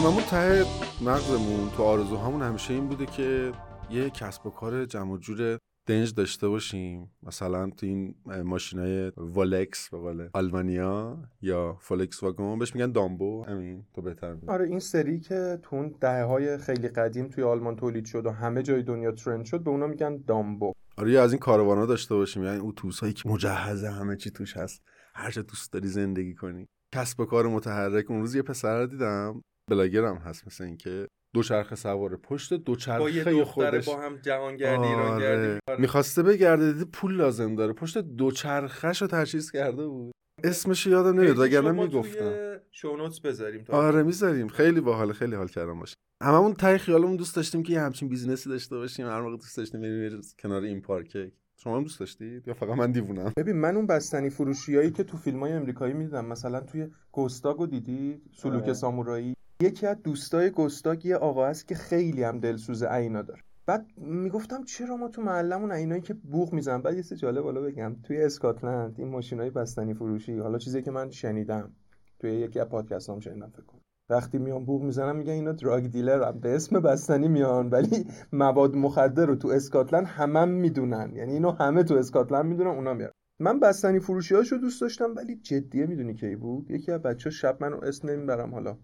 هممون 0.00 0.22
ته 0.22 0.64
مغزمون 1.00 1.70
تو 1.76 1.82
آرزوهامون 1.82 2.42
همیشه 2.42 2.74
این 2.74 2.88
بوده 2.88 3.06
که 3.06 3.52
یه 3.90 4.10
کسب 4.10 4.46
و 4.46 4.50
کار 4.50 4.84
جمع 4.84 5.18
جور 5.18 5.58
دنج 5.86 6.14
داشته 6.14 6.48
باشیم. 6.48 7.10
مثلا 7.22 7.70
تو 7.70 7.86
این 7.86 8.14
ماشینای 8.44 9.12
والکس 9.16 9.90
به 9.90 9.98
قول 9.98 10.28
آلمانیا 10.32 11.18
یا 11.42 11.76
فولکس 11.80 12.22
واگن 12.22 12.58
بهش 12.58 12.74
میگن 12.74 12.92
دامبو. 12.92 13.44
همین 13.44 13.84
تو 13.94 14.02
بهتر 14.02 14.36
آره 14.46 14.66
این 14.66 14.78
سری 14.78 15.20
که 15.20 15.58
تو 15.62 15.76
اون 15.76 15.94
دهه 16.00 16.22
های 16.22 16.58
خیلی 16.58 16.88
قدیم 16.88 17.28
توی 17.28 17.44
آلمان 17.44 17.76
تولید 17.76 18.04
شد 18.04 18.26
و 18.26 18.30
همه 18.30 18.62
جای 18.62 18.82
دنیا 18.82 19.12
ترند 19.12 19.44
شد 19.44 19.64
به 19.64 19.70
اونا 19.70 19.86
میگن 19.86 20.16
دامبو. 20.26 20.72
آره 20.96 21.18
از 21.18 21.32
این 21.32 21.38
کاروانا 21.38 21.86
داشته 21.86 22.14
باشیم. 22.14 22.44
یعنی 22.44 22.58
اتوبوسایی 22.60 23.12
که 23.12 23.28
مجهزه 23.28 23.90
همه 23.90 24.16
چی 24.16 24.30
توش 24.30 24.56
هست. 24.56 24.82
هر 25.14 25.30
چه 25.30 25.42
دوست 25.42 25.72
داری 25.72 25.88
زندگی 25.88 26.34
کنی. 26.34 26.66
کسب 26.94 27.20
و 27.20 27.24
کار 27.24 27.46
متحرک. 27.46 28.10
اون 28.10 28.20
روز 28.20 28.34
یه 28.34 28.42
پسر 28.42 28.86
دیدم. 28.86 29.42
بلاگرم 29.70 30.16
هست 30.16 30.46
مثل 30.46 30.64
اینکه 30.64 31.06
دوچرخه 31.34 31.76
سواره 31.76 32.16
پشت 32.16 32.54
دوچرخه 32.54 33.44
خودش. 33.44 33.88
با 33.88 34.00
هم 34.00 34.16
جهانگردی 34.16 34.86
آره. 34.86 35.60
می‌خواسته 35.78 36.22
بگرده 36.22 36.72
دیده 36.72 36.84
پول 36.84 37.16
لازم 37.16 37.54
داره. 37.54 37.72
پشت 37.72 37.98
دوچرخهشو 37.98 39.06
تجهیز 39.06 39.50
کرده 39.50 39.86
بود. 39.86 40.12
اسمش 40.44 40.86
یادم 40.86 41.20
نمیاد 41.20 41.38
وگرنه 41.38 41.72
می‌گفتم. 41.72 42.32
شونوتس 42.70 43.20
بذاریم 43.20 43.64
آره 43.68 44.02
می‌ذاریم. 44.02 44.48
خیلی 44.48 44.80
باحال 44.80 45.12
خیلی 45.12 45.34
حال 45.34 45.48
کردم 45.48 45.80
باشه. 45.80 45.94
هممون 46.22 46.54
تای 46.54 46.78
خیالمون 46.78 47.16
دوست 47.16 47.36
داشتیم 47.36 47.62
که 47.62 47.72
یه 47.72 47.80
همچین 47.80 48.08
بیزینسی 48.08 48.48
داشته 48.48 48.76
باشیم. 48.76 49.06
هر 49.06 49.20
موقع 49.20 49.36
دوست 49.36 49.56
داشتیم 49.56 49.80
بریم 49.80 50.20
کنار 50.38 50.62
این 50.62 50.80
پارک. 50.80 51.32
شما 51.56 51.76
هم 51.76 51.82
دوست 51.82 52.00
داشتید؟ 52.00 52.48
یا 52.48 52.54
فقط 52.54 52.76
من 52.76 52.92
دیوونم؟ 52.92 53.32
ببین 53.36 53.56
من 53.56 53.76
اون 53.76 53.86
بستنی 53.86 54.30
فروشیایی 54.30 54.90
که 54.90 55.04
تو 55.04 55.16
فیلم 55.16 55.40
های 55.40 55.52
امریکایی 55.52 55.92
می‌دیدم 55.94 56.26
مثلا 56.26 56.60
توی 56.60 56.88
گستاگو 57.12 57.66
دیدی 57.66 58.22
سلوک 58.32 58.62
آره. 58.62 58.74
سامورایی؟ 58.74 59.34
یکی 59.62 59.86
از 59.86 60.02
دوستای 60.02 60.50
گستاگ 60.50 61.06
یه 61.06 61.16
آقا 61.16 61.46
هست 61.46 61.68
که 61.68 61.74
خیلی 61.74 62.22
هم 62.22 62.40
دلسوز 62.40 62.82
عینا 62.82 63.22
داره. 63.22 63.40
بعد 63.66 63.86
می‌گفتم 63.96 64.64
چرا 64.64 64.96
ما 64.96 65.08
تو 65.08 65.22
محلمون 65.22 65.72
عینایی 65.72 66.00
که 66.00 66.14
بوق 66.14 66.52
می‌زنن؟ 66.52 66.82
بعد 66.82 66.96
یه 66.96 67.02
سه 67.02 67.16
جالب 67.16 67.42
بالا 67.42 67.60
بگم. 67.60 67.96
توی 68.02 68.22
اسکاتلند 68.22 68.94
این 68.98 69.08
ماشینای 69.08 69.50
بستنی 69.50 69.94
فروشی 69.94 70.38
حالا 70.38 70.58
چیزی 70.58 70.82
که 70.82 70.90
من 70.90 71.10
شنیدم. 71.10 71.72
توی 72.18 72.30
یکی 72.30 72.60
از 72.60 72.68
پادکست 72.68 73.10
هم 73.10 73.20
شنیدم 73.20 73.50
فکر 73.50 73.62
کنم. 73.62 73.80
وقتی 74.10 74.38
میان 74.38 74.64
بوق 74.64 74.82
می‌زنن 74.82 75.16
میگن 75.16 75.32
اینا 75.32 75.52
دراگ 75.52 75.86
دیلر 75.86 76.22
هم. 76.22 76.40
به 76.40 76.54
اسم 76.54 76.80
بستنی 76.80 77.28
میان 77.28 77.68
ولی 77.68 78.06
مواد 78.32 78.76
مخدر 78.76 79.26
رو 79.26 79.36
تو 79.36 79.48
اسکاتلند 79.48 80.06
همه 80.06 80.44
می‌دونن. 80.44 81.12
یعنی 81.14 81.32
اینو 81.32 81.50
همه 81.50 81.82
تو 81.82 81.94
اسکاتلند 81.94 82.44
می‌دونن 82.44 82.70
اونا 82.70 82.94
میارن 82.94 83.12
من 83.40 83.60
بستنی 83.60 83.98
فروشی 83.98 84.34
هاشو 84.34 84.56
دوست 84.56 84.80
داشتم 84.80 85.14
ولی 85.16 85.36
جدیه 85.36 85.86
می‌دونی 85.86 86.14
کی 86.14 86.36
بود؟ 86.36 86.70
یکی 86.70 86.92
از 86.92 87.02
بچه 87.02 87.30
شب 87.30 87.56
منو 87.60 87.84
اسم 87.84 88.10
نمی‌برم 88.10 88.54
حالا. 88.54 88.78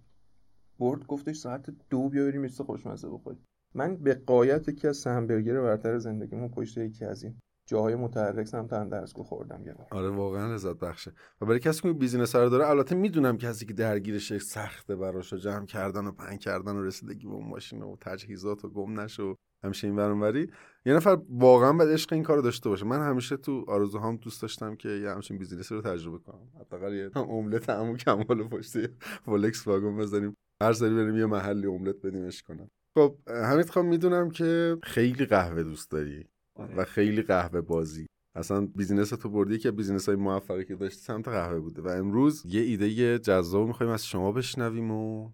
برد 0.78 1.06
گفتش 1.06 1.36
ساعت 1.36 1.70
دو 1.90 2.08
بیا 2.08 2.24
بریم 2.24 2.40
مثل 2.40 2.64
خوشمزه 2.64 3.08
بخوریم. 3.08 3.44
من 3.74 3.96
به 3.96 4.14
قایت 4.14 4.68
یکی 4.68 4.88
از 4.88 5.06
همبرگر 5.06 5.60
برتر 5.60 5.98
زندگیمون 5.98 6.48
پشت 6.48 6.78
یکی 6.78 7.04
از 7.04 7.22
این 7.22 7.34
جاهای 7.68 7.94
متحرک 7.94 8.46
سمت 8.46 8.72
اندرسکو 8.72 9.22
خوردم 9.22 9.66
یه 9.66 9.74
بار 9.74 9.86
آره 9.90 10.08
واقعا 10.08 10.54
لذت 10.54 10.78
بخشه. 10.78 11.12
و 11.40 11.46
برای 11.46 11.58
کسی 11.58 11.82
که 11.82 11.92
business 11.92 12.36
رو 12.36 12.48
داره 12.48 12.68
البته 12.68 12.94
می‌دونم 12.94 13.38
کسی 13.38 13.66
که 13.66 13.74
درگیرش 13.74 14.38
سخته 14.38 14.96
براش 14.96 15.32
جمع 15.32 15.66
کردن 15.66 16.06
و 16.06 16.12
pack 16.12 16.38
کردن 16.40 16.76
و 16.76 16.82
رسیدگی 16.82 17.26
به 17.26 17.32
اون 17.32 17.48
ماشین 17.48 17.82
و 17.82 17.96
تجهیزات 18.00 18.64
و 18.64 18.68
گم 18.68 18.96
و 19.18 19.34
همیشه 19.64 19.86
این 19.86 19.96
وری. 19.98 20.50
یه 20.86 20.94
نفر 20.94 21.18
واقعا 21.28 21.72
باید 21.72 21.88
عشق 21.88 22.12
این 22.12 22.22
کارو 22.22 22.42
داشته 22.42 22.68
باشه. 22.68 22.84
من 22.84 23.00
همیشه 23.08 23.36
تو 23.36 23.64
آرزوهام 23.68 24.16
دوست 24.16 24.42
داشتم 24.42 24.76
که 24.76 24.88
یه 24.88 25.10
همچین 25.10 25.38
business 25.38 25.70
ی 25.70 25.74
رو 25.74 25.82
تجربه 25.82 26.18
کنم. 26.18 26.48
حداقل 26.60 26.94
یه 26.94 27.10
املت 27.16 27.70
عمو 27.70 27.96
کمال 27.96 28.48
پشت 28.48 28.76
فولکس 29.24 29.66
واگن 29.66 29.96
بزنیم. 29.96 30.36
هر 30.62 30.72
سری 30.72 30.94
بریم 30.94 31.18
یه 31.18 31.26
محلی 31.26 31.66
املت 31.66 31.96
بدیمش 31.96 32.42
کنم. 32.42 32.70
خب 32.94 33.16
حمید 33.26 33.70
خان 33.70 33.86
می‌دونم 33.86 34.30
که 34.30 34.76
خیلی 34.82 35.24
قهوه 35.24 35.62
دوست 35.62 35.90
داری 35.90 36.24
آره. 36.54 36.74
و 36.76 36.84
خیلی 36.84 37.22
قهوه 37.22 37.60
بازی. 37.60 38.06
اصلا 38.34 38.66
business 38.66 39.08
تو 39.08 39.30
بردی؟ 39.30 39.58
که 39.58 39.70
business 39.70 40.08
های 40.08 40.16
موفقی 40.16 40.64
که 40.64 40.76
داشتی 40.76 41.00
سمت 41.00 41.28
قهوه 41.28 41.60
بوده. 41.60 41.82
و 41.82 41.88
امروز 41.88 42.42
یه 42.46 42.60
ایده 42.60 43.18
جذاب 43.18 43.66
می‌خوایم 43.66 43.92
از 43.92 44.06
شما 44.06 44.32
بشنویم 44.32 44.90
و 44.90 45.30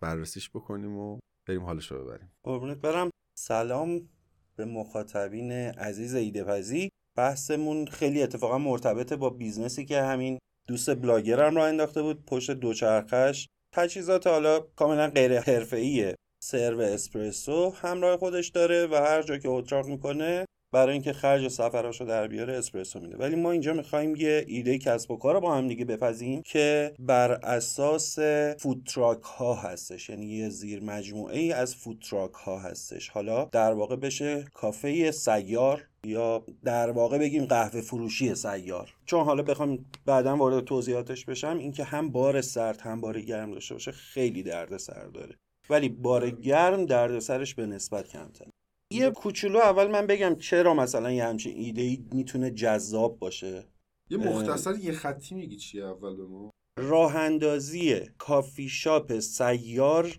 بررسیش 0.00 0.50
بکنیم 0.50 0.96
و 0.96 1.18
بریم 1.48 1.62
حالش 1.62 1.92
رو 1.92 2.04
ببریم. 2.04 2.32
قربونت 2.42 2.78
برم. 2.78 3.10
سلام 3.38 4.08
به 4.56 4.64
مخاطبین 4.64 5.52
عزیز 5.52 6.14
ایده 6.14 6.44
پزی. 6.44 6.88
بحثمون 7.16 7.86
خیلی 7.86 8.22
اتفاقا 8.22 8.58
مرتبطه 8.58 9.16
با 9.16 9.30
business 9.30 9.78
ی 9.78 9.84
که 9.84 10.02
همین 10.02 10.38
دوست 10.68 10.94
بلاگرم 10.94 11.56
را 11.56 11.66
انداخته 11.66 12.02
بود 12.02 12.24
پشت 12.24 12.50
دوچرخش 12.50 13.46
تجهیزات 13.72 14.26
حالا 14.26 14.60
کاملا 14.60 15.08
غیر 15.08 15.40
حرفه‌ایه. 15.40 16.16
سرو 16.44 16.80
اسپرسو 16.80 17.70
همراه 17.70 18.16
خودش 18.16 18.48
داره 18.48 18.86
و 18.86 18.94
هر 18.94 19.22
جا 19.22 19.38
که 19.38 19.48
اتراق 19.48 19.86
می‌کنه 19.86 20.44
برای 20.72 20.92
اینکه 20.92 21.12
خرج 21.12 21.48
سفراشو 21.48 22.04
در 22.04 22.26
بیاره 22.26 22.54
اسپرسو 22.54 23.00
میده. 23.00 23.16
ولی 23.16 23.36
ما 23.36 23.50
اینجا 23.50 23.72
می‌خوایم 23.72 24.16
یه 24.16 24.44
ایده 24.46 24.78
کسب 24.78 25.10
و 25.10 25.16
کار 25.16 25.34
رو 25.34 25.40
با 25.40 25.54
هم 25.54 25.68
دیگه 25.68 25.84
بپزیم 25.84 26.42
که 26.42 26.94
بر 26.98 27.32
اساس 27.32 28.18
food 28.58 28.86
truck 28.86 29.22
ها 29.22 29.54
هستش. 29.54 30.08
یعنی 30.08 30.26
یه 30.26 30.48
زیر 30.48 30.82
مجموعه 30.82 31.38
ای 31.38 31.52
از 31.52 31.74
food 31.74 32.00
truck 32.00 32.32
ها 32.32 32.58
هستش. 32.58 33.08
حالا 33.08 33.44
در 33.44 33.72
واقع 33.72 33.96
بشه 33.96 34.44
کافه 34.54 35.10
سیار 35.10 35.82
یا 36.06 36.44
در 36.64 36.90
واقع 36.90 37.18
بگیم 37.18 37.44
قهوه 37.44 37.80
فروشی 37.80 38.34
سیار. 38.34 38.94
چون 39.06 39.24
حالا 39.24 39.42
بخوام 39.42 39.78
بعدا 40.06 40.36
وارد 40.36 40.64
توضیحاتش 40.64 41.24
بشم 41.24 41.58
اینکه 41.58 41.84
هم 41.84 42.10
بار 42.10 42.40
سرد 42.40 42.80
هم 42.80 43.00
بار 43.00 43.20
گرم 43.20 43.52
داشته 43.52 43.74
باشه 43.74 43.92
خیلی 43.92 44.42
درد 44.42 44.76
سر 44.76 45.06
داره. 45.06 45.34
ولی 45.70 45.88
بار 45.88 46.30
گرم 46.30 46.86
درد 46.86 47.18
سرش 47.18 47.54
به 47.54 47.66
نسبت 47.66 48.08
کمتر 48.08 48.46
یه 48.92 49.10
کوچولو 49.10 49.58
اول 49.58 49.90
من 49.90 50.06
بگم 50.06 50.34
چرا 50.34 50.74
مثلا 50.74 51.12
یه 51.12 51.24
همچین 51.24 51.56
ایده 51.56 51.82
ای 51.82 52.04
می‌تونه 52.12 52.50
جذاب 52.50 53.18
باشه؟ 53.18 53.64
یه 54.10 54.18
مختصر 54.18 54.76
یه 54.76 54.92
خطی 54.92 55.34
میگی 55.34 55.56
چیه 55.56 55.84
اول 55.84 56.16
به 56.16 56.26
ما؟ 56.26 56.50
راه 56.78 57.16
اندازی 57.16 58.00
کافی 58.18 58.68
شاپ 58.68 59.18
سیار 59.18 60.18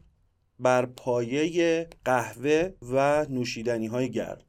بر 0.60 0.86
پایه 0.86 1.88
قهوه 2.06 2.70
و 2.82 3.26
نوشیدنی 3.30 3.88
های 3.88 4.12
گرم. 4.12 4.46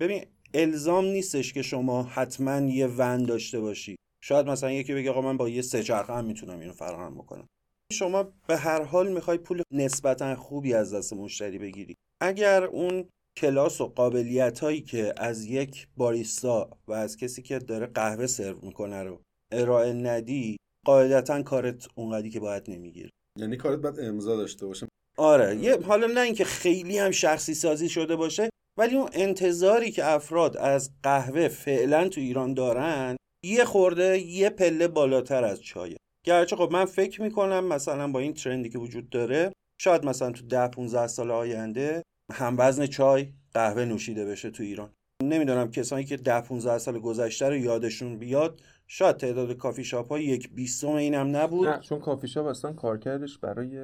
ببین 0.00 0.24
الزام 0.54 1.04
نیستش 1.04 1.52
که 1.52 1.62
شما 1.62 2.02
حتما 2.02 2.60
یه 2.60 2.86
ون 2.86 3.22
داشته 3.22 3.60
باشی. 3.60 3.96
شاید 4.24 4.46
مثلا 4.46 4.72
یکی 4.72 4.94
بگه 4.94 5.10
آقا 5.10 5.20
من 5.20 5.36
با 5.36 5.48
یه 5.48 5.62
سه 5.62 5.82
چرخه 5.82 6.12
هم 6.12 6.24
می‌تونم 6.24 6.60
اینو 6.60 6.72
فراهم 6.72 7.14
بکنم. 7.14 7.46
شما 7.92 8.22
به 8.46 8.56
هر 8.56 8.82
حال 8.82 9.12
می‌خوای 9.12 9.38
پول 9.38 9.62
نسبتا 9.70 10.36
خوبی 10.36 10.74
از 10.74 10.94
دست 10.94 11.12
مشتری 11.12 11.58
بگیری. 11.58 11.94
اگر 12.20 12.64
اون 12.64 13.08
کلاس 13.36 13.80
و 13.80 13.86
قابلیت 13.86 14.60
هایی 14.60 14.80
که 14.80 15.14
از 15.16 15.44
یک 15.44 15.88
باریستا 15.96 16.70
و 16.88 16.92
از 16.92 17.16
کسی 17.16 17.42
که 17.42 17.58
داره 17.58 17.86
قهوه 17.86 18.26
سرو 18.26 18.58
می‌کنه 18.62 19.02
رو 19.02 19.20
ارائه 19.52 19.92
ندی 19.92 20.56
قاعدتا 20.86 21.42
کارت 21.42 21.86
اونقدی 21.94 22.30
که 22.30 22.40
باید 22.40 22.70
نمی‌گیره 22.70 23.10
یعنی 23.38 23.56
کارت 23.56 23.78
باید 23.78 24.00
امضا 24.00 24.36
داشته 24.36 24.66
باشه. 24.66 24.88
آره 25.18 25.56
یه 25.56 25.80
حالا 25.80 26.06
نه 26.06 26.20
اینکه 26.20 26.44
خیلی 26.44 26.98
هم 26.98 27.10
شخصی 27.10 27.54
سازی 27.54 27.88
شده 27.88 28.16
باشه 28.16 28.50
ولی 28.78 28.96
اون 28.96 29.08
انتظاری 29.12 29.90
که 29.90 30.04
افراد 30.06 30.56
از 30.56 30.90
قهوه 31.02 31.48
فعلا 31.48 32.08
تو 32.08 32.20
ایران 32.20 32.54
دارن 32.54 33.16
یه 33.44 33.64
خورده 33.64 34.18
یه 34.18 34.50
پله 34.50 34.88
بالاتر 34.88 35.44
از 35.44 35.62
چایه. 35.62 35.96
گرچه 36.26 36.56
خب 36.56 36.68
من 36.72 36.84
فکر 36.84 37.22
می‌کنم 37.22 37.64
مثلا 37.64 38.12
با 38.12 38.18
این 38.18 38.34
ترندی 38.34 38.68
که 38.68 38.78
وجود 38.78 39.10
داره 39.10 39.52
شاید 39.80 40.04
مثلا 40.04 40.32
تو 40.32 40.46
ده 40.46 40.68
15 40.68 41.06
سال 41.06 41.30
آینده 41.30 42.02
هم 42.32 42.54
وزن 42.58 42.86
چای 42.86 43.28
قهوه 43.54 43.84
نوشیده 43.84 44.24
بشه 44.24 44.50
تو 44.50 44.62
ایران. 44.62 44.90
نمی‌دونم 45.22 45.70
کسانی 45.70 46.04
که 46.04 46.16
ده 46.16 46.40
15 46.40 46.78
سال 46.78 46.98
گذشته 46.98 47.48
رو 47.48 47.56
یادشون 47.56 48.18
بیاد 48.18 48.60
شاید 48.86 49.16
تعداد 49.16 49.52
کافی 49.52 49.84
شاپ 49.84 50.08
ها 50.08 50.18
یک 50.18 50.54
بیستم 50.54 50.88
اینم 50.88 51.36
نبود. 51.36 51.68
نه 51.68 51.78
چون 51.78 51.98
کافی 52.00 52.28
شاپ 52.28 52.46
اصلا 52.46 52.72
کارکردش 52.72 53.38
برای 53.38 53.78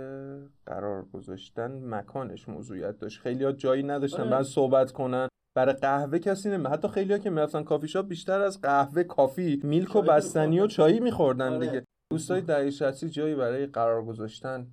قرار 0.67 1.05
گذاشتن 1.13 1.81
مکانش 1.85 2.49
موضوعیت 2.49 2.99
داشت. 2.99 3.21
خیلی 3.21 3.45
ها 3.45 3.53
جایی 3.53 3.83
نداشتن 3.83 4.21
آره. 4.21 4.31
بعد 4.31 4.43
صحبت 4.43 4.93
کنن. 4.93 5.29
برای 5.57 5.75
قهوه 5.75 6.19
کسی 6.19 6.51
نمی 6.51 6.67
حتی 6.67 6.89
خیلی‌ها 6.89 7.19
که 7.19 7.31
می‌رفتن 7.31 7.63
کافی 7.63 7.89
شاپ 7.89 8.09
بیشتر 8.09 8.41
از 8.41 8.61
قهوه 8.61 9.03
coffee 9.03 9.61
milk 9.65 9.97
و 9.97 10.03
بستنی 10.03 10.61
و 10.61 10.67
چایی 10.67 11.01
میخوردن 11.01 11.53
آره. 11.53 11.67
دیگه. 11.67 11.85
دوستای 12.13 12.41
دهه 12.41 12.71
60 12.71 13.05
جایی 13.05 13.35
برای 13.35 13.67
قرار 13.67 14.05
گذاشتن. 14.05 14.67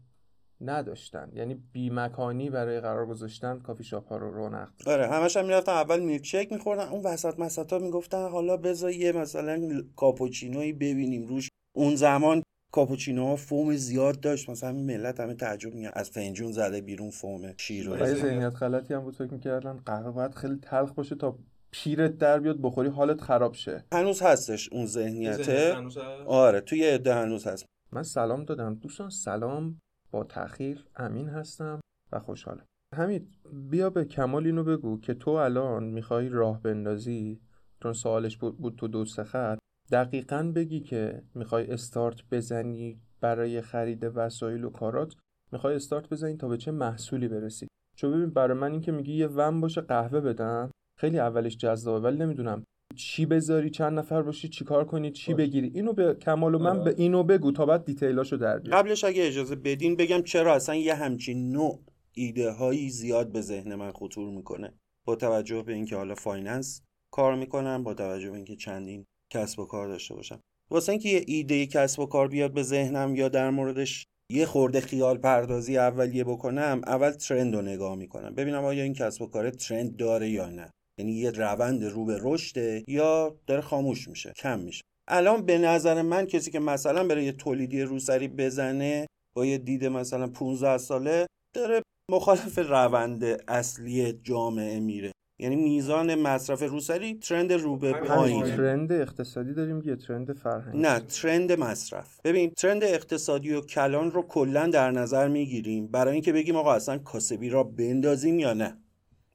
نداشتن. 0.61 1.29
یعنی 1.33 1.55
بیمکانی 1.73 2.49
برای 2.49 2.79
قرار 2.79 3.05
گذاشتن 3.05 3.59
کافی 3.59 3.83
شاپ 3.83 4.09
ها 4.09 4.17
رو 4.17 4.31
رونق 4.31 4.69
داد. 4.77 4.89
آره 4.99 5.07
همش 5.07 5.37
هم 5.37 5.45
می‌رفتن 5.45 5.71
اول 5.71 5.99
milkshake 5.99 6.51
میخوردن 6.51 6.87
اون 6.87 7.01
وسط 7.01 7.39
مسطا 7.39 7.79
می‌گفتن 7.79 8.29
حالا 8.29 8.57
بذار 8.57 8.91
یه 8.91 9.11
مثلا 9.11 9.83
کاپوچینویی 9.95 10.73
ببینیم 10.73 11.27
روش. 11.27 11.49
اون 11.75 11.95
زمان 11.95 12.43
کاپوچینو 12.73 13.27
ها 13.27 13.35
فوم 13.35 13.75
زیاد 13.75 14.19
داشت 14.19 14.49
مثلا 14.49 14.71
ملت 14.71 15.19
همه 15.19 15.33
تعجب 15.33 15.73
میگن 15.73 15.91
از 15.93 16.09
فنجون 16.09 16.51
زده 16.51 16.81
بیرون 16.81 17.09
فوم 17.09 17.53
شیر 17.57 17.89
و 17.89 17.93
اینا. 17.93 18.05
ذهنیت 18.05 18.55
غلطی 18.55 18.93
هم 18.93 19.01
بود 19.01 19.15
فکر 19.15 19.33
می‌کردن 19.33 19.77
قهوه 19.85 20.11
باید 20.11 20.35
خیلی 20.35 20.55
تلخ 20.61 20.91
باشه 20.91 21.15
تا 21.15 21.39
پیرت 21.71 22.17
در 22.17 22.39
بیاد 22.39 22.61
بخوری 22.61 22.89
حالت 22.89 23.21
خراب 23.21 23.53
شه. 23.53 23.85
هنوز 23.93 24.21
هستش 24.21 24.69
اون 24.73 24.85
ذهنیت 24.85 25.43
ذهنیته 25.43 25.73
هنوز 25.75 25.97
هست؟ 25.97 26.27
آره 26.27 26.61
توی 26.61 26.83
عده 26.83 27.13
هنوز 27.13 27.47
هست. 27.47 27.65
من 27.91 28.03
سلام 28.03 28.45
دادم. 28.45 28.75
دوستان 28.75 29.09
سلام. 29.09 29.79
تاخیر 30.23 30.85
امین 30.95 31.29
هستم 31.29 31.79
و 32.11 32.19
خوشحالم. 32.19 32.65
حمید 32.95 33.37
بیا 33.69 33.89
به 33.89 34.05
کمال 34.05 34.45
اینو 34.45 34.63
بگو 34.63 34.99
که 34.99 35.13
تو 35.13 35.31
الان 35.31 35.83
می‌خوای 35.83 36.29
راه 36.29 36.61
بندازی. 36.61 37.41
چون 37.83 37.93
سوالش 37.93 38.37
بود, 38.37 38.75
تو 38.75 38.87
دو 38.87 39.05
خط. 39.05 39.57
دقیقا 39.91 40.51
بگی 40.55 40.79
که 40.79 41.23
می‌خوای 41.35 41.71
استارت 41.71 42.21
بزنی 42.31 43.01
برای 43.21 43.61
خرید 43.61 44.11
وسایل 44.15 44.63
و 44.63 44.69
کارات. 44.69 45.15
می‌خوای 45.51 45.75
استارت 45.75 46.09
بزنی 46.09 46.37
تا 46.37 46.47
به 46.47 46.57
چه 46.57 46.71
محصولی 46.71 47.27
برسی. 47.27 47.67
چون 47.95 48.11
ببین 48.11 48.29
برای 48.29 48.57
من 48.57 48.71
این 48.71 48.81
که 48.81 48.91
میگی 48.91 49.13
یه 49.13 49.27
ون 49.27 49.61
باشه 49.61 49.81
قهوه 49.81 50.21
بدم. 50.21 50.71
خیلی 50.97 51.19
اولش 51.19 51.57
جذابه 51.57 51.99
ولی 51.99 52.17
نمی‌دونم 52.17 52.63
چی 52.97 53.25
بذاری 53.25 53.69
چند 53.69 53.99
نفر 53.99 54.21
باشی 54.21 54.47
چیکار 54.49 54.85
کنی 54.85 55.11
چی 55.11 55.33
باش. 55.33 55.39
بگیری. 55.39 55.71
اینو 55.75 55.93
به 55.93 56.15
کمال 56.21 56.55
و 56.55 56.59
من 56.59 56.79
آره. 56.79 56.93
به 56.93 57.01
اینو 57.01 57.23
بگو 57.23 57.51
تا 57.51 57.65
بعد 57.65 57.85
detail 57.85 58.20
اشو 58.20 58.37
در 58.37 58.59
بیار 58.59 58.75
قبلش 58.75 59.03
اگه 59.03 59.27
اجازه 59.27 59.55
بدین 59.55 59.95
بگم 59.95 60.21
چرا 60.21 60.55
اصلا 60.55 60.75
یه 60.75 60.93
همچین 60.93 61.49
نوع 61.49 61.83
ایده 62.13 62.51
هایی 62.51 62.89
زیاد 62.89 63.31
به 63.31 63.41
ذهن 63.41 63.75
من 63.75 63.91
خطور 63.91 64.29
می‌کنه. 64.29 64.73
با 65.05 65.15
توجه 65.15 65.63
به 65.63 65.73
اینکه 65.73 65.95
حالا 65.95 66.15
finance 66.15 66.81
کار 67.13 67.35
می‌کنم 67.35 67.83
با 67.83 67.93
توجه 67.93 68.29
به 68.29 68.35
اینکه 68.35 68.55
چندین 68.55 69.05
کسب 69.33 69.59
و 69.59 69.65
کار 69.65 69.87
داشته 69.87 70.15
باشم. 70.15 70.39
واسه 70.69 70.91
اینکه 70.91 71.09
یه 71.09 71.23
ایده 71.27 71.65
کسب 71.65 71.99
و 71.99 72.05
کار 72.05 72.27
بیاد 72.27 72.53
به 72.53 72.63
ذهنم 72.63 73.15
یا 73.15 73.29
در 73.29 73.49
موردش 73.49 74.05
یه 74.31 74.45
خورده 74.45 74.81
خیال 74.81 75.17
پردازی 75.17 75.77
اولیه 75.77 76.23
بکنم 76.23 76.81
اول 76.87 77.11
ترند 77.11 77.55
رو 77.55 77.61
نگاه 77.61 77.95
می‌کنم. 77.95 78.35
ببینم 78.35 78.65
آیا 78.65 78.83
این 78.83 78.93
کسب 78.93 79.21
و 79.21 79.27
کار 79.27 79.49
ترند 79.49 79.95
داره 79.95 80.29
یا 80.29 80.49
نه. 80.49 80.71
یعنی 80.97 81.11
یه 81.11 81.31
روند 81.31 81.83
رو 81.83 82.05
به 82.05 82.17
رشده 82.21 82.83
یا 82.87 83.35
داره 83.47 83.61
خاموش 83.61 84.07
میشه 84.07 84.33
کم 84.35 84.59
میشه. 84.59 84.81
الان 85.07 85.45
به 85.45 85.57
نظر 85.57 86.01
من 86.01 86.25
کسی 86.25 86.51
که 86.51 86.59
مثلا 86.59 87.07
بره 87.07 87.23
یه 87.23 87.31
تولیدی 87.31 87.81
روسری 87.81 88.27
بزنه 88.27 89.07
با 89.35 89.45
یه 89.45 89.57
دید 89.57 89.85
مثلا 89.85 90.27
15 90.27 90.77
ساله 90.77 91.27
داره 91.55 91.81
مخالف 92.11 92.57
روند 92.57 93.23
اصلی 93.47 94.13
جامعه 94.13 94.79
میره. 94.79 95.11
یعنی 95.39 95.55
میزان 95.55 96.15
مصرف 96.15 96.63
روسری 96.63 97.13
ترند 97.13 97.53
رو 97.53 97.77
به 97.77 97.93
پایین. 97.93 98.43
ترند 98.43 98.91
اقتصادی 98.91 99.53
داریم 99.53 99.81
یه 99.85 99.95
ترند 99.95 100.33
فرهنگی 100.33 100.77
نه 100.77 100.99
ترند 100.99 101.51
مصرف. 101.51 102.19
ببین 102.23 102.49
ترند 102.49 102.83
اقتصادی 102.83 103.53
و 103.53 103.61
کلان 103.61 104.11
رو 104.11 104.21
کلا 104.21 104.67
در 104.67 104.91
نظر 104.91 105.27
می‌گیریم. 105.27 105.87
برای 105.87 106.13
اینکه 106.13 106.33
بگیم 106.33 106.55
آقا 106.55 106.73
اصلا 106.73 106.97
کاسبی 106.97 107.49
را 107.49 107.63
بندازیم 107.63 108.39
یا 108.39 108.53
نه. 108.53 108.77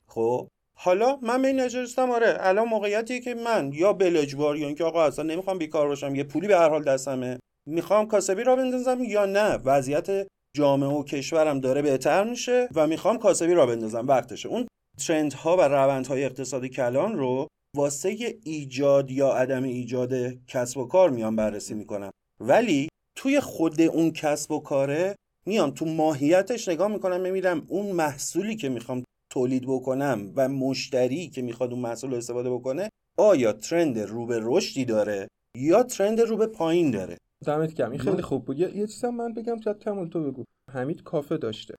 خب؟ 0.07 0.49
حالا 0.85 1.19
من 1.23 1.45
این 1.45 1.61
نشستم 1.61 2.11
آره 2.11 2.37
الان 2.41 2.69
موقعیتیه 2.69 3.21
که 3.21 3.35
من 3.35 3.71
یا 3.73 3.93
بلجوار 3.93 4.57
یا 4.57 4.67
اینکه 4.67 4.85
آقا 4.85 5.05
اصلا 5.05 5.25
نمی‌خوام 5.25 5.59
بیکار 5.59 5.89
باشم 5.89 6.15
یه 6.15 6.25
پولی 6.25 6.49
به 6.49 6.57
هر 6.57 6.69
حال 6.69 6.85
دستمه 6.85 7.39
می‌خوام 7.69 8.07
کاسبی 8.07 8.45
را 8.45 8.57
بندازم 8.57 9.05
یا 9.05 9.27
نه؟ 9.27 9.57
وضعیت 9.65 10.27
جامعه 10.57 10.89
و 10.89 11.05
کشورم 11.05 11.61
داره 11.61 11.83
بهتر 11.83 12.25
میشه 12.25 12.69
و 12.75 12.87
می‌خوام 12.87 13.19
کاسبی 13.19 13.55
را 13.55 13.67
بندازم 13.67 14.07
وقتشه. 14.07 14.49
اون 14.49 14.67
ترند 15.07 15.33
ها 15.33 15.57
و 15.57 15.61
روند 15.61 16.07
های 16.07 16.25
اقتصادی 16.25 16.69
کلان 16.69 17.17
رو 17.17 17.49
واسه 17.77 18.39
ایجاد 18.45 19.11
یا 19.11 19.33
عدم 19.33 19.63
ایجاد 19.63 20.13
کسب 20.47 20.79
و 20.79 20.87
کار 20.87 21.11
میان 21.11 21.37
بررسی 21.37 21.75
می‌کنم. 21.75 22.11
ولی 22.41 22.89
توی 23.17 23.41
خود 23.41 23.81
اون 23.81 24.11
کسب 24.11 24.51
و 24.51 24.61
کاره 24.61 25.15
میام 25.47 25.71
تو 25.71 25.85
ماهیتش 25.85 26.69
نگاه 26.69 26.89
می‌کنم 26.89 27.21
می‌بینم 27.21 27.67
اون 27.69 27.87
محصولی 27.87 28.57
که 28.57 28.69
می‌خوام 28.69 29.05
تولید 29.33 29.65
بکنم 29.67 30.33
و 30.37 30.49
مشتری 30.49 31.29
که 31.29 31.43
می‌خواد 31.43 31.73
اون 31.73 31.83
محصول 31.83 32.11
رو 32.11 32.17
استفاده 32.17 32.51
بکنه 32.51 32.89
آیا 33.19 33.53
ترند 33.53 33.99
رو 33.99 34.27
به 34.27 34.41
رشدی 34.43 34.85
داره 34.85 35.29
یا 35.57 35.83
ترند 35.83 36.21
رو 36.21 36.37
به 36.37 36.47
پایین 36.47 36.91
داره؟ 36.91 37.17
دمت 37.47 37.75
کم 37.75 37.91
این 37.91 38.01
خیلی 38.01 38.23
خوب 38.23 38.45
بود. 38.45 38.59
یه, 38.59 38.87
چیزم 38.87 39.15
من 39.15 39.35
بگم 39.35 39.61
شاید 39.61 39.79
کمال 39.79 40.09
تو 40.09 40.23
بگو. 40.31 40.45
حمید 40.73 41.03
کافه 41.03 41.37
داشته 41.37 41.75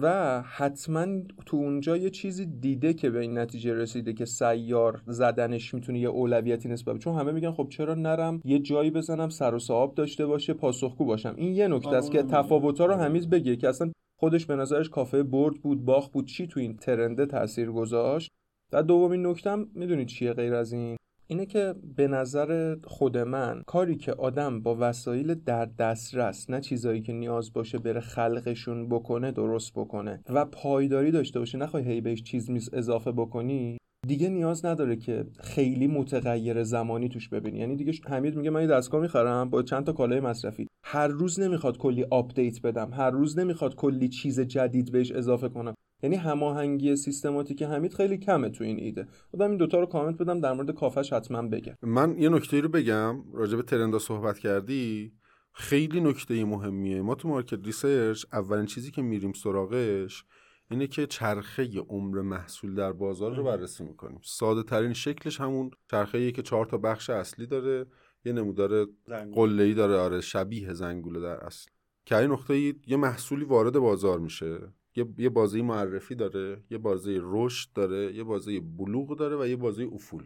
و 0.00 0.42
حتما 0.42 1.06
تو 1.46 1.56
اونجا 1.56 1.96
یه 1.96 2.10
چیزی 2.10 2.46
دیده 2.46 2.94
که 2.94 3.10
به 3.10 3.20
این 3.20 3.38
نتیجه 3.38 3.74
رسیده 3.74 4.12
که 4.12 4.24
سیار 4.24 5.02
زدنش 5.06 5.74
می‌تونه 5.74 5.98
یه 5.98 6.08
اولویتی 6.08 6.68
نسبت 6.68 6.94
به- 6.94 7.00
چون 7.00 7.14
همه 7.18 7.32
میگن 7.32 7.52
خب 7.52 7.68
چرا 7.70 7.94
نرم؟ 7.94 8.40
یه 8.44 8.58
جایی 8.58 8.90
بزنم 8.90 9.28
سر 9.28 9.54
و 9.54 9.58
صاحب 9.58 9.94
داشته 9.94 10.26
باشه 10.26 10.52
پاسخگو 10.54 11.04
باشم. 11.04 11.34
این 11.36 11.52
یه 11.52 11.68
نکته 11.68 11.96
است 11.96 12.12
که. 12.12 12.22
تفاوت‌ها 12.22 12.86
رو 12.86 12.94
حمید 12.94 13.30
بگه 13.30 13.56
که 13.56 13.68
اصلا 13.68 13.92
خودش 14.16 14.46
به 14.46 14.56
نظرش 14.56 14.88
کافه 14.88 15.22
برد 15.22 15.54
بود 15.54 15.84
باخ 15.84 16.08
بود 16.08 16.26
چی 16.26 16.46
تو 16.46 16.60
این 16.60 16.76
ترنده 16.76 17.26
تاثیر 17.26 17.70
گذاشت؟ 17.70 18.30
و 18.72 18.82
دومین 18.82 19.26
نکتم 19.26 19.68
می‌دونید 19.74 20.08
چیه 20.08 20.32
غیر 20.32 20.54
از 20.54 20.72
این؟ 20.72 20.96
اینه 21.26 21.46
که 21.46 21.74
به 21.96 22.08
نظر 22.08 22.76
خود 22.84 23.18
من 23.18 23.62
کاری 23.66 23.96
که 23.96 24.12
آدم 24.12 24.62
با 24.62 24.76
وسایل 24.80 25.34
در 25.34 25.64
دسترس 25.64 26.50
نه 26.50 26.60
چیزایی 26.60 27.02
که 27.02 27.12
نیاز 27.12 27.52
باشه 27.52 27.78
بره 27.78 28.00
خلقشون 28.00 28.88
بکنه 28.88 29.32
درست 29.32 29.72
بکنه 29.74 30.20
و 30.28 30.44
پایداری 30.44 31.10
داشته 31.10 31.38
باشه 31.38 31.58
نخوای 31.58 31.84
هی 31.84 32.00
بهش 32.00 32.22
چیز 32.22 32.50
میز 32.50 32.74
اضافه 32.74 33.12
بکنی؟ 33.12 33.78
دیگه 34.06 34.28
نیاز 34.28 34.64
نداره 34.64 34.96
که 34.96 35.26
خیلی 35.40 35.86
متغیر 35.86 36.62
زمانی 36.62 37.08
توش 37.08 37.28
ببینی. 37.28 37.58
یعنی 37.58 37.76
دیگه 37.76 37.92
حمید 38.08 38.36
میگه 38.36 38.50
من 38.50 38.60
یه 38.60 38.66
دستگاه 38.66 39.00
می‌خرم 39.00 39.50
با 39.50 39.62
چند 39.62 39.84
تا 39.84 39.92
کالای 39.92 40.20
مصرفی. 40.20 40.66
هر 40.84 41.08
روز 41.08 41.40
نمی‌خواد 41.40 41.78
کلی 41.78 42.04
update 42.10 42.62
بدم. 42.62 42.90
هر 42.92 43.10
روز 43.10 43.38
نمی‌خواد 43.38 43.74
کلی 43.74 44.08
چیز 44.08 44.40
جدید 44.40 44.92
بهش 44.92 45.12
اضافه 45.12 45.48
کنم. 45.48 45.74
یعنی 46.02 46.16
هماهنگی 46.16 46.96
سیستماتیک 46.96 47.62
حمید 47.62 47.94
خیلی 47.94 48.18
کمه 48.18 48.48
تو 48.48 48.64
این 48.64 48.78
ایده. 48.80 49.06
بودم 49.32 49.48
این 49.48 49.56
دوتا 49.56 49.80
رو 49.80 49.86
کامنت 49.86 50.18
بدم 50.18 50.40
در 50.40 50.52
مورد 50.52 50.70
کافش 50.70 51.12
حتما 51.12 51.42
بگم. 51.42 51.74
من 51.82 52.18
یه 52.18 52.28
نکته 52.28 52.60
رو 52.60 52.68
بگم. 52.68 53.32
راجع 53.32 53.56
به 53.56 53.62
trend 53.62 53.92
ا 53.92 53.98
صحبت 53.98 54.38
کردی. 54.38 55.12
خیلی 55.52 56.00
نکته 56.00 56.44
مهمیه. 56.44 57.02
ما 57.02 57.14
تو 57.14 57.28
market 57.28 57.66
research 57.66 58.24
اولین 58.32 58.66
چیزی 58.66 58.90
که 58.90 59.02
میریم 59.02 59.32
سراغش 59.32 60.24
اینه 60.70 60.86
که 60.86 61.06
چرخه 61.06 61.80
عمر 61.80 62.20
محصول 62.20 62.74
در 62.74 62.92
بازار 62.92 63.36
رو 63.36 63.44
بررسی 63.44 63.84
می‌کنیم. 63.84 64.20
ساده 64.22 64.62
ترین 64.62 64.92
شکلش 64.92 65.40
همون 65.40 65.70
چرخه 65.90 66.32
که 66.32 66.42
چهار 66.42 66.66
تا 66.66 66.78
بخش 66.78 67.10
اصلی 67.10 67.46
داره 67.46 67.86
یه 68.24 68.32
نمودار 68.32 68.88
قله 69.34 69.62
ای 69.62 69.74
داره 69.74 69.96
آره 69.96 70.20
شبیه 70.20 70.72
زنگوله 70.72 71.20
در 71.20 71.44
اصل. 71.44 71.70
که 72.06 72.16
این 72.16 72.30
نقطه 72.30 72.74
یه 72.86 72.96
محصولی 72.96 73.44
وارد 73.44 73.78
بازار 73.78 74.18
میشه 74.18 74.72
یه 74.96 75.06
یه 75.18 75.28
بازه 75.28 75.62
معرفی 75.62 76.14
داره 76.14 76.64
یه 76.70 76.78
بازه 76.78 77.20
رشد 77.22 77.72
داره 77.74 78.14
یه 78.14 78.24
بازه 78.24 78.60
بلوغ 78.60 79.18
داره 79.18 79.36
و 79.36 79.46
یه 79.46 79.56
بازه 79.56 79.88
افول. 79.92 80.24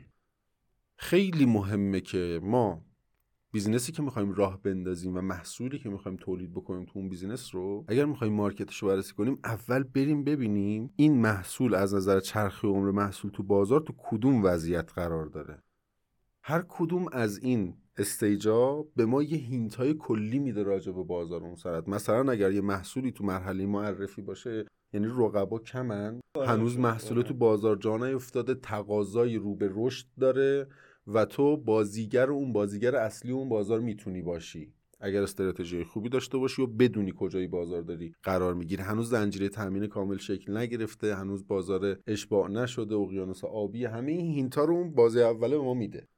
خیلی 0.96 1.46
مهمه 1.46 2.00
که 2.00 2.40
ما 2.42 2.84
business 3.52 3.88
ی 3.88 3.92
که 3.92 4.02
می‌خوایم 4.02 4.32
راه 4.32 4.62
بندازیم 4.62 5.16
و 5.16 5.20
محصولی 5.20 5.78
که 5.78 5.88
می‌خوایم 5.88 6.18
تولید 6.20 6.54
بکنیم 6.54 6.84
تو 6.84 6.92
اون 6.94 7.08
business 7.08 7.54
رو 7.54 7.84
اگر 7.88 8.04
می‌خوایم 8.04 8.32
market 8.32 8.70
ش 8.70 8.82
رو 8.82 8.88
بررسی 8.88 9.14
کنیم 9.14 9.38
اول 9.44 9.82
بریم 9.82 10.24
ببینیم 10.24 10.92
این 10.96 11.20
محصول 11.20 11.74
از 11.74 11.94
نظر 11.94 12.20
چرخه 12.20 12.66
عمر 12.66 12.90
محصول 12.90 13.30
تو 13.30 13.42
بازار 13.42 13.80
تو 13.80 13.94
کدوم 13.98 14.44
وضعیت 14.44 14.92
قرار 14.92 15.26
داره. 15.26 15.62
هر 16.42 16.64
کدوم 16.68 17.06
از 17.12 17.38
این 17.38 17.76
استیجا 17.98 18.86
به 18.96 19.06
ما 19.06 19.22
یه 19.22 19.38
هینت 19.38 19.74
های 19.74 19.94
کلی 19.94 20.38
میده 20.38 20.62
راجع 20.62 20.92
به 20.92 21.02
بازار 21.02 21.44
اون 21.44 21.54
سرعت. 21.54 21.88
مثلا 21.88 22.32
اگر 22.32 22.52
یه 22.52 22.60
محصولی 22.60 23.12
تو 23.12 23.24
مرحله 23.24 23.66
معرفی 23.66 24.22
باشه 24.22 24.66
یعنی 24.92 25.06
رقبا 25.06 25.58
کمن 25.58 26.20
هنوز 26.46 26.78
محصول 26.78 27.22
تو 27.22 27.34
بازار 27.34 27.76
جا 27.76 27.96
نیفتاده 27.96 28.54
تقاضای 28.54 29.36
رو 29.36 29.54
به 29.54 29.70
رشد 29.74 30.06
داره. 30.20 30.68
و 31.14 31.24
تو 31.24 31.56
بازیگر 31.56 32.30
اون 32.30 32.52
بازیگر 32.52 32.96
اصلی 32.96 33.32
اون 33.32 33.48
بازار 33.48 33.80
می‌تونی 33.80 34.22
باشی. 34.22 34.72
اگر 35.00 35.22
استراتژی 35.22 35.84
خوبی 35.84 36.08
داشته 36.08 36.38
باشی 36.38 36.62
و 36.62 36.66
بدونی 36.66 37.12
کجای 37.16 37.46
بازار 37.46 37.82
داری 37.82 38.14
قرار 38.22 38.54
می‌گیری. 38.54 38.82
هنوز 38.82 39.10
زنجیره 39.10 39.48
تامین 39.48 39.86
کامل 39.86 40.16
شکل 40.16 40.56
نگرفته 40.56 41.14
هنوز 41.14 41.46
بازار 41.46 41.96
اشباع 42.06 42.48
نشده 42.48 42.94
اقیانوس 42.94 43.44
آبی 43.44 43.84
همه 43.84 44.12
این 44.12 44.34
هینتا 44.34 44.64
رو 44.64 44.74
اون 44.74 44.94
بازی 44.94 45.20
اوله 45.20 45.58
به 45.58 45.64
ما 45.64 45.74
میده. 45.74 46.08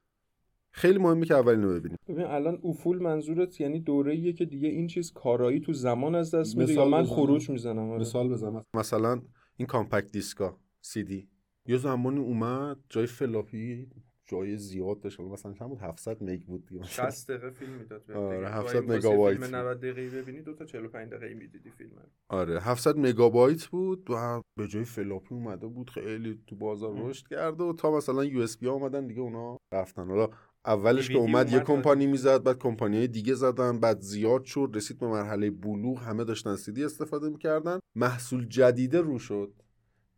خیلی 0.71 0.99
مهمه 0.99 1.27
که 1.27 1.35
اول 1.35 1.53
اینو 1.55 1.75
ببینیم. 1.75 1.99
ببین 2.09 2.25
الان 2.25 2.61
افول 2.65 3.03
منظورت 3.03 3.61
یعنی 3.61 3.81
دوره‌ایه 3.81 4.33
که 4.33 4.45
دیگه 4.45 4.69
این 4.69 4.87
چیز 4.87 5.13
کارایی 5.13 5.61
تو 5.61 5.73
زمان 5.73 6.15
از 6.15 6.35
دست 6.35 6.57
میده 6.57 6.73
یا 6.73 6.81
مثال 6.81 6.91
من 6.91 7.03
بزنم. 7.03 7.17
خروج 7.17 7.51
می‌زنم؟ 7.51 7.91
آره. 7.91 8.01
مثال 8.01 8.29
بزنم. 8.29 8.65
مثلا 8.75 9.23
این 9.57 9.67
compact 9.67 10.11
disc 10.13 10.50
ا 10.50 10.59
سی 10.81 11.05
دی 11.05 11.29
یه 11.67 11.77
زمانی 11.77 12.21
اومد 12.21 12.77
جای 12.89 13.07
فلاپی 13.07 13.89
جای 14.33 14.57
زیاد 14.57 15.01
داشت. 15.01 15.21
مثلا 15.21 15.53
چند 15.53 15.69
بود 15.69 15.79
700 15.79 16.23
مگ 16.23 16.43
بود 16.43 16.67
دیگه. 16.67 16.85
60 16.85 17.31
دقیقه 17.31 17.51
فیلم 17.51 17.73
می‌داد 17.73 18.11
آره 18.11 18.49
700 18.49 18.93
مگابایت 18.93 19.39
فیلم 19.39 19.57
90 19.57 19.79
دقیقه 19.79 20.11
ببینی 20.11 20.43
دو 20.43 20.55
تا 20.55 20.65
45 20.65 21.11
دقیقه 21.11 21.35
می‌دیدی 21.35 21.71
فیلم 21.71 21.91
آره 22.29 22.61
700 22.61 22.99
مگابایت 22.99 23.67
بود. 23.67 24.11
و 24.11 24.43
به 24.59 24.69
جای 24.69 24.85
فلاپی 24.85 25.35
اومده 25.35 25.67
بود 25.67 25.91
خیلی 25.91 26.43
تو 26.47 26.57
بازار 26.57 26.95
رشد 26.97 27.29
کرده 27.29 27.65
و 27.65 27.73
تا 27.73 27.97
مثلا 27.97 28.25
USB 28.25 28.67
اومدن 28.67 29.07
دیگه 29.07 29.21
اونا 29.21 29.57
رفتن. 29.75 30.09
حالا 30.09 30.29
اولش 30.67 31.09
که 31.09 31.19
اومد 31.19 31.53
یه 31.53 31.61
کمپانی 31.61 32.07
می‌زد 32.07 32.43
بعد 32.43 32.59
کمپانی 32.59 33.09
دیگه 33.09 33.35
زدن 33.35 33.81
بعد 33.81 34.01
زیاد 34.01 34.45
شد 34.45 34.71
رسید 34.75 34.99
به 34.99 35.07
مرحله 35.07 35.51
بلوغ 35.51 35.99
همه 35.99 36.25
داشتن 36.25 36.57
سیدی 36.57 36.85
استفاده 36.85 37.29
می‌کردن. 37.29 37.79
محصول 37.97 38.49
جدیده 38.49 39.01
رو 39.01 39.19
شد. 39.19 39.62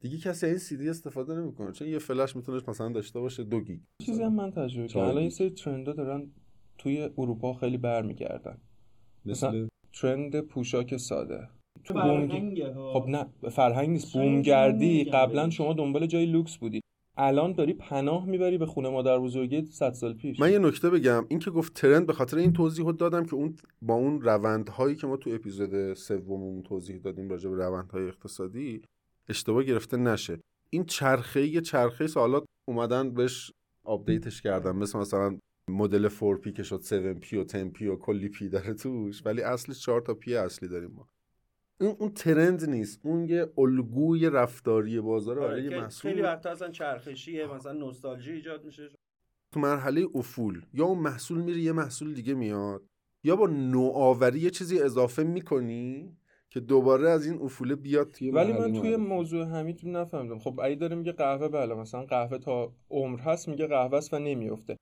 دیگه 0.05 0.19
کسی 0.19 0.47
این 0.47 0.59
سی 0.59 0.77
دی 0.77 0.89
استفاده 0.89 1.35
نمی‌کنه 1.35 1.73
چون 1.73 1.89
یه 1.89 1.99
فلش 1.99 2.37
می‌تونه 2.37 2.63
مثلا 2.69 2.93
داشته 2.93 3.21
باشه 3.21 3.45
دو 3.45 3.61
گیگ. 3.61 3.81
چیزی 4.03 4.23
هم 4.23 4.35
من 4.35 4.51
تجربه 4.51 4.89
کردم. 4.89 5.07
الان 5.07 5.19
این 5.19 5.31
سری 5.31 5.51
trend 5.50 5.86
ا 5.86 5.93
دارن 5.93 6.31
توی 6.79 7.11
اروپا 7.19 7.55
خیلی 7.55 7.77
برمیگردن. 7.77 8.59
مثلا 9.25 9.69
trend 10.00 10.41
پوشاک 10.41 10.97
ساده. 10.97 11.49
تو 11.85 11.95
خب 12.93 13.05
نه 13.09 13.27
فرهنگ 13.51 13.89
نیست. 13.89 14.13
بومگردی 14.13 15.05
قبلا 15.05 15.51
شما 15.51 15.73
دنبال 15.73 16.07
جای 16.07 16.27
لوکس 16.27 16.57
بودی. 16.57 16.81
الان 17.17 17.53
داری 17.53 17.73
پناه 17.73 18.27
می‌بری 18.27 18.59
به 18.59 18.67
خونه 18.67 18.89
مادر 18.89 19.19
بزرگی 19.19 19.67
100 19.67 19.93
سال 19.93 20.15
پیش. 20.15 20.41
من 20.41 20.53
یه 20.53 20.59
نکته 20.59 20.91
بگم. 20.91 21.27
این 21.29 21.39
که 21.39 21.51
گفت 21.51 21.75
trend 21.75 22.07
به 22.07 22.13
خاطر 22.13 22.37
این 22.37 22.53
توضیح 22.53 22.91
دادم 22.91 23.25
که 23.25 23.35
اون 23.35 23.57
با 23.83 23.95
اون 23.95 24.21
روندهایی 24.21 24.97
که 24.97 25.07
ما 25.07 25.17
تو 25.17 25.31
اپیزود 25.31 25.95
سوممون 25.95 26.63
توضیح 26.63 26.97
دادیم 26.97 27.29
راجع 27.29 27.51
به 27.51 27.57
روندهای 27.57 28.09
اقتصادی 28.09 28.83
اشتباه 29.28 29.64
گرفته 29.64 29.97
نشه. 29.97 30.40
این 30.71 30.85
چرخه 30.85 31.47
یه 31.47 31.61
چرخه 31.61 32.07
سالات 32.07 32.45
اومدن 32.69 33.11
بهش 33.11 33.52
update 33.85 34.28
ش 34.28 34.43
کردن. 34.43 34.73
مثل 34.73 34.99
مثلا 34.99 35.38
مدل 35.69 36.09
4 36.09 36.40
که 36.40 36.62
شد 36.62 36.75
7 36.75 36.95
P 37.12 37.37
و 37.37 37.45
10 37.45 37.64
P 37.64 37.87
و 37.87 37.97
کلی 37.97 38.28
P 38.29 38.49
داره 38.49 38.75
توش. 38.75 39.26
ولی 39.26 39.43
اصلش 39.43 39.81
4 39.81 40.00
تا 40.00 40.14
P 40.14 40.35
اصلی 40.35 40.69
داریم 40.69 40.90
ما. 40.90 41.09
اون 41.81 41.97
اون 41.99 42.11
trend 42.11 42.71
نیست. 42.71 43.00
اون 43.02 43.25
یه 43.25 43.52
الگوی 43.59 44.31
رفتاری 44.31 45.00
بازار 45.00 45.38
آره 45.40 45.64
یه 45.64 45.81
محصول. 45.81 46.11
خیلی 46.11 46.23
وقتا 46.23 46.50
اصلا 46.50 46.71
چرخشیه. 46.71 47.47
مثلا 47.47 47.73
نوستالژی 47.73 48.33
ایجاد 48.33 48.64
میشه. 48.64 48.88
تو 49.52 49.61
مرحله 49.61 50.07
افول. 50.14 50.62
یا 50.73 50.85
اون 50.85 50.99
محصول 50.99 51.38
میره 51.40 51.61
یه 51.61 51.73
محصول 51.73 52.14
دیگه 52.14 52.35
میاد. 52.35 52.83
یا 53.25 53.37
با 53.37 53.47
نوآوری 53.47 54.38
یه 54.38 54.50
چیزی 54.50 54.78
اضافه 54.78 55.23
می‌کنی. 55.23 56.16
که 56.55 56.61
دوباره 56.61 57.11
از 57.11 57.27
این 57.27 57.43
افوله 57.43 57.75
بیاد 57.75 58.11
توی 58.11 58.31
ولی 58.31 58.53
من 58.53 58.73
توی 58.73 58.97
موضوع 58.97 59.45
حمید 59.45 59.81
نفهمیدم. 59.85 60.39
خب 60.39 60.61
ای 60.61 60.77
داره 60.77 60.97
میگه 60.97 61.13
قهوه 61.13 61.49
بله 61.49 61.75
مثلا 61.75 62.03
قهوه 62.03 62.39
تا 62.39 62.73
عمر 62.91 63.21
هست 63.21 63.49
میگه 63.49 63.67
قهوه 63.67 63.99
است 63.99 64.15
و 64.15 64.19
نمیفته. 64.19 64.77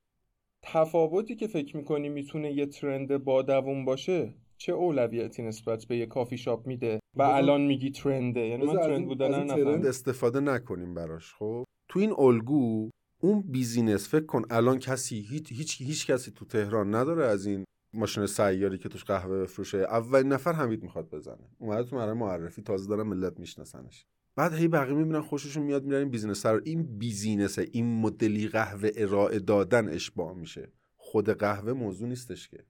تفاوتی 0.62 1.36
که 1.36 1.46
فکر 1.46 1.76
می‌کنی 1.76 2.08
می‌تونه 2.08 2.52
یه 2.52 2.66
ترند 2.66 3.16
با 3.16 3.42
دووم 3.42 3.84
باشه 3.84 4.34
چه 4.56 4.72
اولویتی 4.72 5.42
نسبت 5.42 5.84
به 5.84 5.96
یه 5.96 6.06
کافی 6.06 6.38
شاپ 6.38 6.66
میده 6.66 7.00
و 7.16 7.22
الان 7.22 7.60
میگی 7.60 7.90
ترنده؟ 7.90 8.40
یعنی 8.40 8.66
من 8.66 8.76
ترند 8.76 9.06
بودن 9.06 9.46
ترند 9.46 9.86
استفاده 9.86 10.40
نکنیم 10.40 10.94
براش 10.94 11.34
خب؟ 11.34 11.64
تو 11.88 11.98
این 11.98 12.12
الگو 12.18 12.90
اون 13.22 13.42
business 13.42 14.08
فکر 14.08 14.26
کن 14.26 14.42
الان 14.50 14.78
کسی 14.78 15.26
هیچ 15.30 15.52
هیچ 15.52 15.82
هیچ 15.82 16.06
کسی 16.06 16.30
تو 16.30 16.44
تهران 16.44 16.94
نداره 16.94 17.24
از 17.26 17.46
این 17.46 17.64
ماشین 17.94 18.26
سیاری 18.26 18.78
که 18.78 18.88
توش 18.88 19.04
قهوه 19.04 19.42
بفروشه. 19.42 19.78
اولین 19.78 20.32
نفر 20.32 20.52
حمید 20.52 20.82
می‌خواد 20.82 21.10
بزنه. 21.10 21.48
اومده 21.58 21.84
تو 21.84 21.96
مرحله 21.96 22.12
معرفی 22.12 22.62
تازه 22.62 22.88
دارن 22.88 23.02
ملت 23.02 23.40
میشناسنش. 23.40 24.06
بعد 24.36 24.54
هی 24.54 24.68
بقیه 24.68 24.94
می‌بینن 24.94 25.20
خوششون 25.20 25.62
میاد 25.62 25.84
میرن 25.84 25.98
این 25.98 26.10
business 26.10 26.46
رو. 26.46 26.60
این 26.64 26.98
business 26.98 27.61
ه 27.61 27.68
این 27.72 28.00
مدلی 28.00 28.48
قهوه 28.48 28.90
ارائه 28.96 29.38
دادن 29.38 29.88
اشباع 29.88 30.34
میشه. 30.34 30.72
خود 30.96 31.30
قهوه 31.30 31.72
موضوع 31.72 32.08
نیستش 32.08 32.48
که. 32.48 32.64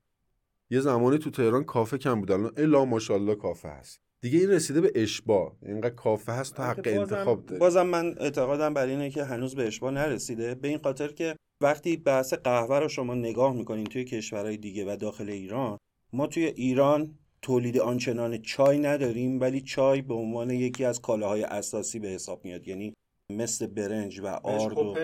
یه 0.71 0.81
زمانی 0.81 1.19
تو 1.19 1.31
تهران 1.31 1.65
کافه 1.65 1.99
کم 1.99 2.21
بود 2.21 2.33
الان 2.33 2.53
الا 2.57 2.85
ماشاءالله 2.85 3.35
کافه 3.35 3.69
هست. 3.69 4.01
دیگه 4.21 4.39
این 4.39 4.51
رسیده 4.51 4.81
به 4.81 4.93
اشباع. 4.95 5.57
اینقدر 5.63 5.95
کافه 5.95 6.33
هست 6.33 6.55
تا 6.55 6.65
حق 6.65 6.83
انتخاب 6.87 7.47
داره 7.47 7.61
بازم 7.61 7.87
من 7.87 8.15
اعتقادم 8.19 8.75
بر 8.75 8.87
اینه 8.87 9.11
که 9.11 9.25
هنوز 9.25 9.55
به 9.55 9.67
اشباع 9.67 9.93
نرسیده. 9.93 10.55
به 10.55 10.69
این 10.69 10.79
خاطر 10.79 11.09
که 11.09 11.37
وقتی 11.63 11.97
بحث 11.97 12.35
قهوه 12.35 12.79
رو 12.79 12.89
شما 12.89 13.15
نگاه 13.15 13.53
می‌کنین 13.53 13.85
توی 13.85 14.05
کشورهای 14.05 14.57
دیگه 14.57 14.85
و 14.93 14.97
داخل 14.97 15.31
ایران 15.31 15.79
ما 16.13 16.27
توی 16.27 16.45
ایران 16.45 17.19
تولید 17.43 17.79
آنچنان 17.79 18.39
چای 18.39 18.79
نداریم 18.79 19.41
ولی 19.41 19.61
چای 19.61 20.03
به 20.03 20.15
عنوان 20.15 20.51
یکی 20.51 20.85
از 20.85 21.01
کالاهای 21.01 21.43
اساسی 21.43 21.99
به 21.99 22.09
حساب 22.09 22.45
میاد. 22.45 22.69
یعنی 22.69 22.95
مثل 23.33 23.67
برنج 23.67 24.21
و 24.21 24.27
آرد 24.27 24.79
و 24.79 24.95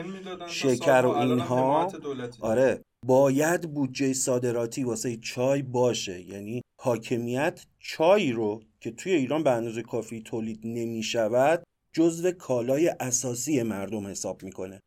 شکر 0.48 1.02
و 1.06 1.10
اینها. 1.10 1.92
آره 2.40 2.82
باید 3.06 3.74
بودجه 3.74 4.12
صادراتی 4.12 4.84
واسه 4.84 5.16
چای 5.16 5.62
باشه. 5.62 6.20
یعنی 6.20 6.62
حاکمیت 6.80 7.66
چای 7.78 8.32
رو 8.32 8.62
که 8.80 8.90
توی 8.90 9.12
ایران 9.12 9.42
به 9.42 9.50
اندازه 9.50 9.82
کافی 9.82 10.22
تولید 10.22 10.60
نمی 10.64 11.02
شود 11.02 11.62
جزو 11.92 12.30
کالای 12.30 12.88
اساسی 12.88 13.62
مردم 13.62 14.06
حساب 14.06 14.42
می‌کنه. 14.42 14.80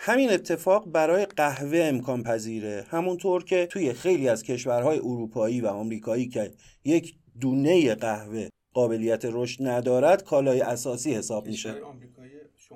همین 0.00 0.30
اتفاق 0.30 0.88
برای 0.92 1.26
قهوه 1.26 1.78
امکان 1.78 2.22
پذیره. 2.22 2.84
همونطور 2.90 3.44
که 3.44 3.66
توی 3.66 3.92
خیلی 3.92 4.28
از 4.28 4.42
کشورهای 4.42 4.98
اروپایی 4.98 5.60
و 5.60 5.66
آمریکایی 5.66 6.28
که 6.28 6.52
یک 6.84 7.14
دونه 7.40 7.94
قهوه 7.94 8.48
قابلیت 8.74 9.24
رشد 9.24 9.66
ندارد 9.66 10.24
کالای 10.24 10.60
اساسی 10.60 11.14
حساب 11.14 11.46
میشه. 11.46 11.74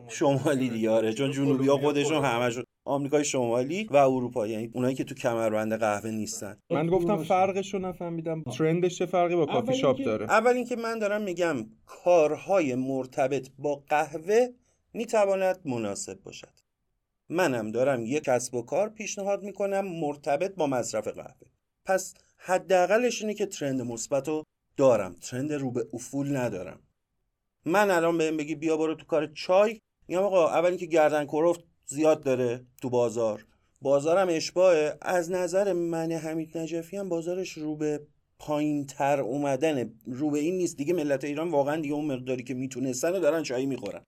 شمالی 0.09 0.69
دیاره 0.71 1.13
چون 1.13 1.33
جنوبی 1.33 1.69
ها 1.69 1.79
خودشون 1.79 2.25
همشون 2.25 2.65
آمریکای 2.85 3.25
شمالی 3.25 3.85
و 3.91 3.97
اروپا 3.97 4.47
یعنی 4.47 4.71
اونایی 4.75 4.95
که 4.95 5.05
تو 5.05 5.15
کمربند 5.15 5.73
قهوه 5.73 6.11
نیستن. 6.11 6.59
من 6.71 6.87
گفتم 6.87 7.23
فرقش 7.23 7.75
رو 7.75 7.81
نفهمیدم. 7.81 8.43
ترندش 8.43 8.99
چه 8.99 9.07
فرقی 9.07 9.37
با 9.37 9.47
کافی 9.47 9.75
شاپ 9.75 10.05
داره؟ 10.05 10.31
اول 10.31 10.53
اینکه 10.53 10.77
من 10.77 10.99
دارم 10.99 11.23
میگم 11.23 11.57
کارهای 11.87 12.75
مرتبط 12.75 13.49
با 13.59 13.83
قهوه 13.89 14.47
می‌تواند 14.93 15.61
مناسب 15.65 16.23
باشد. 16.23 16.62
منم 17.33 17.71
دارم 17.71 18.07
یک 18.07 18.25
کسب 18.25 18.55
و 18.55 18.63
کار 18.63 18.89
پیشنهاد 18.89 19.43
می‌کنم 19.43 19.87
مرتبط 19.87 20.55
با 20.55 20.67
مصرف 20.67 21.09
قهوه. 21.09 21.49
پس 21.85 22.15
حداقلش 22.37 23.23
اینه 23.23 23.35
که 23.35 23.47
ترند 23.47 23.83
مثبت 23.83 24.29
رو 24.29 24.43
دارم. 24.77 25.15
ترند 25.15 25.53
رو 25.53 25.71
به 25.71 25.87
افول 25.93 26.37
ندارم. 26.37 26.81
من 27.65 27.91
الان 27.91 28.19
بهم 28.19 28.37
بگی 28.37 28.55
بیا 28.55 28.77
برو 28.77 28.95
تو 28.95 29.07
کار 29.07 29.27
چای. 29.27 29.79
میگم 30.09 30.23
آقا 30.23 30.49
اول 30.49 30.69
اینکه 30.69 30.87
گردن 30.87 31.25
کروفت 31.25 31.65
زیاد 31.87 32.23
داره 32.23 32.67
تو 32.83 32.91
بازار. 32.91 33.47
بازارم 33.83 34.29
اشباهه. 34.31 34.99
از 35.03 35.31
نظر 35.31 35.73
من 35.73 36.13
حمید 36.13 36.59
نجفی 36.59 36.97
هم 36.97 37.09
بازارش 37.09 37.53
رو 37.53 37.77
به 37.77 38.07
پایین 38.39 38.87
تر 38.87 39.21
اومدنه. 39.21 39.93
رو 40.07 40.31
به 40.31 40.39
این 40.39 40.57
نیست. 40.57 40.77
دیگه 40.77 40.95
ملت 40.95 41.25
ایران 41.25 41.51
واقعا 41.51 41.77
دیگه 41.77 41.95
اون 41.95 42.05
مقداری 42.05 42.43
که 42.43 42.55
می‌تونستن 42.55 43.13
دارن 43.13 43.43
چای 43.43 43.67
می‌خورن. 43.67 44.03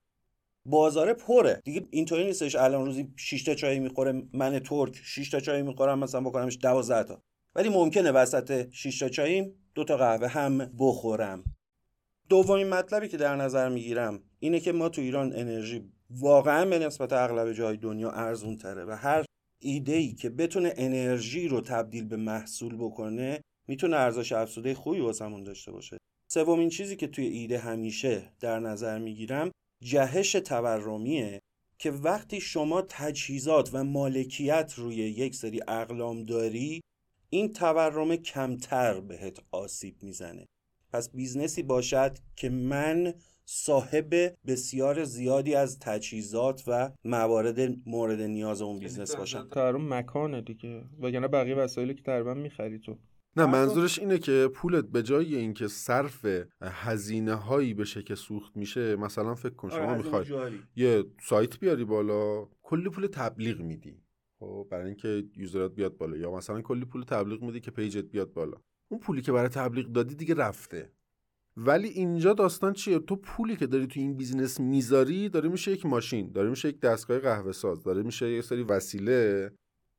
بازار 0.65 1.13
پره. 1.13 1.61
دیگه 1.63 1.87
اینطوری 1.89 2.25
نیستش 2.25 2.55
الان 2.55 2.85
روزی 2.85 3.13
6 3.15 3.43
تا 3.43 3.55
چای 3.55 3.79
می‌خوره 3.79 4.23
من 4.33 4.59
ترک 4.59 4.95
6 5.03 5.29
تا 5.29 5.39
چای 5.39 5.61
می‌خورم 5.61 5.99
مثلا 5.99 6.21
بکنمش 6.21 6.57
12 6.61 7.03
تا. 7.07 7.21
ولی 7.55 7.69
ممکنه 7.69 8.11
وسط 8.11 8.69
6 8.71 8.99
تا 8.99 9.09
چاییم 9.09 9.53
دو 9.75 9.83
تا 9.83 9.97
قهوه 9.97 10.27
هم 10.27 10.71
بخورم. 10.79 11.43
دومین 12.29 12.69
مطلبی 12.69 13.07
که 13.07 13.17
در 13.17 13.35
نظر 13.35 13.69
می‌گیرم 13.69 14.23
اینه 14.39 14.59
که 14.59 14.71
ما 14.71 14.89
تو 14.89 15.01
ایران 15.01 15.33
انرژی 15.35 15.91
واقعا 16.09 16.65
به 16.65 16.79
نسبت 16.79 17.13
اغلب 17.13 17.53
جای 17.53 17.77
دنیا 17.77 18.11
ارزون 18.11 18.57
تره 18.57 18.85
و 18.85 18.91
هر 18.91 19.25
ایده 19.61 19.93
ای 19.93 20.13
که 20.13 20.29
بتونه 20.29 20.73
انرژی 20.77 21.47
رو 21.47 21.61
تبدیل 21.61 22.05
به 22.05 22.15
محصول 22.15 22.77
بکنه 22.77 23.41
می‌تونه 23.67 23.95
ارزش 23.95 24.31
افزوده 24.31 24.73
خوبی 24.73 24.99
واسمون 24.99 25.43
داشته 25.43 25.71
باشه. 25.71 25.97
سومین 26.31 26.69
چیزی 26.69 26.95
که 26.95 27.07
توی 27.07 27.25
ایده 27.25 27.57
همیشه 27.57 28.33
در 28.39 28.59
نظر 28.59 28.99
می‌گیرم 28.99 29.51
جهش 29.85 30.31
تورمیه 30.31 31.41
که 31.77 31.91
وقتی 31.91 32.41
شما 32.41 32.81
تجهیزات 32.89 33.69
و 33.73 33.83
مالکیت 33.83 34.73
روی 34.77 34.95
یک 34.95 35.35
سری 35.35 35.61
اقلام 35.67 36.23
داری 36.23 36.81
این 37.29 37.53
تورم 37.53 38.15
کمتر 38.15 38.99
بهت 38.99 39.39
آسیب 39.51 40.03
می‌زنه. 40.03 40.45
پس 40.93 41.09
business 41.09 41.57
ی 41.57 41.63
باشد 41.63 42.17
که 42.35 42.49
من 42.49 43.13
صاحب 43.45 44.15
بسیار 44.47 45.03
زیادی 45.03 45.55
از 45.55 45.79
تجهیزات 45.79 46.63
و 46.67 46.91
موارد 47.05 47.59
مورد 47.85 48.21
نیاز 48.21 48.61
اون 48.61 48.79
business 48.79 49.15
باشم. 49.15 49.47
تورم 49.51 49.93
مکانه 49.93 50.41
دیگه. 50.41 50.83
وگرنه 50.99 51.27
بقیه 51.27 51.55
وسایلی 51.55 51.93
که 51.93 52.03
تقریبا 52.03 52.33
می‌خری 52.33 52.79
تو. 52.79 52.97
نه 53.37 53.45
منظورش 53.45 53.99
اینه 53.99 54.17
که 54.17 54.49
پولت 54.53 54.85
به 54.85 55.03
جای 55.03 55.35
اینکه 55.35 55.67
صرف 55.67 56.25
هزینه 56.61 57.33
هایی 57.33 57.73
بشه 57.73 58.03
که 58.03 58.15
سوخت 58.15 58.57
میشه 58.57 58.95
مثلا 58.95 59.35
فکر 59.35 59.53
کن 59.53 59.69
شما 59.69 59.85
آره، 59.85 59.97
می‌خوای 59.97 60.25
یه 60.75 61.03
سایت 61.21 61.59
بیاری 61.59 61.85
بالا 61.85 62.47
کلی 62.63 62.89
پول 62.89 63.07
تبلیغ 63.07 63.59
میدی. 63.59 64.01
خب 64.39 64.67
برای 64.71 64.85
اینکه 64.85 65.23
user 65.35 65.67
ات 65.67 65.75
بیاد 65.75 65.97
بالا 65.97 66.17
یا 66.17 66.31
مثلا 66.31 66.61
کلی 66.61 66.85
پول 66.85 67.03
تبلیغ 67.03 67.41
میدی 67.41 67.59
که 67.59 67.71
page 67.71 67.98
ت 67.98 68.05
بیاد 68.05 68.33
بالا. 68.33 68.57
اون 68.87 68.99
پولی 68.99 69.21
که 69.21 69.31
برای 69.31 69.49
تبلیغ 69.49 69.85
دادی 69.85 70.15
دیگه 70.15 70.35
رفته. 70.35 70.91
ولی 71.57 71.87
اینجا 71.87 72.33
داستان 72.33 72.73
چیه؟ 72.73 72.99
تو 72.99 73.15
پولی 73.15 73.55
که 73.55 73.67
داری 73.67 73.87
تو 73.87 73.99
این 73.99 74.17
business 74.17 74.59
می‌ذاری 74.59 75.29
داره 75.29 75.49
میشه 75.49 75.71
یک 75.71 75.85
ماشین 75.85 76.31
داره 76.31 76.49
میشه 76.49 76.69
یک 76.69 76.79
دستگاه 76.79 77.19
قهوه 77.19 77.51
ساز 77.51 77.83
داره 77.83 78.03
میشه 78.03 78.29
یک 78.29 78.43
سری 78.43 78.63
وسیله. 78.63 79.51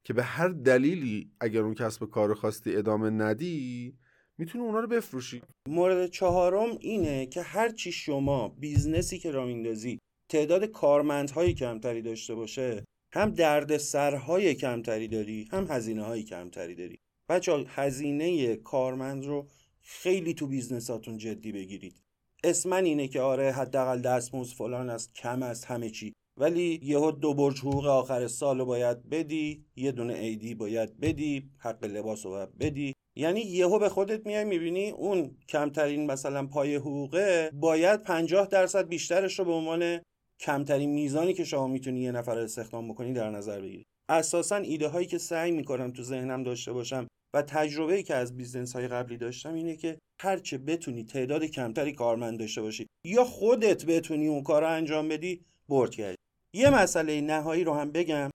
که 0.06 0.12
به 0.12 0.22
هر 0.22 0.48
دلیلی 0.48 1.30
اگر 1.40 1.60
اون 1.60 1.74
کسب 1.74 2.04
کار 2.04 2.34
خواستی 2.34 2.76
ادامه 2.76 3.10
ندی 3.10 3.94
می‌تونی 4.38 4.64
اونا 4.64 4.80
رو 4.80 4.86
بفروشی. 4.86 5.42
مورد 5.68 6.06
چهارم 6.06 6.78
اینه 6.80 7.26
که 7.26 7.42
هرچی 7.42 7.92
شما 7.92 8.48
business 8.48 9.11
ی 9.11 9.18
که 9.18 9.30
را 9.30 9.46
میندازی 9.46 9.98
تعداد 10.30 10.64
کارمندهای 10.64 11.54
کمتری 11.54 12.02
داشته 12.02 12.34
باشه 12.34 12.84
هم 13.14 13.30
درد 13.30 13.76
سرهای 13.76 14.54
کمتری 14.54 15.08
داری 15.08 15.48
هم 15.52 15.66
هزینه 15.70 16.02
های 16.02 16.22
کمتری 16.22 16.74
داری. 16.74 16.98
بچه 17.28 17.64
هزینه 17.68 18.56
کارمند 18.56 19.24
رو 19.24 19.48
خیلی 19.82 20.34
تو 20.34 20.46
business 20.46 20.99
اتون 20.99 21.18
جدی 21.18 21.52
بگیرید. 21.52 22.00
اسماً 22.44 22.84
اینه 22.84 23.08
که 23.08 23.20
آره 23.20 23.52
حداقل 23.52 24.00
دستمزد 24.00 24.56
فلان 24.56 24.90
است 24.90 25.14
کم 25.14 25.42
است 25.42 25.64
همه 25.64 25.90
چی. 25.90 26.12
ولی 26.36 26.80
یهو 26.82 27.10
دو 27.10 27.34
برج 27.34 27.60
حقوق 27.60 27.86
آخر 27.86 28.26
سال 28.26 28.58
رو 28.58 28.64
باید 28.64 29.08
بدی 29.08 29.64
یه 29.76 29.92
دونه 29.92 30.14
عیدی 30.14 30.54
باید 30.54 31.00
بدی 31.00 31.50
حق 31.58 31.84
لباس 31.84 32.26
رو 32.26 32.30
باید 32.30 32.58
بدی. 32.58 32.92
یعنی 33.16 33.40
یهو 33.40 33.78
به 33.78 33.88
خودت 33.88 34.26
میای 34.26 34.44
می‌بینی 34.44 34.90
اون 34.90 35.36
کمترین 35.48 36.06
مثلا 36.06 36.46
پایه 36.46 36.76
حقوقه 36.76 37.50
باید 37.54 38.02
50 38.02 38.46
درصد 38.46 38.88
بیشترش 38.88 39.38
رو 39.38 39.44
به 39.44 39.52
عنوان 39.52 40.00
کمترین 40.40 40.90
میزانی 40.90 41.34
که 41.34 41.44
شما 41.44 41.66
می‌تونی 41.66 42.00
یه 42.00 42.12
نفر 42.12 42.38
استخدام 42.38 42.88
بکنی 42.88 43.12
در 43.12 43.30
نظر 43.30 43.60
بگیری. 43.60 43.84
اساسا 44.08 44.56
ایده 44.56 44.88
هایی 44.88 45.06
که 45.06 45.18
سعی 45.18 45.50
می‌کنم 45.50 45.90
تو 45.90 46.02
ذهنم 46.02 46.42
داشته 46.42 46.72
باشم 46.72 47.06
و 47.34 47.42
تجربه 47.42 47.94
ای 47.94 48.02
که 48.02 48.14
از 48.14 48.36
business 48.36 48.76
های 48.76 48.88
قبلی 48.88 49.16
داشتم 49.16 49.54
اینه 49.54 49.76
که 49.76 49.98
هرچه 50.20 50.58
بتونی 50.58 51.04
تعداد 51.04 51.44
کمتری 51.44 51.92
کارمند 51.92 52.38
داشته 52.38 52.62
باشی 52.62 52.86
یا 53.04 53.24
خودت 53.24 53.86
بتونی 53.86 54.26
اون 54.26 54.42
کار 54.42 54.62
رو 54.62 54.68
انجام 54.68 55.08
بدی 55.08 55.40
برد 55.68 55.90
کردی. 55.90 56.16
یه 56.56 56.70
مسئله 56.70 57.20
نهایی 57.20 57.64
رو 57.64 57.74
هم 57.74 57.92
بگم 57.92 58.30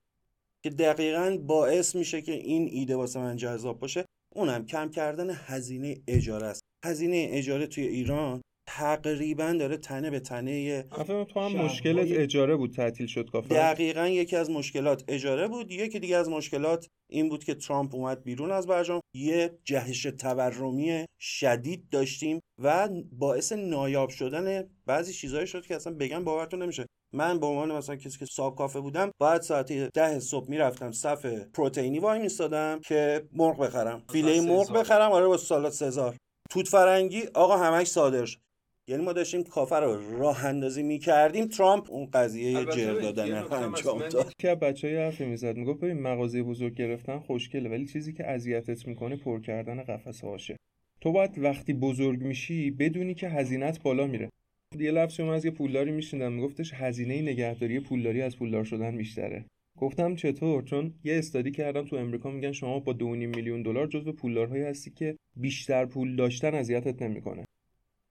که 0.64 0.70
دقیقا 0.70 1.38
باعث 1.42 1.96
میشه 1.96 2.22
که 2.22 2.32
این 2.32 2.68
ایده 2.72 2.96
واسه 2.96 3.20
من 3.20 3.36
جذاب 3.36 3.80
باشه. 3.80 4.06
اونم 4.36 4.66
کم 4.66 4.90
کردن 4.90 5.30
هزینه 5.30 5.98
اجاره 6.08 6.48
است. 6.48 6.62
هزینه 6.86 7.28
اجاره 7.32 7.68
توی 7.68 7.88
ایران 7.88 8.42
تقریبا 8.68 9.56
داره 9.60 9.78
تنه 9.78 10.10
به 10.10 10.20
تنه 10.20 10.84
تو 11.34 11.40
هم 11.40 11.52
مشکلت 11.52 12.08
اجاره 12.12 12.56
بود 12.56 12.74
تعطیل 12.74 13.08
شد 13.08 13.30
کافه. 13.30 13.56
دقیقا 13.56 14.08
یکی 14.08 14.36
از 14.36 14.50
مشکلات 14.50 15.04
اجاره 15.08 15.48
بود. 15.48 15.72
یکی 15.72 16.00
دیگه 16.00 16.18
از 16.18 16.30
مشکلات 16.30 16.88
این 17.10 17.30
بود 17.30 17.44
که 17.44 17.56
ترامپ 17.56 17.96
اومد 17.96 18.24
بیرون 18.24 18.52
از 18.52 18.68
برجام. 18.68 19.02
یه 19.16 19.58
جهش 19.64 20.04
تورمی 20.04 21.06
شدید 21.20 21.90
داشتیم 21.90 22.40
و 22.64 22.90
باعث 23.12 23.52
نایاب 23.52 24.10
شدن 24.10 24.70
بعضی 24.86 25.14
چیزهایی 25.14 25.48
شد 25.48 25.66
که 25.66 25.76
اصلا 25.76 25.94
بگم 25.94 26.24
باورتون 26.24 26.62
نمیشه. 26.62 26.86
من 27.14 27.40
به 27.40 27.46
عنوان 27.46 27.72
مثلا 27.72 27.96
کسی 27.96 28.20
که 28.20 28.26
صاحب 28.26 28.56
کافه 28.56 28.80
بودم 28.80 29.12
بعد 29.20 29.42
ساعت 29.42 29.74
ده 29.74 30.20
صبح 30.20 30.50
می‌رفتم 30.50 30.92
صف 30.92 31.26
پروتئینی 31.26 32.00
وای 32.00 32.20
میستادم 32.20 32.80
که 32.80 33.24
مرغ 33.34 33.60
بخرم. 33.60 34.04
فیله 34.10 34.42
مرغ 34.42 34.74
بخرم 34.74 35.12
آره 35.12 35.28
با 35.28 35.38
سالات 35.38 35.74
سزار 35.74 36.16
توت 36.50 36.68
فرنگی 36.68 37.24
آقا 37.34 37.58
همش 37.58 37.88
صادر 37.88 38.26
شد. 38.26 38.40
یعنی 38.88 39.04
ما 39.04 39.14
داشتیم 39.14 39.44
کافه 39.44 39.76
رو 39.76 40.20
راه 40.20 40.46
اندازی 40.46 40.84
می‌کردیم. 40.84 41.48
ترامپ 41.48 41.92
اون 41.92 42.10
قضیه 42.14 42.66
جر 42.66 42.94
دادن 42.94 43.32
رو 43.32 43.54
انجام 43.54 44.08
داد. 44.08 44.34
که 44.40 44.56
بچه 44.56 44.88
های 44.88 44.98
حرفی 44.98 45.26
می‌زد. 45.26 45.56
می‌گفت 45.56 45.80
ببین 45.80 46.00
مغازه 46.02 46.44
بزرگ 46.44 46.74
گرفتن 46.74 47.20
خوشگله 47.20 47.70
ولی 47.70 47.86
چیزی 47.86 48.14
که 48.14 48.30
اذیتت 48.30 48.88
می‌کنه 48.88 49.16
پر 49.16 49.42
کردن 49.42 49.84
قفسه 49.84 50.28
هاشه 50.28 50.58
تو 51.02 51.12
باید 51.12 51.40
وقتی 51.40 51.74
بزرگ 51.74 52.22
میشی 52.22 52.72
بدونی 52.72 53.14
که 53.14 53.30
هزینت 53.30 53.82
بالا 53.84 54.08
میره. 54.08 54.30
یه 54.80 54.92
لفظ 54.92 55.14
شما 55.14 55.34
از 55.34 55.46
یه 55.46 55.52
پولداری 55.52 55.92
میشنیدم 55.92 56.34
میگفتش 56.34 56.74
هزینه 56.74 57.22
نگهداری 57.22 57.80
پولداری 57.80 58.22
از 58.22 58.38
پولدار 58.38 58.64
شدن 58.64 58.98
بیشتره. 58.98 59.46
گفتم 59.78 60.16
چطور؟ 60.16 60.64
چون 60.64 60.94
یه 61.04 61.18
استادی 61.18 61.52
کردم 61.52 61.86
تو 61.86 61.96
امریکا 61.96 62.32
میگن 62.32 62.52
شما 62.52 62.80
با 62.80 62.94
2.5 62.94 63.00
میلیون 63.04 63.62
دلار 63.62 63.88
جزو 63.88 64.12
پولدارهایی 64.12 64.64
هستی 64.64 64.92
که 64.92 65.16
بیشتر 65.36 65.86
پول 65.86 66.16
داشتن 66.16 66.56
اذیتت 66.56 67.02
نمی‌کنه. 67.02 67.46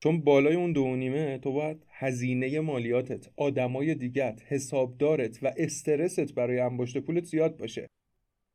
چون 0.03 0.21
بالای 0.21 0.55
اون 0.55 0.73
دو 0.73 0.97
نیمه 0.97 1.39
تو 1.39 1.53
باید 1.53 1.87
هزینه 1.91 2.61
مالیاتت 2.61 3.29
آدمای 3.37 3.95
دیگت 3.95 4.43
حسابدارت 4.49 5.39
و 5.43 5.53
استرست 5.57 6.35
برای 6.35 6.59
انباشت 6.59 6.99
پولت 6.99 7.25
زیاد 7.25 7.57
باشه. 7.57 7.87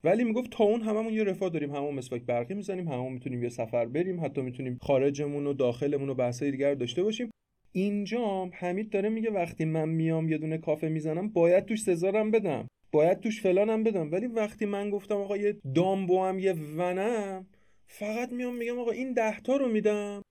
ولی 0.04 0.24
می‌گفت 0.24 0.52
تا 0.52 0.64
اون 0.64 0.82
هممون 0.82 1.14
یه 1.14 1.24
رفاه 1.24 1.50
داریم 1.50 1.76
همون 1.76 1.94
مسواک 1.94 2.22
برقی 2.22 2.54
می‌زنیم 2.54 2.88
همون 2.88 3.14
می‌تونیم 3.14 3.44
یه 3.44 3.50
سفر 3.50 3.86
بریم 3.86 4.26
حتی 4.26 4.42
می‌تونیم 4.42 4.78
خارجمون 4.82 5.48
و 5.48 5.54
داخلمون 5.54 6.10
و 6.10 6.14
بحثای 6.14 6.52
دیگر 6.52 6.74
داشته 6.74 7.04
باشیم. 7.04 7.30
اینجا 7.76 8.50
حمید 8.54 8.90
داره 8.90 9.10
میگه 9.10 9.32
وقتی 9.32 9.66
من 9.66 9.90
میام 9.90 10.30
یه 10.30 10.38
دونه 10.38 10.58
کافه 10.58 10.88
می‌زنم 10.88 11.30
باید 11.30 11.66
توش 11.66 11.82
سزارم 11.82 12.32
بدم. 12.32 12.68
باید 12.92 13.20
توش 13.20 13.42
فلانم 13.42 13.84
بدم. 13.84 14.12
ولی 14.12 14.28
وقتی 14.28 14.66
من 14.66 14.90
گفتم 14.90 15.16
آقا 15.16 15.38
یه 15.38 15.58
دامبو 15.76 16.24
هم 16.24 16.40
یه 16.40 16.54
ونم 16.54 17.48
فقط 17.88 18.32
میام 18.32 18.56
میگم 18.56 18.80
آقا 18.80 18.92
این 18.92 19.14
دهتا 19.14 19.56
رو 19.56 19.68
میدم. 19.68 20.22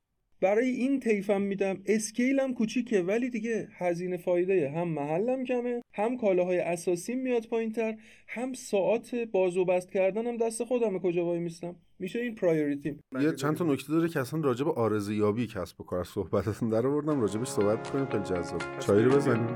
برای 0.40 0.68
این 0.68 1.00
تیفم 1.00 1.42
میدم. 1.42 1.82
اسکیلم 1.86 2.54
کوچیکه 2.54 3.02
ولی 3.02 3.30
دیگه 3.30 3.68
هزینه 3.72 4.16
فایده. 4.16 4.70
هم 4.70 4.88
محلم 4.88 5.44
کمه 5.44 5.82
هم 5.94 6.16
کالاهای 6.16 6.58
اساسی 6.58 7.14
میاد 7.14 7.46
پایینتر 7.46 7.96
هم 8.28 8.52
ساعت 8.52 9.14
باز 9.14 9.56
و 9.56 9.64
بست 9.64 9.92
کردنم 9.92 10.36
دست 10.36 10.64
خودمه 10.64 10.98
کجا 10.98 11.24
وای 11.24 11.38
میستم 11.38 11.76
میشه 12.04 12.18
این 12.18 12.34
پرایوریتی 12.34 12.98
یه 13.20 13.32
چند 13.32 13.56
تا 13.56 13.64
نکته 13.64 13.92
داره 13.92 14.08
که 14.08 14.20
اصلا 14.20 14.40
راجع 14.40 14.64
به 14.64 14.72
آرزویابی 14.72 15.46
کسب 15.46 15.80
و 15.80 15.84
کار 15.84 16.04
صحبتتون 16.04 16.68
در 16.68 16.86
آوردم 16.86 17.20
راجبش 17.20 17.48
صحبت 17.48 17.90
کنیم 17.90 18.06
خیلی 18.06 18.22
جذاب. 18.22 18.60
چایی 18.80 19.04
رو 19.04 19.10
بزنیم. 19.10 19.46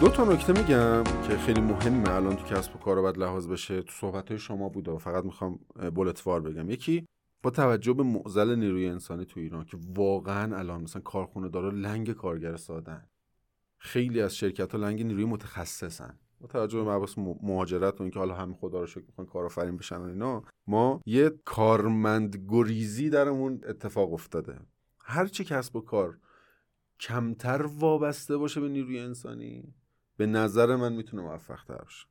دو 0.00 0.08
تا 0.08 0.24
نکته 0.24 0.52
میگم 0.52 1.04
که 1.28 1.36
خیلی 1.36 1.60
مهمه 1.60 2.14
الان 2.14 2.36
تو 2.36 2.44
کسب 2.44 2.76
و 2.76 2.78
کار 2.78 3.02
باید 3.02 3.18
لحاظ 3.18 3.48
بشه. 3.48 3.82
تو 3.82 3.92
صحبت 3.92 4.28
های 4.28 4.38
شما 4.38 4.68
بوده 4.68 4.90
و 4.90 4.98
فقط 4.98 5.24
می‌خوام 5.24 5.58
بولتوار 5.94 6.40
بگم. 6.40 6.70
یکی 6.70 7.06
با 7.42 7.50
توجه 7.50 7.92
به 7.92 8.02
معضل 8.02 8.54
نیروی 8.54 8.86
انسانی 8.86 9.24
تو 9.24 9.40
ایران 9.40 9.64
که 9.64 9.76
واقعا 9.94 10.58
الان 10.58 10.82
مثلا 10.82 11.02
کارخونه 11.02 11.48
داره 11.48 11.70
لنگ 11.70 12.12
کارگر 12.12 12.56
سادن 12.56 13.06
خیلی 13.78 14.20
از 14.20 14.36
شرکت 14.36 14.72
ها 14.72 14.78
لنگ 14.78 15.02
نیروی 15.02 15.24
متخصصن 15.24 16.18
با 16.40 16.46
توجه 16.46 16.78
به 16.78 16.90
مباحث 16.90 17.18
مهاجرت 17.18 18.00
و 18.00 18.02
اینکه 18.02 18.18
حالا 18.18 18.34
همه 18.34 18.54
خدا 18.54 18.80
رو 18.80 18.86
شکر 18.86 19.04
می‌خوان 19.06 19.26
کارآفرین 19.26 19.76
بشن 19.76 19.96
و 19.96 20.02
اینا 20.02 20.44
ما 20.66 21.00
یه 21.06 21.30
کارمند 21.44 22.44
گریزی 22.48 23.10
درمون 23.10 23.60
اتفاق 23.68 24.12
افتاده. 24.12 24.60
هر 24.98 25.26
چی 25.26 25.44
کسب 25.44 25.76
و 25.76 25.80
کار 25.80 26.18
کمتر 27.00 27.62
وابسته 27.62 28.36
باشه 28.36 28.60
به 28.60 28.68
نیروی 28.68 28.98
انسانی 28.98 29.74
به 30.16 30.26
نظر 30.26 30.76
من 30.76 30.92
می‌تونه 30.92 31.22
موفق 31.22 31.64
تر 31.64 31.78
باشه. 31.78 32.06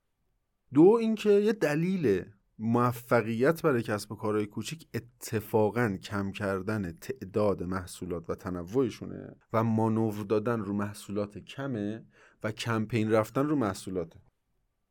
دو 0.73 0.97
اینکه 1.01 1.29
یه 1.29 1.53
دلیل 1.53 2.25
موفقیت 2.61 3.61
برای 3.61 3.83
کسب 3.83 4.11
و 4.11 4.15
کارهای 4.15 4.45
کوچیک 4.45 4.87
اتفاقا 4.93 5.97
کم 6.03 6.31
کردن 6.31 6.91
تعداد 6.91 7.63
محصولات 7.63 8.29
و 8.29 8.35
تنوعشونه 8.35 9.35
و 9.53 9.63
مانور 9.63 10.23
دادن 10.23 10.59
رو 10.59 10.73
محصولات 10.73 11.37
کمه 11.37 12.05
و 12.43 12.51
کمپین 12.51 13.11
رفتن 13.11 13.47
رو 13.47 13.55
محصولات 13.55 14.13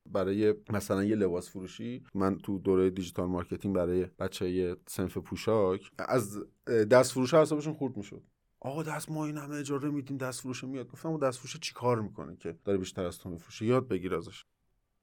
برای 0.06 0.54
مثلا 0.70 1.04
یه 1.04 1.16
لباس 1.16 1.50
فروشی 1.50 2.04
من 2.14 2.38
تو 2.38 2.58
دوره 2.58 2.90
digital 2.90 3.28
marketing 3.28 3.74
برای 3.74 4.06
بچه 4.18 4.76
صنف 4.86 5.18
پوشاک 5.18 5.90
از 5.98 6.38
دست 6.66 7.12
فروش 7.12 7.34
حسابشون 7.34 7.74
خورد 7.74 7.96
می‌شد. 7.96 8.22
آقا 8.60 8.82
دست 8.82 9.10
ما 9.10 9.26
این 9.26 9.36
همه 9.36 9.56
اجاره 9.56 9.90
میدیم 9.90 10.16
دست 10.16 10.40
فروشه 10.40 10.66
میاد. 10.66 10.88
گفتم 10.88 11.18
دست 11.18 11.38
فروشه 11.38 11.58
چی 11.58 11.74
کار 11.74 12.00
می‌کنه 12.00 12.36
که 12.36 12.58
داره 12.64 12.78
بیشتر 12.78 13.04
از 13.04 13.18
تو 13.18 13.30
میفروشه 13.30 13.66
یاد 13.66 13.88
بگیر 13.88 14.14
ازش. 14.14 14.44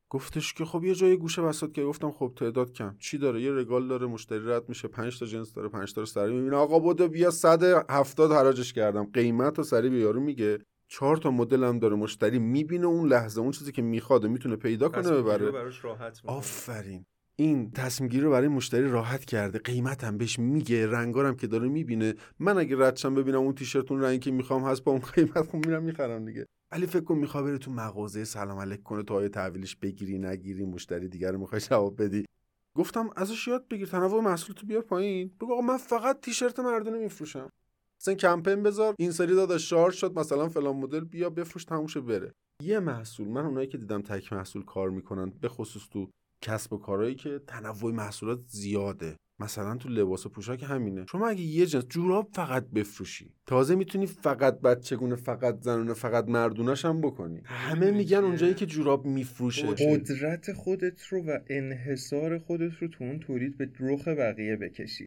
گفتش 0.09 0.53
که 0.53 0.65
خب 0.65 0.83
یه 0.83 0.95
جای 0.95 1.17
گوشه 1.17 1.41
وسط 1.41 1.71
که 1.71 1.83
گفتم 1.83 2.11
خب 2.11 2.33
تعداد 2.35 2.73
کم. 2.73 2.95
چی 2.99 3.17
داره؟ 3.17 3.41
یه 3.41 3.51
رگال 3.51 3.87
داره 3.87 4.07
مشتری 4.07 4.45
رد 4.45 4.69
میشه 4.69 4.87
5 4.87 5.19
تا 5.19 5.25
جنس 5.25 5.53
داره 5.53 5.69
5 5.69 5.93
تا 5.93 6.01
رو 6.01 6.05
سری 6.05 6.33
می‌بینه. 6.33 6.55
آقا 6.55 6.79
بودو 6.79 7.07
بیا 7.07 7.31
170 7.31 8.31
حراجش 8.31 8.73
کردم. 8.73 9.09
قیمت 9.13 9.57
رو 9.57 9.63
سری 9.63 9.89
به 9.89 9.97
یارو 9.97 10.19
میگه. 10.21 10.59
چهار 10.87 11.17
تا 11.17 11.31
مدل 11.31 11.63
هم 11.63 11.79
داره. 11.79 11.95
مشتری 11.95 12.39
می‌بینه 12.39 12.87
اون 12.87 13.07
لحظه 13.09 13.41
اون 13.41 13.51
چیزی 13.51 13.71
که 13.71 13.81
می‌خواد 13.81 14.25
می‌تونه 14.25 14.55
پیدا 14.55 14.89
کنه 14.89 15.11
ببره. 15.11 15.45
آفرین. 16.25 17.05
این 17.35 17.71
تصمیم 17.71 18.09
گیری 18.09 18.23
رو 18.23 18.31
برای 18.31 18.47
مشتری 18.47 18.89
راحت 18.89 19.25
کرده. 19.25 19.59
قیمت 19.59 20.03
هم 20.03 20.17
بهش 20.17 20.39
میگه. 20.39 20.87
رنگارم 20.87 21.35
که 21.35 21.47
داره 21.47 21.67
می‌بینه. 21.67 22.13
من 22.39 22.57
اگه 22.57 22.75
ردشم 22.79 23.15
ببینم 23.15 23.39
اون 23.39 23.55
تیشرت 23.55 23.91
اون 23.91 24.01
رنگی 24.01 24.19
که 24.19 24.31
می‌خوام 24.31 24.63
هست 24.63 24.83
با 24.83 24.91
اون 24.91 25.01
قیمت 25.01 25.41
خب 25.41 25.55
میرم 25.55 25.83
می‌خرم 25.83 26.25
دیگه. 26.25 26.45
ولی 26.71 26.87
فکر 26.87 27.03
کن 27.03 27.15
می‌خوای 27.17 27.43
بری 27.43 27.57
تو 27.57 27.71
مغازه 27.71 28.23
سلام 28.23 28.57
علیک 28.59 28.83
کنه 28.83 29.03
تو 29.03 29.13
آیه 29.13 29.29
تحویلش 29.29 29.75
بگیری 29.75 30.19
نگیری 30.19 30.65
مشتری 30.65 31.07
دیگر 31.07 31.31
رو 31.31 31.39
می‌خوای 31.39 31.61
جواب 31.61 32.03
بدی. 32.03 32.25
گفتم 32.75 33.09
ازش 33.15 33.47
یاد 33.47 33.67
بگیر 33.67 33.87
تنوع 33.87 34.21
محصول 34.21 34.55
تو 34.55 34.67
بیار 34.67 34.81
پایین. 34.81 35.31
بگو 35.41 35.53
آقا 35.53 35.61
من 35.61 35.77
فقط 35.77 36.21
تیشرت 36.21 36.59
مردونه 36.59 36.97
میفروشم. 36.97 37.49
مثلا 38.01 38.13
کمپین 38.13 38.63
بذار 38.63 38.95
این 38.99 39.11
سری 39.11 39.35
داداش 39.35 39.69
شارژ 39.69 39.95
شد 39.95 40.19
مثلا 40.19 40.49
فلان 40.49 40.75
مدل 40.75 41.03
بیا 41.03 41.29
بفروش 41.29 41.65
تموم 41.65 42.05
بره. 42.07 42.31
یه 42.63 42.79
محصول 42.79 43.27
من 43.27 43.45
اونایی 43.45 43.67
که 43.67 43.77
دیدم 43.77 44.01
تک 44.01 44.33
محصول 44.33 44.65
کار 44.65 44.89
می‌کنن 44.89 45.29
به 45.29 45.49
خصوص 45.49 45.83
تو 45.91 46.09
کسب 46.41 46.73
و 46.73 46.77
کارهایی 46.77 47.15
که 47.15 47.41
تنوع 47.47 47.91
محصولات 47.91 48.39
زیاده. 48.47 49.15
مثلا 49.39 49.75
تو 49.75 49.89
لباس 49.89 50.25
و 50.25 50.29
پوشاک 50.29 50.63
همینه. 50.63 51.05
شما 51.11 51.27
اگه 51.27 51.41
یه 51.41 51.65
جنس 51.65 51.87
جوراب 51.87 52.29
فقط 52.33 52.67
بفروشی 52.69 53.33
تازه 53.45 53.75
می‌تونی 53.75 54.05
فقط 54.05 54.61
بچگونه 54.61 55.15
فقط 55.15 55.61
زنونه 55.61 55.93
فقط 55.93 56.27
مردونش 56.27 56.85
هم 56.85 57.01
بکنی. 57.01 57.41
همه 57.45 57.91
میگن 57.91 58.17
اونجایی 58.17 58.53
که 58.53 58.65
جوراب 58.65 59.05
میفروشه. 59.05 59.67
قدرت 59.67 60.53
خودت 60.53 61.01
رو 61.03 61.21
و 61.21 61.39
انحصار 61.47 62.39
خودت 62.39 62.73
رو 62.73 62.87
تو 62.87 63.03
اون 63.03 63.19
تولید 63.19 63.57
به 63.57 63.69
رخ 63.79 64.07
بقیه 64.07 64.55
بکشی. 64.55 65.05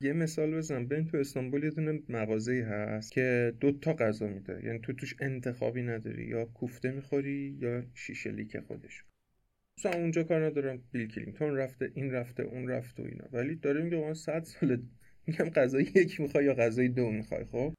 یه 0.00 0.12
مثال 0.12 0.54
بزنم. 0.54 0.88
ببین 0.88 1.06
تو 1.06 1.16
استانبول 1.16 1.64
یه 1.64 1.70
دونه 1.70 2.00
مغازه 2.08 2.66
هست 2.70 3.12
که 3.12 3.54
دو 3.60 3.72
تا 3.72 3.92
غذا 3.92 4.26
میده. 4.26 4.60
یعنی 4.64 4.78
تو 4.78 4.92
توش 4.92 5.14
انتخابی 5.20 5.82
نداری. 5.82 6.26
یا 6.26 6.44
کوفته 6.44 6.90
می‌خوری 6.90 7.58
یا 7.60 7.82
شیشه 7.94 8.30
لیک 8.30 8.60
خودش. 8.60 9.04
مثلا 9.78 9.92
اونجا 10.00 10.22
کار 10.22 10.46
ندارم. 10.46 10.82
بیل 10.92 11.08
کلینتون 11.08 11.56
رفته 11.56 11.90
این 11.94 12.10
رفته 12.10 12.42
اون 12.42 12.68
رفته 12.68 13.02
و 13.02 13.06
اینا. 13.06 13.28
ولی 13.32 13.56
داره 13.56 13.82
میگه 13.82 13.96
من 13.96 14.14
100 14.14 14.42
ساله. 14.42 14.78
میگم 15.26 15.48
غذای 15.48 15.82
یک 15.82 16.20
می‌خوای 16.20 16.44
یا 16.44 16.54
غذای 16.54 16.88
دو 16.88 17.10
می‌خوای 17.10 17.44
خب؟ 17.44 17.74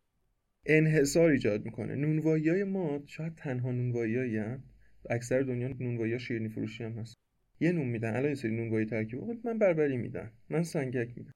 انحصار 0.65 1.29
ایجاد 1.29 1.65
می‌کنه. 1.65 1.95
نونوایی 1.95 2.49
های 2.49 2.63
ما 2.63 3.03
شاید 3.05 3.35
تنها 3.35 3.71
نونوایی 3.71 4.37
هم 4.37 4.63
اکثر 5.09 5.41
دنیا 5.41 5.67
نونوایی 5.67 6.19
شیرینی 6.19 6.49
فروشی 6.49 6.83
هم 6.83 6.91
هست. 6.91 7.15
یه 7.59 7.71
نون 7.71 7.87
میدن. 7.87 8.09
الان 8.09 8.25
این 8.25 8.35
سری 8.35 8.51
نونوایی 8.51 8.85
ترکیب. 8.85 9.19
من 9.43 9.57
بربری 9.59 9.97
میدم. 9.97 10.31
من 10.49 10.63
سنگک 10.63 11.17
میدم. 11.17 11.31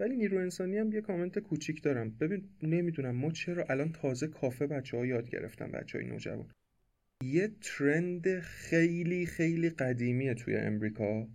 ولی 0.00 0.16
نیرو 0.16 0.38
انسانی 0.38 0.78
هم 0.78 0.92
یه 0.92 1.00
کامنت 1.00 1.38
کوچیک 1.38 1.82
دارم. 1.82 2.10
ببین 2.10 2.48
نمی‌دونم 2.62 3.16
ما 3.16 3.30
چرا 3.30 3.64
الان 3.70 3.92
تازه 3.92 4.26
کافه 4.26 4.66
بچه 4.66 4.96
ها 4.96 5.06
یاد 5.06 5.30
گرفتن 5.30 5.70
بچه 5.70 5.98
های 5.98 6.06
نوجوان. 6.06 6.50
یه 7.24 7.50
ترند 7.60 8.40
خیلی 8.40 9.26
خیلی 9.26 9.70
قدیمیه 9.70 10.34
توی 10.34 10.56
امریکا 10.56 11.28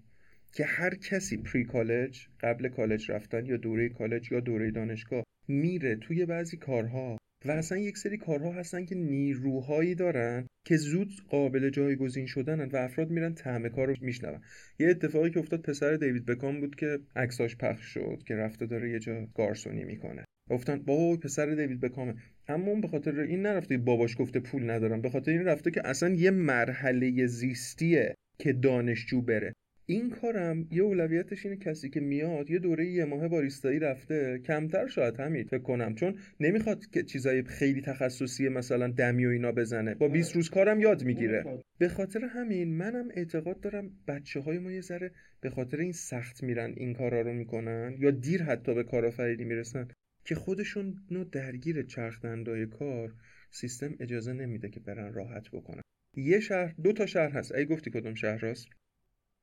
که 0.54 0.66
هر 0.66 0.96
کسی 0.96 1.38
پری 1.38 1.64
کالج 1.64 2.28
قبل 2.42 2.68
کالج 2.70 3.12
رفتن 3.12 3.46
یا 3.46 3.58
دوره 3.58 3.90
کالج 3.90 4.32
یا 4.32 4.40
دوره 4.40 4.72
دانشگاه 4.72 5.24
میره 5.48 5.96
توی 5.96 6.26
بعضی 6.26 6.58
کارها 6.58 7.18
و 7.46 7.52
اصلا 7.52 7.78
یک 7.78 7.98
سری 7.98 8.18
کارها 8.18 8.52
هستن 8.52 8.86
که 8.86 8.96
نیروهایی 8.96 9.96
دارن 9.96 10.48
که 10.66 10.78
زود 10.78 11.12
قابل 11.30 11.70
جایگزین 11.70 12.26
شدنن 12.26 12.70
و 12.70 12.76
افراد 12.76 13.10
میرن 13.10 13.34
طعم 13.34 13.70
کار 13.70 13.88
رو 13.88 13.96
میشنون. 14.02 14.42
یه 14.80 14.90
اتفاقی 14.90 15.30
که 15.30 15.40
افتاد 15.40 15.62
پسر 15.62 15.96
دیوید 15.96 16.26
بکام 16.26 16.60
بود 16.60 16.76
که 16.76 17.00
عکساش 17.16 17.58
پخش 17.58 17.86
شد 17.86 18.24
که 18.28 18.36
رفته 18.36 18.66
داره 18.66 18.92
یه 18.92 19.00
جا 19.00 19.26
گارسونی 19.36 19.84
می‌کنه. 19.84 20.26
گفتن 20.50 20.80
بابا 20.80 21.18
پسر 21.18 21.46
دیوید 21.46 21.80
بکامه. 21.80 22.16
اما 22.48 22.72
اون 22.72 22.82
به 22.82 22.88
خاطر 22.88 23.20
این 23.20 23.42
نرفته 23.42 23.78
باباش 23.78 24.16
گفته 24.20 24.40
پول 24.40 24.70
ندارم 24.70 25.02
به 25.02 25.10
خاطر 25.10 25.32
این 25.32 25.46
رفته 25.46 25.72
که 25.72 25.88
اصلا 25.88 26.10
یه 26.10 26.32
مرحله 26.32 27.26
زیستیه 27.26 28.16
که 28.40 28.54
دانشجو 28.54 29.22
بره. 29.22 29.54
این 29.86 30.10
کارم 30.10 30.68
یه 30.72 30.84
اولویتش 30.84 31.46
اینه 31.46 31.58
کسی 31.58 31.90
که 31.90 32.00
میاد 32.00 32.50
یه 32.50 32.60
دوره 32.60 32.86
یه 32.86 33.06
ماه 33.06 33.28
باریستایی 33.28 33.80
رفته 33.80 34.40
کمتر 34.40 34.88
شاید 34.88 35.20
همین 35.20 35.44
فکر 35.44 35.60
کنم. 35.60 35.96
چون 35.96 36.16
نمی‌خواد 36.40 36.86
که 36.86 37.04
چیزای 37.04 37.44
خیلی 37.44 37.82
تخصصی 37.82 38.50
مثلا 38.50 38.88
دمی 38.88 39.26
و 39.26 39.30
اینا 39.30 39.52
بزنه. 39.52 39.96
با 39.96 40.08
20 40.08 40.36
روز 40.36 40.50
کارم 40.50 40.80
یاد 40.80 41.04
می‌گیره. 41.04 41.44
به 41.78 41.88
خاطر 41.88 42.26
همین 42.26 42.78
منم 42.78 43.10
اعتقاد 43.16 43.60
دارم 43.60 43.90
بچه 44.08 44.40
های 44.40 44.60
ما 44.60 44.72
یه 44.72 44.82
ذره 44.82 45.12
به 45.42 45.50
خاطر 45.50 45.78
این 45.78 45.92
سخت 45.92 46.44
میرن 46.44 46.74
این 46.78 46.94
کارا 46.94 47.22
رو 47.22 47.34
می‌کنن 47.34 47.96
یا 48.00 48.12
دیر 48.12 48.44
حتی 48.44 48.76
به 48.76 48.84
کارآفرینی 48.84 49.44
می‌رسن. 49.44 49.88
که 50.26 50.36
خودشون 50.36 50.96
نو 51.12 51.24
درگیر 51.24 51.84
چرخدندای 51.84 52.66
کار 52.66 53.14
سیستم 53.52 53.96
اجازه 54.00 54.34
نمیده 54.34 54.70
که 54.70 54.80
برن 54.80 55.14
راحت 55.14 55.50
بکنن. 55.50 55.82
یه 56.18 56.40
شهر 56.40 56.76
دو 56.84 56.94
تا 56.94 57.06
شهر 57.06 57.30
هست. 57.30 57.52
ای 57.52 57.66
گفتی 57.66 57.92
کدوم 57.92 58.14
شهر 58.14 58.38
راست؟ 58.38 58.68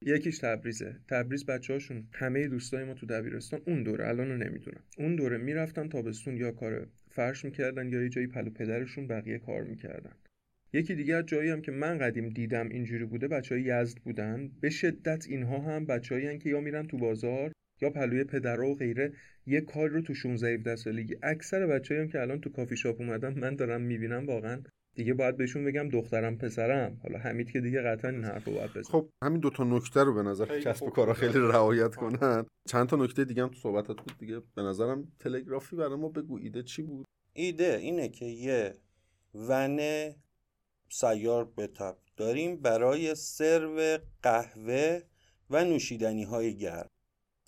یکیش 0.02 0.38
تبریزه. 0.38 0.96
تبریز 1.08 1.46
بچه 1.46 1.72
هاشون 1.72 2.08
همه 2.12 2.48
دوستای 2.48 2.84
ما 2.84 2.94
تو 2.94 3.06
دبیرستان 3.06 3.60
اون 3.66 3.82
دوره 3.82 4.08
الان 4.08 4.28
رو 4.28 4.36
نمی‌دونم. 4.36 4.82
اون 4.98 5.16
دوره 5.16 5.38
می‌رفتن 5.38 5.88
تابستون 5.88 6.36
یا 6.36 6.52
کار 6.52 6.88
فرش 7.10 7.44
می‌کردن 7.44 7.88
یا 7.88 8.02
یه 8.02 8.08
جایی 8.08 8.26
پلو 8.26 8.50
پدرشون 8.50 9.06
بقیه 9.06 9.38
کار 9.38 9.64
می‌کردن. 9.64 10.14
یکی 10.72 10.94
دیگه 10.94 11.14
از 11.14 11.26
جایی 11.26 11.50
هم 11.50 11.62
که 11.62 11.72
من 11.72 11.98
قدیم 11.98 12.28
دیدم 12.28 12.68
اینجوری 12.68 13.04
بوده 13.04 13.28
بچه 13.28 13.54
های 13.54 13.64
یزد 13.64 13.98
بودن. 13.98 14.50
به 14.60 14.70
شدت 14.70 15.26
اینها 15.28 15.58
هم 15.58 15.86
بچه‌ای 15.86 16.38
که 16.38 16.50
یا 16.50 16.60
میرن 16.60 16.86
تو 16.86 16.98
بازار 16.98 17.52
یا 17.80 17.90
پلوی 17.90 18.24
پدر 18.24 18.60
و 18.60 18.74
غیره 18.74 19.12
یه 19.46 19.60
کار 19.60 19.88
رو 19.88 20.00
تو 20.00 20.14
16 20.14 20.54
17 20.54 20.76
سالگی 20.76 21.16
اکثر 21.22 21.66
بچه‌ای 21.66 22.00
هم 22.00 22.08
که 22.08 22.20
الان 22.20 22.40
تو 22.40 22.50
کافی 22.50 22.76
شاپ 22.76 23.00
اومدن 23.00 23.38
من 23.38 23.56
دارم 23.56 23.80
می‌بینم 23.80 24.26
واقعا 24.26 24.62
دیگه 24.94 25.14
باید 25.14 25.36
بهشون 25.36 25.64
بگم 25.64 25.88
دخترم 25.88 26.38
پسرم. 26.38 27.00
حالا 27.02 27.18
حمید 27.18 27.50
که 27.50 27.60
دیگه 27.60 27.82
قطعا 27.82 28.10
این 28.10 28.24
حرف 28.24 28.44
رو 28.44 28.52
باید 28.52 28.72
بزن 28.74 28.92
خب 28.92 29.08
همین 29.24 29.40
دو 29.40 29.50
تا 29.50 29.64
نکته 29.64 30.04
رو 30.04 30.14
به 30.14 30.22
نظر 30.22 30.60
کسب 30.60 30.82
و 30.82 30.90
کارا 30.90 31.14
خیلی 31.14 31.38
رعایت 31.38 31.94
کنن. 31.94 32.46
چند 32.68 32.88
تا 32.88 32.96
نکته 32.96 33.24
دیگه 33.24 33.42
هم 33.42 33.48
تو 33.48 33.54
صحبتات 33.54 33.96
بود 33.96 34.18
دیگه. 34.18 34.42
به 34.54 34.62
نظرم 34.62 35.12
تلگرافی 35.20 35.76
برای 35.76 35.96
ما 35.96 36.08
بگو. 36.08 36.38
ایده 36.38 36.62
چی 36.62 36.82
بود؟ 36.82 37.06
ایده 37.32 37.76
اینه 37.80 38.08
که 38.08 38.24
یه 38.24 38.74
ون 39.34 39.80
سیار 40.88 41.52
بتاب 41.56 41.98
داریم 42.16 42.56
برای 42.56 43.14
سرو 43.14 43.98
قهوه 44.22 45.00
و 45.50 45.64
نوشیدنی 45.64 46.24
های 46.24 46.56
گرم. 46.56 46.88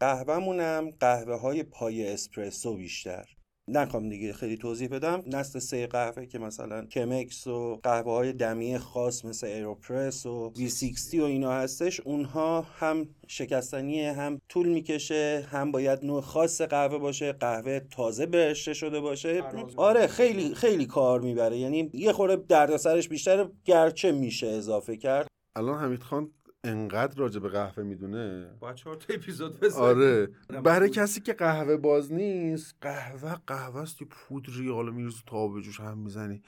قهوهمونم 0.03 0.91
قهوه 1.01 1.35
های 1.35 1.63
پای 1.63 2.09
اسپرسو 2.09 2.77
بیشتر. 2.77 3.25
نخوام 3.69 4.09
دیگه 4.09 4.33
خیلی 4.33 4.57
توضیح 4.57 4.89
بدم. 4.89 5.23
نسل 5.27 5.59
سه 5.59 5.87
قهوه 5.87 6.27
که 6.27 6.39
مثلا 6.39 6.85
کمکس 6.85 7.47
و 7.47 7.81
قهوه 7.83 8.13
های 8.13 8.33
دمی 8.33 8.79
خاص 8.79 9.25
مثل 9.25 9.47
ایروپرس 9.47 10.27
و 10.27 10.53
وی 10.57 10.71
60 10.71 11.15
و 11.15 11.25
اینا 11.25 11.53
هستش 11.53 12.01
اونها 12.01 12.61
هم 12.61 13.09
شکستنیه 13.27 14.13
هم 14.13 14.41
طول 14.49 14.69
می‌کشه 14.69 15.47
هم 15.51 15.73
باید 15.73 16.05
نوع 16.05 16.21
خاص 16.21 16.61
قهوه 16.61 16.99
باشه 16.99 17.33
قهوه 17.33 17.81
تازه 17.81 18.27
برشته 18.27 18.75
شده 18.75 19.01
باشه. 19.01 19.43
آره 19.77 20.07
خیلی 20.07 20.55
خیلی 20.55 20.87
کار 20.87 21.21
می‌بره. 21.21 21.59
یعنی 21.59 21.91
یه 21.95 22.13
خورده 22.13 22.37
دردسرش 22.49 23.09
بیشتر 23.09 23.49
گرچه 23.65 24.13
میشه 24.13 24.47
اضافه 24.47 24.97
کرد. 24.97 25.27
الان 25.57 25.79
حمید 25.79 26.03
خان 26.03 26.31
انقدر 26.65 27.17
راجع 27.17 27.41
به 27.41 27.49
قهوه 27.49 27.85
می‌دونه؟ 27.85 28.51
با 28.61 28.73
چهار 28.73 28.97
تا 28.97 29.15
اپیزود 29.15 29.61
بزن 29.61 29.81
آره. 29.81 30.29
برای 30.65 30.91
کسی 30.91 31.21
که 31.21 31.33
قهوه 31.33 31.77
باز 31.77 32.13
نیست 32.13 32.75
قهوه 32.81 33.35
قهوه 33.47 33.81
است 33.81 34.03
یه 34.03 34.09
پودری 34.11 34.69
حالا 34.69 34.93
میرز 34.93 35.23
تا 35.27 35.49
به 35.49 35.61
جوش 35.61 35.81
هم 35.81 35.99
می‌زنی. 35.99 36.43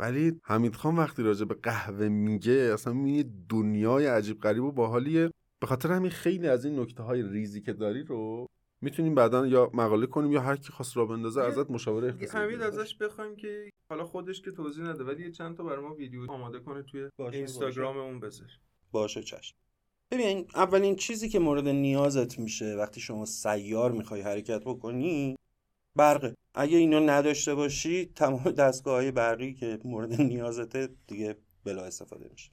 ولی 0.00 0.40
حمید 0.42 0.74
خان 0.74 0.96
وقتی 0.96 1.22
راجع 1.22 1.44
به 1.44 1.54
قهوه 1.54 2.08
میگه 2.08 2.70
اصلا 2.74 2.92
می 2.92 3.24
دنیای 3.48 4.06
عجیب 4.06 4.40
غریب 4.40 4.64
و 4.64 4.72
باحالیه. 4.72 5.30
به 5.60 5.66
خاطر 5.66 5.92
همین 5.92 6.10
خیلی 6.10 6.48
از 6.48 6.64
این 6.64 6.80
نکته 6.80 7.02
های 7.02 7.22
ریزی 7.22 7.60
که 7.60 7.72
داری 7.72 8.02
رو 8.02 8.46
می‌تونیم 8.80 9.14
بعدا 9.14 9.46
یا 9.46 9.70
مقاله 9.74 10.06
کنیم 10.06 10.32
یا 10.32 10.40
هر 10.40 10.56
کی 10.56 10.72
خواست 10.72 10.96
را 10.96 11.06
بندازه 11.06 11.42
ازت 11.42 11.70
مشاوره 11.70 12.08
اختصاصی 12.08 12.38
حمید 12.38 12.62
ازش 12.62 12.96
بخوایم 12.96 13.36
که 13.36 13.70
حالا 13.90 14.04
خودش 14.04 14.42
که 14.42 14.50
توضیح 14.50 14.84
نده 14.84 15.04
ولی 15.04 15.30
چند 15.30 15.56
تا 15.56 15.64
برای 15.64 15.84
ما 15.84 15.94
ویدیو 15.94 16.30
آماده 16.30 16.58
کنه 16.58 16.82
توی 16.82 17.08
اینستاگراممون 17.18 18.20
بذار 18.20 18.48
باشه 18.92 19.22
چشم. 19.22 19.56
ببین 20.10 20.46
اولین 20.54 20.96
چیزی 20.96 21.28
که 21.28 21.38
مورد 21.38 21.68
نیازت 21.68 22.38
میشه 22.38 22.74
وقتی 22.74 23.00
شما 23.00 23.24
سیار 23.24 23.92
می‌خوای 23.92 24.20
حرکت 24.20 24.60
بکنی 24.64 25.36
برقه. 25.96 26.34
اگه 26.54 26.76
اینو 26.76 27.00
نداشته 27.00 27.54
باشی 27.54 28.06
تمام 28.06 28.42
دستگاه 28.42 28.94
های 28.94 29.10
برقی 29.10 29.54
که 29.54 29.78
مورد 29.84 30.20
نیازته 30.20 30.88
دیگه 31.06 31.36
بلا 31.64 31.84
استفاده 31.84 32.28
میشه. 32.32 32.50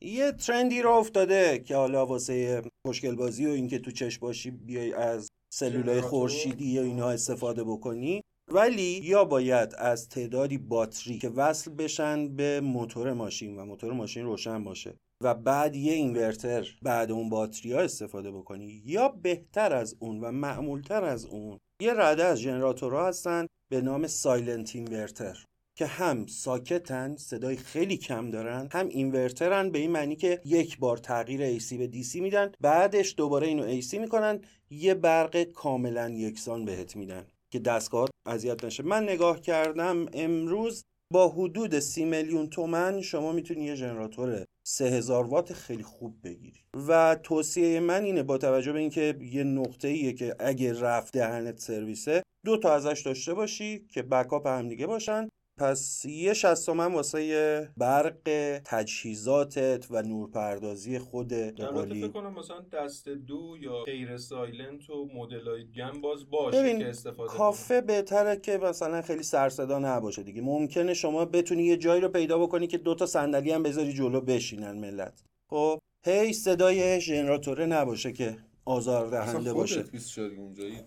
یه 0.00 0.32
ترندی 0.32 0.82
را 0.82 0.98
افتاده 0.98 1.58
که 1.58 1.76
حالا 1.76 2.06
واسه 2.06 2.62
مشکل 2.84 3.14
بازی 3.14 3.46
و 3.46 3.50
اینکه 3.50 3.78
تو 3.78 3.90
چش 3.90 4.18
باشی 4.18 4.50
بیای 4.50 4.92
از 4.92 5.30
سلولای 5.50 6.00
خورشیدی 6.00 6.78
و 6.78 6.82
اینا 6.82 7.10
استفاده 7.10 7.64
بکنی. 7.64 8.22
ولی 8.48 9.00
یا 9.04 9.24
باید 9.24 9.74
از 9.78 10.08
تعدادی 10.08 10.58
باتری 10.58 11.18
که 11.18 11.28
وصل 11.28 11.70
بشن 11.70 12.36
به 12.36 12.60
موتور 12.60 13.12
ماشین 13.12 13.56
و 13.56 13.64
موتور 13.64 13.92
ماشین 13.92 14.24
روشن 14.24 14.64
باشه. 14.64 14.94
و 15.24 15.34
بعد 15.34 15.76
یه 15.76 15.92
inverter 15.92 16.66
بعد 16.82 17.12
اون 17.12 17.28
باتری 17.28 17.72
ها 17.72 17.80
استفاده 17.80 18.30
بکنی. 18.30 18.82
یا 18.84 19.08
بهتر 19.08 19.72
از 19.72 19.96
اون 19.98 20.20
و 20.20 20.30
معمولتر 20.30 21.04
از 21.04 21.26
اون 21.26 21.58
یه 21.80 21.92
رده 21.94 22.24
از 22.24 22.40
generator 22.40 23.01
ها 23.01 23.08
هستن 23.08 23.46
به 23.68 23.80
نام 23.80 24.06
silent 24.06 24.76
inverter 24.76 25.44
که 25.76 25.86
هم 25.86 26.26
ساکتن 26.26 27.16
صدای 27.16 27.56
خیلی 27.56 27.96
کم 27.96 28.30
دارن 28.30 28.68
هم 28.72 28.88
inverter 28.88 29.61
ن 29.61 29.70
به 29.70 29.78
این 29.78 29.90
معنی 29.90 30.16
که 30.16 30.40
یک 30.44 30.78
بار 30.78 30.96
تغییر 30.96 31.58
AC 31.58 31.72
به 31.72 31.90
DC 31.92 32.14
میدن 32.14 32.52
بعدش 32.60 33.14
دوباره 33.16 33.46
اینو 33.46 33.80
AC 33.80 33.94
می‌کنن 33.94 34.40
یه 34.70 34.94
برق 34.94 35.42
کاملا 35.42 36.10
یکسان 36.10 36.64
بهت 36.64 36.96
میدن 36.96 37.26
که 37.50 37.58
دستگاه 37.58 38.08
اذیت 38.26 38.64
نشه. 38.64 38.82
من 38.82 39.02
نگاه 39.02 39.40
کردم 39.40 40.06
امروز 40.12 40.84
با 41.10 41.28
حدود 41.28 41.78
سی 41.78 42.04
میلیون 42.04 42.50
تومن 42.50 43.00
شما 43.00 43.32
می‌تونی 43.32 43.64
یه 43.64 43.74
ژنراتور 43.74 44.44
3000 44.66 45.24
وات 45.24 45.52
خیلی 45.52 45.82
خوب 45.82 46.16
بگیری. 46.24 46.60
و 46.88 47.16
توصیه 47.22 47.80
من 47.80 48.04
اینه 48.04 48.22
با 48.22 48.38
توجه 48.38 48.72
به 48.72 48.78
اینکه 48.78 49.18
یه 49.20 49.44
نقطه 49.44 49.88
ایه 49.88 50.12
که 50.12 50.36
اگه 50.38 50.80
رفت 50.80 51.12
دهنت 51.12 51.58
سرویسه 51.58 52.22
دو 52.44 52.56
تا 52.56 52.74
ازش 52.74 53.02
داشته 53.06 53.34
باشی 53.34 53.86
که 53.88 54.02
backup 54.02 54.46
هم 54.46 54.68
دیگه 54.68 54.86
باشن. 54.86 55.28
پس 55.58 56.04
یه 56.04 56.32
من 56.76 56.94
واسه 56.94 57.72
برق 57.76 58.60
تجهیزاتت 58.64 59.86
و 59.90 60.02
نورپردازی 60.02 60.98
خود 60.98 61.32
البته 61.32 61.94
فکر 61.94 62.08
کنم 62.08 62.34
مثلا 62.34 62.60
دست 62.72 63.08
دو 63.08 63.56
یا 63.60 63.82
غیر 63.82 64.16
silent 64.16 64.90
و 64.90 65.08
مدل 65.14 65.48
های 65.48 65.66
گم 65.70 66.00
باز 66.00 66.30
باشه 66.30 66.78
که 66.78 66.88
استفاده 66.88 67.32
کافه 67.32 67.80
بهتره 67.80 68.36
که 68.36 68.58
مثلا 68.58 69.02
خیلی 69.02 69.22
سرصدا 69.22 69.78
نباشه 69.78 70.22
دیگه. 70.22 70.42
ممکنه 70.42 70.94
شما 70.94 71.24
بتونی 71.24 71.62
یه 71.62 71.76
جایی 71.76 72.00
رو 72.00 72.08
پیدا 72.08 72.38
بکنی 72.38 72.66
که 72.66 72.78
دوتا 72.78 73.06
صندلی 73.06 73.50
هم 73.50 73.62
بذاری 73.62 73.92
جلو 73.92 74.20
بشینن 74.20 74.78
ملت. 74.78 75.22
خب 75.50 75.78
هی 76.06 76.32
صدای 76.32 77.00
ژنراتوره 77.00 77.66
نباشه 77.66 78.12
که 78.12 78.36
آزار 78.64 79.06
دهنده 79.06 79.52
باشه. 79.52 79.84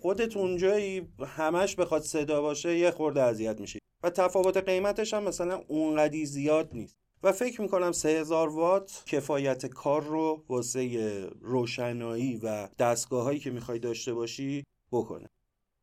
خودت 0.01 0.37
اونجایی 0.37 1.07
همش 1.27 1.75
بخواد 1.75 2.01
صدا 2.01 2.41
باشه 2.41 2.77
یه 2.77 2.91
خورده 2.91 3.21
اذیت 3.21 3.61
میشه 3.61 3.79
و 4.03 4.09
تفاوت 4.09 4.57
قیمتش 4.57 5.13
هم 5.13 5.23
مثلا 5.23 5.61
اونقدی 5.67 6.25
زیاد 6.25 6.69
نیست. 6.73 6.97
و 7.23 7.31
فکر 7.31 7.61
می‌کنم 7.61 7.91
3000 7.91 8.49
وات 8.49 9.03
کفایت 9.05 9.65
کار 9.65 10.03
رو 10.03 10.43
واسه 10.49 11.25
روشنایی 11.41 12.37
و 12.43 12.67
دستگاه 12.79 13.23
هایی 13.23 13.39
که 13.39 13.51
می‌خوای 13.51 13.79
داشته 13.79 14.13
باشی 14.13 14.63
بکنه. 14.91 15.29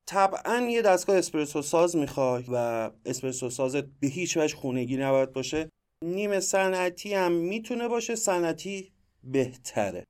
طبعا 0.06 0.68
یه 0.70 0.82
دستگاه 0.82 1.16
اسپرسو 1.16 1.62
ساز 1.62 1.96
می‌خوای 1.96 2.44
و 2.48 2.90
اسپرسو 3.06 3.50
ساز 3.50 3.76
به 3.76 4.06
هیچ 4.06 4.36
وجه 4.36 4.56
خونگی 4.56 4.96
نباید 4.96 5.32
باشه. 5.32 5.70
نیمه 6.04 6.40
صنعتی 6.40 7.14
هم 7.14 7.32
می‌تونه 7.32 7.88
باشه 7.88 8.14
صنعتی 8.14 8.92
بهتره. 9.24 10.06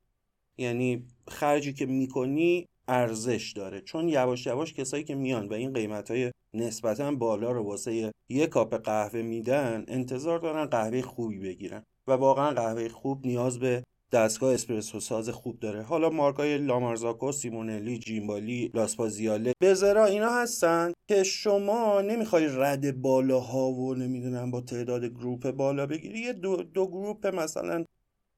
یعنی 0.59 1.07
خرجی 1.29 1.73
که 1.73 1.87
می‌کنی 1.87 2.69
ارزش 2.89 3.53
داره. 3.57 3.81
چون 3.81 4.09
یواش 4.09 4.47
یواش 4.47 4.75
کسایی 4.75 5.05
که 5.05 5.15
میان 5.15 5.49
و 5.49 5.53
این 5.53 5.73
قیمت 5.73 6.11
های 6.11 6.33
نسبتا 6.55 7.13
بالا 7.13 7.53
رو 7.53 7.63
واسه 7.63 8.13
یه 8.29 8.47
کاپ 8.47 8.75
قهوه 8.75 9.23
میدن 9.23 9.85
انتظار 9.89 10.39
دارن 10.39 10.65
قهوه 10.65 11.03
خوبی 11.03 11.39
بگیرن. 11.39 11.83
و 12.07 12.13
واقعا 12.13 12.51
قهوه 12.51 12.89
خوب 12.89 13.27
نیاز 13.27 13.59
به 13.59 13.85
دستگاه 14.13 14.55
اسپرسو 14.55 15.01
ساز 15.01 15.29
خوب 15.29 15.61
داره. 15.61 15.83
حالا 15.83 16.11
مارکای 16.11 16.59
لامارزاکو 16.59 17.33
سیمونلی 17.33 17.99
جیمبالی 17.99 18.71
لاسپازیاله 18.75 19.53
بزرا 19.61 20.05
اینا 20.05 20.31
هستن 20.31 20.93
که 21.09 21.23
شما 21.23 22.01
نمی‌خوای 22.01 22.47
رد 22.51 23.01
بالاها 23.01 23.71
و 23.71 23.95
نمی‌دونم 23.95 24.51
با 24.51 24.61
تعداد 24.61 25.05
گروپ 25.05 25.51
بالا 25.51 25.87
بگیری. 25.87 26.19
یه 26.19 26.33
دو, 26.33 26.57
دو 26.57 26.87
گروپ 26.87 27.27
مثلا 27.27 27.85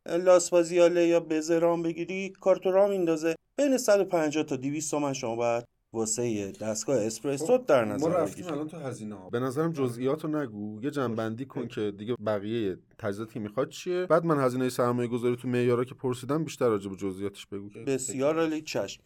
لاسپازیاله 0.08 1.06
یا 1.06 1.20
بزرام 1.20 1.82
بگیری 1.82 2.32
کارتو 2.40 2.70
را 2.70 2.88
میندازه. 2.88 3.34
بین 3.58 3.78
150 3.78 4.44
تا 4.44 4.56
200 4.56 4.90
تومن 4.90 5.12
شما 5.12 5.36
باید 5.36 5.64
واسه 5.92 6.52
دستگاه 6.52 7.02
اسپرسو 7.02 7.46
خب، 7.46 7.66
در 7.66 7.84
نظر 7.84 8.08
ما 8.08 8.14
رفتیم 8.14 8.46
الان 8.46 8.68
تو 8.68 8.76
هزینه 8.76 9.14
ها 9.14 9.30
به 9.30 9.40
نظرم 9.40 9.72
جزئیات 9.72 10.24
رو 10.24 10.42
نگو. 10.42 10.80
یه 10.82 10.90
جنبندی 10.90 11.44
کن 11.44 11.68
که 11.68 11.92
دیگه 11.98 12.14
بقیه 12.26 12.78
تجهیزاتی 12.98 13.38
می‌خواد 13.38 13.68
چیه؟ 13.68 14.06
بعد 14.06 14.24
من 14.24 14.44
هزینه 14.44 14.68
سرمایه 14.68 15.08
گذاری 15.08 15.36
تو 15.36 15.48
معیارا 15.48 15.84
که 15.84 15.94
پرسیدم 15.94 16.44
بیشتر 16.44 16.68
راجع 16.68 16.90
به 16.90 16.96
جزئیاتش 16.96 17.46
بگو. 17.46 17.68
بسیار 17.86 18.40
عالی 18.40 18.62
چشم. 18.62 19.02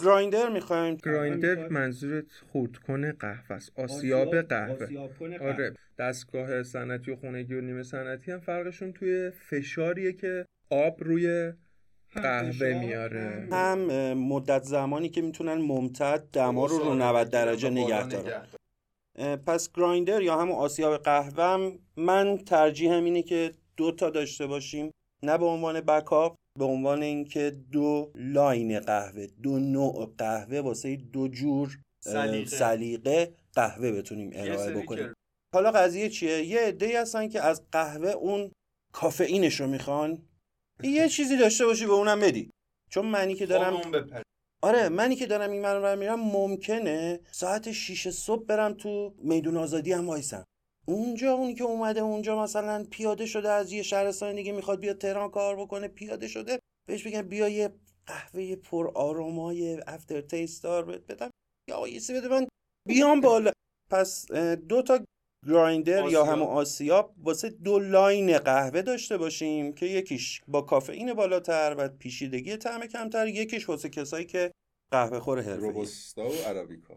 گرایندر 0.00 0.48
می‌خوایم. 0.48 0.96
گرایندر 0.96 1.68
منظورت 1.68 2.24
خورد 2.52 2.76
کنه 2.76 3.12
قهوه 3.12 3.52
است. 3.52 3.72
آسیاب 3.78 4.40
قهوه. 4.42 5.08
آره. 5.40 5.74
دستگاه 5.98 6.62
صنعتی 6.62 7.10
و 7.10 7.16
خونگی 7.16 7.54
و 7.54 7.60
نیمه 7.60 7.82
صنعتی 7.82 8.32
هم 8.32 8.40
فرقشون 8.40 8.92
توی 8.92 9.30
فشاریه 9.30 10.12
که 10.12 10.46
آب 10.70 11.04
روی 11.04 11.52
قهوه 12.14 12.78
میاره. 12.80 13.48
هم 13.52 13.78
مدت 14.14 14.62
زمانی 14.62 15.08
که 15.08 15.22
می‌تونن 15.22 15.54
ممتد 15.54 16.24
دما 16.32 16.66
رو 16.66 16.78
رو 16.78 16.94
90 16.94 17.30
درجه 17.30 17.70
نگه 17.70 18.08
دارن. 18.08 18.46
پس 19.36 19.72
گرایندر 19.72 20.22
یا 20.22 20.36
همون 20.36 20.56
آسیاب 20.56 20.96
قهوه 20.96 21.72
من 21.96 22.38
ترجیح 22.38 22.92
اینه 22.92 23.22
که 23.22 23.52
دو 23.76 23.92
تا 23.92 24.10
داشته 24.10 24.46
باشیم. 24.46 24.90
نه 25.22 25.38
به 25.38 25.44
عنوان 25.44 25.80
backup 25.80 26.36
به 26.58 26.64
عنوان 26.64 27.02
اینکه 27.02 27.56
دو 27.72 28.12
line 28.14 28.80
قهوه 28.80 29.26
دو 29.42 29.58
نوع 29.58 30.14
قهوه 30.18 30.60
واسه 30.60 30.96
دو 30.96 31.28
جور 31.28 31.78
سلیقه. 32.46 33.34
قهوه 33.54 33.92
بتونیم 33.92 34.30
ارائه 34.34 34.72
بکنیم. 34.72 35.12
حالا 35.54 35.70
قضیه 35.70 36.08
چیه؟ 36.08 36.44
یه 36.44 36.60
عده‌ای 36.60 36.96
هستن 36.96 37.28
که 37.28 37.42
از 37.42 37.62
قهوه 37.72 38.08
اون 38.08 38.52
کافئینش 38.92 39.60
رو 39.60 39.66
می‌خوان. 39.66 40.22
یه 40.82 41.08
چیزی 41.16 41.36
داشته 41.36 41.66
باشی 41.66 41.86
به 41.86 41.92
اونم 41.92 42.20
بدی. 42.20 42.50
چون 42.90 43.06
منی 43.06 43.34
که 43.34 43.46
دارم 43.46 43.80
آره 44.62 44.88
منی 44.88 45.16
که 45.16 45.26
دارم 45.26 45.50
این 45.50 45.62
من 45.62 45.98
میرم 45.98 46.20
ممکنه 46.20 47.20
ساعت 47.30 47.72
6 47.72 48.10
صبح 48.10 48.44
برم 48.44 48.74
تو 48.74 49.14
میدون 49.18 49.56
آزادی 49.56 49.92
هم 49.92 50.06
وایسم. 50.06 50.44
اونجا 50.88 51.32
اونی 51.32 51.54
که 51.54 51.64
اومده 51.64 52.00
اونجا 52.00 52.42
مثلا 52.42 52.86
پیاده 52.90 53.26
شده 53.26 53.48
از 53.48 53.72
یه 53.72 53.82
شهرستان 53.82 54.34
دیگه 54.34 54.52
می‌خواد 54.52 54.80
بیاد 54.80 54.98
تهران 54.98 55.30
کار 55.30 55.56
بکنه 55.56 55.88
پیاده 55.88 56.28
شده 56.28 56.58
بهش 56.88 57.06
بگم 57.06 57.22
بیا 57.22 57.48
یه 57.48 57.70
قهوه 58.06 58.56
پر 58.56 58.90
aroma 58.94 59.80
ی 59.86 59.92
after 59.92 60.20
taste 60.20 60.66
دار 60.66 60.84
بدم. 60.84 61.30
یا 61.68 61.88
یه 61.88 62.00
بده 62.10 62.28
من 62.28 62.46
بیام 62.88 63.20
بالا. 63.20 63.52
پس 63.90 64.32
دو 64.68 64.82
تا 64.82 64.98
grinder 65.46 66.08
یا 66.08 66.24
همون 66.24 66.48
آسیاب 66.48 67.14
واسه 67.22 67.48
دو 67.48 67.78
line 67.78 68.38
قهوه 68.38 68.82
داشته 68.82 69.16
باشیم 69.16 69.72
که 69.72 69.86
یکیش 69.86 70.40
با 70.48 70.62
کافئین 70.62 71.14
بالاتر 71.14 71.74
و 71.78 71.88
پیچیدگی 71.88 72.56
طعم 72.56 72.86
کمتر 72.86 73.26
یکیش 73.26 73.68
واسه 73.68 73.88
کسایی 73.88 74.26
که 74.26 74.52
قهوه 74.92 75.20
خور 75.20 75.54
روبوستا 75.54 76.28
و 76.30 76.34
عربیکا. 76.46 76.94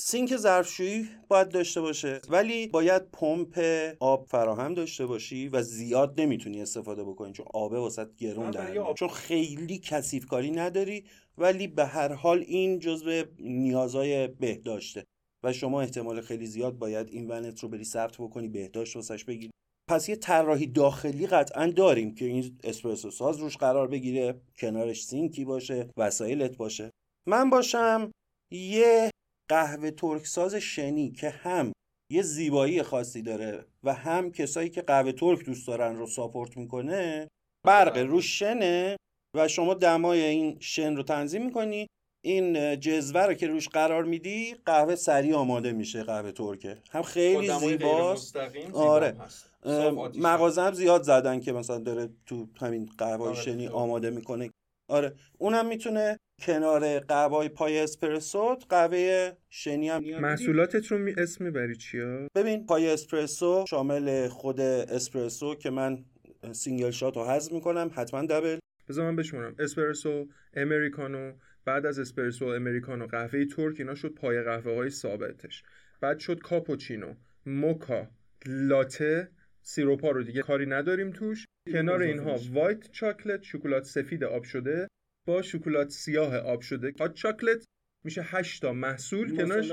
سینک 0.00 0.36
ظرفشویی 0.36 1.08
باید 1.28 1.48
داشته 1.48 1.80
باشه 1.80 2.20
ولی 2.28 2.66
باید 2.66 3.02
پمپ 3.10 3.60
آب 4.00 4.26
فراهم 4.26 4.74
داشته 4.74 5.06
باشی 5.06 5.48
و 5.48 5.62
زیاد 5.62 6.20
نمی‌تونی 6.20 6.62
استفاده 6.62 7.04
بکنی 7.04 7.32
چون 7.32 7.46
آبه 7.54 7.78
واسط 7.78 8.16
گرون 8.16 8.50
در 8.50 8.92
چون 8.94 9.08
خیلی 9.08 9.78
کثیف 9.78 10.26
کاری 10.26 10.50
نداری 10.50 11.04
ولی 11.38 11.66
به 11.66 11.86
هر 11.86 12.12
حال 12.12 12.44
این 12.46 12.78
جزء 12.78 13.24
نیازهای 13.38 14.28
بهداشته. 14.28 15.04
و 15.44 15.52
شما 15.52 15.80
احتمال 15.80 16.20
خیلی 16.20 16.46
زیاد 16.46 16.78
باید 16.78 17.08
این 17.10 17.30
ونت 17.30 17.60
رو 17.60 17.68
بری 17.68 17.84
ثبت 17.84 18.16
بکنی 18.16 18.48
بهداشت 18.48 18.96
واسش 18.96 19.24
بگیری. 19.24 19.50
پس 19.90 20.08
یه 20.08 20.16
طراحی 20.16 20.66
داخلی 20.66 21.26
قطعا 21.26 21.66
داریم 21.66 22.14
که 22.14 22.24
این 22.24 22.58
اسپرسو 22.64 23.10
ساز 23.10 23.38
روش 23.38 23.56
قرار 23.56 23.88
بگیره 23.88 24.40
کنارش 24.58 25.04
سینکی 25.04 25.44
باشه 25.44 25.90
وسایلت 25.96 26.56
باشه. 26.56 26.90
من 27.26 27.50
باشم 27.50 28.10
یه 28.52 29.10
قهوه 29.48 29.90
ترک 29.90 30.26
ساز 30.26 30.54
شنی 30.54 31.10
که 31.10 31.30
هم 31.30 31.72
یه 32.12 32.22
زیبایی 32.22 32.82
خاصی 32.82 33.22
داره 33.22 33.64
و 33.84 33.94
هم 33.94 34.32
کسایی 34.32 34.70
که 34.70 34.82
قهوه 34.82 35.12
ترک 35.12 35.44
دوست 35.44 35.66
دارن 35.66 35.96
رو 35.96 36.06
ساپورت 36.06 36.56
می‌کنه 36.56 37.28
برق 37.66 37.98
رو 37.98 38.20
شنه 38.20 38.96
و 39.36 39.48
شما 39.48 39.74
دمای 39.74 40.22
این 40.22 40.56
شن 40.60 40.96
رو 40.96 41.02
تنظیم 41.02 41.44
می‌کنی. 41.44 41.86
این 42.24 42.80
جزوه 42.80 43.20
رو 43.20 43.34
که 43.34 43.46
روش 43.46 43.68
قرار 43.68 44.04
میدی 44.04 44.56
قهوه 44.66 44.94
سریع 44.94 45.34
آماده 45.34 45.72
میشه 45.72 46.02
قهوه 46.02 46.32
ترکه. 46.32 46.78
هم 46.90 47.02
خیلی 47.02 47.58
زیباست. 47.58 48.36
آره. 48.72 49.16
مغازه 50.14 50.62
هم 50.62 50.72
زیاد 50.72 51.02
زدن 51.02 51.40
که 51.40 51.52
مثلا 51.52 51.78
داره 51.78 52.08
تو 52.26 52.46
همین 52.60 52.90
قهوه 52.98 53.26
آره 53.26 53.34
شنی 53.34 53.68
آماده 53.68 54.10
می‌کنه. 54.10 54.50
آره. 54.88 55.12
اونم 55.38 55.68
می‌تونه 55.68 56.18
کنار 56.40 56.98
قهوه 56.98 57.48
پایه 57.48 57.78
اسپرسو 57.78 58.58
قهوه 58.68 59.32
شنی 59.50 59.88
هم 59.88 60.20
محصولاتت 60.20 60.86
رو 60.86 60.98
می 60.98 61.14
اسم 61.18 61.44
می‌بری 61.44 61.76
چیا 61.76 62.28
ببین 62.34 62.66
پایه 62.66 62.90
اسپرسو 62.90 63.64
شامل 63.68 64.28
خود 64.28 64.60
اسپرسو 64.60 65.54
که 65.54 65.70
من 65.70 66.04
single 66.52 66.90
shot 66.90 67.16
رو 67.16 67.24
حذف 67.24 67.52
می‌کنم 67.52 67.90
حتما 67.94 68.26
double. 68.26 68.58
بذار 68.88 69.10
من 69.10 69.16
بشمونم 69.16 69.54
اسپرسو 69.58 70.26
امریکانو 70.54 71.32
بعد 71.64 71.86
از 71.86 71.98
اسپرسو 71.98 72.44
امریکانو. 72.44 73.06
قهوه 73.06 73.44
ترک 73.44 73.74
اینا 73.78 73.94
شد 73.94 74.14
پای 74.14 74.42
قهوه 74.42 74.74
های 74.74 74.90
ثابتش. 74.90 75.62
بعد 76.00 76.18
شد 76.18 76.40
کاپوچینو. 76.40 77.14
موکا 77.46 78.08
لاته 78.46 79.28
syrup 79.62 80.02
ا 80.02 80.10
رو 80.10 80.22
دیگه 80.22 80.42
کاری 80.42 80.66
نداریم 80.66 81.10
توش. 81.10 81.44
کنار 81.72 82.02
اینها 82.02 82.38
وایت 82.52 82.92
چاکلت 82.92 83.42
شکلات 83.42 83.84
سفید 83.84 84.24
آب 84.24 84.42
شده. 84.44 84.88
با 85.26 85.42
شکلات 85.42 85.90
سیاه 85.90 86.36
آب 86.36 86.60
شده. 86.60 86.94
هات 87.00 87.14
چاکلت 87.14 87.64
میشه 88.04 88.22
8 88.22 88.62
تا 88.62 88.72
محصول. 88.72 89.36
کنارش 89.36 89.72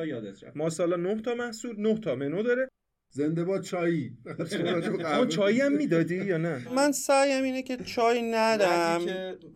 ماسالا 0.55 0.95
9 0.95 1.21
تا 1.21 1.35
محصول 1.35 1.75
9 1.79 1.99
تا 1.99 2.15
منو 2.15 2.43
داره. 2.43 2.67
زنده 3.13 3.43
با 3.43 3.59
چایی. 3.59 4.17
اون 5.19 5.27
چایی 5.27 5.61
هم 5.61 5.71
می‌دادی 5.71 6.25
یا 6.25 6.37
نه؟ 6.37 6.73
من 6.73 6.91
سعیم 6.91 7.43
اینه 7.43 7.61
که 7.61 7.77
چای 7.77 8.21
ندم. 8.21 9.01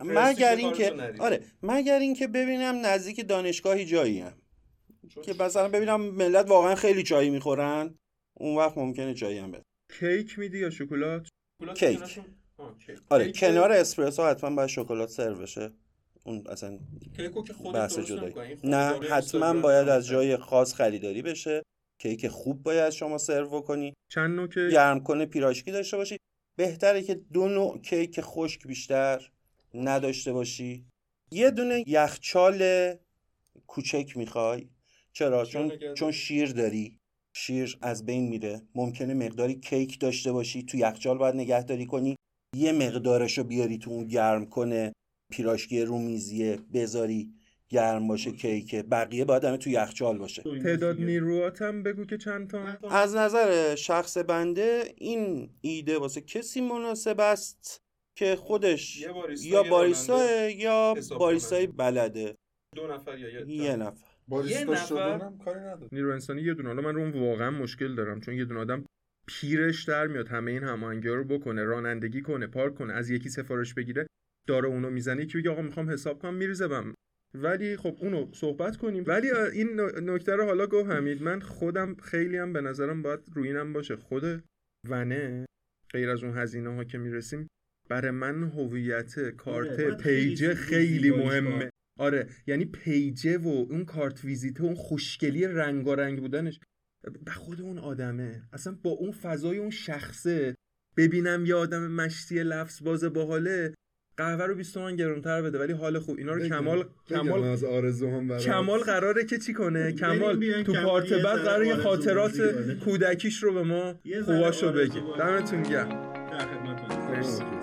مگر 0.04 0.56
اینکه 0.56 0.92
آره. 1.18 1.40
مگر 1.62 1.98
اینکه 1.98 2.26
ببینم 2.26 2.86
نزدیک 2.86 3.28
دانشگاهی 3.28 3.84
جایی 3.84 4.20
هم 4.20 4.32
که 5.24 5.34
مثلا 5.40 5.68
ببینم 5.68 6.00
ملت 6.00 6.48
واقعا 6.48 6.74
خیلی 6.74 7.02
چای 7.02 7.30
می‌خورن. 7.30 7.94
اون 8.36 8.56
وقت 8.56 8.78
ممکنه 8.78 9.14
چایی 9.14 9.38
هم 9.38 9.50
بده. 9.50 9.62
کیک 9.98 10.38
میدی 10.38 10.58
یا 10.58 10.70
شکلات؟ 10.70 11.28
کیک. 11.74 12.20
آره 13.10 13.32
کنار 13.32 13.72
اسپرسو 13.72 14.26
حتما 14.26 14.50
باید 14.50 14.68
شکلات 14.68 15.08
سرو 15.08 15.34
بشه. 15.34 15.70
اون 16.24 16.46
اصلا 16.46 16.78
کیکو 17.16 17.42
که 17.44 17.52
خودت 17.52 17.78
بحث 17.78 17.96
درست 17.96 18.08
جدایی. 18.08 18.58
نه 18.64 19.08
حتما 19.10 19.60
باید 19.60 19.88
از. 19.88 20.06
جای 20.06 20.36
خاص 20.36 20.74
خریداری 20.74 21.22
بشه. 21.22 21.62
کیک 21.98 22.28
خوب 22.28 22.62
باید 22.62 22.90
شما 22.90 23.18
سرو 23.18 23.60
کنی 23.60 23.94
چند 24.08 24.36
نوع 24.36 24.48
که 24.48 24.68
گرم 24.72 25.00
کنه 25.00 25.26
پیراشکی 25.26 25.72
داشته 25.72 25.96
باشی. 25.96 26.16
بهتره 26.56 27.02
که 27.02 27.14
دو 27.14 27.48
نوع 27.48 27.78
کیک 27.78 28.20
خشک 28.20 28.66
بیشتر 28.66 29.30
نداشته 29.74 30.32
باشی. 30.32 30.84
یه 31.32 31.50
دونه 31.50 31.84
یخچال 31.86 32.94
کوچک 33.66 34.16
می‌خوای. 34.16 34.68
چرا؟ 35.12 35.44
چون 35.44 35.72
چون 35.94 36.12
شیر 36.12 36.52
داری. 36.52 36.99
شیر 37.36 37.78
از 37.82 38.06
بین 38.06 38.28
میره. 38.28 38.62
ممکنه 38.74 39.14
مقداری 39.14 39.54
کیک 39.54 40.00
داشته 40.00 40.32
باشی 40.32 40.62
تو 40.62 40.76
یخچال 40.76 41.18
باید 41.18 41.34
نگهداری 41.34 41.86
کنی. 41.86 42.16
یه 42.56 42.72
مقدارش 42.72 43.38
رو 43.38 43.44
بیاری 43.44 43.78
تو 43.78 43.90
اون 43.90 44.06
گرم 44.06 44.46
کنه 44.46 44.92
پیراشکی 45.32 45.82
رومیزیه 45.82 46.58
بذاری 46.74 47.34
گرم 47.68 48.08
باشه 48.08 48.32
کیک 48.32 48.74
بقیه 48.74 49.24
باید 49.24 49.44
همه 49.44 49.56
تو 49.56 49.70
یخچال 49.70 50.18
باشه. 50.18 50.42
تعداد 50.42 51.00
نیروهاتم 51.00 51.82
بگو 51.82 52.04
که 52.04 52.18
چند 52.18 52.50
تا 52.50 52.88
از 52.90 53.16
نظر 53.16 53.74
شخص 53.74 54.18
بنده 54.18 54.94
این 54.96 55.50
ایده 55.60 55.98
واسه 55.98 56.20
کسی 56.20 56.60
مناسب 56.60 57.20
است 57.20 57.78
که 58.18 58.36
خودش 58.36 59.06
باریستا، 59.06 59.48
یا 59.48 59.62
باریستا 59.62 60.48
یا 60.48 60.94
باریستای 61.18 61.66
بلده. 61.66 62.34
دو 62.76 62.86
نفر 62.86 63.18
یا 63.18 63.28
یه 63.28 63.50
یه 63.50 63.76
نفر. 63.76 64.09
باریستا 64.30 64.72
نفر- 64.72 64.86
شدنم 64.86 65.38
کاری 65.44 65.60
نداره. 65.60 65.88
نیرو 65.92 66.12
انسانی 66.12 66.42
یه 66.42 66.54
دونه. 66.54 66.68
حالا 66.68 66.82
من 66.82 66.94
رو 66.94 67.00
اون 67.00 67.10
واقعا 67.12 67.50
مشکل 67.50 67.94
دارم 67.94 68.20
چون 68.20 68.34
یه 68.34 68.44
دونه 68.44 68.60
آدم 68.60 68.84
پیرش 69.28 69.84
در 69.84 70.06
میاد 70.06 70.28
همه 70.28 70.50
این 70.50 70.62
هماهنگی 70.62 71.08
رو 71.08 71.24
بکنه 71.24 71.64
رانندگی 71.64 72.22
کنه 72.22 72.46
پارک 72.46 72.74
کنه 72.74 72.92
از 72.92 73.10
یکی 73.10 73.28
سفارش 73.28 73.74
بگیره 73.74 74.06
داره 74.48 74.68
اونو 74.68 74.90
می‌زنه 74.90 75.22
یکی 75.22 75.38
بگه 75.38 75.50
آقا 75.50 75.62
می‌خوام 75.62 75.90
حساب 75.90 76.18
کنم 76.18 76.34
میریزه 76.34 76.68
بم 76.68 76.94
ولی 77.34 77.76
خب 77.76 77.96
اونو 78.00 78.28
صحبت 78.32 78.76
کنیم. 78.76 79.04
ولی 79.06 79.30
این 79.30 79.80
نکته 79.80 80.36
رو 80.36 80.44
حالا 80.44 80.66
گفت 80.66 80.90
حمید 80.90 81.22
من 81.22 81.40
خودم 81.40 81.94
خیلی 81.94 82.36
هم 82.36 82.52
به 82.52 82.60
نظرم 82.60 83.02
باید 83.02 83.20
روی 83.34 83.48
اینم 83.48 83.72
باشه. 83.72 83.96
خود 83.96 84.44
ونه 84.88 85.46
غیر 85.92 86.10
از 86.10 86.24
اون 86.24 86.38
هزینه 86.38 86.74
ها 86.74 86.84
که 86.84 86.98
می‌رسیم 86.98 87.46
برای 87.90 88.10
من 88.10 88.42
هویت 88.42 89.30
کارت 89.30 89.96
پیجه 90.02 90.54
زیباییش 90.54 90.58
خیلی. 90.58 91.10
مهمه. 91.10 91.69
آره 92.00 92.26
یعنی 92.46 92.64
پیجه 92.64 93.38
و 93.38 93.48
اون 93.48 93.84
کارت 93.84 94.24
ویزیته 94.24 94.62
اون 94.64 94.74
خوشگلی 94.74 95.46
رنگارنگ 95.46 96.20
بودنش 96.20 96.60
به 97.24 97.30
خود 97.30 97.60
اون 97.60 97.78
آدمه 97.78 98.42
اصلا 98.52 98.78
با 98.82 98.90
اون 98.90 99.10
فضای 99.10 99.58
اون 99.58 99.70
شخصه 99.70 100.54
ببینم 100.96 101.46
یه 101.46 101.54
آدم 101.54 101.90
مشتی 101.90 102.42
لفظ 102.42 102.82
باز 102.82 103.04
باحاله 103.04 103.74
قهوه 104.16 104.44
رو 104.44 104.54
20 104.54 104.74
تومن 104.74 104.96
گرونتر 104.96 105.42
بده 105.42 105.58
ولی 105.58 105.72
حال 105.72 105.98
خوب 105.98 106.18
اینا 106.18 106.32
رو 106.32 106.40
بگم. 106.40 106.48
کمال 106.48 106.82
بگم 106.82 106.88
کمال 107.06 107.44
از 107.44 107.64
آرزوهم 107.64 108.28
برات 108.28 108.42
کمال 108.42 108.80
قراره 108.80 109.24
که 109.24 109.38
چی 109.38 109.52
کنه 109.52 109.92
کمال 109.92 110.62
تو 110.62 110.72
پارت 110.72 111.12
بعد 111.12 111.38
قراره 111.38 111.66
یه 111.66 111.76
خاطرات. 111.76 112.40
کودکیش 112.84 113.42
رو 113.42 113.54
به 113.54 113.62
ما 113.62 114.00
خوباشو 114.24 114.72
بگه 114.72 115.02
دمتون 115.18 115.62
گرم 115.62 115.88
در 116.30 116.38
خدمتتون. 116.38 117.10
مرسی. 117.16 117.59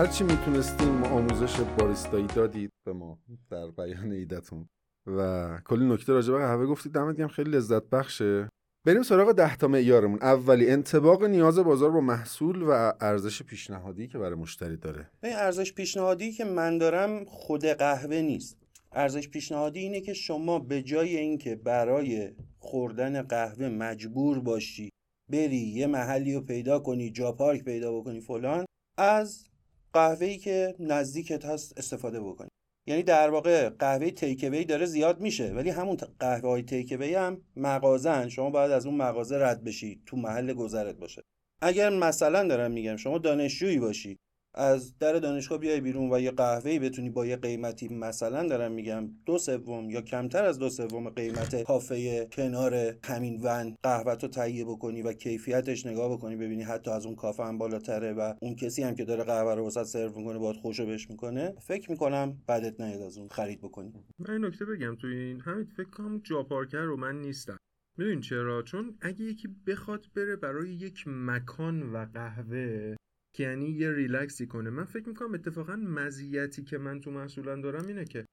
هرچی 0.00 0.24
می‌تونستیم 0.24 0.88
ما 0.88 1.08
آموزش 1.08 1.60
باریستایی 1.60 2.26
دادید 2.26 2.70
به 2.86 2.92
ما 2.92 3.18
در 3.50 3.66
بیان 3.66 4.12
ایدتون 4.12 4.68
و 5.06 5.60
کلی 5.64 5.84
نکته 5.84 6.12
راجع 6.12 6.32
به 6.32 6.38
قهوه 6.38 6.66
گفتید 6.66 6.92
دمت 6.92 7.16
گرم 7.16 7.28
خیلی 7.28 7.50
لذت 7.50 7.82
بخشه. 7.82 8.48
بریم 8.86 9.02
سراغ 9.02 9.32
ده 9.32 9.56
تا 9.56 9.68
معیارمون. 9.68 10.18
اولی 10.22 10.70
انطباق 10.70 11.24
نیاز 11.24 11.58
بازار 11.58 11.90
با 11.90 12.00
محصول 12.00 12.62
و 12.62 12.92
ارزش 13.00 13.42
پیشنهادی 13.42 14.08
که 14.08 14.18
برای 14.18 14.34
مشتری 14.34 14.76
داره. 14.76 15.10
این 15.22 15.32
ارزش 15.36 15.72
پیشنهادی 15.72 16.32
که 16.32 16.44
من 16.44 16.78
دارم 16.78 17.24
خود 17.24 17.64
قهوه 17.64 18.20
نیست. 18.20 18.56
ارزش 18.92 19.28
پیشنهادی 19.28 19.80
اینه 19.80 20.00
که 20.00 20.12
شما 20.12 20.58
به 20.58 20.82
جای 20.82 21.16
اینکه 21.16 21.56
برای 21.56 22.32
خوردن 22.58 23.22
قهوه 23.22 23.68
مجبور 23.68 24.40
باشی 24.40 24.90
بری 25.32 25.56
یه 25.56 25.86
محلی 25.86 26.34
رو 26.34 26.40
پیدا 26.40 26.78
کنی 26.78 27.10
جا 27.10 27.32
پارک 27.32 27.64
پیدا 27.64 28.00
بکنی 28.00 28.20
فلان 28.20 28.64
از 28.98 29.49
قهوه‌ای 29.92 30.38
که 30.38 30.74
نزدیکت 30.78 31.44
هست 31.44 31.78
استفاده 31.78 32.20
بکنی. 32.20 32.48
یعنی 32.86 33.02
در 33.02 33.30
واقع 33.30 33.68
قهوه 33.68 34.10
تیکوی 34.10 34.64
داره 34.64 34.86
زیاد 34.86 35.20
میشه 35.20 35.52
ولی 35.52 35.70
همون 35.70 35.96
قهوه 36.20 36.48
های 36.48 36.62
تیکوی 36.62 37.14
هم 37.14 37.42
مغازن 37.56 38.28
شما 38.28 38.50
باید 38.50 38.70
از 38.70 38.86
اون 38.86 38.94
مغازه 38.94 39.38
رد 39.38 39.64
بشی 39.64 40.02
تو 40.06 40.16
محل 40.16 40.52
گذرت 40.52 40.96
باشه. 40.96 41.22
اگر 41.62 41.90
مثلا 41.90 42.48
دارم 42.48 42.70
میگم 42.70 42.96
شما 42.96 43.18
دانشجویی 43.18 43.78
باشی. 43.78 44.18
از 44.54 44.98
در 44.98 45.12
دانشگاه 45.12 45.58
بیای 45.58 45.80
بیرون 45.80 46.12
و 46.12 46.20
یه 46.20 46.30
قهوه‌ای 46.30 46.78
بتونی 46.78 47.10
با 47.10 47.26
یه 47.26 47.36
قیمتی 47.36 47.88
مثلا 47.88 48.48
دارم 48.48 48.72
میگم 48.72 49.10
دو 49.26 49.38
سوم 49.38 49.90
یا 49.90 50.00
کمتر 50.00 50.44
از 50.44 50.58
دو 50.58 50.70
سوم 50.70 51.10
قیمت 51.10 51.62
کافه 51.62 52.26
کنار 52.26 52.96
همین 53.04 53.40
ون 53.42 53.76
قهوه 53.82 54.12
رو 54.12 54.28
تهیه 54.28 54.64
بکنی 54.64 55.02
و 55.02 55.12
کیفیتش 55.12 55.86
نگاه 55.86 56.12
بکنی 56.12 56.36
ببینی 56.36 56.62
حتی 56.62 56.90
از 56.90 57.06
اون 57.06 57.14
کافه 57.14 57.42
هم 57.44 57.58
بالاتره 57.58 58.12
و 58.12 58.34
اون 58.42 58.54
کسی 58.54 58.82
هم 58.82 58.94
که 58.94 59.04
داره 59.04 59.24
قهوه 59.24 59.54
رو 59.54 59.66
وسط 59.66 59.82
سرو 59.82 60.18
می‌کنه 60.18 60.38
باید 60.38 60.56
خوشو 60.56 60.86
بهش 60.86 61.10
می‌کنه. 61.10 61.54
فکر 61.60 61.90
می‌کنم 61.90 62.42
بعدت 62.46 62.80
نیاد 62.80 63.02
از 63.02 63.18
اون 63.18 63.28
خرید 63.28 63.58
بکنی. 63.58 63.92
من 64.18 64.34
این 64.34 64.44
نکته 64.44 64.64
بگم 64.64 64.96
تو 64.96 65.06
این 65.06 65.40
همین 65.40 65.64
فکر 65.64 65.90
کنم 65.90 66.20
جا 66.24 66.42
پارکر 66.42 66.78
رو 66.78 66.96
من 66.96 67.20
نیستم. 67.20 67.56
می‌دونین 67.98 68.20
چرا؟ 68.20 68.62
چون 68.62 68.98
اگه 69.00 69.24
یکی 69.24 69.48
بخواد 69.66 70.06
بره 70.16 70.36
برای 70.36 70.70
یک 70.70 71.04
مکان 71.06 71.82
و 71.82 72.06
قهوه 72.14 72.96
که 73.32 73.42
یعنی 73.42 73.70
یه 73.70 73.92
ریلکسی 73.92 74.46
کنه. 74.46 74.70
من 74.70 74.84
فکر 74.84 75.08
می‌کنم 75.08 75.34
اتفاقا 75.34 75.76
مزیتی 75.76 76.64
که 76.64 76.78
من 76.78 77.00
تو 77.00 77.10
محصولم 77.10 77.60
دارم 77.60 77.86
اینه 77.86 78.04
که 78.04 78.24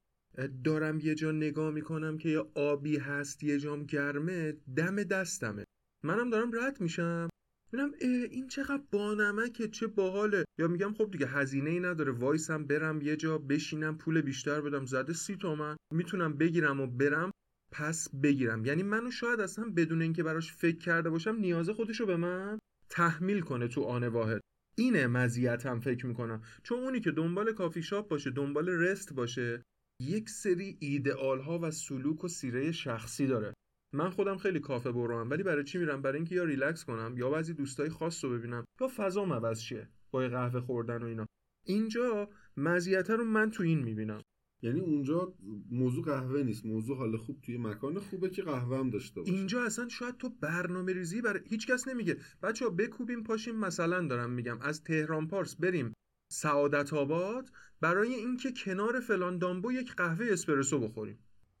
دارم 0.64 1.00
یه 1.00 1.14
جا 1.14 1.32
نگاه 1.32 1.70
می‌کنم 1.70 2.18
که 2.18 2.28
یه 2.28 2.44
آبی 2.54 2.96
هست 2.96 3.44
یه 3.44 3.58
جام 3.58 3.84
گرمه 3.84 4.56
دم 4.76 5.02
دستمه. 5.02 5.64
منم 6.04 6.30
دارم 6.30 6.50
رد 6.54 6.80
میشم. 6.80 7.28
می‌بینم 7.72 7.92
این 8.30 8.48
چقدر 8.48 8.82
بانمکه 8.92 9.68
چه 9.68 9.86
باحاله. 9.86 10.44
یا 10.58 10.68
میگم 10.68 10.94
خب 10.94 11.10
دیگه 11.10 11.26
هزینه 11.26 11.70
ای 11.70 11.80
نداره. 11.80 12.12
وایسم 12.12 12.64
برم 12.64 13.00
یه 13.00 13.16
جا 13.16 13.38
بشینم 13.38 13.98
پول 13.98 14.20
بیشتر 14.20 14.60
بدم. 14.60 14.86
زده 14.86 15.12
سی 15.12 15.36
تومن. 15.36 15.76
می‌تونم 15.94 16.32
بگیرم 16.36 16.80
و 16.80 16.86
برم 16.86 17.30
پس 17.72 18.08
بگیرم. 18.22 18.64
یعنی 18.64 18.82
منو 18.82 19.10
شاید 19.10 19.40
اصلا 19.40 19.72
بدون 19.76 20.02
اینکه 20.02 20.22
براش 20.22 20.52
فکر 20.52 20.78
کرده 20.78 21.10
باشم 21.10 21.36
نیاز 21.36 21.70
خودشو 21.70 22.06
به 22.06 22.16
من 22.16 22.58
تحمیل 22.90 23.40
کنه 23.40 23.68
تو 23.68 23.82
آن 23.82 24.08
واحد. 24.08 24.40
اینه 24.78 25.06
مزیتم 25.06 25.80
فکر 25.80 26.06
می‌کنم. 26.06 26.42
چون 26.62 26.78
اونی 26.78 27.00
که 27.00 27.10
دنبال 27.10 27.52
کافی 27.52 27.82
شاپ 27.82 28.08
باشه 28.08 28.30
دنبال 28.30 28.68
rest 28.68 29.12
باشه 29.12 29.62
یک 30.02 30.30
سری 30.30 30.76
ایدئال 30.80 31.40
ها 31.40 31.58
و 31.58 31.70
سلوک 31.70 32.24
و 32.24 32.28
سیره 32.28 32.72
شخصی 32.72 33.26
داره. 33.26 33.54
من 33.94 34.10
خودم 34.10 34.36
خیلی 34.36 34.60
کافه 34.60 34.92
بروم 34.92 35.30
ولی 35.30 35.42
برای 35.42 35.64
چی 35.64 35.78
میرم؟ 35.78 36.02
برای 36.02 36.16
اینکه 36.16 36.34
یا 36.34 36.44
ریلکس 36.44 36.84
کنم 36.84 37.14
یا 37.16 37.30
بعضی 37.30 37.54
دوستای 37.54 37.88
خاص 37.88 38.24
رو 38.24 38.30
ببینم 38.30 38.64
یا 38.80 38.88
فضام 38.96 39.32
عوض 39.32 39.60
شه 39.60 39.88
با 40.10 40.20
قهوه 40.20 40.60
خوردن 40.60 41.02
و 41.02 41.06
اینا. 41.06 41.26
اینجا 41.66 42.28
مزیت 42.56 43.10
رو 43.10 43.24
من 43.24 43.50
تو 43.50 43.62
این 43.62 43.82
می‌بینم. 43.82 44.22
یعنی 44.62 44.80
اونجا 44.80 45.34
موضوع 45.70 46.04
قهوه 46.04 46.42
نیست 46.42 46.66
موضوع 46.66 46.96
حال 46.96 47.16
خوب 47.16 47.40
توی 47.40 47.58
مکان 47.58 47.98
خوبه 47.98 48.30
که 48.30 48.42
قهوه 48.42 48.78
هم 48.78 48.90
داشته 48.90 49.20
باشه. 49.20 49.32
اینجا 49.32 49.64
اصلا 49.64 49.88
شاید 49.88 50.16
تو 50.16 50.28
برنامه 50.28 50.92
ریزی 50.92 51.20
برای 51.20 51.40
هیچ 51.46 51.66
کس 51.66 51.88
نمیگه. 51.88 52.16
بچه 52.42 52.64
ها 52.64 52.70
بکوبیم 52.70 53.22
پاشیم 53.22 53.56
مثلا 53.56 54.06
دارم 54.06 54.30
میگم. 54.30 54.60
از 54.60 54.84
تهران 54.84 55.28
پارس 55.28 55.56
بریم. 55.56 55.94
سعادت 56.32 56.92
آباد. 56.92 57.50
برای 57.80 58.14
اینکه 58.14 58.52
کنار 58.52 59.00
فلان 59.00 59.38
دامبو 59.38 59.72
یک 59.72 59.94
قهوه 59.94 60.26
اسپرسو 60.30 60.78
بخوریم. 60.78 61.18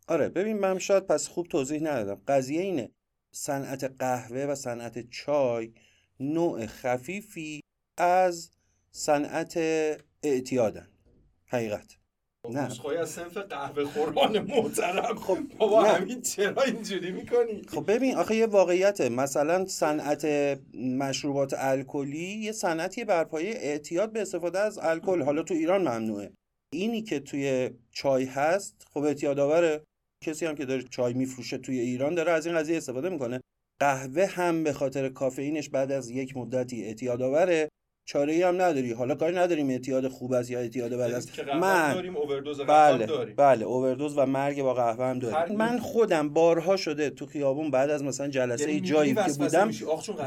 آره 0.08 0.28
ببین 0.28 0.58
من 0.58 0.78
شاید 0.78 1.06
پس 1.06 1.28
خوب 1.28 1.46
توضیح 1.46 1.80
ندادم. 1.82 2.22
قضیه 2.28 2.60
اینه. 2.60 2.90
صنعت 3.34 3.84
قهوه 3.84 4.40
و 4.40 4.54
صنعت 4.54 5.10
چای 5.10 5.72
نوع 6.20 6.66
خفیفی 6.66 7.60
از 7.96 8.50
صنعت 8.90 9.56
اعتیادن. 10.22 10.88
حقیقت. 11.46 11.98
نه. 12.50 12.66
نسخه 12.66 12.98
از 12.98 13.10
سنف 13.10 13.36
قهوه 13.36 13.84
خوران 13.84 14.38
محترم. 14.38 15.14
خب 15.16 15.38
بابا 15.58 15.82
نه. 15.82 15.88
همین 15.88 16.22
چرا 16.22 16.62
اینجوری 16.62 17.10
می‌کنی؟ 17.10 17.62
خب 17.68 17.90
ببین 17.90 18.16
آخه 18.16 18.36
یه 18.36 18.46
واقعیته. 18.46 19.08
مثلا 19.08 19.64
صنعت 19.66 20.26
مشروبات 20.74 21.54
الکلی 21.58 22.18
یه 22.18 22.52
صنعتی 22.52 23.04
بر 23.04 23.24
پایه 23.24 23.50
اعتیاد 23.50 24.12
به 24.12 24.22
استفاده 24.22 24.58
از 24.58 24.78
الکل. 24.78 25.22
حالا 25.22 25.42
تو 25.42 25.54
ایران 25.54 25.80
ممنوعه. 25.80 26.30
اینی 26.74 27.02
که 27.02 27.20
توی 27.20 27.70
چای 27.92 28.24
هست 28.24 28.86
خب 28.94 29.00
اعتیاد 29.00 29.38
آوره. 29.38 29.84
کسی 30.24 30.46
هم 30.46 30.54
که 30.54 30.64
داره 30.64 30.82
چای 30.82 31.14
میفروشه 31.14 31.58
توی 31.58 31.80
ایران 31.80 32.14
داره 32.14 32.32
از 32.32 32.46
این 32.46 32.54
قضیه 32.56 32.76
استفاده 32.76 33.08
می‌کنه. 33.08 33.40
قهوه 33.80 34.26
هم 34.26 34.64
به 34.64 34.72
خاطر 34.72 35.08
کافئینش 35.08 35.68
بعد 35.68 35.92
از 35.92 36.10
یک 36.10 36.36
مدتی 36.36 36.84
اعتیاد 36.84 37.22
آوره. 37.22 37.68
چاره 38.08 38.32
ای 38.32 38.42
هم 38.42 38.62
نداری. 38.62 38.92
حالا 38.92 39.14
کاری 39.14 39.36
نداریم 39.36 39.68
اعتیاد 39.68 40.08
خوب 40.08 40.32
است 40.32 40.50
یا 40.50 40.58
اعتیاد 40.58 40.92
بد 40.92 41.00
است. 41.00 41.40
من 41.40 41.94
داریم 41.94 42.16
اووردوز 42.16 42.60
بله 42.60 43.06
داریم. 43.06 43.34
بله 43.36 43.64
اووردوز 43.64 44.18
و 44.18 44.26
مرگ 44.26 44.62
با 44.62 44.74
قهوه 44.74 45.04
هم 45.04 45.18
داریم. 45.18 45.56
من 45.56 45.78
خودم 45.78 46.28
بارها 46.28 46.76
شده 46.76 47.10
تو 47.10 47.26
خیابون 47.26 47.70
بعد 47.70 47.90
از 47.90 48.04
مثلا 48.04 48.28
جلسه 48.28 48.68
یعنی 48.68 48.80
جایی 48.80 49.14
که 49.14 49.32
بودم 49.38 49.70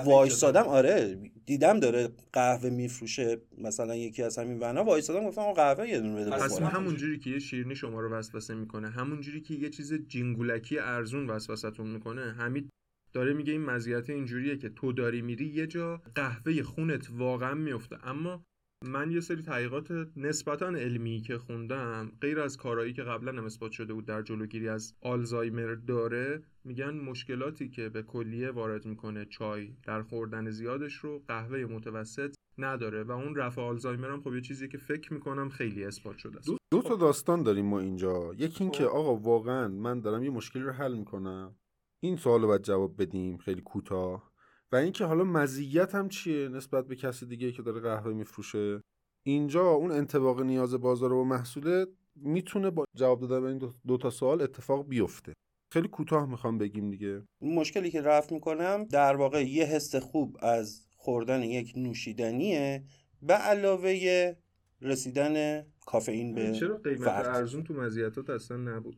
وایسادم 0.05 0.63
آره 0.63 1.17
دیدم 1.45 1.79
داره 1.79 2.09
قهوه 2.34 2.69
میفروشه 2.69 3.38
مثلا 3.57 3.95
یکی 3.95 4.23
از 4.23 4.38
همین 4.38 4.59
ونا 4.59 4.84
وایسادم 4.84 5.25
گفتم 5.25 5.41
آقا 5.41 5.53
قهوه 5.53 5.89
یه 5.89 5.99
دونه 5.99 6.21
بده 6.21 6.29
پس. 6.29 6.61
همون 6.61 6.95
جوری 6.95 7.19
که 7.19 7.29
یه 7.29 7.39
شیرینی 7.39 7.75
شما 7.75 7.99
رو 7.99 8.13
وسوسه 8.13 8.53
می‌کنه 8.53 8.89
همون 8.89 9.21
جوری 9.21 9.41
که 9.41 9.53
یه 9.53 9.69
چیز 9.69 9.93
جینگولکی 9.93 10.79
ارزون 10.79 11.29
وسوسه‌تون 11.29 11.88
می‌کنه 11.88 12.21
حمید 12.21 12.69
داره 13.14 13.34
میگه 13.34 13.53
این 13.53 13.66
مزیت 13.66 14.09
اینجوریه 14.09 14.57
که 14.57 14.70
تو 14.70 14.93
داری 14.93 15.22
میری 15.22 15.45
یه 15.45 15.68
جا 15.68 16.01
قهوه 16.16 16.64
خونت 16.64 17.07
واقعا 17.12 17.53
میفته. 17.53 18.07
اما 18.07 18.43
من 18.86 19.12
یه 19.12 19.20
سری 19.20 19.41
تحقیقات 19.41 20.07
نسبتا 20.16 20.68
علمی 20.68 21.22
که 21.22 21.38
خوندم 21.38 22.12
غیر 22.22 22.39
از 22.39 22.57
کارهایی 22.57 22.93
که 22.93 23.03
قبلا 23.03 23.32
هم 23.32 23.45
اثبات 23.45 23.72
شده 23.72 23.93
بود 23.93 24.05
در 24.05 24.22
جلوگیری 24.22 24.70
از 24.70 24.93
آلزایمر 25.01 25.76
داره 25.76 26.43
میگن 26.64 26.93
مشکلاتی 26.93 27.70
که 27.70 27.89
به 27.89 28.03
کلیه 28.03 28.51
وارد 28.51 28.86
می‌کنه 28.86 29.26
چای 29.26 29.74
در 29.84 30.01
خوردن 30.01 30.49
زیادش 30.49 30.93
رو 30.93 31.24
قهوه 31.28 31.66
متوسط 31.66 32.36
نداره. 32.57 33.03
و 33.03 33.12
اون 33.12 33.36
رفع 33.36 33.62
آلزایمر 33.62 34.09
هم 34.09 34.22
خب 34.22 34.34
یه 34.34 34.41
چیزی 34.41 34.68
که 34.68 34.78
فکر 34.78 35.14
می‌کنم 35.14 35.49
خیلی 35.49 35.86
اثبات 35.86 36.18
شده 36.18 36.38
است. 36.38 36.49
دو 36.72 36.82
تا 36.82 36.95
داستان 36.95 37.43
داریم 37.43 37.66
ما 37.66 37.80
اینجا. 37.80 38.34
یکی 38.38 38.64
این 38.64 38.72
که 38.72 38.84
خب. 38.84 38.89
آقا 38.89 39.16
واقعا 39.16 39.68
من 39.68 40.01
دارم 40.01 40.24
یه 40.24 40.30
مشکلی 40.30 40.64
رو 40.64 40.72
حل 40.72 40.93
می‌کنم. 40.93 41.55
این 42.04 42.16
سوال 42.16 42.41
رو 42.41 42.47
باید 42.47 42.62
جواب 42.62 43.02
بدیم 43.02 43.38
خیلی 43.38 43.62
کوتاه. 43.62 44.32
و 44.72 44.76
اینکه 44.76 45.06
حالا 45.06 45.24
مزیت 45.24 45.95
هم 45.95 46.10
چیه 46.10 46.49
نسبت 46.49 46.88
به 46.88 46.95
کسی 46.95 47.26
دیگه 47.26 47.52
که 47.52 47.62
داره 47.62 47.80
قهوه 47.80 48.14
میفروشه؟ 48.14 48.82
اینجا 49.24 49.70
اون 49.70 49.91
انطباق 49.91 50.41
نیاز 50.41 50.74
بازار 50.74 51.14
و 51.14 51.24
محصوله 51.24 51.86
می‌تونه 52.16 52.70
با 52.70 52.86
جواب 52.95 53.22
دادن 53.22 53.41
به 53.41 53.47
این 53.47 53.58
دو, 53.58 53.74
دو 53.88 53.97
تا 53.97 54.10
سوال 54.10 54.41
اتفاق 54.41 54.88
بیفته. 54.88 55.34
خیلی 55.74 55.88
کوتاه 55.88 56.30
می‌خوام 56.30 56.58
بگیم 56.58 56.89
دیگه. 56.89 57.24
مشکلی 57.41 57.91
که 57.91 58.02
رفت 58.02 58.32
می‌کنم 58.32 58.84
در 58.84 59.16
واقع 59.16 59.47
یه 59.47 59.66
حس 59.66 59.95
خوب 59.95 60.38
از 60.39 60.88
خوردن 60.95 61.43
یک 61.43 61.74
نوشیدنیه 61.76 62.84
به 63.22 63.34
علاوه 63.34 64.34
رسیدن 64.82 65.66
کافئین 65.86 66.36
به 66.36 66.52
چرا 66.52 66.78
قیمت 66.78 66.99
فرد. 66.99 67.36
ارزون 67.36 67.64
تو 67.64 67.74
مزیتات 67.74 68.30
اصلا 68.30 68.58
نبود؟ 68.58 68.95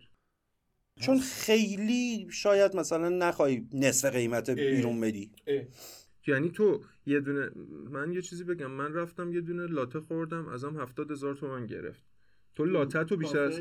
چون 1.00 1.20
خیلی 1.20 2.28
شاید 2.32 2.76
مثلا 2.76 3.10
نخوای 3.10 3.64
نصف 3.74 4.12
قیمت 4.12 4.50
بیرون 4.50 5.02
بدی. 5.02 5.32
یعنی 6.28 6.50
تو 6.50 6.82
یه 7.06 7.20
دونه 7.20 7.50
من 7.91 8.12
یه 8.12 8.22
چیزی 8.22 8.44
بگم. 8.44 8.72
من 8.72 8.94
رفتم 8.94 9.34
یه 9.34 9.41
دونه 9.41 9.68
لاته 9.68 10.00
خوردم 10.00 10.48
ازم 10.48 10.80
هفتاد 10.80 11.12
هزار 11.12 11.36
تومن 11.36 11.66
گرفت. 11.66 12.04
تو 12.56 12.66
لاته 12.66 13.04
تو 13.04 13.18
بیشتر 13.18 13.39
از 13.39 13.60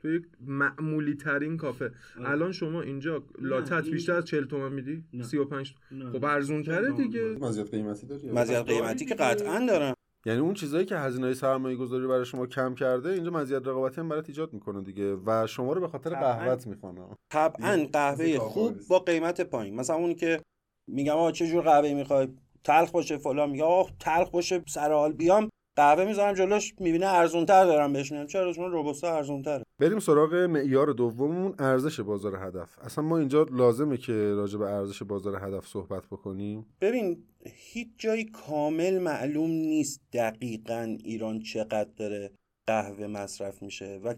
تو 0.00 0.08
یک 0.14 0.22
معمولی 0.40 1.14
ترین 1.14 1.56
کافه 1.56 1.90
الان 2.16 2.52
شما 2.52 2.82
اینجا 2.82 3.24
لاتت 3.38 3.72
این- 3.72 3.92
بیشتر 3.92 4.12
از 4.12 4.24
40 4.24 4.44
تومن 4.44 4.72
میدی؟ 4.72 5.04
نه. 5.12 5.22
35 5.24 5.74
خب 6.12 6.24
ارزون 6.24 6.62
تره 6.62 6.90
دیگه. 6.92 7.24
مزیت 7.24 7.70
قیمتی 7.70 8.06
داری؟ 8.06 8.30
مزیت 8.30 8.66
داری 8.66 8.80
قیمتی 8.80 9.04
که. 9.04 9.14
قطعا 9.14 9.66
دارم. 9.68 9.93
یعنی 10.26 10.40
اون 10.40 10.54
چیزایی 10.54 10.84
که 10.86 10.96
هزینه 10.96 11.34
سرمایه 11.34 11.76
گذاری 11.76 12.06
برای 12.06 12.24
شما 12.24 12.46
کم 12.46 12.74
کرده 12.74 13.08
اینجا 13.08 13.30
مزیت 13.30 13.66
رقابتی 13.66 14.00
هم 14.00 14.08
برات 14.08 14.28
ایجاد 14.28 14.52
می‌کنه 14.52 14.80
دیگه 14.82 15.14
و 15.14 15.46
شما 15.46 15.72
رو 15.72 15.80
به 15.80 15.88
خاطر 15.88 16.10
طبعاً. 16.10 16.32
قهوت 16.32 16.66
می‌خوانه 16.66 17.00
طبعا 17.32 17.76
دیگه. 17.76 17.88
قهوه 17.88 18.38
خوب. 18.38 18.74
با 18.88 18.98
قیمت 18.98 19.40
پایین 19.40 19.74
مثلا 19.74 19.96
اونی 19.96 20.14
که 20.14 20.42
میگم 20.90 21.12
آقا 21.12 21.32
چه 21.32 21.46
جور 21.46 21.62
قهوه 21.64 21.94
می‌خوای 21.94 22.28
تلخ 22.64 22.90
باشه 22.90 23.18
فلان 23.18 23.50
میگه 23.50 23.64
آقا 23.64 23.90
تلخ 24.00 24.30
باشه 24.30 24.62
سر 24.68 24.92
حال 24.92 25.12
بیام 25.12 25.48
قهوه 25.76 26.04
می‌ذارم 26.04 26.34
جلوش 26.34 26.74
می‌بینه 26.80 27.06
ارزون 27.06 27.46
تر 27.46 27.64
دارم 27.64 27.92
بهش 27.92 28.12
میگم. 28.12 28.26
چرا؟ 28.26 28.52
چون 28.52 28.72
روبوستا 28.72 29.16
ارزون 29.16 29.42
تره 29.42 29.62
بریم 29.78 29.98
سراغ 29.98 30.34
معیار 30.34 30.92
دوممون 30.92 31.54
ارزش 31.58 32.00
بازار 32.00 32.36
هدف. 32.36 32.78
اصلا 32.78 33.04
ما 33.04 33.18
اینجا 33.18 33.46
لازمه 33.50 33.96
که 33.96 34.12
راجع 34.12 34.58
به 34.58 34.64
ارزش 34.64 35.02
بازار 35.02 35.36
هدف 35.36 35.66
صحبت 35.66 36.06
بکنیم. 36.06 36.66
ببین 36.80 37.24
هیچ 37.46 37.88
جایی 37.98 38.24
کامل 38.24 38.98
معلوم 38.98 39.50
نیست 39.50 40.00
دقیقا 40.12 40.96
ایران 41.04 41.40
چقدر 41.40 41.90
داره 41.96 42.30
قهوه 42.66 43.06
مصرف 43.06 43.62
میشه 43.62 44.00
و 44.04 44.14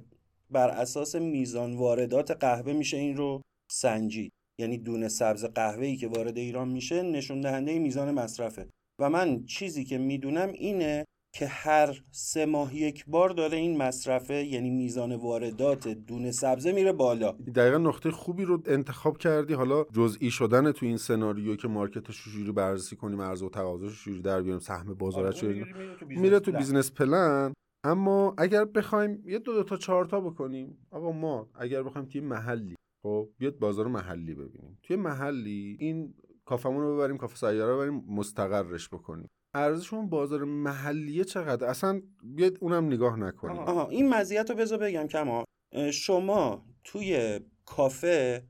بر 0.50 0.68
اساس 0.68 1.14
میزان 1.14 1.76
واردات 1.76 2.30
قهوه 2.30 2.72
میشه 2.72 2.96
این 2.96 3.16
رو 3.16 3.42
سنجید. 3.72 4.32
یعنی 4.61 4.78
دونه 4.78 5.09
سبز 5.09 5.44
قهوه‌ای 5.44 5.96
که 5.96 6.09
وارد 6.09 6.38
ایران 6.38 6.68
میشه 6.68 7.02
نشون 7.02 7.40
دهنده 7.40 7.78
میزان 7.78 8.11
مصرفه. 8.11 8.68
و 9.00 9.11
من 9.11 9.44
چیزی 9.44 9.84
که 9.84 9.98
می‌دونم 9.98 10.52
اینه 10.52 11.04
که 11.39 11.47
هر 11.47 12.03
سه 12.11 12.47
ماه 12.47 12.76
یک 12.76 13.05
بار 13.07 13.30
داره 13.30 13.57
این 13.57 13.82
مصرفه 13.82 14.34
یعنی 14.34 14.70
میزان 14.70 15.14
واردات 15.14 15.89
دونه 15.89 16.30
سبزه 16.30 16.72
میره 16.72 16.93
بالا. 16.93 17.32
دقیقا 17.32 17.78
نقطه 17.78 18.11
خوبی 18.11 18.45
رو 18.45 18.62
انتخاب 18.66 19.18
کردی. 19.18 19.55
حالا 19.55 19.84
جزئی 19.93 20.30
شدن 20.30 20.72
تو 20.72 20.87
این 20.87 20.97
سناریو 20.97 21.57
که 21.57 21.68
مارکتش 21.68 22.18
رو 22.18 22.32
جوری 22.32 22.53
بررسی 22.53 22.97
کنیم 22.97 23.20
عرضه 23.20 23.47
و 23.47 23.49
تقاضاش 23.49 23.99
رو 23.99 24.12
جوری 24.12 24.22
در 24.22 24.43
بیاریم 24.43 24.61
سهم 24.61 24.95
بازار 24.95 25.32
چه 25.32 25.64
میره 26.07 26.41
تو 26.41 26.53
business 26.53 26.92
plan 26.92 27.53
اما 27.84 28.34
اگر 28.39 28.64
بخوایم 28.64 29.22
یه 29.26 29.39
دو, 29.39 29.53
دو 29.53 29.62
تا 29.62 29.76
چهار 29.76 30.05
تا 30.05 30.20
بکنیم 30.20 30.87
آقا 30.91 31.12
ما 31.12 31.49
اگر 31.55 31.82
بخوایم 31.82 32.09
توی 32.09 32.20
محلی 32.20 32.74
خب 33.03 33.28
بیاد 33.39 33.59
بازار 33.59 33.87
محلی 33.87 34.34
ببینیم. 34.34 34.78
توی 34.82 34.97
محلی 34.97 35.76
این 35.80 36.14
کافمون 36.45 36.82
رو 36.82 36.97
ببریم 36.97 37.16
کافه 37.16 37.37
سیاره 37.37 37.72
رو 37.72 37.76
ببریم 37.76 38.05
مستقرش 38.09 38.89
بکنیم. 38.89 39.28
ارزش 39.57 39.92
اون 39.92 40.09
بازار 40.09 40.44
محلیه 40.44 41.24
چقدر؟ 41.24 41.66
اصلا 41.66 42.02
بیاد 42.22 42.59
اونم 42.61 42.86
نگاه 42.86 43.18
نکنیم. 43.18 43.57
آها 43.57 43.88
این 43.88 44.09
مزیت 44.09 44.50
رو 44.50 44.57
بذار 44.57 44.78
بگم 44.78 45.07
کما. 45.07 45.44
شما 45.92 46.66
توی 46.84 47.40
کافه 47.64 48.44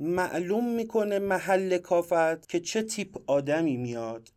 معلوم 0.00 0.74
می‌کنه 0.74 1.18
محل 1.18 1.78
کافت 1.78 2.48
که 2.48 2.60
چه 2.60 2.82
تیپ 2.82 3.30
آدمی 3.30 3.76
میاد 3.76 4.28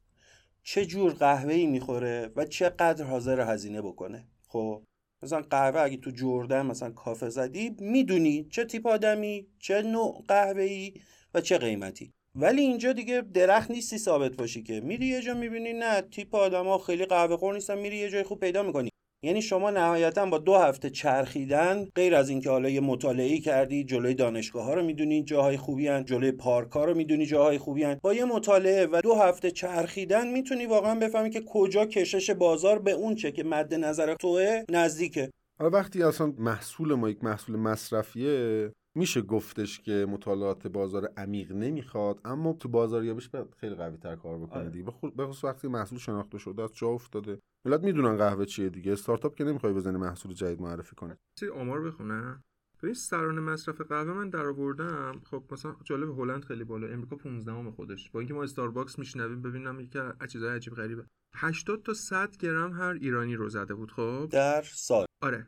چه 0.64 0.86
جور 0.86 1.14
قهوه‌ای 1.14 1.66
می‌خوره 1.66 2.32
و 2.36 2.45
چقدر 2.45 3.05
حاضر 3.05 3.53
هزینه 3.53 3.82
بکنه. 3.82 4.28
خب 4.47 4.84
مثلا 5.24 5.41
قهوه 5.41 5.82
اگه 5.82 5.97
تو 5.97 6.12
جردن 6.12 6.66
مثلا 6.66 6.91
کافه 6.91 7.30
زدی 7.30 7.76
می‌دونی 7.80 8.43
چه 8.43 8.66
تیپ 8.66 8.88
آدمی 8.88 9.47
چه 9.60 9.82
نوع 9.82 10.24
قهوه‌ای 10.28 10.93
و 11.34 11.41
چه 11.41 11.57
قیمتی. 11.57 12.14
ولی 12.36 12.62
اینجا 12.62 12.94
دیگه 12.94 13.22
درخت 13.34 13.72
نیستی 13.72 13.98
ثابت 13.98 14.36
باشی 14.36 14.64
که 14.64 14.82
میری 14.82 15.06
یه 15.06 15.22
جا 15.22 15.34
می‌بینی 15.34 15.74
نه 15.74 16.02
تیپ 16.02 16.36
آدما 16.36 16.78
خیلی 16.78 17.06
قهوه 17.06 17.38
خور 17.38 17.54
نیستن 17.54 17.78
میری 17.78 17.98
یه 17.98 18.10
جای 18.10 18.24
خوب 18.24 18.40
پیدا 18.40 18.64
می‌کنی 18.64 18.90
یعنی 19.24 19.42
شما 19.42 19.70
نهایتا 19.70 20.26
با 20.26 20.38
دو 20.38 20.56
هفته 20.56 20.90
چرخیدن 20.90 21.88
غیر 21.96 22.16
از 22.16 22.30
اینکه 22.30 22.50
حالا 22.50 22.70
یه 22.70 22.80
مطالعه 22.80 23.40
کردی 23.40 23.84
جلوی 23.84 24.14
دانشگاه 24.14 24.66
ها 24.66 24.74
رو 24.74 24.84
می‌دونی 24.84 25.24
جاهای 25.24 25.58
خوبی 25.58 25.88
هن. 25.88 26.06
جلوی 26.06 26.32
پارک 26.32 26.72
ها 26.72 26.86
رو 26.86 26.96
می‌دونی 26.96 27.26
جاهای 27.26 27.58
خوبی 27.58 27.84
هن. 27.84 28.00
با 28.04 28.14
یه 28.14 28.26
مطالعه 28.26 28.86
و 28.86 29.02
دو 29.04 29.16
هفته 29.16 29.52
چرخیدن 29.52 30.28
می‌تونی 30.28 30.66
واقعا 30.66 30.96
بفهمی 30.96 31.30
که 31.30 31.42
کجا 31.42 31.86
کشش 31.86 32.30
بازار 32.30 32.80
به 32.80 32.92
اون 32.92 33.16
چه 33.16 33.32
که 33.32 33.44
مد 33.44 33.74
نظر 33.74 34.16
توه 34.16 34.64
نزدیکه 34.70 35.30
حالا 35.60 35.72
وقتی 35.72 36.04
اصلا 36.04 36.34
محصول 36.38 36.94
ما 36.94 37.10
یک 37.10 37.24
محصول 37.24 37.56
مصرفیه 37.56 38.72
میشه 38.96 39.22
گفتش 39.22 39.80
که 39.80 40.06
مطالعات 40.10 40.68
بازار 40.68 41.10
عمیق 41.18 41.52
نمی‌خواد 41.52 42.22
اما 42.26 42.54
تو 42.54 42.70
بازاریابیش 42.70 43.30
باید 43.30 43.56
خیلی 43.58 43.76
قوی 43.76 43.98
تر 43.98 44.16
کار 44.16 44.40
بکنه 44.40 44.60
آره. 44.60 44.70
دیگه. 44.70 44.92
بخصوص 45.18 45.44
وقتی 45.44 45.68
محصول 45.68 46.00
شناخته 46.00 46.38
شده 46.38 46.64
از 46.64 46.74
جا 46.74 46.88
افتاده. 46.88 47.40
ملت 47.66 47.84
می‌دونن 47.84 48.18
قهوه 48.18 48.46
چیه 48.46 48.70
دیگه. 48.70 48.92
استارتاپ 48.92 49.36
که 49.36 49.44
نمی‌خوای 49.44 49.74
بزنی 49.74 49.98
محصول 49.98 50.34
جدید 50.34 50.62
معرفی 50.62 50.96
کنه 50.96 51.18
چیزی 51.40 51.52
آمار 51.52 51.82
بخونم 51.82 52.44
ببین 52.84 52.94
سرانه 52.94 53.42
مصرف 53.42 53.82
قهوه 53.82 54.14
من 54.14 54.30
در 54.30 54.46
آوردم 54.46 55.22
خب 55.26 55.44
مثلا 55.52 55.76
جالب 55.84 56.20
هلند 56.20 56.46
خیلی 56.46 56.64
بالا. 56.64 56.88
امریکا 56.88 57.16
15 57.16 57.52
ام 57.54 57.72
خودش. 57.72 58.12
با 58.12 58.20
اینکه 58.20 58.34
ما 58.34 58.44
استارباکس 58.44 59.00
میشنویم 59.00 59.42
ببینم 59.42 59.80
یکی 59.80 60.00
از 60.00 60.32
چیزای 60.32 60.56
عجیب 60.56 60.74
غریبه. 60.74 61.06
80 61.36 61.84
تا 61.84 61.94
100 61.94 62.38
گرم 62.38 62.74
هر 62.74 62.98
ایرانی 63.02 63.36
رو 63.36 63.50
زده 63.50 63.74
بود 63.74 63.92
خب؟ 63.92 64.30
در 64.32 64.62
سال. 64.62 65.06
آره. 65.24 65.48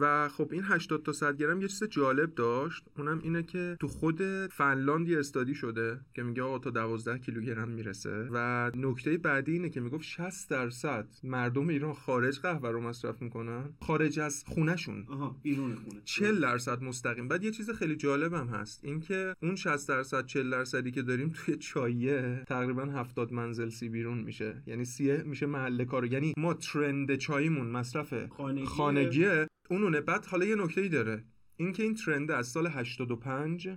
و 0.00 0.28
خب 0.28 0.48
این 0.52 0.62
80 0.64 1.02
تا 1.02 1.12
100 1.12 1.36
گرم 1.36 1.62
یه 1.62 1.68
چیز 1.68 1.84
جالب 1.84 2.34
داشت. 2.34 2.84
اونم 2.98 3.20
اینه 3.22 3.42
که 3.42 3.76
تو 3.80 3.88
خود 3.88 4.22
فنلاند 4.46 5.08
یه 5.08 5.18
استادی 5.18 5.54
شده 5.54 6.00
که 6.14 6.22
میگه 6.22 6.42
آقا 6.42 6.58
تا 6.58 6.70
12 6.70 7.18
کیلوگرم 7.18 7.68
می‌رسه. 7.68 8.28
و 8.32 8.70
نکته 8.74 9.18
بعدی 9.18 9.52
اینه 9.52 9.70
که 9.70 9.80
می‌گفت 9.80 10.04
60 10.04 10.50
درصد 10.50 11.08
مردم 11.22 11.68
ایران 11.68 11.92
خارج 11.92 12.40
قهوه 12.40 12.70
رو 12.70 12.80
مصرف 12.80 13.22
می‌کنن. 13.22 13.74
خارج 13.80 14.20
از 14.20 14.44
خونهشون. 14.46 15.04
آها 15.08 15.36
بیرون 15.42 15.74
خونه. 15.74 16.00
40 16.04 16.40
درصد 16.40 16.82
مستقیم. 16.82 17.28
بعد 17.28 17.44
یه 17.44 17.50
چیز 17.50 17.70
خیلی 17.70 17.96
جالبم 17.96 18.48
هست. 18.48 18.84
اینکه 18.84 19.34
اون 19.42 19.56
60 19.56 19.88
درصد 19.88 20.26
40 20.26 20.50
درصدی 20.50 20.90
که 20.90 21.02
داریم 21.02 21.28
توی 21.28 21.56
چایه 21.56 22.44
تقریبا 22.46 22.84
70 22.84 23.32
منزل 23.32 23.68
سی 23.68 23.88
بیرون 23.88 24.18
میشه. 24.18 24.62
یعنی 24.66 24.84
سیه 24.84 25.22
میشه 25.22 25.46
محل 25.46 25.84
کار 25.84 26.12
یعنی 26.12 26.32
ما 26.36 26.54
ترند 26.54 27.14
چایمون 27.14 27.66
مصرف 27.66 28.26
خانگیه. 28.26 28.66
خانگیه. 28.66 29.46
اونونه 29.70 30.00
بعد 30.00 30.26
حالا 30.26 30.44
یه 30.44 30.54
نکته 30.54 30.80
ای 30.80 30.88
داره. 30.88 31.24
اینکه 31.56 31.82
این 31.82 31.94
ترند 31.94 32.30
از 32.30 32.48
سال 32.48 32.66
85 32.66 33.68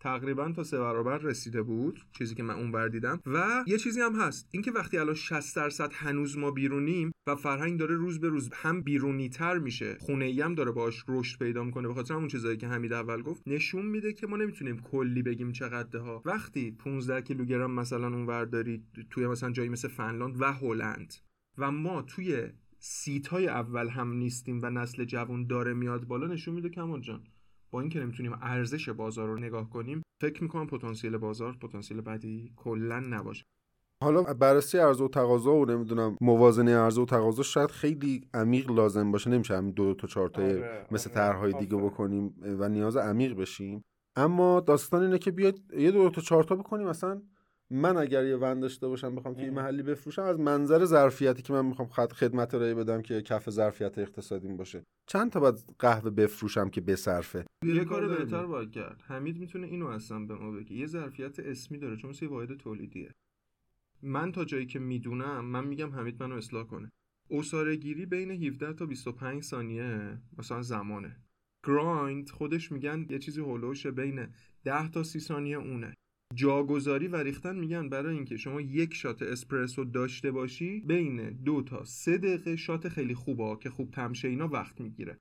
تقریبا 0.00 0.52
تا 0.52 0.64
سه 0.64 0.78
برابر 0.78 1.18
رسیده 1.18 1.62
بود 1.62 2.00
چیزی 2.18 2.34
که 2.34 2.42
من 2.42 2.54
اونور 2.54 2.88
دیدم. 2.88 3.20
و 3.26 3.64
یه 3.66 3.78
چیزی 3.78 4.00
هم 4.00 4.20
هست. 4.20 4.48
اینکه 4.50 4.70
وقتی 4.70 4.98
الان 4.98 5.14
60 5.14 5.56
درصد 5.56 5.92
هنوز 5.92 6.38
ما 6.38 6.50
بیرونیم 6.50 7.12
و 7.26 7.36
فرهنگ 7.36 7.78
داره 7.78 7.94
روز 7.94 8.20
به 8.20 8.28
روز 8.28 8.50
هم 8.52 8.82
بیرونی 8.82 9.28
تر 9.28 9.58
میشه 9.58 9.96
خونه 10.00 10.24
ای 10.24 10.40
هم 10.40 10.54
داره 10.54 10.70
باش 10.72 11.04
رشد 11.08 11.38
پیدا 11.38 11.64
می‌کنه 11.64 11.88
به 11.88 11.94
خاطر 11.94 12.14
همون 12.14 12.28
چیزایی 12.28 12.56
که 12.56 12.68
حمید 12.68 12.92
اول 12.92 13.22
گفت 13.22 13.42
نشون 13.46 13.86
میده 13.86 14.12
که 14.12 14.26
ما 14.26 14.36
نمی‌تونیم 14.36 14.78
کلی 14.78 15.22
بگیم 15.22 15.52
چقدر 15.52 15.98
ها. 15.98 16.22
وقتی 16.24 16.70
15 16.70 17.22
کیلوگرم 17.22 17.70
مثلا 17.70 18.06
اونور 18.06 18.44
دارید 18.44 19.06
توی 19.10 19.26
مثلا 19.26 19.50
جایی 19.50 19.68
مثل 19.68 19.88
فنلاند 19.88 20.40
و 20.40 20.52
هلند 20.52 21.14
و 21.58 21.70
ما 21.70 22.02
توی 22.02 22.48
سیت 22.88 23.26
های 23.28 23.48
اول 23.48 23.88
هم 23.88 24.12
نیستیم 24.12 24.60
و 24.62 24.70
نسل 24.70 25.04
جوان 25.04 25.46
داره 25.46 25.74
میاد 25.74 26.04
بالا 26.04 26.26
نشون 26.26 26.54
میده 26.54 26.68
کمال 26.68 27.00
جان 27.00 27.24
با 27.70 27.80
اینکه 27.80 28.00
نمی‌تونیم 28.00 28.32
ارزش 28.42 28.88
بازار 28.88 29.28
رو 29.28 29.38
نگاه 29.38 29.70
کنیم 29.70 30.02
فکر 30.22 30.42
می‌کنم 30.42 30.66
پتانسیل 30.66 31.16
بازار 31.16 31.56
پتانسیل 31.56 32.00
بعدی 32.00 32.52
کلا 32.56 33.00
نباشه. 33.00 33.44
حالا 34.02 34.22
بررسی 34.22 34.78
عرضه 34.78 35.04
و 35.04 35.08
تقاضا 35.08 35.54
و 35.54 35.64
نمی‌دونم 35.64 36.16
موازنه 36.20 36.76
عرضه 36.76 37.02
و 37.02 37.04
تقاضا 37.04 37.42
شاید 37.42 37.70
خیلی 37.70 38.28
عمیق 38.34 38.70
لازم 38.70 39.12
باشه. 39.12 39.30
نمیشه 39.30 39.56
همین 39.56 39.74
دو, 39.74 39.94
تا 39.94 40.06
چهار 40.06 40.28
تا 40.28 40.42
آره، 40.42 40.86
مثل 40.90 41.10
آره. 41.10 41.14
طرحهای 41.14 41.52
دیگه 41.52 41.76
بکنیم 41.76 42.34
و 42.42 42.68
نیاز 42.68 42.96
عمیق 42.96 43.36
بشیم. 43.36 43.84
اما 44.16 44.60
داستان 44.60 45.02
اینه 45.02 45.18
که 45.18 45.30
بیاد 45.30 45.58
یه 45.78 45.90
دو 45.90 46.10
تا 46.10 46.20
چهار 46.20 46.44
تا 46.44 46.54
بکنیم 46.54 46.88
مثلا. 46.88 47.22
من 47.70 47.96
اگر 47.96 48.24
یه 48.26 48.36
ون 48.36 48.60
داشته 48.60 48.88
باشم 48.88 49.14
بخوام 49.14 49.34
توی 49.34 49.50
محلی 49.50 49.82
بفروشم 49.82 50.22
از 50.22 50.40
منظر 50.40 50.84
ظرفیتی 50.84 51.42
که 51.42 51.52
من 51.52 51.66
می‌خوام 51.66 51.88
خدمت 51.88 52.54
ارائه 52.54 52.74
بدم 52.74 53.02
که 53.02 53.22
کف 53.22 53.50
ظرفیت 53.50 53.98
اقتصادیم 53.98 54.56
باشه. 54.56 54.82
چند 55.06 55.32
تا 55.32 55.40
بعد 55.40 55.58
قهوه 55.78 56.10
بفروشم 56.10 56.68
که 56.68 56.80
بصرفه؟ 56.80 57.44
یه 57.64 57.84
کار 57.84 58.08
بهتر 58.08 58.46
باید 58.46 58.70
کرد. 58.70 59.02
حمید 59.06 59.38
می‌تونه 59.38 59.66
اینو 59.66 59.86
اصلا 59.86 60.18
به 60.18 60.34
ما 60.34 60.50
بگه. 60.50 60.72
یه 60.72 60.86
ظرفیت 60.86 61.38
اسمی 61.38 61.78
داره 61.78 61.96
چون 61.96 62.10
مثل 62.10 62.26
واحد 62.26 62.56
تولیدیه. 62.56 63.10
من 64.02 64.32
تا 64.32 64.44
جایی 64.44 64.66
که 64.66 64.78
می‌دونم 64.78 65.44
من 65.44 65.64
میگم 65.66 65.92
حمید 65.92 66.22
منو 66.22 66.34
اصلاح 66.34 66.66
کنه. 66.66 66.92
اصاره 67.30 67.76
گیری 67.76 68.06
بین 68.06 68.30
17 68.30 68.72
تا 68.72 68.86
25 68.86 69.42
ثانیه 69.42 70.18
مثلا 70.38 70.62
زمانه. 70.62 71.16
گرایند 71.66 72.30
خودش 72.30 72.72
میگن 72.72 73.06
یه 73.10 73.18
چیزی 73.18 73.40
هولوشه 73.40 73.90
بین 73.90 74.26
10 74.64 74.88
تا 74.88 75.02
30 75.02 75.20
ثانیه 75.20 75.56
اونه. 75.56 75.94
جاگذاری 76.34 77.08
و 77.08 77.16
ریختن 77.16 77.56
میگن 77.56 77.88
برای 77.88 78.14
اینکه 78.14 78.36
شما 78.36 78.60
یک 78.60 78.94
شات 78.94 79.22
اسپرسو 79.22 79.84
داشته 79.84 80.30
باشی 80.30 80.80
بین 80.80 81.30
دو 81.30 81.62
تا 81.62 81.84
سه 81.84 82.18
دقیقه 82.18 82.56
شات 82.56 82.88
خیلی 82.88 83.14
خوبه 83.14 83.56
که 83.60 83.70
خوب 83.70 83.90
تمشه 83.90 84.28
اینا 84.28 84.48
وقت 84.48 84.80
می‌گیره. 84.80 85.18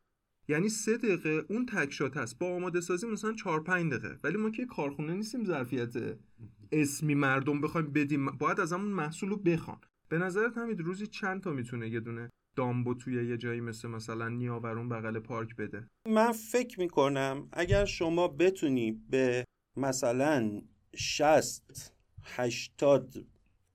یعنی 0.48 0.70
سه 0.70 0.98
دقیقه 0.98 1.46
اون 1.50 1.66
تک 1.66 1.92
شات 1.92 2.18
هست. 2.18 2.40
با 2.40 2.56
آماده 2.56 2.82
سازی 2.82 3.08
مثلا 3.08 3.34
4 3.34 3.64
5 3.64 3.94
دقیقه. 3.94 4.20
ولی 4.24 4.38
ما 4.38 4.50
که 4.50 4.66
کارخونه 4.66 5.14
نیستیم 5.14 5.46
ظرفیت 5.46 5.94
اسمی 6.72 7.16
مردم 7.16 7.62
بخوایم 7.62 7.92
بدیم. 7.92 8.26
باید 8.26 8.60
از 8.60 8.74
همون 8.74 8.92
محصول 8.92 9.30
رو 9.30 9.38
بخوان. 9.38 9.78
به 10.10 10.18
نظرت 10.18 10.58
همین 10.58 10.78
روزی 10.78 11.08
چند 11.08 11.42
تا 11.42 11.52
می‌تونه 11.52 11.90
یه 11.90 12.00
دونه 12.00 12.30
دامبو 12.56 12.94
توی 12.94 13.30
یه 13.30 13.38
جایی 13.38 13.62
مثل 13.62 13.88
مثلا 13.88 14.30
نیاورون 14.30 14.90
بغل 14.90 15.20
پارک 15.20 15.56
بده؟ 15.56 15.88
من 16.08 16.32
فکر 16.32 16.80
می‌کنم 16.80 17.48
اگر 17.54 17.86
شما 17.86 18.28
بتونی 18.28 18.92
به 19.10 19.46
مثلا 19.78 20.62
60 20.96 21.94
80 22.24 23.26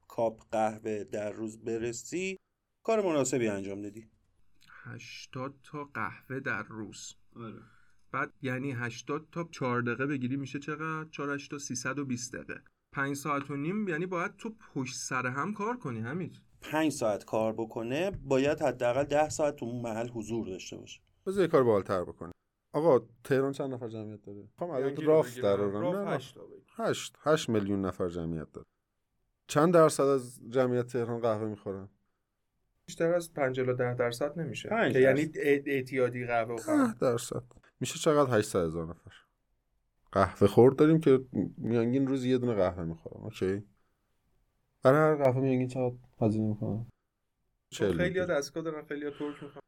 کاپ 0.09 0.51
قهوه 0.53 1.05
در 1.05 1.31
روز 1.33 1.65
برسی 1.65 2.37
کار 2.85 3.03
مناسبی 3.03 3.49
انجام 3.49 3.83
دادی. 3.83 4.09
80 4.69 5.55
تا 5.63 5.85
قهوه 5.85 6.41
در 6.41 6.63
روز. 6.63 7.15
آره. 7.37 7.63
بعد 8.13 8.33
یعنی 8.43 8.73
80 8.73 9.29
تا 9.33 9.49
4 9.53 9.83
دقیقه 9.83 10.07
بگیری 10.07 10.37
میشه 10.37 10.59
چقدر؟ 10.59 11.11
4 11.11 11.39
تا 11.51 11.59
320 11.59 12.37
دقیقه. 12.37 12.63
5 12.93 13.17
ساعت 13.17 13.51
و 13.51 13.57
نیم 13.57 13.89
یعنی 13.89 14.07
باید 14.07 14.37
تو 14.37 14.55
پشت 14.75 14.97
سر 14.97 15.27
هم 15.27 15.55
کار 15.55 15.77
کنی 15.77 16.01
همین 16.01 16.37
5 16.61 16.93
ساعت 16.93 17.25
کار 17.25 17.53
بکنه 17.53 18.11
باید 18.11 18.63
حداقل 18.63 19.05
10 19.05 19.29
ساعت 19.29 19.57
تو 19.57 19.67
اون 19.67 19.83
محل 19.83 20.09
حضور 20.09 20.47
داشته 20.47 20.77
باشه. 20.77 21.01
بذار 21.27 21.47
کار 21.47 21.65
بالتر 21.65 22.05
بکنه 22.05 22.33
آقا 22.73 23.07
تهران 23.25 23.53
چند 23.53 23.75
نفر 23.75 23.89
جمعیت 23.89 24.23
داره؟ 24.23 24.49
خب 24.59 24.65
عدد 24.65 25.01
راف 25.01 25.39
در 25.39 25.57
نه. 25.57 26.19
8 26.77 27.17
8 27.21 27.49
میلیون 27.49 27.85
نفر 27.85 28.09
جمعیت 28.09 28.53
داره. 28.53 28.67
چند 29.47 29.75
درصد 29.75 30.03
از 30.03 30.41
جمعیت 30.49 30.87
تهران 30.87 31.21
قهوه 31.21 31.49
می‌خورن؟ 31.49 31.89
بیشتر 32.87 33.15
از 33.15 33.33
5 33.33 33.61
الی 33.61 33.75
10 33.75 33.95
درصد 33.95 34.39
نمیشه. 34.39 34.69
که 34.93 35.01
یعنی 35.01 35.31
اعتیادی 35.67 36.27
قهوه 36.27 36.57
خورن 36.57 36.93
10 36.93 36.99
درصد. 36.99 37.43
میشه 37.81 37.99
چقدر؟ 37.99 38.39
800 38.39 38.65
هزار 38.65 38.87
نفر. 38.87 39.13
قهوه 40.13 40.49
خورد 40.49 40.77
داریم 40.77 41.01
که 41.01 41.25
میانگین 41.57 42.07
روزی 42.07 42.31
یه 42.31 42.39
دونه 42.39 42.55
قهوه 42.55 42.85
می‌خورن. 42.85 43.25
اوکی. 43.25 43.65
برای 44.83 44.99
هر 45.01 45.25
قهوه 45.25 45.41
میانگین 45.41 45.69
چقدر 45.69 45.95
هزینه 46.21 46.49
می‌کنن؟ 46.49 46.87
خب 47.75 47.97
خیلی 47.97 48.19
ها 48.19 48.27
دستگاه 48.27 48.65
دارن 48.65 48.85
خیلی 48.85 49.05
ها 49.05 49.11
ترک 49.11 49.43
می‌کنن 49.43 49.61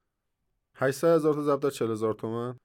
800 0.75 1.09
هزار 1.17 1.35
تا 1.35 1.43
ضبط 1.43 1.63
در 1.63 1.71
40 1.71 1.91
هزار 1.91 2.15
تومن. 2.15 2.57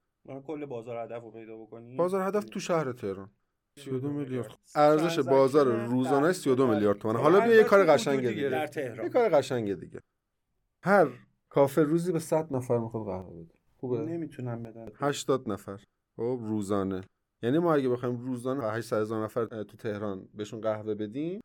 کل 0.46 0.66
بازار 0.66 0.96
هدف 0.96 1.22
رو 1.22 1.30
پیدا 1.30 1.56
بکنی؟ 1.56 1.96
بازار 1.96 2.28
هدف 2.28 2.44
تو 2.44 2.60
شهر 2.60 2.92
تهران. 2.92 3.30
32 3.76 4.10
میلیارد. 4.10 4.58
ارزش 4.74 5.18
بازار 5.18 5.86
روزانه 5.86 6.32
32 6.32 6.66
میلیارد 6.66 6.98
تومان 6.98 7.16
حالا 7.16 7.40
بیا 7.40 7.54
یه 7.56 7.64
کار 7.64 7.84
قشنگ 7.84 8.28
دیگه 8.28 8.48
در 8.48 8.66
تهران. 8.66 9.04
یه 9.04 9.08
کار 9.08 9.28
قشنگ 9.28 9.74
دیگه. 9.74 10.00
هر 10.82 11.08
کافه 11.48 11.82
روزی 11.82 12.12
به 12.12 12.18
100 12.18 12.52
نفر 12.52 12.78
می‌خواد 12.78 13.04
قهوه 13.06 13.42
بده. 13.42 13.54
خوبه؟ 13.76 13.98
نمی‌تونم 13.98 14.62
بدن 14.62 14.88
80 14.94 15.50
نفر. 15.50 15.84
خب 16.16 16.38
روزانه. 16.42 17.00
یعنی 17.42 17.58
ما 17.58 17.74
اگه 17.74 17.88
بخوایم 17.88 18.16
روزانه 18.16 18.64
800 18.64 19.00
هزار 19.00 19.24
نفر 19.24 19.44
تو 19.44 19.76
تهران 19.76 20.28
بهشون 20.34 20.60
قهوه 20.60 20.94
بدیم 20.94 21.40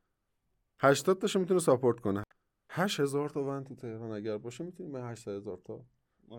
80 0.79 1.17
تاشو 1.17 1.39
می‌تونه 1.39 1.59
ساپورت 1.59 1.99
کنه. 1.99 2.23
8000 2.69 3.29
تا 3.29 3.43
ون 3.43 3.63
تو 3.63 3.75
تهران 3.75 4.11
اگر 4.11 4.37
باشه 4.37 4.63
می‌تونیم 4.63 4.91
به 4.91 5.01
800 5.01 5.31
هزار 5.31 5.59
تا 5.65 5.85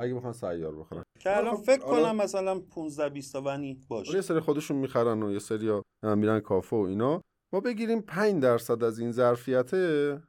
اگه 0.01 0.15
بخوان 0.15 0.33
سیار 0.33 0.77
بخورن 0.77 1.03
که 1.21 1.37
الان 1.37 1.57
فکر 1.57 1.81
کنم 1.81 2.17
مثلا 2.17 2.61
15 2.61 3.09
20 3.09 3.33
تا 3.33 3.43
ونی 3.43 3.81
باشه. 3.89 4.15
یه 4.15 4.21
سری 4.21 4.41
خودشون 4.41 4.77
می‌خرن 4.77 5.23
و 5.23 5.33
یه 5.33 5.39
سری 5.39 5.81
میرن 6.03 6.41
کافه 6.41 6.77
و 6.77 6.81
اینا. 6.81 7.21
ما 7.53 7.61
بگیریم 7.61 8.01
5 8.01 8.43
درصد 8.43 8.85
از 8.85 8.99
این 8.99 9.13
ظرفیته 9.13 10.23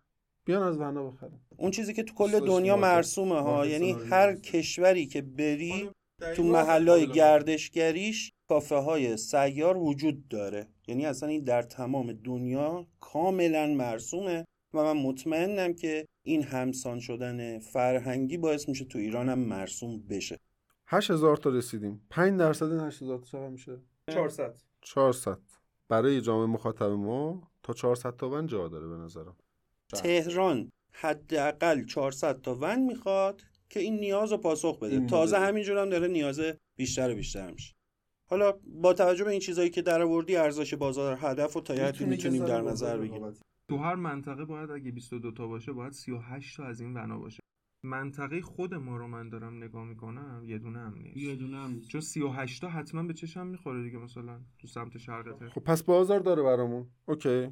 بیان 0.45 0.63
از 0.63 0.77
ونا 0.77 1.09
بخرن. 1.09 1.39
اون 1.57 1.71
چیزی 1.71 1.93
که 1.93 2.03
تو 2.03 2.13
کل 2.13 2.39
دنیا 2.39 2.77
مرسومه 2.77 3.41
ها 3.41 3.65
یعنی 3.65 3.91
هر 3.91 4.35
کشوری 4.35 5.05
که 5.05 5.21
بری 5.21 5.89
تو 6.35 6.43
محلهای 6.43 7.07
گردشگریش 7.07 8.31
کافه 8.49 8.75
های 8.75 9.17
سیار 9.17 9.77
وجود 9.77 10.27
داره. 10.27 10.67
یعنی 10.87 11.05
اصلا 11.05 11.29
این 11.29 11.43
در 11.43 11.61
تمام 11.61 12.13
دنیا 12.13 12.87
کاملا 12.99 13.67
مرسومه 13.67 14.45
و 14.73 14.83
من 14.83 15.01
مطمئنم 15.01 15.73
که 15.73 16.05
این 16.27 16.43
همسان 16.43 16.99
شدن 16.99 17.59
فرهنگی 17.59 18.37
باعث 18.37 18.69
میشه 18.69 18.85
تو 18.85 18.97
ایران 18.99 19.29
هم 19.29 19.39
مرسوم 19.39 19.99
بشه. 20.09 20.39
8000 20.87 21.37
تا 21.37 21.49
رسیدیم. 21.49 22.01
5 22.09 22.39
درصد 22.39 22.65
این 22.65 22.79
8000 22.79 23.19
تا 23.19 23.25
چقدر 23.25 23.49
میشه؟ 23.49 23.77
400 24.11 24.55
400 24.81 25.37
برای 25.89 26.21
جامعه 26.21 26.45
مخاطب 26.45 26.89
ما 26.89 27.51
تا 27.63 27.73
400 27.73 28.15
تا 28.15 28.29
ون 28.29 28.47
جا 28.47 28.67
داره 28.67 28.87
به 28.87 28.95
نظرم. 28.95 29.35
تهران 29.93 30.71
حداقل 30.91 31.85
400 31.85 32.41
تا 32.41 32.57
ون 32.61 32.79
می‌خواد 32.79 33.41
که 33.69 33.79
این 33.79 33.99
نیاز 33.99 34.31
رو 34.31 34.37
پاسخ 34.37 34.79
بده. 34.79 35.05
تازه 35.05 35.37
همینجور 35.37 35.77
هم 35.77 35.89
داره 35.89 36.07
نیاز 36.07 36.41
بیشتر 36.75 37.11
و 37.11 37.15
بیشتر 37.15 37.51
میشه. 37.51 37.73
حالا 38.25 38.53
با 38.81 38.93
توجه 38.93 39.23
به 39.23 39.31
این 39.31 39.39
چیزایی 39.39 39.69
که 39.69 39.81
در 39.81 40.01
آوردی 40.01 40.35
ارزش 40.35 40.73
بازار 40.73 41.17
هدف 41.21 41.53
رو 41.53 41.61
تا 41.61 41.73
حدی 41.73 42.05
می‌تونیم 42.05 42.45
در 42.45 42.61
نظر 42.61 42.97
بگیریم. 42.97 43.33
تو 43.69 43.77
هر 43.77 43.95
منطقه 43.95 44.45
باید 44.45 44.71
اگه 44.71 44.91
22 44.91 45.31
تا 45.31 45.47
باشه 45.47 45.71
باید 45.71 45.93
38 45.93 46.57
تا 46.57 46.63
از 46.65 46.81
این 46.81 46.93
بنا 46.93 47.19
باشه. 47.19 47.39
منطقه 47.83 48.41
خود 48.41 48.73
ما 48.73 48.97
رو 48.97 49.07
من 49.07 49.29
دارم 49.29 49.57
نگاه 49.57 49.85
می‌کنم 49.85 50.43
یه 50.45 50.57
دونه 50.57 50.79
هم 50.79 50.95
نیست. 50.97 51.17
یه 51.17 51.35
دونه 51.35 51.57
هم 51.57 51.71
نیست. 51.71 51.89
چون 51.89 52.01
38 52.01 52.61
تا 52.61 52.69
حتما 52.69 53.03
به 53.03 53.13
چشم 53.13 53.47
می‌خوره 53.47 53.83
دیگه 53.83 53.97
مثلا 53.97 54.41
تو 54.59 54.67
سمت 54.67 54.97
شرق 54.97 55.49
خب 55.49 55.61
پس 55.61 55.83
بازار 55.83 56.19
داره 56.19 56.43
برامون. 56.43 56.87
اوکی. 57.05 57.49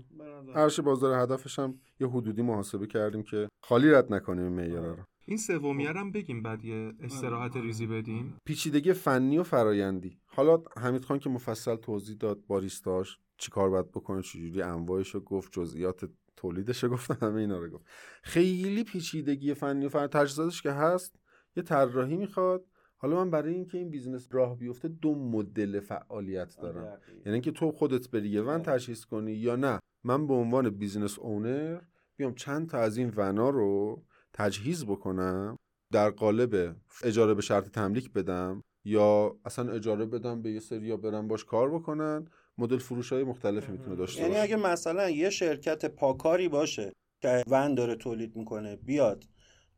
هرش 0.56 0.80
بازار 0.80 1.22
هدفش 1.24 1.60
هم 1.60 1.80
یه 2.00 2.08
حدودی 2.08 2.42
محاسبه 2.42 2.88
کردیم 2.88 3.24
که 3.24 3.50
خالی 3.64 3.92
رد 3.92 4.14
نکنیم 4.14 4.48
معیارا 4.48 4.94
رو. 4.94 5.04
این 5.26 5.38
سومیه 5.38 5.90
هم 5.90 6.12
بگیم 6.12 6.42
بعد 6.42 6.66
یه 6.66 6.94
استراحت 7.00 7.58
ریزی 7.58 7.88
بدیم. 7.88 8.38
پیچیدگی 8.46 8.94
فنی 8.94 9.38
و 9.38 9.44
فرایندی. 9.44 10.20
حالا 10.26 10.64
حمید 10.78 11.06
خان 11.06 11.20
که 11.20 11.30
مفصل 11.30 11.76
توضیح 11.76 12.18
داد 12.18 12.46
باریستاش. 12.48 13.20
چیکار 13.44 13.70
باید 13.70 13.92
بکنه 13.92 14.22
چجوری 14.22 14.62
انواعش 14.62 15.10
رو 15.10 15.20
گفت؟ 15.20 15.52
جزئیات 15.52 16.10
تولیدش 16.36 16.84
رو 16.84 16.90
گفت؟ 16.90 17.12
همه 17.24 17.42
اینا 17.42 17.60
رو 17.60 17.70
گفت. 17.70 17.86
خیلی 18.24 18.84
پیچیدگی 18.84 19.54
فنی 19.54 19.86
و 19.86 19.90
فن 19.90 20.08
تجهیزاتش 20.08 20.62
که 20.62 20.72
هست 20.72 21.16
یه 21.56 21.64
طراحی 21.64 22.18
می‌خواد. 22.18 22.66
حالا 22.98 23.16
من 23.16 23.32
برای 23.32 23.54
اینکه 23.54 23.78
این 23.78 23.90
business 23.90 24.28
راه 24.32 24.58
بیفته 24.58 24.88
دو 24.88 25.16
مدل 25.16 25.80
فعالیت 25.80 26.56
دارم. 26.62 27.00
یعنی 27.26 27.34
اینکه 27.34 27.52
تو 27.52 27.72
خودت 27.72 28.10
بری 28.10 28.30
یه 28.30 28.42
ون 28.42 28.62
تجهیز 28.62 29.06
کنی 29.06 29.32
یا 29.32 29.56
نه. 29.56 29.80
من 30.04 30.28
به 30.28 30.34
عنوان 30.34 30.70
business 30.70 31.20
owner 31.20 31.82
بیام 32.18 32.34
چند 32.36 32.70
تا 32.70 32.78
از 32.78 32.98
این 32.98 33.14
ونا 33.16 33.50
رو 33.50 34.04
تجهیز 34.34 34.86
بکنم 34.86 35.58
در 35.92 36.10
قالب 36.10 36.76
اجاره 37.04 37.34
به 37.34 37.42
شرط 37.42 37.70
تملیک 37.70 38.14
بدم 38.14 38.62
یا 38.86 39.36
اصلا 39.46 39.72
اجاره 39.72 40.06
بدم 40.06 40.42
به 40.42 40.52
یه 40.52 40.60
سری 40.60 40.88
یا 40.88 40.98
برم 40.98 41.28
باش 41.28 41.46
کار 41.46 41.70
بکنن. 41.72 42.28
مدل 42.58 42.78
فروش 42.78 43.14
های 43.14 43.24
مختلفی 43.24 43.72
می‌تونه 43.72 43.96
داشته 43.96 44.22
یعنی 44.22 44.34
باشه. 44.34 44.44
اگه 44.44 44.56
مثلا 44.56 45.10
یه 45.10 45.30
شرکت 45.30 45.86
پاکاری 45.86 46.48
باشه 46.48 46.92
که 47.22 47.44
ون 47.48 47.76
داره 47.76 47.96
تولید 47.96 48.36
می‌کنه 48.36 48.76
بیاد 48.76 49.24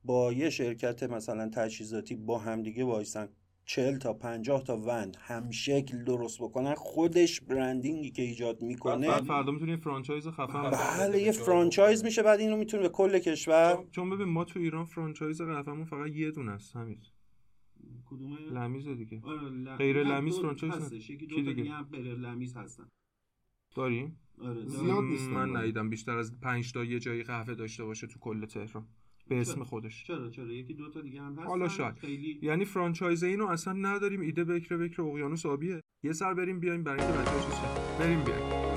با 0.03 0.33
یه 0.33 0.49
شرکت 0.49 1.03
مثلا 1.03 1.49
تجهیزاتی 1.49 2.15
با 2.15 2.37
همدیگه 2.39 2.83
وایسن 2.83 3.29
چل 3.65 3.97
تا 3.97 4.13
پنجاه 4.13 4.63
تا 4.63 4.77
ون 4.77 5.11
هم 5.19 5.51
شکل 5.51 6.03
درست 6.03 6.37
بکنن 6.41 6.73
خودش 6.75 7.41
branding 7.41 8.04
ی 8.04 8.11
که 8.11 8.21
ایجاد 8.21 8.61
می‌کنه. 8.61 9.07
بعد 9.07 9.23
فردا 9.23 9.51
می‌تونی 9.51 9.75
franchise 9.77 10.27
خفن 10.27 10.71
بله 10.99 11.21
یه 11.21 11.31
franchise 11.31 12.03
میشه 12.03 12.23
بعد 12.23 12.39
اینو 12.39 12.57
می‌تونه 12.57 12.83
به 12.83 12.89
کل 12.89 13.19
کشور. 13.19 13.73
چون- 13.75 13.87
چون 13.91 14.09
ببین 14.09 14.27
ما 14.27 14.43
تو 14.43 14.59
ایران 14.59 14.85
franchise 14.85 15.41
قهوه‌مون 15.41 15.85
فقط 15.85 16.11
یه 16.11 16.31
دونه 16.31 16.51
است 16.51 16.75
همین. 16.75 16.99
کدوم 18.05 18.37
لمیز 18.37 18.87
دیگه. 18.87 19.21
آره، 19.23 19.49
ل- 19.49 19.75
غیر 19.75 20.03
لمیز 20.03 20.39
franchise 20.39 20.73
هستش. 20.73 21.09
یکی 21.09 21.25
دو 21.25 21.35
تا 21.43 21.51
دیگه؟ 21.53 21.71
هم 21.71 21.83
غیر 21.83 22.15
لمیز 22.15 22.57
هستن. 22.57 22.87
داریم 23.75 24.19
آره 24.41 24.65
زیاد. 24.65 25.03
نیستن. 25.03 25.31
من 25.33 25.55
ندیدم. 25.55 25.89
بیشتر 25.89 26.17
از 26.17 26.39
5 26.39 26.71
تا 26.73 26.83
یه 26.83 26.99
جایی 26.99 27.23
قهوه 27.23 27.55
داشته 27.55 27.83
باشه 27.83 28.07
تو 28.07 28.19
کل 28.19 28.45
تهران. 28.45 28.85
به 29.27 29.39
اسم 29.41 29.63
خودش. 29.63 30.03
چرا 30.07 30.29
چرا؟ 30.29 30.53
یکی 30.53 30.73
دو 30.73 30.89
تا 30.89 31.01
دیگه 31.01 31.21
هم 31.21 31.31
هستن. 31.33 31.43
حالا 31.43 31.67
شاید. 31.67 31.95
خیلی 31.99 32.39
یعنی 32.41 32.65
franchise 32.65 33.23
اینو 33.23 33.45
اصلا 33.47 33.73
نداریم. 33.73 34.21
ایده 34.21 34.43
بکر 34.43 34.77
بکر 34.77 35.01
اقیانوس 35.01 35.45
آبیه. 35.45 35.81
یه 36.03 36.11
سر 36.13 36.33
بریم 36.33 36.59
بیایم 36.59 36.83
برای 36.83 37.01
اینکه 37.05 37.19
بچه‌ها. 37.19 37.97
بریم 37.99 38.23
بیایم. 38.23 38.74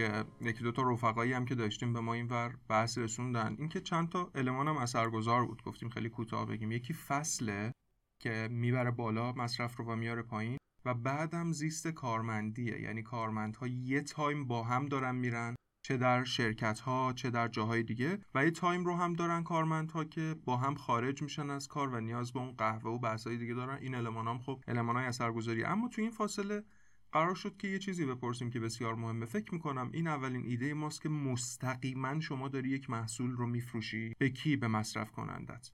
که 0.00 0.24
یکی 0.40 0.64
دو 0.64 0.72
تا 0.72 0.82
رفقایی 0.82 1.32
هم 1.32 1.44
که 1.44 1.54
داشتیم 1.54 1.92
به 1.92 2.00
ما 2.00 2.14
اینور 2.14 2.58
بحث 2.68 2.98
رسوندن. 2.98 3.56
اینکه 3.58 3.80
چند 3.80 4.08
تا 4.08 4.30
المان 4.34 4.68
هم 4.68 4.76
اثرگذار 4.76 5.46
بود. 5.46 5.62
گفتیم 5.62 5.88
خیلی 5.88 6.08
کوتاه 6.08 6.46
بگیم. 6.46 6.72
یکی 6.72 6.94
فصله 6.94 7.72
که 8.18 8.48
می‌بره 8.50 8.90
بالا 8.90 9.32
مصرف 9.32 9.76
رو 9.76 9.84
و 9.84 9.96
میاره 9.96 10.22
پایین 10.22 10.56
و 10.84 10.94
بعدم 10.94 11.52
زیست 11.52 11.88
کارمندیه. 11.88 12.80
یعنی 12.80 13.02
کارمندها 13.02 13.66
یه 13.66 14.00
تایم 14.00 14.46
با 14.46 14.62
هم 14.62 14.86
دارن 14.86 15.14
میرن 15.14 15.54
چه 15.82 15.96
در 15.96 16.24
شرکت 16.24 16.80
ها 16.80 17.12
چه 17.12 17.30
در 17.30 17.48
جاهای 17.48 17.82
دیگه 17.82 18.18
و 18.34 18.44
یه 18.44 18.50
تایم 18.50 18.84
رو 18.84 18.96
هم 18.96 19.12
دارن 19.12 19.42
کارمندها 19.42 20.04
که 20.04 20.36
با 20.44 20.56
هم 20.56 20.74
خارج 20.74 21.22
میشن 21.22 21.50
از 21.50 21.68
کار 21.68 21.88
و 21.88 22.00
نیاز 22.00 22.32
به 22.32 22.40
اون 22.40 22.52
قهوه 22.52 22.90
و 22.90 22.98
بحثای 22.98 23.36
دیگه 23.36 23.54
دارن. 23.54 23.78
این 23.80 23.94
المان 23.94 24.28
هم 24.28 24.38
خب 24.38 24.64
المان 24.68 24.96
های 24.96 25.04
اثرگذاری. 25.04 25.64
اما 25.64 25.88
تو 25.88 26.02
این 26.02 26.10
فاصله 26.10 26.64
قرار 27.12 27.34
شد 27.34 27.56
که 27.56 27.68
یه 27.68 27.78
چیزی 27.78 28.06
بپرسیم 28.06 28.50
که 28.50 28.60
بسیار 28.60 28.94
مهمه. 28.94 29.26
فکر 29.26 29.54
می‌کنم 29.54 29.90
این 29.92 30.06
اولین 30.06 30.44
ایده 30.46 30.74
ماست 30.74 31.02
که 31.02 31.08
مستقیما 31.08 32.20
شما 32.20 32.48
داری 32.48 32.68
یک 32.68 32.90
محصول 32.90 33.30
رو 33.30 33.46
میفروشی. 33.46 34.14
به 34.18 34.30
کی؟ 34.30 34.56
به 34.56 34.68
مصرف 34.68 35.10
کنندت. 35.10 35.70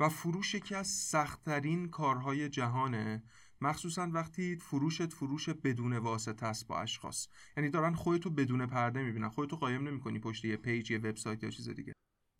و 0.00 0.08
فروش 0.08 0.54
یکی 0.54 0.74
از 0.74 0.86
سختترین 0.86 1.88
کارهای 1.88 2.48
جهانه. 2.48 3.22
مخصوصا 3.60 4.10
وقتی 4.12 4.56
فروشت 4.56 5.12
فروش 5.12 5.48
بدون 5.48 5.96
واسطه 5.96 6.46
است 6.46 6.66
با 6.66 6.80
اشخاص. 6.80 7.28
یعنی 7.56 7.70
دارن 7.70 7.94
خودتو 7.94 8.30
بدون 8.30 8.66
پرده 8.66 9.02
می‌بینن. 9.02 9.28
خودتو 9.28 9.56
قایم 9.56 9.88
نمی‌کنی 9.88 10.18
پشت 10.18 10.44
یه 10.44 10.56
پیج 10.56 10.90
یه 10.90 10.98
وبسایت 10.98 11.42
یا 11.42 11.50
چیز 11.50 11.68
دیگه. 11.68 11.92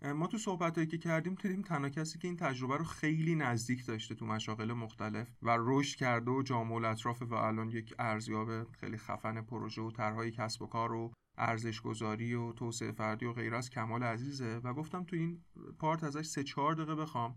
ما 0.02 0.26
تو 0.26 0.38
صحبتهایی 0.38 0.86
که 0.86 0.98
کردیم 0.98 1.34
دیدیم 1.34 1.62
تنها 1.62 1.88
کسی 1.88 2.18
که 2.18 2.28
این 2.28 2.36
تجربه 2.36 2.76
رو 2.76 2.84
خیلی 2.84 3.34
نزدیک 3.34 3.86
داشته 3.86 4.14
تو 4.14 4.26
مشاغل 4.26 4.72
مختلف 4.72 5.28
و 5.42 5.56
رشد 5.60 5.98
کرده 5.98 6.30
و 6.30 6.42
جامع 6.42 6.74
الاطرافه 6.74 7.24
و 7.24 7.34
الان 7.34 7.70
یک 7.70 7.94
ارزیاب 7.98 8.72
خیلی 8.72 8.96
خفن 8.96 9.42
پروژه 9.42 9.82
و 9.82 9.90
طرحهای 9.90 10.30
کسب 10.30 10.62
و 10.62 10.66
کار 10.66 10.92
و 10.92 11.12
ارزش 11.38 11.80
گذاری 11.80 12.34
و 12.34 12.52
توسعه 12.52 12.92
فردی 12.92 13.26
و 13.26 13.32
غیر 13.32 13.54
از 13.54 13.70
کمال 13.70 14.02
عزیزه 14.02 14.60
و 14.64 14.74
گفتم 14.74 15.04
تو 15.04 15.16
این 15.16 15.44
پارت 15.78 16.04
ازش 16.04 16.26
سه 16.26 16.42
چهار 16.42 16.74
دقیقه 16.74 16.94
بخوام. 16.94 17.36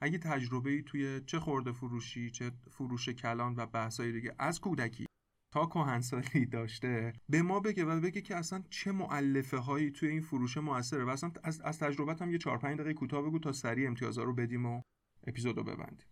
اگه 0.00 0.18
تجربه 0.18 0.70
ای 0.70 0.82
توی 0.82 1.20
چه 1.26 1.40
خورده 1.40 1.72
فروشی 1.72 2.30
چه 2.30 2.50
فروش 2.70 3.08
کلان 3.08 3.54
و 3.56 3.66
بحثای 3.66 4.12
دیگه 4.12 4.34
از 4.38 4.60
کودکی 4.60 5.07
تا 5.50 5.66
کهنسالی 5.66 6.46
داشته 6.46 7.12
به 7.28 7.42
ما 7.42 7.60
بگه 7.60 7.84
و 7.84 8.00
بگه 8.00 8.20
که 8.20 8.36
اصلا 8.36 8.62
چه 8.70 8.92
معلفه 8.92 9.56
هایی 9.56 9.90
توی 9.90 10.08
این 10.08 10.20
فروش 10.20 10.56
موثره 10.56 11.04
و 11.04 11.08
اصلا 11.08 11.30
از, 11.42 11.60
از 11.60 11.78
تجربت 11.78 12.22
هم 12.22 12.32
یه 12.32 12.38
4 12.38 12.58
5 12.58 12.74
دقیقه 12.78 12.94
کوتاه 12.94 13.22
بگو 13.22 13.38
تا 13.38 13.52
سریع 13.52 13.86
امتیازا 13.88 14.22
رو 14.22 14.34
بدیم 14.34 14.66
و 14.66 14.82
اپیزودو 15.26 15.62
ببندیم. 15.62 16.06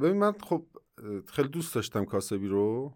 ببین 0.00 0.16
من 0.18 0.32
خب 0.32 0.66
خیلی 1.28 1.48
دوست 1.48 1.74
داشتم 1.74 2.04
کاسبی 2.04 2.48
رو. 2.48 2.94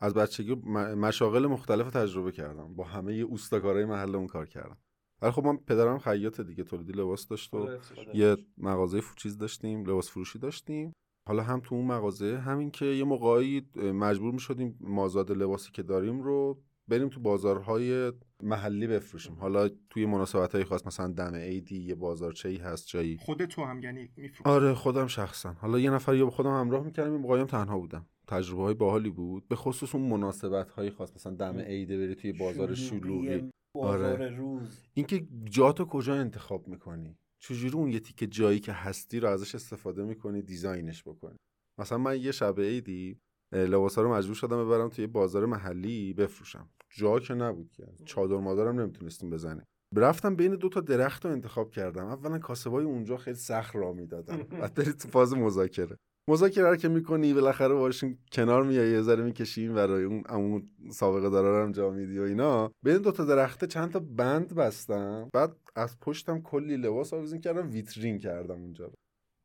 از 0.00 0.14
بچگی 0.14 0.54
مشاغل 0.54 1.46
مختلف 1.46 1.90
تجربه 1.90 2.32
کردم. 2.32 2.74
با 2.74 2.84
همه 2.84 3.12
اوستاکارای 3.12 3.84
محلمون 3.84 4.26
کار 4.26 4.46
کردم. 4.46 4.78
ولی 5.22 5.32
خب 5.32 5.44
من 5.46 5.56
پدرم 5.56 5.98
خیاط 5.98 6.40
دیگه 6.40 6.64
تولیدی 6.64 6.92
لباس 6.92 7.26
داشت 7.28 7.54
و 7.54 7.78
یه 8.14 8.36
مغازه 8.58 9.00
فو- 9.00 9.14
چیز 9.14 9.38
داشتیم 9.38 9.80
لباس 9.80 10.10
فروشی 10.10 10.38
داشتیم. 10.38 10.92
حالا 11.26 11.42
هم 11.42 11.60
تو 11.60 11.74
اون 11.74 11.84
مغازه 11.84 12.38
همین 12.38 12.70
که 12.70 12.86
یه 12.86 13.04
موقعی 13.04 13.62
مجبور 13.76 14.32
می 14.32 14.40
شدیم 14.40 14.78
مازاد 14.80 15.32
لباسی 15.32 15.70
که 15.72 15.82
داریم 15.82 16.22
رو 16.22 16.62
بریم 16.88 17.08
تو 17.08 17.20
بازارهای 17.20 18.12
محلی 18.42 18.86
بفروشیم. 18.86 19.34
حالا 19.34 19.68
توی 19.90 20.06
مناسبت 20.06 20.54
های 20.54 20.64
خاص 20.64 20.86
مثلا 20.86 21.12
دم 21.12 21.34
عیدی 21.34 21.78
یه 21.78 21.94
بازارچه 21.94 22.48
ای 22.48 22.56
هست 22.56 22.88
جایی. 22.88 23.18
خود 23.20 23.44
تو 23.44 23.64
هم 23.64 23.82
یعنی 23.82 24.10
میفروشی. 24.16 24.50
آره 24.50 24.74
خودم 24.74 25.06
شخصا. 25.06 25.52
حالا 25.52 25.78
یه 25.78 25.90
نفر 25.90 26.14
یا 26.14 26.24
با 26.24 26.30
خودم 26.30 26.50
همراه 26.50 26.84
می‌کردم 26.84 27.12
این 27.12 27.20
موقعی 27.20 27.40
هم 27.40 27.46
تنها 27.46 27.78
بودم. 27.78 28.06
تجربه 28.26 28.62
های 28.62 28.74
باحالی 28.74 29.10
بود. 29.10 29.48
به 29.48 29.56
خصوص 29.56 29.94
اون 29.94 30.08
مناسبت 30.08 30.70
های 30.70 30.90
خاص 30.90 31.14
مثلا 31.14 31.34
دم 31.34 31.58
عیده 31.58 31.98
بری 31.98 32.14
توی 32.14 32.32
بازار 32.32 32.74
شلوغی. 32.74 33.50
بازار 33.74 34.12
آره. 34.12 34.36
روز. 34.36 34.80
اینکه 34.94 35.26
جاتو 35.44 35.84
کجا 35.84 36.14
انتخاب 36.14 36.68
می‌کنی؟ 36.68 37.16
چجوری 37.48 37.74
اون 37.74 37.88
یه 37.88 38.00
تیکه 38.00 38.26
جایی 38.26 38.60
که 38.60 38.72
هستی 38.72 39.20
رو 39.20 39.28
ازش 39.28 39.54
استفاده 39.54 40.04
می‌کنی 40.04 40.42
دیزاینش 40.42 41.02
بکنی؟ 41.02 41.36
مثلا 41.78 41.98
من 41.98 42.20
یه 42.20 42.32
شب 42.32 42.60
عیدی 42.60 43.18
لباسا 43.52 44.02
رو 44.02 44.14
مجبور 44.14 44.34
شدم 44.34 44.64
ببرم 44.64 44.88
توی 44.88 45.06
بازار 45.06 45.46
محلی 45.46 46.14
بفروشم. 46.14 46.70
جا 46.90 47.18
که 47.18 47.34
نبود 47.34 47.70
که. 47.70 47.86
چادر 48.04 48.36
مادرم 48.36 48.80
نمی‌تونستیم 48.80 49.30
بزنیم. 49.30 49.64
رفتم 49.96 50.36
بین 50.36 50.56
دو 50.56 50.68
تا 50.68 50.80
درخت 50.80 51.26
رو 51.26 51.32
انتخاب 51.32 51.70
کردم. 51.70 52.06
اولا 52.06 52.38
کاسبای 52.38 52.84
اونجا 52.84 53.16
خیلی 53.16 53.36
سخت 53.36 53.76
را 53.76 53.92
می‌دادن. 53.92 54.42
بعد 54.60 54.90
تو 54.92 55.08
فاز 55.08 55.34
مذاکره. 55.34 55.96
مذاکره 56.28 56.70
رو 56.70 56.76
که 56.76 56.88
می‌کنی 56.88 57.34
بالاخره 57.34 57.74
باشون 57.74 58.18
کنار 58.32 58.62
میای 58.62 58.90
یه 58.90 59.02
ذره 59.02 59.24
می‌کشی 59.24 59.68
برای 59.68 60.04
اون 60.04 60.22
اون 60.30 60.70
سابقه 60.90 61.30
دارا 61.30 61.58
رو 61.58 61.64
هم 61.66 61.72
جا 61.72 61.90
میدی 61.90 62.18
و 62.18 62.22
اینا. 62.22 62.70
بین 62.84 62.98
دو 62.98 63.12
تا 63.12 63.24
درخته 63.24 63.66
چند 63.66 63.92
تا 63.92 63.98
بند 63.98 64.54
بستم 64.54 65.28
بعد 65.32 65.56
از 65.76 66.00
پشتم 66.00 66.40
کلی 66.40 66.76
لباس 66.76 67.14
آویزون 67.14 67.40
کردم 67.40 67.70
ویترین 67.70 68.18
کردم 68.18 68.54
اونجا 68.54 68.90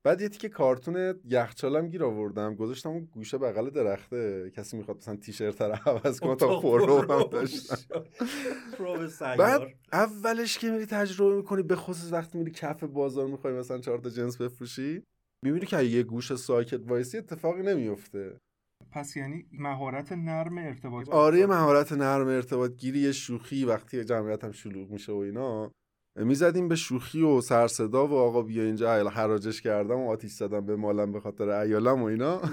بعد 0.05 0.21
یه 0.21 0.29
تیکه 0.29 0.49
کارتون 0.49 1.19
یخچالم 1.25 1.87
گیر 1.87 2.03
آوردم 2.03 2.55
گذاشتم 2.55 2.89
اون 2.89 3.05
گوشه 3.11 3.37
بغل 3.37 3.69
درخته. 3.69 4.51
کسی 4.55 4.77
می‌خواد 4.77 4.97
مثلا 4.97 5.15
تیشرت 5.15 5.61
رو 5.61 5.75
عوض 5.85 6.19
کنه 6.19 6.35
اتاق 6.35 6.59
پرو 6.59 7.13
هم 7.13 7.23
داشتم. 7.23 8.03
بعد 9.39 9.61
اولش 9.93 10.57
که 10.57 10.71
میری 10.71 10.85
تجربه 10.85 11.35
می‌کنی 11.35 11.63
به 11.63 11.75
خصوص 11.75 12.13
وقتی 12.13 12.37
میری 12.37 12.51
کف 12.51 12.83
بازار 12.83 13.27
می‌خوای 13.27 13.53
مثلا 13.53 13.77
چهار 13.77 13.97
تا 13.97 14.09
جنس 14.09 14.41
بفروشی 14.41 15.03
می‌بینی 15.45 15.65
که 15.65 15.83
یه 15.83 16.03
گوشه 16.03 16.35
ساکت 16.35 16.89
وایسی 16.89 17.17
اتفاقی 17.17 17.61
نمیفته 17.61 18.37
پس 18.91 19.17
یعنی 19.17 19.45
مهارت 19.51 20.11
نرم 20.11 20.57
ارتباط 20.57 21.09
آره 21.09 21.45
مهارت 21.45 21.91
نرم 21.91 22.27
ارتباط 22.27 22.71
گیری 22.71 22.99
یه 22.99 23.11
شوخی 23.11 23.65
وقتی 23.65 24.03
جمعیت 24.03 24.43
هم 24.43 24.51
شلوغ 24.51 24.91
میشه 24.91 25.11
و 25.11 25.15
اینا. 25.17 25.71
می‌زدیم 26.15 26.67
به 26.67 26.75
شوخی 26.75 27.21
و 27.21 27.41
سرصدا 27.41 28.07
و 28.07 28.13
آقا 28.13 28.41
بیا 28.41 28.63
اینجا 28.63 29.09
حراجش 29.09 29.61
کردم 29.61 29.99
و 29.99 30.09
آتیش 30.09 30.31
زدم 30.31 30.65
به 30.65 30.75
مالم 30.75 31.11
به 31.11 31.19
خاطر 31.19 31.49
ایالم 31.49 32.01
و 32.01 32.05
اینا. 32.05 32.41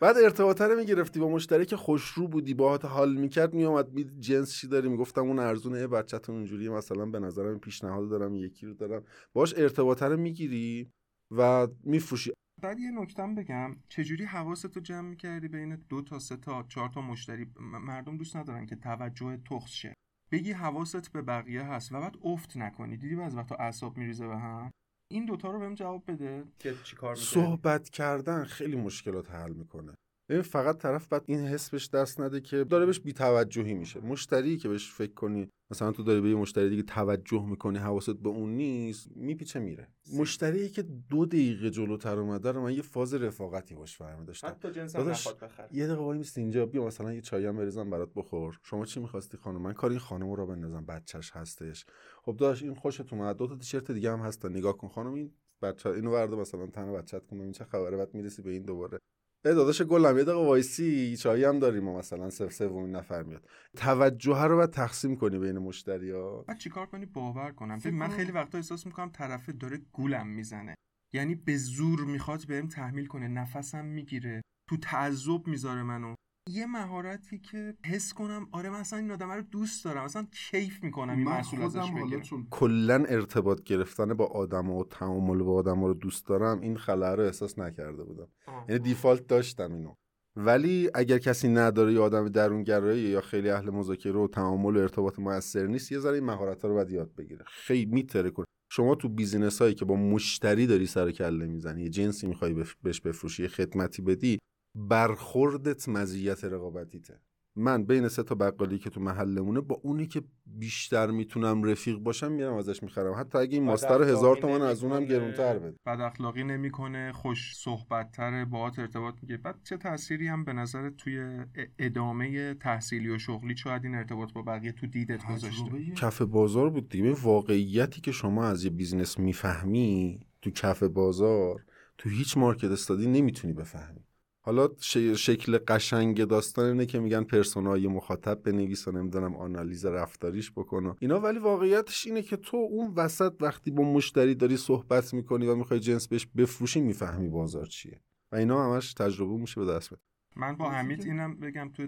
بعد 0.00 0.16
ارتباطه 0.16 0.64
رو 0.64 0.76
می‌گرفتی 0.76 1.20
با 1.20 1.28
مشتری 1.28 1.66
که 1.66 1.76
خوشرو 1.76 2.28
بودی 2.28 2.54
باهات 2.54 2.84
حال 2.84 3.14
می‌کرد 3.14 3.54
میومد 3.54 3.92
می 3.92 4.04
جنس 4.20 4.52
چی 4.52 4.68
داری؟ 4.68 4.88
می‌گفتم 4.88 5.20
اون 5.20 5.38
ارزونه 5.38 5.86
بچه‌تون 5.86 6.34
اونجوری 6.34 6.68
مثلا 6.68 7.06
به 7.06 7.18
نظرم 7.18 7.58
پیشنهاد 7.58 8.08
دارم 8.10 8.34
یکی 8.34 8.66
رو 8.66 8.74
دارم. 8.74 9.02
باش 9.32 9.54
ارتباطه 9.56 10.06
رو 10.06 10.16
می‌گیری 10.16 10.90
و 11.30 11.68
میفروشی. 11.84 12.32
بعد 12.62 12.78
یه 12.78 12.90
نکتم 12.90 13.34
بگم. 13.34 13.76
چجوری 13.88 14.24
حواستو 14.24 14.80
جمع 14.80 15.08
می‌کردی 15.08 15.48
بین 15.48 15.76
دو 15.88 16.02
تا 16.02 16.18
سه 16.18 16.36
تا 16.36 16.62
چهار 16.68 16.88
تا 16.88 17.00
مشتری؟ 17.00 17.46
مردم 17.60 18.16
دوست 18.16 18.36
ندارن 18.36 18.66
که 18.66 18.76
توجه 18.76 19.38
تخص 19.50 19.70
شه. 19.70 19.94
بگی 20.30 20.52
حواست 20.52 21.12
به 21.12 21.22
بقیه 21.22 21.62
هست 21.62 21.92
و 21.92 22.00
بعد 22.00 22.16
افت 22.24 22.56
نکنی. 22.56 22.96
دیدی 22.96 23.16
بعضی 23.16 23.36
وقتا 23.36 23.54
اعصاب 23.54 23.96
میریزه 23.96 24.26
به 24.26 24.38
هم؟ 24.38 24.70
این 25.10 25.24
دوتا 25.24 25.50
رو 25.50 25.58
بهم 25.58 25.74
جواب 25.74 26.10
بده. 26.10 26.44
که 26.58 26.74
چیکار 26.84 27.14
صحبت 27.14 27.88
کردن 27.88 28.44
خیلی 28.44 28.76
مشکلات 28.76 29.30
حل 29.30 29.52
می‌کنه. 29.52 29.94
ببین 30.28 30.42
فقط 30.42 30.78
طرف 30.78 31.08
بعد 31.08 31.22
این 31.26 31.40
حس 31.40 31.70
بهش 31.70 31.88
دست 31.88 32.20
نده 32.20 32.40
که 32.40 32.64
داره 32.64 32.86
بهش 32.86 33.00
بی‌توجهی 33.00 33.74
میشه. 33.74 34.00
مشتری 34.00 34.56
که 34.56 34.68
بهش 34.68 34.92
فکر 34.92 35.14
کنی 35.14 35.48
مثلا 35.70 35.92
تو 35.92 36.02
داری 36.02 36.20
به 36.20 36.28
یه 36.28 36.36
مشتری 36.36 36.70
دیگه 36.70 36.82
توجه 36.82 37.46
می‌کنی 37.46 37.78
حواست 37.78 38.16
به 38.16 38.28
اون 38.28 38.56
نیست 38.56 39.08
میپیچه 39.16 39.60
میره. 39.60 39.88
مشتری 40.16 40.68
که 40.68 40.82
دو 40.82 41.26
دقیقه 41.26 41.70
جلوتر 41.70 42.18
اومده 42.18 42.52
رو 42.52 42.62
من 42.62 42.72
یه 42.72 42.82
فاز 42.82 43.14
رفاقتی 43.14 43.74
باش 43.74 43.98
برمی 43.98 44.26
داشتم 44.26 44.48
حتی 44.48 44.70
جنس 44.70 44.96
بخره. 44.96 45.68
یه 45.72 45.86
دقیقه 45.86 46.02
وای 46.02 46.18
میست 46.18 46.38
اینجا 46.38 46.66
بیا 46.66 46.84
مثلا 46.84 47.12
یه 47.12 47.20
چایی 47.20 47.46
هم 47.46 47.56
بریزم 47.56 47.90
برات 47.90 48.10
بخور. 48.16 48.58
شما 48.62 48.84
چی 48.84 49.00
می‌خواستی 49.00 49.36
خانم؟ 49.36 49.62
من 49.62 49.72
کار 49.72 49.90
این 49.90 49.98
خانم 49.98 50.32
رو 50.32 50.46
بندازم 50.46 50.86
بچهش 50.86 51.30
هستش. 51.30 51.86
خب 52.22 52.36
داشت 52.36 52.62
این 52.62 52.74
خوشت 52.74 53.12
اومد. 53.12 53.36
دو 53.36 53.46
تا 53.46 53.56
تیشرت 53.56 53.90
دیگه 53.90 54.12
هم 54.12 54.20
هست 54.20 54.46
نگاه 54.46 54.76
کن 54.76 54.88
خانم 54.88 55.14
این 55.14 55.32
بچه 55.62 55.90
اینو 55.90 56.12
ورده 56.12 56.36
مثلا 56.36 56.66
تن 56.66 56.92
بچت 56.92 57.26
کن 57.26 57.38
ببین 57.38 57.52
چه 57.52 57.64
خبره؟ 57.64 57.96
بعد 57.96 58.14
می‌رسی 58.14 58.42
به 58.42 58.50
این 58.50 58.62
دوباره. 58.62 58.98
داداش 59.44 59.82
گلم 59.82 60.18
یه 60.18 60.24
دقیقه 60.24 60.44
وایسی 60.44 61.16
چایی 61.16 61.44
هم 61.44 61.58
داریم 61.58 61.84
ما 61.84 61.98
مثلا 61.98 62.30
سف 62.30 62.52
سومین 62.52 62.96
نفر 62.96 63.22
میاد. 63.22 63.48
توجه 63.76 64.44
رو 64.44 64.56
باید 64.56 64.70
تقسیم 64.70 65.16
کنی 65.16 65.38
بین 65.38 65.58
مشتری 65.58 66.10
ها. 66.10 66.42
بعد 66.42 66.58
چیکار 66.58 66.86
کنی؟ 66.86 67.06
باور 67.06 67.52
کنم. 67.52 67.78
ببین 67.78 67.94
من 67.94 68.08
خیلی 68.08 68.32
وقتا 68.32 68.58
احساس 68.58 68.86
می‌کنم 68.86 69.10
طرف 69.10 69.48
داره 69.50 69.78
گولم 69.92 70.26
می‌زنه. 70.26 70.74
یعنی 71.14 71.34
به 71.34 71.56
زور 71.56 72.04
می‌خواد 72.04 72.46
بهم 72.46 72.68
تحمیل 72.68 73.06
کنه. 73.06 73.28
نفسم 73.28 73.84
می‌گیره. 73.84 74.42
تو 74.70 74.76
تعذب 74.76 75.46
می‌ذاره 75.46 75.82
منو. 75.82 76.14
یه 76.48 76.66
مهارتی 76.66 77.38
که 77.38 77.74
حس 77.84 78.12
کنم 78.12 78.48
آره 78.52 78.70
من 78.70 78.80
اصلا 78.80 78.98
این 78.98 79.10
آدم 79.10 79.30
رو 79.30 79.42
دوست 79.42 79.84
دارم. 79.84 80.04
اصلا 80.04 80.26
کیف 80.50 80.84
می‌کنم 80.84 81.16
این 81.16 81.24
من 81.24 81.32
محصول 81.32 81.62
ازش 81.62 81.90
بگیرم. 81.90 82.20
چون 82.20 82.46
کلا 82.50 83.04
ارتباط 83.08 83.62
گرفتن 83.62 84.14
با 84.14 84.26
آدم 84.26 84.70
و 84.70 84.84
تعامل 84.84 85.42
با 85.42 85.54
آدم 85.54 85.84
رو 85.84 85.94
دوست 85.94 86.26
دارم 86.26 86.60
این 86.60 86.76
خلأ 86.76 87.14
رو 87.14 87.22
احساس 87.22 87.58
نکرده 87.58 88.04
بودم. 88.04 88.28
یعنی 88.68 88.78
دیفالت 88.78 89.26
داشتم 89.26 89.72
اینو. 89.72 89.94
ولی 90.36 90.90
اگر 90.94 91.18
کسی 91.18 91.48
نداره 91.48 91.92
یا 91.92 92.04
آدم 92.04 92.28
درونگرایی 92.28 93.02
یا 93.02 93.20
خیلی 93.20 93.50
اهل 93.50 93.70
مذاکره 93.70 94.18
و 94.18 94.28
تعامل 94.28 94.76
و 94.76 94.80
ارتباط 94.80 95.18
موثر 95.18 95.66
نیست 95.66 95.92
یه 95.92 95.98
ذره 95.98 96.14
این 96.14 96.24
مهارت 96.24 96.64
رو 96.64 96.74
باید 96.74 96.90
یاد 96.90 97.14
بگیره. 97.14 97.44
خیلی 97.46 97.90
میتره 97.94 98.30
کن 98.30 98.44
شما 98.72 98.94
تو 98.94 99.08
بیزینس 99.08 99.62
هایی 99.62 99.74
که 99.74 99.84
با 99.84 99.96
مشتری 99.96 100.66
داری 100.66 100.86
سر 100.86 101.06
و 101.06 101.10
کله 101.10 101.46
می‌زنی 101.46 101.82
یه 101.82 101.88
جنسی 101.88 102.26
می‌خوای. 102.26 102.64
بهش 102.82 103.00
بفروشی 103.00 103.42
یه 103.42 103.48
خدمتی 103.48 104.02
بدی 104.02 104.38
برخوردت 104.78 105.88
مزیت 105.88 106.44
رقابتیته. 106.44 107.20
من 107.56 107.84
بین 107.84 108.08
سه 108.08 108.22
تا 108.22 108.34
بقالی 108.34 108.78
که 108.78 108.90
تو 108.90 109.00
محلمونه 109.00 109.60
با 109.60 109.80
اونی 109.82 110.06
که 110.06 110.22
بیشتر 110.46 111.10
می‌تونم 111.10 111.64
رفیق 111.64 111.96
باشم 111.96 112.32
میرم 112.32 112.54
ازش 112.54 112.82
می‌خرم. 112.82 113.14
حتی 113.20 113.38
اگه 113.38 113.54
این 113.54 113.64
ماستر 113.64 113.98
رو 113.98 114.04
هزار 114.04 114.36
تومن 114.36 114.62
از 114.62 114.84
اونم. 114.84 115.04
گرونتر 115.04 115.58
بده. 115.58 115.76
بد 115.86 116.00
اخلاقی 116.00 116.44
نمی‌کنه 116.44 117.12
خوش 117.12 117.56
صحبت 117.56 118.12
تره 118.12 118.44
باهات 118.44 118.78
ارتباط 118.78 119.14
میگه. 119.22 119.36
بعد 119.36 119.56
چه 119.64 119.76
تأثیری 119.76 120.26
هم 120.26 120.44
به 120.44 120.52
نظر 120.52 120.90
توی 120.90 121.44
ادامه 121.78 122.54
تحصیلی 122.54 123.08
و 123.08 123.18
شغلی 123.18 123.56
شاید 123.56 123.84
این 123.84 123.94
ارتباط 123.94 124.32
با 124.32 124.42
بقیه 124.42 124.72
تو 124.72 124.86
دیدت 124.86 125.26
گذاشته؟ 125.26 125.94
کف 125.96 126.22
بازار 126.22 126.70
بود 126.70 126.88
دیگه. 126.88 127.12
واقعیتی 127.12 128.00
که 128.00 128.12
شما 128.12 128.44
از 128.44 128.64
یه 128.64 128.70
business 128.70 129.18
می‌فهمی 129.18 130.20
تو 130.42 130.50
کف 130.50 130.82
بازار 130.82 131.64
تو 131.98 132.08
هیچ 132.08 132.36
market 132.36 132.70
study 132.70 133.06
نمی‌تونی 133.06 133.52
بفهمی. 133.52 134.00
حالا 134.48 134.68
ش- 134.80 134.98
شکل 134.98 135.58
قشنگ 135.58 136.24
داستان 136.24 136.64
اینه 136.64 136.86
که 136.86 136.98
میگن 136.98 137.24
persona 137.24 137.78
ی 137.78 137.86
مخاطب 137.86 138.42
بنویس 138.42 138.88
و 138.88 138.92
نمی‌دونم 138.92 139.36
آنالیز 139.36 139.86
رفتاریش 139.86 140.52
بکن 140.52 140.86
و 140.86 140.94
اینا. 141.00 141.20
ولی 141.20 141.38
واقعیتش 141.38 142.06
اینه 142.06 142.22
که 142.22 142.36
تو 142.36 142.56
اون 142.56 142.94
وسط 142.94 143.34
وقتی 143.40 143.70
با 143.70 143.82
مشتری 143.82 144.34
داری 144.34 144.56
صحبت 144.56 145.14
می‌کنی 145.14 145.46
و 145.46 145.54
می‌خوای 145.54 145.80
جنس 145.80 146.08
بهش 146.08 146.26
بفروشی 146.26 146.80
می‌فهمی 146.80 147.28
بازار 147.28 147.66
چیه. 147.66 148.00
و 148.32 148.36
اینا 148.36 148.64
همش 148.64 148.94
تجربه 148.94 149.36
میشه 149.36 149.60
به 149.60 149.66
دست 149.66 149.90
بده 149.90 150.00
من 150.36 150.56
با 150.56 150.70
حمید 150.70 151.04
اینم 151.04 151.40
بگم 151.40 151.70
تو 151.74 151.86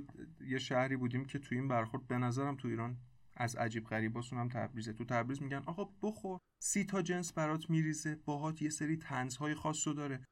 یه 0.49 0.59
شهری 0.59 0.97
بودیم 0.97 1.25
که 1.25 1.39
تو 1.39 1.55
این 1.55 1.69
برخورد 1.69 2.07
به 2.07 2.19
نظرم 2.19 2.57
تو 2.57 2.69
ایران 2.69 2.97
از 3.37 3.57
عجیب 3.57 3.85
غریباسون 3.85 4.39
هم 4.39 4.49
تبریزه 4.49 4.93
تو 4.93 5.05
تبریز 5.05 5.43
میگن 5.43 5.63
آقا 5.67 5.89
بخور 6.03 6.39
سی 6.63 6.85
تا 6.85 7.03
جنس 7.03 7.33
برات 7.33 7.71
میریزه 7.71 8.19
باهات 8.25 8.63
یه 8.63 8.71
سری 8.71 8.97
تنزهای 8.97 9.55
خاص 9.55 9.87
رو 9.87 9.95
داره. 9.95 10.25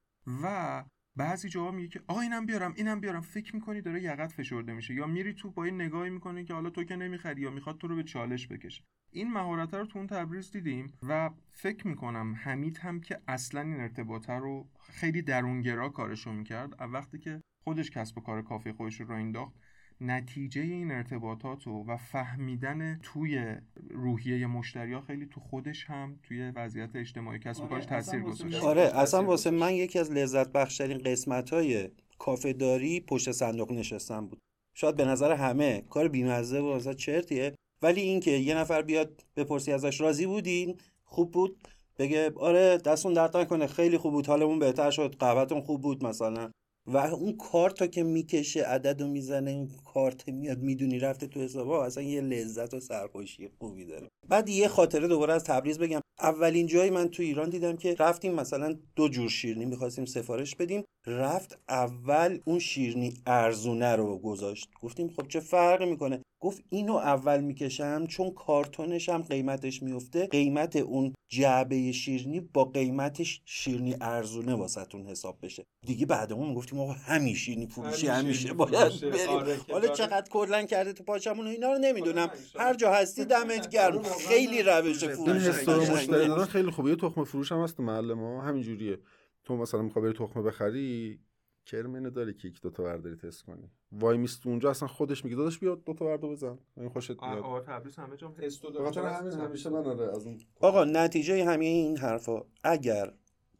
و 0.43 0.85
بعضی 1.18 1.48
جاها 1.48 1.70
میگه 1.70 1.88
که 1.88 2.00
آقا 2.06 2.20
اینم 2.20 2.46
بیارم 2.46 2.72
اینم 2.76 3.00
بیارم. 3.00 3.20
فکر 3.20 3.54
می‌کنی 3.54 3.80
داره 3.80 4.02
یقت 4.02 4.32
فشرده 4.32 4.72
میشه 4.72 4.94
یا 4.94 5.06
میری 5.06 5.34
تو 5.34 5.50
با 5.50 5.64
این 5.64 5.74
نگاهی 5.74 6.10
می‌کنی 6.10 6.44
که 6.44 6.54
حالا 6.54 6.70
تو 6.70 6.84
که 6.84 6.96
نمی‌خری 6.96 7.40
یا 7.40 7.50
می‌خواد 7.50 7.78
تو 7.78 7.88
رو 7.88 7.96
به 7.96 8.02
چالش 8.02 8.48
بکشه. 8.48 8.82
این 9.12 9.32
مهارت 9.32 9.74
رو 9.74 9.86
تو 9.86 9.98
اون 9.98 10.06
تبریز 10.06 10.50
دیدیم 10.50 10.92
و 11.08 11.30
فکر 11.50 11.86
می‌کنم 11.86 12.34
حمید 12.34 12.78
هم 12.78 13.00
که 13.00 13.20
اصلا 13.28 13.60
این 13.60 13.80
ارتباطه 13.80 14.32
رو 14.32 14.68
خیلی 14.80 15.22
درونگرا 15.22 15.88
کارشو 15.88 16.32
می‌کرد 16.32 16.74
وقتی 16.92 17.18
که 17.18 17.40
خودش 17.64 17.90
کسب 17.90 18.18
و 18.18 18.20
کار 18.20 18.42
کافی 18.42 18.72
خودش 18.72 19.00
رو 19.00 19.14
انداخت 19.14 19.54
نتیجه 20.01 20.61
این 20.62 20.90
ارتباطات 20.90 21.62
رو 21.62 21.84
و 21.86 21.96
فهمیدن 21.96 23.01
توی 23.03 23.55
روحیه 23.90 24.46
مشتری 24.46 25.01
خیلی 25.01 25.26
تو 25.26 25.40
خودش 25.40 25.84
هم 25.84 26.18
توی 26.22 26.51
وضعیت 26.51 26.96
اجتماعی 26.96 27.38
کسب 27.38 27.61
و 27.61 27.62
آره، 27.62 27.70
کارش 27.70 27.84
اصلا 27.84 27.96
تاثیر 27.99 28.22
واسه 28.22 28.44
گذاشت 28.44 28.62
من- 28.64 28.70
آره 28.70 28.82
اصلا 28.82 29.24
واسه. 29.24 29.51
من 29.51 29.74
یکی 29.74 29.99
از 29.99 30.11
لذت 30.12 30.53
بخشترین 30.53 30.99
قسمت 30.99 31.51
های 31.51 31.88
کافه 32.18 32.53
داری 32.53 33.01
پشت 33.01 33.32
صندوق 33.32 33.72
نشستن 33.72 34.26
بود. 34.26 34.38
شاید 34.74 34.96
به 34.96 35.05
نظر 35.05 35.32
همه 35.32 35.82
کار 35.90 36.09
بیمزه 36.09 36.61
و 36.61 36.64
اصلا 36.66 36.92
چرتیه 36.94 37.55
ولی 37.82 38.01
اینکه 38.01 38.30
یه 38.30 38.55
نفر 38.55 38.82
بیاد 38.82 39.24
بپرسی 39.36 39.72
ازش 39.72 40.01
راضی 40.01 40.26
بودین 40.26 40.76
خوب 41.05 41.30
بود. 41.32 41.68
بگه 41.99 42.32
آره 42.36 42.76
دستون 42.78 43.12
درد 43.12 43.36
نکنه 43.36 43.66
خیلی 43.66 43.99
خوب 43.99 44.12
بود 44.12 44.26
حالمون 44.26 44.59
بهتر 44.59 44.90
شد 44.90 45.16
قهوهتون 45.18 45.61
خوب 45.61 45.82
بود 45.82 46.05
مثلا. 46.05 46.51
و 46.93 46.97
اون 46.97 47.36
کارت 47.36 47.93
که 47.93 48.03
می‌کشه 48.03 48.62
عدد 48.62 49.03
رو 49.03 49.09
می‌زنه 49.09 49.51
این 49.51 49.70
کارت 49.95 50.28
میاد 50.28 50.59
می‌دونی 50.59 50.99
رفته 50.99 51.26
تو 51.26 51.41
حساب 51.41 51.70
اصلا 51.70 52.03
یه 52.03 52.20
لذت 52.20 52.74
و 52.74 52.80
سرخوشی 52.80 53.49
خوبی 53.59 53.84
داره. 53.84 54.09
بعد 54.28 54.49
یه 54.49 54.68
خاطره 54.68 55.09
دوباره 55.09 55.34
از 55.34 55.45
تبریز 55.45 55.78
بگم. 55.78 56.01
اولین 56.20 56.66
جایی 56.66 56.91
من 56.91 57.09
تو 57.09 57.22
ایران 57.22 57.51
دیدم 57.51 57.76
که 57.76 57.95
رفتیم 57.99 58.34
مثلا 58.34 58.76
دو 58.97 59.09
جور 59.09 59.28
شیرینی 59.28 59.64
می‌خواستیم 59.64 60.05
سفارش 60.05 60.55
بدیم. 60.57 60.84
رفت 61.07 61.59
اول 61.68 62.39
اون 62.45 62.59
شیرینی 62.59 63.14
ارزونه 63.26 63.97
رو 63.97 64.18
گذاشت. 64.18 64.68
گفتیم 64.82 65.09
خب 65.09 65.28
چه 65.28 65.41
فرقی 65.41 65.86
می‌کنه؟ 65.86 66.22
گفت 66.41 66.62
اینو 66.68 66.95
اول 66.95 67.41
می‌کشم 67.41 68.07
چون 68.07 68.30
کارتونش 68.30 69.09
هم 69.09 69.22
قیمتش 69.22 69.82
میفته 69.82 70.26
قیمت 70.26 70.76
اون 70.76 71.14
جعبه 71.28 71.93
شیرینی 71.93 72.41
با 72.41 72.64
قیمتش 72.64 73.43
شیرینی 73.45 73.97
ارزونه 74.01 74.55
واسهتون 74.55 75.07
حساب 75.07 75.39
بشه. 75.43 75.64
دیگه 75.86 76.07
بعدمون 76.07 76.49
می‌گفتیم 76.49 76.80
آقا 76.80 76.93
همین 76.93 77.34
شیرینی 77.34 77.66
فروشی 77.66 78.07
همیشه 78.07 78.53
باید. 78.53 79.01
بریم. 79.01 79.28
آره 79.28 79.57
حالا. 79.70 79.89
چقدر 79.89 80.28
کلا 80.30 80.62
کرده 80.62 80.93
تو 80.93 81.05
پاچمون 81.05 81.47
و 81.47 81.51
اینا 81.51 81.72
رو 81.72 81.78
نمی‌دونم. 81.78 82.26
خدا 82.26 82.36
نمی‌شه. 82.36 82.59
هر 82.59 82.74
جا 82.74 82.93
هستی 82.93 83.24
دمت 83.24 83.68
گرم. 83.68 84.03
خیلی 84.03 84.62
روش 84.62 85.03
این 85.03 85.12
فروش. 85.12 85.91
مشتری 85.91 86.45
خیلی 86.45 86.70
خوبه. 86.70 86.91
یه 86.91 86.97
تخم 86.97 87.24
فروش 87.24 87.53
هم 87.53 87.62
هست 87.62 87.76
تو 87.76 87.82
محل 87.82 88.12
ما. 88.12 88.43
همین 88.43 88.62
جوریه 88.62 88.99
تو 89.45 89.57
مثلا 89.57 89.82
می‌خوای 89.82 90.05
بری 90.05 90.26
تخمه 90.26 90.43
بخری؟ 90.43 91.20
کرمینه 91.68 92.10
داره 92.10 92.32
که 92.32 92.48
یک 92.48 92.60
دو 92.60 92.70
تا 92.70 92.82
برداری 92.82 93.16
تست 93.16 93.42
کنی. 93.42 93.70
وای 93.92 94.18
میست 94.18 94.46
اونجا 94.46 94.70
اصلا 94.70 94.88
خودش 94.88 95.24
میگه 95.24 95.36
داداش 95.36 95.58
بیا 95.58 95.74
دو 95.74 95.94
تا 95.94 96.04
بردو 96.04 96.28
بزن. 96.30 96.58
این 96.76 96.88
خوشت 96.88 97.10
میاد. 97.10 97.38
آه 97.38 97.60
تبریز 97.60 97.96
همه 97.96 98.16
جام 98.16 98.34
همین 98.34 99.32
همیشه 99.32 99.70
من 99.70 99.84
آره 99.86 100.16
از 100.16 100.26
اون 100.26 100.38
آقا 100.60 100.84
نتیجه 100.84 101.44
همه 101.44 101.64
این 101.64 101.96
حرفا 101.96 102.42
اگر 102.64 103.12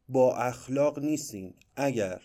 با 0.09 0.37
اخلاق 0.37 0.99
نیستین 0.99 1.55
اگر 1.77 2.23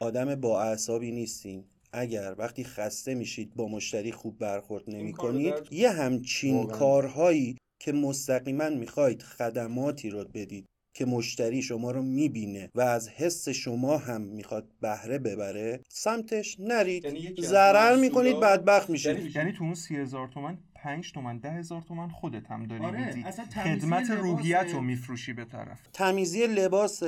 آدم 0.00 0.34
با 0.34 0.62
اعصابی 0.62 1.12
نیستین 1.12 1.64
اگر 1.92 2.34
وقتی 2.38 2.64
خسته 2.64 3.14
میشید 3.14 3.54
با 3.54 3.68
مشتری 3.68 4.12
خوب 4.12 4.38
برخورد 4.38 4.84
نمی 4.90 5.12
کنید 5.12 5.54
درد- 5.54 5.72
یه 5.72 5.90
همچین 5.90 6.56
واقعاً. 6.56 6.78
کارهایی 6.78 7.58
که 7.80 7.92
مستقیما 7.92 8.68
می‌خواید 8.70 9.22
خدماتی 9.22 10.10
رو 10.10 10.24
بدید. 10.34 10.66
که 10.98 11.06
مشتری 11.06 11.62
شما 11.62 11.90
رو 11.90 12.02
می‌بینه 12.02 12.70
و 12.74 12.80
از 12.80 13.08
حس 13.08 13.48
شما 13.48 13.98
هم 13.98 14.20
می‌خواد 14.20 14.68
بهره 14.80 15.18
ببره 15.18 15.80
سمتش 15.88 16.56
نرید. 16.60 17.04
یعنی 17.04 17.34
ضرر 17.40 17.96
می‌کنید 17.96 18.40
بدبخت 18.40 18.90
میشید. 18.90 19.16
یعنی 19.18 19.32
یعنی 19.34 19.52
تو 19.52 19.64
اون 19.64 19.74
سی 19.74 19.96
هزار 19.96 20.28
تومن 20.28 20.58
پنج 20.74 21.12
تومن 21.12 21.38
ده 21.38 21.50
هزار 21.50 21.82
تومن 21.82 22.08
خودت 22.08 22.46
هم 22.46 22.66
داری 22.66 22.84
آره، 22.84 23.06
میدی. 23.06 23.22
خدمت 23.64 24.10
لباسه. 24.10 24.14
روحیت 24.14 24.70
رو 24.72 24.80
میفروشی 24.80 25.32
به 25.32 25.44
طرف. 25.44 25.88
تمیزی 25.92 26.46
لباست 26.46 27.06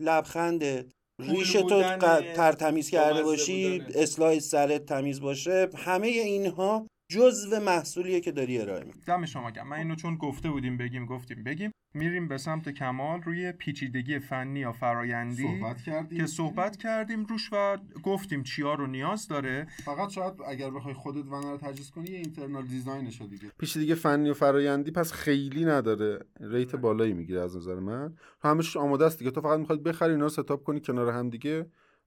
لبخندت 0.00 0.86
ریش 1.18 1.52
تو 1.52 1.82
ترتمیز 2.34 2.90
کرده 2.90 3.22
باشی 3.22 3.78
بودنه. 3.78 4.02
اصلاح 4.02 4.38
سرت 4.38 4.86
تمیز 4.86 5.20
باشه 5.20 5.68
همه 5.76 6.06
اینها 6.06 6.86
جزو 7.12 7.60
محصولیه 7.60 8.20
که 8.20 8.32
داری 8.32 8.60
ارائه 8.60 8.84
میدی 8.84 9.00
دم 9.06 9.26
شما 9.26 9.50
گرم. 9.50 9.68
من 9.68 9.76
اینو 9.76 9.94
چون 9.94 10.16
گفته 10.16 10.50
بودیم 10.50 10.76
بگیم 10.76 11.06
گفتیم 11.06 11.44
بگیم. 11.44 11.70
میریم 11.96 12.28
به 12.28 12.38
سمت 12.38 12.68
کمال 12.68 13.22
روی 13.22 13.52
پیچیدگی 13.52 14.18
فنی 14.18 14.60
یا 14.60 14.72
فرایندی 14.72 15.42
صحبت 15.42 15.82
کردیم. 15.82 16.18
که 16.18 16.26
صحبت 16.26 16.76
کردیم 16.76 17.24
روش 17.24 17.52
و 17.52 17.76
گفتیم 18.02 18.42
چیا 18.42 18.74
رو 18.74 18.86
نیاز 18.86 19.28
داره. 19.28 19.66
فقط 19.84 20.10
شاید 20.10 20.32
اگر 20.48 20.70
بخوای 20.70 20.94
خودت 20.94 21.26
ون 21.26 21.50
رو 21.50 21.56
تجهیز 21.56 21.90
کنی 21.90 22.10
یه 22.10 22.16
internal 22.16 22.66
design 22.66 23.08
ش 23.08 23.22
دیگه. 23.22 23.52
دیگه 23.74 23.94
فنی 23.94 24.30
و 24.30 24.34
فرایندی 24.34 24.90
پس 24.90 25.12
خیلی 25.12 25.64
نداره. 25.64 26.18
rate 26.40 26.76
بالایی 26.76 27.12
می‌گیره 27.12 27.40
از 27.40 27.56
نظر 27.56 27.74
من. 27.74 28.14
همش 28.42 28.76
آماده 28.76 29.04
است 29.04 29.18
دیگه. 29.18 29.30
تو 29.30 29.40
فقط 29.40 29.58
می‌خواد 29.58 29.82
بخری 29.82 30.12
اینا 30.12 30.24
رو 30.24 30.28
setup 30.28 30.62
کنی 30.62 30.80
کنار 30.80 31.12
هم 31.12 31.30
دیگه. 31.30 31.66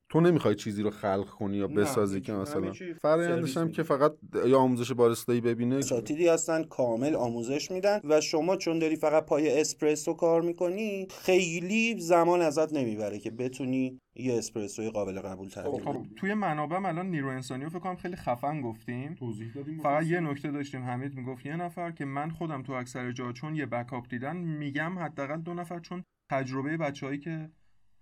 تو 0.09 0.21
نمی‌خوای 0.21 0.55
چیزی 0.55 0.83
رو 0.83 0.89
خلق 0.89 1.25
کنی 1.25 1.57
یا 1.57 1.67
بسازی. 1.67 2.21
که 2.21 2.33
مثلا 2.33 2.73
فرآیندش 3.01 3.57
هم 3.57 3.71
که 3.71 3.83
فقط 3.83 4.13
یا 4.45 4.59
آموزش 4.59 4.91
باریستایی 4.91 5.41
ببینه. 5.41 5.75
اساتیدی 5.75 6.27
هستن 6.27 6.63
کامل 6.63 7.15
آموزش 7.15 7.71
میدن 7.71 7.99
و 8.03 8.21
شما 8.21 8.55
چون 8.55 8.79
داری 8.79 8.95
فقط 8.95 9.25
پای 9.25 9.61
اسپرسو 9.61 10.13
کار 10.13 10.41
می‌کنی 10.41 11.07
خیلی 11.21 11.99
زمان 11.99 12.41
ازت 12.41 12.73
نمی‌بره 12.73 13.19
که 13.19 13.31
بتونی 13.31 13.99
یه 14.15 14.37
اسپرسوی 14.37 14.89
قابل 14.89 15.21
قبول 15.21 15.49
تبدیل 15.49 15.79
خب 15.79 15.93
کنی 15.93 16.09
توی 16.15 16.33
منابع 16.33 16.75
الان 16.75 17.11
نیرو 17.11 17.27
انسانی 17.27 17.63
رو 17.63 17.69
فکر 17.69 17.79
کنم 17.79 17.95
خیلی 17.95 18.15
خفن 18.15 18.61
گفتیم. 18.61 19.15
توضیح 19.15 19.53
دادیم. 19.55 19.79
فقط. 19.79 20.05
یه 20.05 20.19
نکته 20.19 20.51
داشتیم. 20.51 20.83
حمید 20.83 21.15
می‌گفت 21.15 21.45
یه 21.45 21.55
نفر 21.55 21.91
که 21.91 22.05
من 22.05 22.29
خودم 22.29 22.63
تو 22.63 22.73
اکثر 22.73 23.11
جا 23.11 23.31
چون 23.31 23.55
یه 23.55 23.65
بکاپ 23.65 24.09
دیدن 24.09 24.37
میگم 24.37 24.99
حداقل 24.99 25.41
دو 25.41 25.53
نفر 25.53 25.79
چون 25.79 26.03
تجربه 26.31 26.77
بچههایی 26.77 27.19
که 27.19 27.49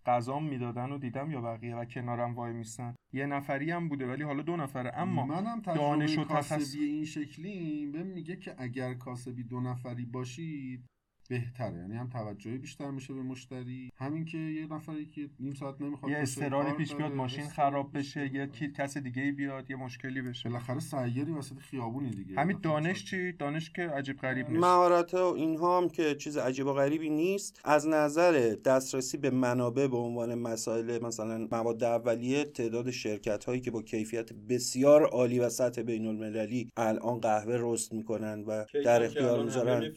غذام 0.08 0.46
می‌دادن 0.46 0.92
و 0.92 0.98
دیدم 0.98 1.32
یا 1.32 1.42
بقیه 1.42 1.76
و 1.76 1.86
کنارم 1.86 2.36
وای 2.36 2.54
میستن 2.54 2.96
یه 3.14 3.26
نفری 3.26 3.72
هم 3.72 3.90
بوده 3.90 4.08
ولی 4.08 4.24
حالا 4.24 4.42
دو 4.44 4.58
نفره. 4.58 4.92
اما 4.96 5.26
منم 5.26 5.62
دانش 5.62 6.18
و 6.18 6.24
تخصص- 6.24 6.76
این 6.76 7.06
شکلی 7.06 7.86
بهم 7.88 8.08
میگه 8.08 8.36
که 8.36 8.56
اگر 8.58 8.94
کاسبی 8.94 9.44
دو 9.44 9.60
نفری 9.62 10.06
باشید 10.06 10.86
بهتره. 11.28 11.78
یعنی 11.78 11.96
هم 11.96 12.10
توجهی 12.10 12.58
بیشتر 12.58 12.92
میشه 12.92 13.14
به 13.14 13.22
مشتری. 13.22 13.92
همین 13.98 14.26
که 14.26 14.38
یه 14.38 14.74
نفری 14.74 15.06
که 15.06 15.30
نیم 15.40 15.54
ساعت 15.54 15.82
نمی‌خواد 15.82 16.12
یه 16.12 16.18
استراری 16.18 16.72
پیش 16.74 16.96
بیاد 16.96 17.12
ماشین 17.12 17.48
خراب 17.48 17.98
بشه. 17.98 18.34
یه 18.34 18.48
کی- 18.48 18.72
کس 18.72 18.98
دیگه 18.98 19.22
ای 19.22 19.32
بیاد 19.32 19.70
یه 19.70 19.76
مشکلی 19.76 20.22
بشه. 20.22 20.50
بالاخره 20.50 20.80
سیاری 20.80 21.32
وسط 21.32 21.58
خیابونی 21.60 22.10
دیگه. 22.10 22.40
همین 22.40 22.60
دانش 22.62 23.06
چی؟ 23.06 23.32
دانش 23.32 23.70
که 23.70 23.82
عجیب 23.82 24.18
غریب 24.18 24.50
نیست. 24.50 24.64
مهارت 24.64 25.14
و 25.14 25.18
اینها 25.18 25.78
هم 25.78 25.90
که 25.90 26.16
چیز 26.16 26.38
عجیب 26.38 26.68
و 26.68 26.74
غریبی 26.74 27.10
نیست. 27.10 27.62
از 27.64 27.88
نظر 27.88 28.56
دسترسی 28.66 29.18
به 29.18 29.30
منابع 29.30 29.88
به 29.88 29.98
عنوان 29.98 30.36
مسائل 30.36 31.00
مثلا 31.04 31.48
مواد 31.52 31.84
اولیه 31.84 32.44
تعداد 32.46 32.92
شرکت 32.92 33.46
هایی 33.46 33.62
که 33.62 33.72
با 33.72 33.82
کیفیت 33.82 34.34
بسیار 34.34 35.04
عالی 35.04 35.40
و 35.40 35.50
سطح 35.50 35.82
بین 35.82 36.06
المللی 36.08 36.70
الان 36.78 37.20
قهوه 37.20 37.58
رست 37.60 37.94
می‌کنن 37.94 38.44
و 38.48 38.66
در 38.86 39.04
اختیار 39.04 39.44
می‌ذارن. 39.44 39.92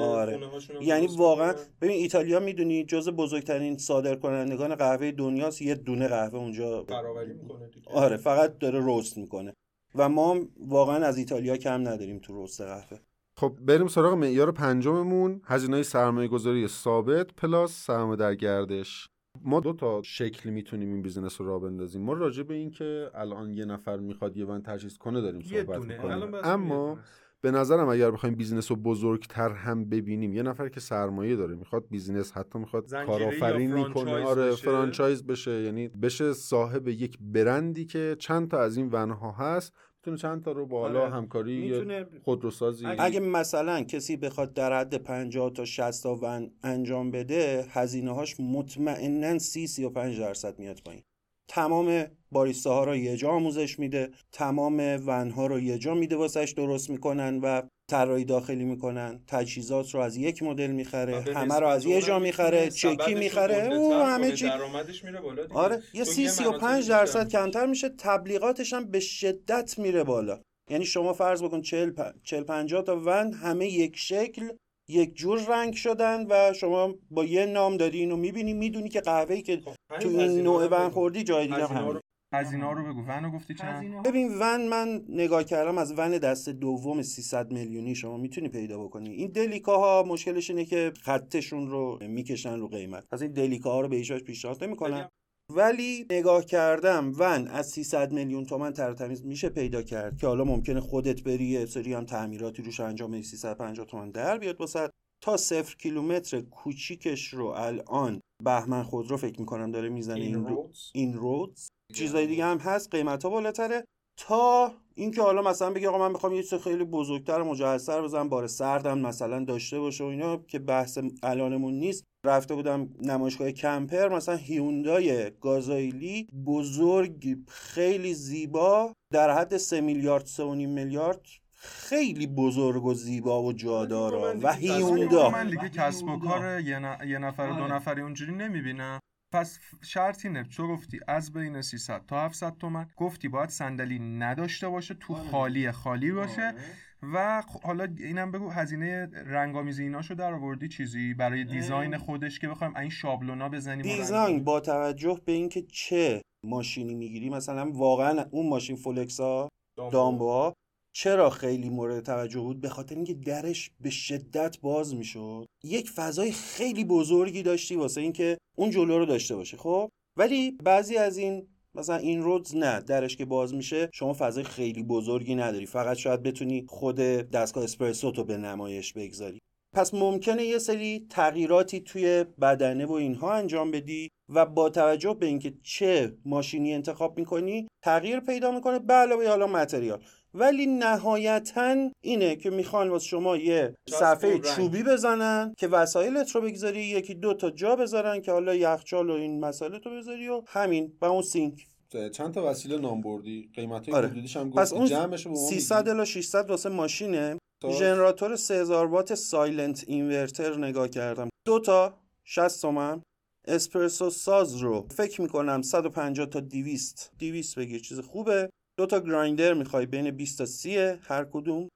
آره. 0.00 0.38
یعنی 0.80 1.08
واقعا 1.18 1.54
ببین 1.80 1.96
ایتالیا 1.96 2.40
می‌دونی 2.40 2.84
جز 2.84 3.08
بزرگترین 3.08 3.78
صادر 3.78 4.14
کنندگان 4.14 4.74
قهوه 4.74 5.10
دنیاست 5.10 5.62
یه 5.62 5.74
دونه 5.74 6.08
قهوه 6.08 6.38
اونجا 6.38 6.82
برابری 6.82 7.32
می‌کنه 7.32 7.68
دیگه. 7.68 7.90
آره 7.90 8.16
فقط 8.16 8.58
داره 8.58 8.80
roast 8.82 9.18
می‌کنه. 9.18 9.54
و 9.94 10.08
ما 10.08 10.34
هم 10.34 10.48
واقعا 10.66 11.06
از 11.06 11.18
ایتالیا 11.18 11.56
کم 11.56 11.88
نداریم 11.88 12.18
تو 12.18 12.44
roast 12.44 12.60
قهوه. 12.60 12.98
خب 13.36 13.58
بریم 13.62 13.88
سراغ 13.88 14.14
معیار 14.14 14.52
پنجممون. 14.52 15.40
هزینه 15.44 15.82
سرمایه 15.82 16.28
گذاری 16.28 16.68
ثابت 16.68 17.34
plus 17.34 17.86
سرمایه 17.86 18.16
در 18.16 18.34
گردش. 18.34 19.08
ما 19.42 19.60
دو 19.60 19.72
تا 19.72 20.02
شکل 20.02 20.50
می‌تونیم 20.50 20.92
این 20.92 21.02
business 21.02 21.40
رو 21.40 21.46
راه 21.46 21.60
بندازیم. 21.60 22.02
ما 22.02 22.12
راجع 22.12 22.42
به 22.42 22.54
این 22.54 22.70
که 22.70 23.10
الان 23.14 23.54
یه 23.54 23.64
نفر 23.64 23.96
می‌خواد 23.96 24.36
یه 24.36 24.44
ون 24.44 24.62
تجهیز 24.62 24.98
کنه 24.98 25.20
داریم 25.20 25.40
صحبت 25.40 25.84
می‌کنیم. 25.84 26.34
اما. 26.34 26.98
به 27.42 27.50
نظرم 27.50 27.88
اگر 27.88 28.10
بخوایم 28.10 28.34
business 28.34 28.70
رو 28.70 28.76
بزرگتر 28.76 29.48
هم 29.50 29.84
ببینیم 29.84 30.34
یه 30.34 30.42
نفر 30.42 30.68
که 30.68 30.80
سرمایه 30.80 31.36
داره 31.36 31.54
می‌خواد 31.54 31.84
business 31.90 32.32
حتی 32.32 32.58
می‌خواد 32.58 32.90
کارآفرینی 33.06 33.84
کنه 33.84 33.92
franchise 33.94 34.26
آره 34.26 34.50
بشه. 34.50 34.64
franchise 34.64 35.26
بشه 35.26 35.62
یعنی 35.62 35.88
بشه 35.88 36.32
صاحب 36.32 36.88
یک 36.88 37.18
برندی 37.20 37.84
که 37.84 38.16
چند 38.18 38.50
تا 38.50 38.60
از 38.60 38.76
این 38.76 38.88
ونها 38.92 39.32
هست 39.32 39.72
می‌تونه 39.96 40.16
چند 40.16 40.44
تا 40.44 40.52
رو 40.52 40.66
بالا 40.66 41.00
آره. 41.00 41.10
همکاری 41.10 41.84
خودروسازی 42.24 42.86
اگه 42.86 43.20
مثلا 43.20 43.82
کسی 43.82 44.16
بخواد 44.16 44.54
در 44.54 44.80
حد 44.80 44.94
50 44.94 45.50
تا 45.50 45.64
60 45.64 46.02
تا 46.02 46.18
ون 46.22 46.50
انجام 46.62 47.10
بده 47.10 47.66
هزینه 47.70 48.14
هاش 48.14 48.40
مطمئنا 48.40 49.38
30 49.38 49.66
35 49.66 50.20
درصد 50.20 50.58
میاد 50.58 50.80
پایین 50.84 51.02
تمام 51.50 52.06
باریستا 52.32 52.74
ها 52.74 52.84
رو 52.84 52.96
یه 52.96 53.16
جا 53.16 53.30
آموزش 53.30 53.78
میده 53.78 54.10
تمام 54.32 54.78
ون 55.06 55.30
ها 55.30 55.46
رو 55.46 55.60
یه 55.60 55.78
جا 55.78 55.94
میده 55.94 56.16
واسش 56.16 56.54
درست 56.56 56.90
می‌کنن 56.90 57.40
و 57.40 57.62
طراحی 57.90 58.24
داخلی 58.24 58.64
می‌کنن 58.64 59.20
تجهیزات 59.26 59.94
رو 59.94 60.00
از 60.00 60.16
یک 60.16 60.42
مدل 60.42 60.66
می‌خره 60.66 61.24
همه 61.34 61.54
رو 61.54 61.66
از 61.66 61.84
یه 61.84 62.02
جا 62.02 62.18
می‌خره 62.18 62.70
چکی 62.70 63.14
می‌خره 63.14 63.74
او 63.74 63.94
همه 63.94 64.32
چی 64.32 64.44
درآمدش 64.44 65.04
میره 65.04 65.20
بالا 65.20 65.42
دیگه. 65.42 65.54
آره 65.54 65.82
یه 65.94 66.04
سی 66.04 66.28
سی 66.28 66.44
و 66.44 66.52
پنج 66.52 66.88
درصد. 66.88 67.28
کمتر 67.28 67.66
میشه 67.66 67.88
تبلیغاتش 67.88 68.72
هم 68.72 68.90
به 68.90 69.00
شدت 69.00 69.78
میره 69.78 70.04
بالا 70.04 70.40
یعنی 70.70 70.84
شما 70.84 71.12
فرض 71.12 71.42
بکن 71.42 71.62
40 71.62 71.92
40 72.22 72.42
50 72.42 72.82
تا 72.82 73.00
ون 73.04 73.32
همه 73.32 73.66
یک 73.66 73.96
شکل 73.96 74.48
یک 74.90 75.14
جور 75.14 75.40
رنگ 75.48 75.74
شدن 75.74 76.26
و 76.30 76.52
شما 76.52 76.94
با 77.10 77.24
یه 77.24 77.46
نام 77.46 77.76
داری 77.76 77.98
اینو 77.98 78.16
می‌بینی 78.16 78.54
می‌دونی 78.54 78.88
که 78.88 79.00
قهوه‌ای 79.00 79.42
که 79.42 79.60
خب، 79.64 79.98
تو 80.00 80.08
این 80.08 80.40
نوع 80.42 80.62
رو 80.62 80.68
ون 80.68 80.84
بگو. 80.84 80.90
خوردی 80.90 81.24
جای 81.24 81.46
دیگه 81.46 81.66
هم 81.66 81.76
هزینه 81.76 81.92
رو 81.92 82.00
هزینه 82.34 82.72
رو 82.72 82.92
بگو. 82.92 83.02
ونو 83.02 83.30
گفتی 83.30 83.54
چند؟ 83.54 84.06
ببین 84.06 84.38
ون 84.40 84.68
من 84.68 85.04
نگاه 85.08 85.44
کردم 85.44 85.78
از 85.78 85.94
ون 85.96 86.18
دست 86.18 86.48
دوم 86.48 87.02
300 87.02 87.52
میلیونی 87.52 87.94
شما 87.94 88.16
می‌تونی 88.16 88.48
پیدا 88.48 88.84
بکنی. 88.84 89.10
این 89.10 89.30
دلیکاها 89.30 90.04
مشکلش 90.08 90.50
اینه 90.50 90.64
که 90.64 90.92
خطشون 91.02 91.70
رو 91.70 91.98
می‌کشن 92.02 92.58
رو 92.58 92.68
قیمت. 92.68 93.08
پس 93.08 93.22
این 93.22 93.32
دلیکاها 93.32 93.80
رو 93.80 93.88
به 93.88 93.96
هیچ 93.96 94.10
وجه 94.10 94.24
پیشنهاد 94.24 94.64
نمی‌کنم 94.64 95.08
ولی 95.56 96.06
نگاه 96.10 96.44
کردم 96.44 97.12
ون 97.18 97.48
از 97.48 97.70
300 97.70 98.12
میلیون 98.12 98.44
تومن 98.46 98.72
تر 98.72 98.92
تمیز 98.92 99.26
میشه 99.26 99.48
پیدا 99.48 99.82
کرد 99.82 100.18
که 100.18 100.26
حالا 100.26 100.44
ممکنه 100.44 100.80
خودت 100.80 101.22
بری 101.22 101.44
یه 101.44 101.66
سری 101.66 101.94
هم 101.94 102.04
تعمیراتی 102.04 102.62
روش 102.62 102.80
انجام 102.80 103.10
بدی 103.10 103.22
350 103.22 103.86
تومن 103.86 104.10
در 104.10 104.38
بیاد 104.38 104.60
واسه 104.60 104.90
تا 105.24 105.36
صفر 105.36 105.76
کیلومتر 105.76 106.40
کوچیکش 106.40 107.28
رو 107.28 107.46
الان 107.46 108.20
بهمن 108.44 108.82
خودرو 108.82 109.16
فکر 109.16 109.40
می‌کنم 109.40 109.70
داره 109.70 109.88
می‌زنه 109.88 110.20
این, 110.20 110.36
این 110.36 110.44
رو... 110.44 110.54
رودز 110.54 110.90
این 110.94 111.14
رودز 111.14 111.68
چیزای 111.94 112.26
دیگه 112.26 112.44
هم 112.44 112.58
هست 112.58 112.94
قیمت 112.94 113.22
ها 113.22 113.30
بالاتره. 113.30 113.84
تا 114.18 114.74
اینکه 114.94 115.22
حالا 115.22 115.42
مثلا 115.42 115.70
بگه 115.70 115.88
آقا 115.88 115.98
من 115.98 116.12
می‌خوام 116.12 116.32
یه 116.32 116.42
چیز 116.42 116.62
خیلی 116.62 116.84
بزرگتر 116.84 117.42
مجهزتر 117.42 118.02
بزنم 118.02 118.28
بار 118.28 118.46
سردم 118.46 118.98
مثلا 118.98 119.44
داشته 119.44 119.80
باشه 119.80 120.04
و 120.04 120.06
اینا 120.06 120.36
که 120.36 120.58
بحث 120.58 120.98
الانمون 121.22 121.74
نیست. 121.74 122.04
رفته 122.26 122.54
بودم 122.54 122.88
نمایشگاه 123.02 123.52
کمپر 123.52 124.08
مثلا 124.08 124.36
هیوندای 124.36 125.30
گازایلی 125.30 126.28
بزرگ 126.46 127.38
خیلی 127.48 128.14
زیبا 128.14 128.92
در 129.12 129.30
حد 129.30 129.56
3 129.56 129.80
میلیارد 129.80 130.26
3.5 130.26 130.40
میلیارد 130.66 131.20
خیلی 131.62 132.26
بزرگ 132.26 132.84
و 132.84 132.94
زیبا 132.94 133.42
و 133.42 133.52
جادارا 133.52 134.34
و 134.42 134.52
هیوندا. 134.52 135.30
من 135.30 135.50
دیگه 135.50 135.68
کسب 135.68 136.08
و 136.08 136.18
کار 136.18 136.60
یه, 136.60 137.18
نفر 137.18 137.42
و 137.42 137.56
دو 137.56 137.62
آره. 137.62 137.74
نفری 137.74 138.02
اونجوری 138.02 138.32
نمی‌بینم. 138.32 139.00
پس 139.32 139.58
شرط 139.82 140.26
اینه 140.26 140.44
تو 140.44 140.68
گفتی 140.68 141.00
از 141.08 141.32
بین 141.32 141.62
300 141.62 142.06
تا 142.06 142.20
700 142.24 142.56
تومن. 142.58 142.86
گفتی 142.96 143.28
باید 143.28 143.48
صندلی 143.50 143.98
نداشته 143.98 144.68
باشه 144.68 144.94
تو 144.94 145.14
خالی 145.14 145.72
خالی 145.72 146.12
باشه. 146.12 146.54
و 147.02 147.42
خ- 147.42 147.64
حالا 147.66 147.88
اینم 147.98 148.30
بگو 148.32 148.48
هزینه 148.50 149.06
رنگامیزی 149.26 149.82
ایناشو 149.82 150.14
در 150.14 150.32
آوردی 150.34 150.68
چیزی؟ 150.68 151.14
برای 151.14 151.44
دیزاین 151.44 151.96
خودش 151.96 152.38
که 152.38 152.48
بخوایم 152.48 152.76
این 152.76 152.90
شابلونا 152.90 153.48
بزنیم 153.48 153.78
و 153.80 153.82
دیزاین 153.96 154.36
رنگ- 154.38 154.44
با 154.44 154.60
توجه 154.60 155.20
به 155.24 155.32
اینکه 155.32 155.62
چه 155.62 156.22
ماشینی 156.46 156.94
می‌گیری؟ 156.94 157.30
مثلا 157.30 157.70
واقعا 157.72 158.24
اون 158.30 158.48
ماشین 158.48 158.76
فولکسا 158.76 159.48
دامبوها 159.90 160.54
چرا 160.92 161.30
خیلی 161.30 161.68
مورد 161.68 162.04
توجه 162.04 162.40
بود؟ 162.40 162.60
به 162.60 162.68
خاطر 162.68 162.94
اینکه 162.94 163.14
درش 163.14 163.70
به 163.80 163.90
شدت 163.90 164.60
باز 164.60 164.94
می‌شد. 164.94 165.46
یک 165.64 165.90
فضای 165.90 166.32
خیلی 166.32 166.84
بزرگی 166.84 167.42
داشتی 167.42 167.76
واسه 167.76 168.00
اینکه 168.00 168.38
اون 168.56 168.70
جلو 168.70 168.98
رو 168.98 169.06
داشته 169.06 169.36
باشه 169.36 169.56
خب؟ 169.56 169.88
ولی 170.16 170.50
بعضی 170.50 170.96
از 170.96 171.18
این 171.18 171.46
مثلا 171.74 171.96
این 171.96 172.22
رودز 172.22 172.56
نه 172.56 172.80
درش 172.80 173.16
که 173.16 173.24
باز 173.24 173.54
میشه 173.54 173.90
شما 173.92 174.16
فضای 174.18 174.44
خیلی 174.44 174.82
بزرگی 174.82 175.34
نداری. 175.34 175.66
فقط 175.66 175.96
شاید 175.96 176.22
بتونی 176.22 176.64
خود 176.68 176.96
دستگاه 176.96 177.64
اسپرسو 177.64 178.10
تو 178.10 178.24
به 178.24 178.36
نمایش 178.36 178.92
بگذاری. 178.92 179.38
پس 179.74 179.94
ممکنه 179.94 180.44
یه 180.44 180.58
سری 180.58 181.06
تغییراتی 181.10 181.80
توی 181.80 182.24
بدنه 182.40 182.86
و 182.86 182.92
اینها 182.92 183.32
انجام 183.32 183.70
بدی 183.70 184.08
و 184.28 184.46
با 184.46 184.70
توجه 184.70 185.14
به 185.14 185.26
اینکه 185.26 185.54
چه 185.62 186.16
ماشینی 186.24 186.74
انتخاب 186.74 187.18
می‌کنی 187.18 187.68
تغییر 187.84 188.20
پیدا 188.20 188.50
می‌کنه. 188.50 188.78
به 188.78 188.94
علاوه 188.94 189.28
حالا 189.28 189.46
متریال. 189.46 190.02
ولی 190.34 190.66
نهایتا 190.66 191.90
اینه 192.04 192.36
که 192.36 192.50
می‌خوان 192.50 192.88
واسه 192.88 193.06
شما 193.06 193.36
یه 193.36 193.74
صفحه. 193.88 194.38
چوبی 194.38 194.82
بزنن 194.82 195.54
که 195.58 195.68
وسایلت 195.68 196.30
رو 196.30 196.40
بگذاری 196.40 196.82
یکی 196.82 197.14
دو 197.14 197.34
تا 197.34 197.50
جا 197.50 197.76
بذارن 197.76 198.20
که 198.20 198.32
حالا 198.32 198.54
یخچال 198.54 199.10
و 199.10 199.12
این 199.12 199.40
مسائل 199.40 199.78
تو 199.78 199.90
بذاری 199.90 200.28
و 200.28 200.42
همین 200.46 200.92
و 201.00 201.04
اون 201.04 201.22
سینک. 201.22 201.66
چند 202.12 202.34
تا 202.34 202.50
وسیله 202.50 202.78
نام 202.78 203.00
بردی؟ 203.00 203.50
قیمت 203.54 203.88
های 203.88 203.94
آره. 203.94 204.08
هم 204.08 204.50
پس 204.50 204.72
گفتی. 204.72 204.76
اون 204.76 204.86
جمعش 204.86 205.26
رو 205.26 205.32
به 205.32 205.38
ما 205.38 205.48
300 205.48 205.88
میگی؟ 205.88 205.90
الی 205.90 206.06
600 206.06 206.50
واسه 206.50 206.68
ماشینه. 206.68 207.38
ژنراتور 207.78 208.36
3000 208.36 208.86
وات 208.86 209.14
silent 209.14 209.84
inverter 209.86 210.56
نگاه 210.56 210.88
کردم. 210.88 211.28
دو 211.46 211.60
تا 211.60 211.98
60 212.24 212.62
تومن. 212.62 213.02
اسپرسو 213.48 214.10
ساز 214.10 214.56
رو 214.56 214.86
فکر 214.90 215.20
می‌کنم 215.22 215.62
150 215.62 216.26
تا 216.26 216.40
200 216.40 217.12
200 217.18 217.58
بگیر 217.58 217.80
چیز 217.80 218.00
خوبه. 218.00 218.50
دو 218.80 218.86
تا 218.86 219.00
grinder 219.00 219.54
می‌خوای 219.54 219.86
بین 219.86 220.10
20 220.10 220.38
تا 220.38 220.46
30 220.46 220.76
هر 220.78 221.24
کدوم. 221.32 221.68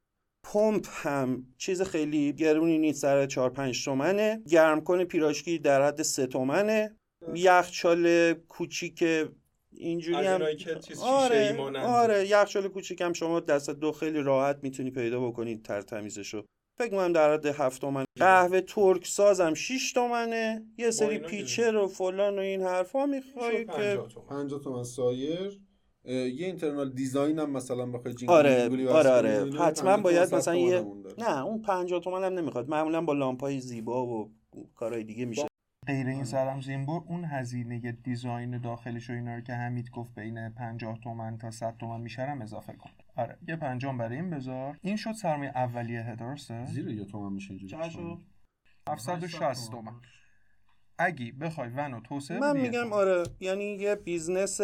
پمپ 0.46 0.86
هم 0.88 1.46
چیز 1.59 1.82
خیلی 1.82 2.32
گرونی 2.32 2.78
نیست 2.78 3.02
سر 3.02 3.26
4 3.26 3.50
5 3.50 3.84
تومنه. 3.84 4.42
گرم 4.48 4.80
کن 4.80 5.05
پیراشکی 5.05 5.59
در 5.59 5.86
حد 5.86 6.02
3 6.02 6.26
تومنه. 6.26 6.96
یخچال 7.34 8.32
کوچیک 8.32 9.05
اینجوری 9.72 10.26
هم 10.26 10.42
آره. 11.02 11.61
آره 11.80 12.28
یخچال 12.28 12.68
کوچیکم 12.68 13.12
شما 13.12 13.40
دست 13.40 13.70
دو 13.70 13.92
خیلی 13.92 14.22
راحت 14.22 14.59
می‌تونی 14.62 14.90
پیدا 14.90 15.20
بکنی 15.20 15.57
تر 15.57 15.82
تمیزشو. 15.82 16.44
فکر 16.78 16.90
کنم 16.90 17.12
در 17.12 17.32
حد 17.32 17.46
هفت 17.46 17.80
تومن. 17.80 18.05
قهوه 18.18 18.61
ترک 18.61 19.07
سازم 19.07 19.55
6 19.55 19.92
تومنه. 19.92 20.66
یه 20.78 20.90
سری 20.90 21.18
pitcher 21.18 21.76
و 21.76 21.88
فلان 21.88 22.38
و 22.38 22.42
این 22.42 22.62
حرفا 22.62 23.07
می‌خوای 23.07 23.64
که 23.64 23.72
50 23.72 24.09
تومن. 24.09 24.26
50 24.26 24.61
تومن 24.61 24.84
سایر. 24.84 25.61
یه 26.05 26.46
internal 26.47 26.90
design 26.92 27.38
هم 27.38 27.50
مثلا 27.50 27.86
بخوای 27.86 28.14
جینگول 28.14 28.34
آره 28.34 28.88
آره 28.88 29.11
آره 29.11 29.50
حتما 29.59 29.90
50 29.90 30.02
باید 30.02 30.34
مثلا 30.34 30.57
یه. 30.57 30.84
نه 31.18 31.44
اون 31.44 31.62
50 31.62 32.00
تومن 32.00 32.24
هم 32.24 32.32
نمی‌خواد 32.32 32.68
معمولا 32.68 33.00
با 33.00 33.12
لامپای 33.12 33.61
زیبا 33.61 34.07
و 34.07 34.32
کارهای 34.74 35.05
دیگه 35.05 35.24
میشه 35.24 35.46
غیر 35.86 36.07
این 36.07 36.24
سرم 36.24 36.61
زینبور 36.61 37.02
اون 37.07 37.24
هزینه 37.24 37.92
design 37.92 38.59
داخلش 38.59 39.11
و 39.11 39.12
اینا 39.12 39.34
رو 39.34 39.40
که 39.40 39.52
حمید 39.52 39.90
گفت 39.90 40.14
بین 40.14 40.48
50 40.48 40.98
تومن 40.98 41.38
تا 41.38 41.50
100 41.50 41.76
تومن 41.76 42.00
میشه 42.00 42.22
هم 42.22 42.42
اضافه 42.42 42.72
کن 42.72 42.90
آره 43.16 43.38
یه 43.48 43.57
50 43.57 43.98
برای 43.98 44.16
این 44.16 44.30
بذار 44.30 44.78
این 44.82 44.96
شد 44.96 45.12
سرمایه 45.12 45.50
اولیه 45.55 46.16
درسته 46.16 46.66
زیر 46.66 46.88
یه 46.88 47.05
تومن 47.05 47.32
میشه 47.32 47.50
اینجوری 47.50 47.70
چقدر 47.70 47.88
شد. 47.88 47.98
شد؟ 47.98 48.18
760 48.88 49.70
تومن 49.70 49.92
اگه 50.98 51.32
بخوای 51.32 51.68
ونو 51.68 52.00
توسعه 52.00 52.38
من 52.38 52.61
میگم. 52.61 52.92
آره 52.92 53.22
یعنی 53.40 53.64
یه 53.64 53.94
business 53.95 54.61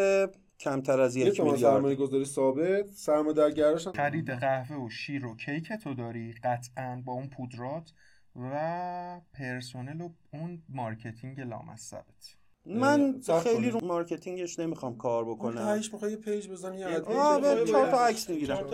کمتر 0.60 1.00
از 1.00 1.16
یه 1.16 1.26
یک 1.26 1.36
تومن 1.36 1.56
سرمایه 1.56 1.80
میلیارد. 1.80 1.98
گذاری 1.98 2.24
ثابت 2.24 2.86
سرمایه 2.86 3.34
در 3.34 3.50
گردش 3.50 3.86
هم 3.86 3.92
خرید 3.92 4.30
قهوه 4.30 4.76
و 4.76 4.90
شیر 4.90 5.26
و 5.26 5.36
کیک 5.36 5.72
تو 5.72 5.94
داری 5.94 6.34
قطعا 6.44 7.02
با 7.04 7.12
اون 7.12 7.28
پودرات 7.28 7.92
و 8.36 9.20
پرسنل 9.34 10.00
و 10.00 10.08
اون 10.32 10.62
مارکتینگ 10.68 11.40
لامصبت. 11.40 12.36
من 12.66 13.20
صبر 13.20 13.40
خیلی. 13.40 13.70
رو 13.70 13.84
مارکتینگش 13.84 14.58
نمی‌خوام 14.58 14.96
کار 14.96 15.24
بکنم. 15.24 15.64
تهش 15.64 15.92
می‌خوای 15.92 16.10
یه 16.10 16.16
پیج 16.16 16.48
بزنی 16.48 16.78
یه 16.78 16.86
آه. 16.86 17.40
به 17.40 17.64
چهار 17.64 17.90
تا 17.90 18.06
عکس 18.06 18.30
می‌گیرم. 18.30 18.66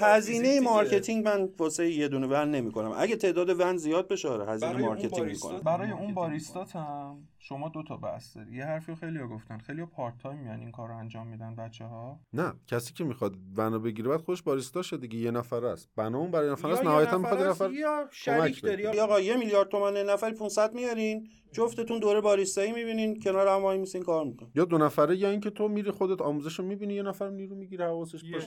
هزینه. 0.00 0.60
مارکتینگ 0.60 1.24
من 1.24 1.48
واسه 1.58 1.90
یه 1.90 2.08
دونه 2.08 2.26
ون 2.26 2.50
نمی‌کنم. 2.50 2.94
اگه 2.96 3.16
تعداد 3.16 3.60
ون 3.60 3.76
زیاد 3.76 4.08
بشه 4.08 4.28
آره 4.28 4.52
هزینه 4.52 4.72
مارکتینگ 4.72 5.26
می‌کنم. 5.26 5.60
برای 5.60 5.90
اون 5.90 6.14
باریستات 6.14 6.76
هم 6.76 7.28
شما 7.48 7.68
دو 7.68 7.82
تا 7.82 7.96
بحث 7.96 8.36
داری. 8.36 8.56
یه 8.56 8.64
حرفی 8.64 8.94
خیلی 8.94 9.18
گفتن. 9.18 9.58
خیلی 9.58 9.84
پارت 9.84 10.18
تایم 10.18 10.38
میان 10.38 10.60
این 10.60 10.70
کار 10.70 10.88
رو 10.88 10.96
انجام 10.96 11.26
میدن 11.26 11.56
بچه 11.56 11.84
ها 11.84 12.20
نه 12.32 12.54
کسی 12.66 12.92
که 12.92 13.04
می‌خواد 13.04 13.34
بنا 13.56 13.78
بگیره 13.78 14.08
بعد 14.08 14.20
خودش 14.20 14.42
باریستا 14.42 14.82
شه 14.82 14.96
دیگه. 14.96 15.18
یه 15.18 15.30
نفر 15.30 15.64
است. 15.64 15.88
بنا 15.96 16.18
اون 16.18 16.30
برای 16.30 16.50
نفر 16.50 16.70
است. 16.70 16.84
نهایتا 16.84 17.18
نفر 17.18 17.18
می‌خواد 17.18 17.42
نفر 17.42 17.70
یا 17.70 18.08
شریک. 18.12 18.62
داری. 18.62 18.82
یا 18.82 19.04
آقا 19.04 19.20
یه 19.20 19.36
میلیارد 19.36 19.68
تومن 19.68 19.96
نفری 19.96 20.34
500 20.34 20.74
میارین. 20.74 21.28
جفتتون 21.52 21.98
دوره 21.98 22.20
باریستایی 22.20 22.72
می‌بینین. 22.72 23.20
کنار 23.20 23.48
هم 23.48 23.62
وای 23.62 23.78
میسین 23.78 24.02
کار 24.02 24.24
میکن 24.24 24.50
یا 24.54 24.64
دو 24.64 24.78
نفره 24.78 25.16
یا 25.16 25.30
اینکه 25.30 25.50
تو 25.50 25.68
میری 25.68 25.90
خودت 25.90 26.22
آموزش 26.22 26.58
رو 26.58 26.64
می‌بینی 26.64 26.94
یه 26.94 27.02
نفر 27.02 27.28
نیرو 27.28 27.56
می‌گیره 27.56 27.84
حواسش 27.84 28.32
باشه. 28.32 28.46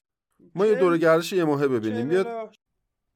ما 0.55 0.65
یه 0.65 0.75
دوره 0.75 0.97
گردش 0.97 1.33
یه 1.33 1.43
ماهه 1.43 1.67
ببینیم. 1.67 2.11
یه 2.11 2.23
چه 2.23 2.49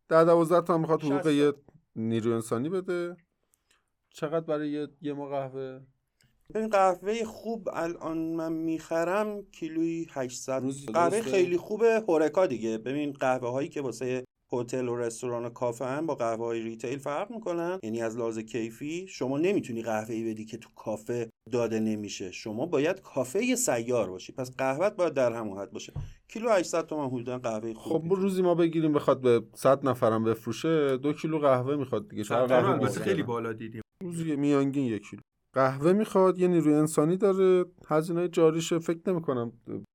ده 0.10 0.24
دوازده 0.24 0.62
تا 0.62 0.74
هم 0.74 0.80
می‌خواد 0.80 1.04
حقوق. 1.04 1.28
یه 1.28 1.54
نیرو 1.96 2.34
انسانی 2.34 2.70
بده. 2.70 3.16
چقدر 4.14 4.46
برای 4.46 4.70
یه, 4.70 4.88
یه 5.02 5.14
ما 5.14 5.28
قهوه؟ 5.28 5.80
ببین 6.54 6.70
قهوه 6.70 7.24
خوب 7.24 7.70
الان 7.74 8.18
من 8.18 8.54
می‌خرم 8.54 9.42
کیلویی 9.52 10.08
800 10.12 10.62
روزی 10.62 10.86
قهوه؟ 10.86 11.22
خیلی 11.22 11.58
خوبه 11.58 12.04
هورکا 12.08 12.46
دیگه. 12.46 12.78
ببین 12.78 13.12
قهوه 13.12 13.50
هایی 13.50 13.70
که 13.70 13.82
واسه 13.82 14.24
هتل 14.54 14.88
و 14.88 14.96
رستوران 14.96 15.46
و 15.46 15.50
کافه 15.50 15.86
هم 15.86 16.06
با 16.06 16.16
قهوه 16.16 16.46
های 16.46 16.62
ریتیل 16.62 16.98
فرق 16.98 17.32
می‌کنن. 17.32 17.80
یعنی 17.84 18.02
از 18.02 18.18
لحاظ 18.18 18.40
کیفی 18.40 19.08
شما 19.08 19.38
نمی‌تونی 19.38 19.82
قهوه 19.82 20.16
ای 20.16 20.34
بدی 20.34 20.46
که 20.46 20.58
تو 20.58 20.70
کافه 20.76 21.30
داده 21.52 21.80
نمیشه. 21.80 22.32
شما 22.32 22.66
باید 22.66 23.02
کافه 23.02 23.56
سیار 23.56 24.10
باشی. 24.10 24.34
پس 24.34 24.56
قهوت 24.58 24.96
باید 24.96 25.14
در 25.14 25.34
همون 25.34 25.58
حد 25.58 25.72
باشه. 25.72 25.94
کیلو 26.28 26.50
800 26.50 26.86
تومن 26.86 27.08
حدودا 27.08 27.38
قهوه 27.38 27.74
خوب 27.74 28.08
خب 28.08 28.14
روزی 28.14 28.42
ما 28.42 28.56
بگیریم 28.56 28.94
بخواد 28.94 29.22
به 29.22 29.44
100 29.54 29.88
نفرم 29.88 30.24
بفروشه 30.24 30.98
دو 30.98 31.14
کیلو 31.14 31.40
قهوه 31.40 31.76
می‌خواد 31.76 32.10
دیگه. 32.10 32.24
چرا 32.24 32.48
قهوه 32.48 32.90
خیلی؟ 32.90 33.24
بالا 33.24 33.54
دیدیم. 33.54 33.83
روزی 34.04 34.36
میانگین 34.36 34.86
یک 34.86 35.10
کیلو. 35.10 35.22
قهوه 35.54 35.94
می‌خواد 35.94 36.40
یه 36.40 36.48
نیروی 36.48 36.74
انسانی 36.74 37.18
داره. 37.18 37.66
هزینه 37.88 38.28
جاریشه 38.28 38.80
فکر 38.80 39.00
نمی‌کنم 39.08 39.52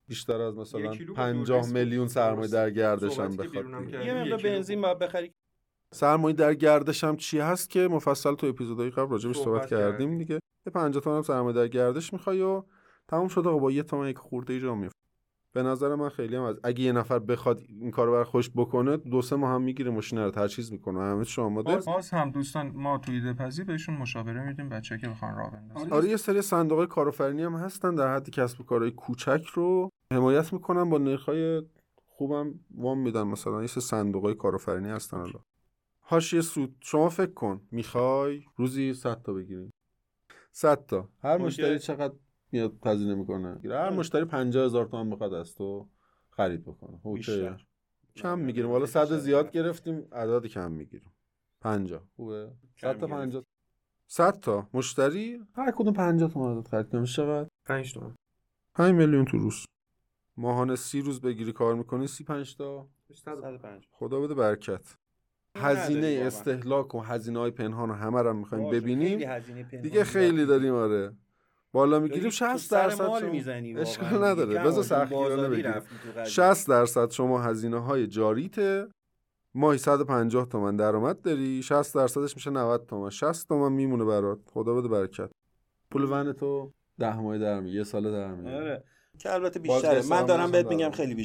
بیشتر 0.08 0.40
از 0.40 0.56
مثلا 0.56 0.80
یک 0.80 0.90
کیلو 0.90 1.14
با 1.14 1.22
50 1.22 1.46
دوربین 1.46 1.72
میلیون 1.72 2.08
سرمایه 2.08 2.50
در 2.50 2.70
گردش 2.70 3.18
هم 3.18 3.36
بخواد. 3.36 3.64
یه 4.04 4.14
مقدار 4.14 4.42
بنزین. 4.42 4.80
باید 4.80 4.98
بخری. 4.98 5.32
سرمایه 5.94 6.36
در 6.36 6.54
گردش 6.54 7.04
هم 7.04 7.16
چی 7.16 7.38
هست 7.38 7.70
که 7.70 7.88
مفصل 7.88 8.34
تو 8.34 8.46
اپیزودهای 8.46 8.90
قبل 8.90 9.10
راجبش 9.10 9.36
صحبت, 9.36 9.44
صحبت 9.44 9.70
کردیم. 9.70 10.18
دیگه 10.18 10.34
یه 10.34 10.72
50 10.74 11.02
تومن 11.02 11.16
هم 11.16 11.22
سرمایه 11.22 11.56
در 11.56 11.68
گردش 11.68 12.12
می‌خوای 12.12 12.42
و 12.42 12.62
تموم 13.08 13.28
شده 13.28 13.48
آقا 13.48 13.58
با 13.58 13.70
یه 13.70 13.82
تومن 13.82 14.08
یک 14.08 14.18
خورده 14.18 14.52
ای 14.52 14.60
جا 14.60 14.74
میفته 14.74 14.97
به 15.52 15.62
نظر 15.62 15.94
من 15.94 16.08
خیلی 16.08 16.36
هم 16.36 16.42
از 16.42 16.56
اگه 16.64 16.80
یه 16.80 16.92
نفر 16.92 17.18
بخواد 17.18 17.60
این 17.68 17.90
کارو 17.90 18.12
بر 18.12 18.24
خوش 18.24 18.50
بکنه 18.56 18.96
دو 18.96 19.22
سه 19.22 19.36
ماه 19.36 19.50
هم 19.50 19.62
می‌گیره 19.62 19.90
ماشین 19.90 20.18
رو 20.18 20.30
تجهیز 20.30 20.72
می‌کنه. 20.72 21.00
همه 21.00 21.24
آماده 21.38 21.74
باز, 21.74 21.86
باز 21.86 22.10
هم 22.10 22.30
دوستان 22.30 22.72
ما 22.74 22.98
توی 22.98 23.14
ایده 23.14 23.32
پذیر 23.32 23.64
بهشون 23.64 23.96
مشاوره 23.96 24.46
میدیم 24.46 24.68
بچه 24.68 24.98
که 24.98 25.08
بخوان 25.08 25.36
راه 25.36 25.50
بندازن. 25.50 25.92
آره 25.92 26.08
یه 26.08 26.16
سری 26.16 26.42
صندوق 26.42 26.84
کارآفرینی 26.84 27.42
هم 27.42 27.54
هستن 27.54 27.94
در 27.94 28.14
حد 28.14 28.30
کسب 28.30 28.60
و 28.60 28.64
کارهای 28.64 28.90
کوچک 28.90 29.44
رو 29.54 29.90
حمایت 30.12 30.52
می‌کنن 30.52 30.90
با 30.90 30.98
نرخ‌های 30.98 31.62
خوبم 32.06 32.54
وام 32.74 32.98
میدن 32.98 33.22
مثلا. 33.22 33.60
یه 33.60 33.66
سری 33.66 33.80
صندوق 33.80 34.32
کارآفرینی 34.32 34.88
هستن 34.88 35.16
الان. 35.16 35.42
حاشیه 36.00 36.40
سود. 36.40 36.76
شما 36.80 37.08
فکر 37.08 37.32
کن. 37.32 37.60
می‌خوای 37.70 38.42
روزی 38.56 38.94
100 38.94 39.22
تا 39.22 39.32
بگیری. 39.32 39.70
100 40.52 40.86
تا. 40.86 41.08
هر. 41.22 41.38
مشتری 41.38 41.78
چقدر 41.78 42.14
میاد 42.52 42.72
هزینه 42.86 43.14
می‌کنه 43.14 43.60
هر 43.64 43.90
مشتری 43.90 44.24
50 44.24 44.64
هزار 44.64 44.86
تومان 44.86 45.10
بخواد 45.10 45.34
از 45.34 45.54
تو 45.54 45.88
خرید 46.30 46.62
بکنه. 46.62 47.00
اوکی 47.02 47.18
بیشتر. 47.18 47.64
کم 48.16 48.38
می‌گیریم. 48.38 48.70
حالا 48.70 48.86
100 48.86 49.18
زیاد 49.18 49.50
گرفتیم 49.50 50.06
اعداد 50.12 50.46
کم 50.46 50.72
می‌گیریم. 50.72 51.12
50 51.60 52.02
خوبه. 52.16 52.50
100 52.80 52.98
تا 52.98 53.06
کم 53.06 53.12
50 53.16 53.44
100 54.06 54.40
تا. 54.40 54.68
مشتری؟ 54.74 55.40
هر 55.54 55.70
کدوم 55.70 55.92
50 55.92 56.30
تومن 56.30 56.58
ازت 56.58 56.68
خرید 56.68 56.88
کنه 56.88 57.00
میشه 57.00 57.22
چقدر 57.22 57.48
5 57.66 57.94
تومن. 57.94 58.14
5 58.74 58.94
میلیون 58.94 59.24
تو 59.24 59.38
روز. 59.38 59.64
ماهانه 60.36 60.76
30 60.76 61.00
روز 61.00 61.20
بگیری 61.20 61.52
کار 61.52 61.74
می‌کنی 61.74 62.06
35 62.06 62.56
تا. 62.56 62.88
105 63.14 63.88
خدا 63.92 64.20
بده 64.20 64.34
برکت. 64.34 64.94
هزینه. 65.56 66.22
استهلاک 66.26 66.94
و 66.94 67.00
هزینه 67.00 67.38
های 67.38 67.50
پنهان 67.50 67.88
رو 67.88 67.94
همه 67.94 68.22
رو 68.22 68.30
هم 68.30 68.36
می‌خوایم 68.36 68.70
ببینیم. 68.70 69.40
دیگه 69.82 70.04
خیلی 70.04 70.46
داری. 70.46 70.46
داریم 70.46 70.74
آره. 70.74 71.16
بالا 71.72 71.98
می‌گیریم 72.00 72.22
تو 72.24 72.30
60 72.30 72.56
سر 72.56 72.82
درصد 72.88 73.04
مال 73.04 73.20
شما- 73.20 73.30
می‌زنی 73.30 73.74
اشکال 73.76 74.12
واقعاً. 74.12 74.32
نداره. 74.32 74.58
بذار 74.64 74.82
سختگیرانه 74.84 75.48
بگیریم. 75.48 75.72
رفتی 75.72 75.94
تو 76.04 76.20
قضیه. 76.20 76.24
60 76.32 76.68
درصد 76.68 77.10
شما 77.10 77.38
هزینه 77.42 77.78
های 77.78 78.06
جاریته. 78.06 78.86
ماهی 79.54 79.78
150 79.78 80.48
تومن 80.48 80.76
درآمد 80.76 81.20
داری. 81.20 81.62
60 81.62 81.94
درصدش 81.94 82.34
میشه 82.36 82.50
90 82.50 82.86
تومن. 82.86 83.10
60 83.10 83.48
تومن 83.48 83.72
میمونه 83.72 84.04
برات. 84.04 84.38
خدا 84.52 84.74
بده 84.74 84.88
برکت. 84.88 85.30
پول 85.90 86.04
ون 86.04 86.32
تو 86.32 86.72
ده 86.98 87.16
ماه 87.20 87.38
در 87.38 87.62
یه 87.62 87.84
سال 87.84 88.12
در 88.12 88.54
آره. 88.56 88.84
که 89.18 89.32
البته 89.32 89.60
بیشتره 89.60 90.06
من 90.06 90.26
دارم 90.26 90.50
بهت. 90.50 90.66
میگم 90.66 90.90
خیلی 90.90 91.14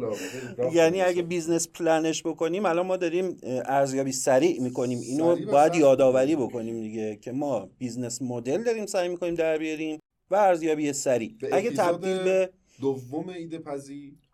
راه 0.00 0.74
یعنی. 0.74 1.02
اگه 1.02 1.22
business 1.22 1.68
plan 1.68 2.04
ش 2.04 2.22
بکنیم 2.22 2.66
الان 2.66 2.86
ما 2.86 2.96
داریم 2.96 3.36
ارزیابی 3.64 4.12
سریع 4.12 4.60
می‌کنیم 4.60 5.00
اینو 5.00 5.36
باید. 5.52 5.74
یادآوری 5.74 6.36
بکنیم 6.36 6.80
دیگه 6.80 7.16
که 7.16 7.32
ما 7.32 7.68
business 7.78 8.22
model 8.22 8.62
داریم 8.64 8.86
سعی 8.86 9.08
می‌کنیم 9.08 9.34
در 9.34 9.58
بیاریم 9.58 9.98
و 10.30 10.34
ارزیابی 10.34 10.92
سریع 10.92 11.34
اگه 11.52 11.70
تبدیل 11.70 12.18
به 12.18 12.50
دوم 12.80 13.28
ایده 13.28 13.58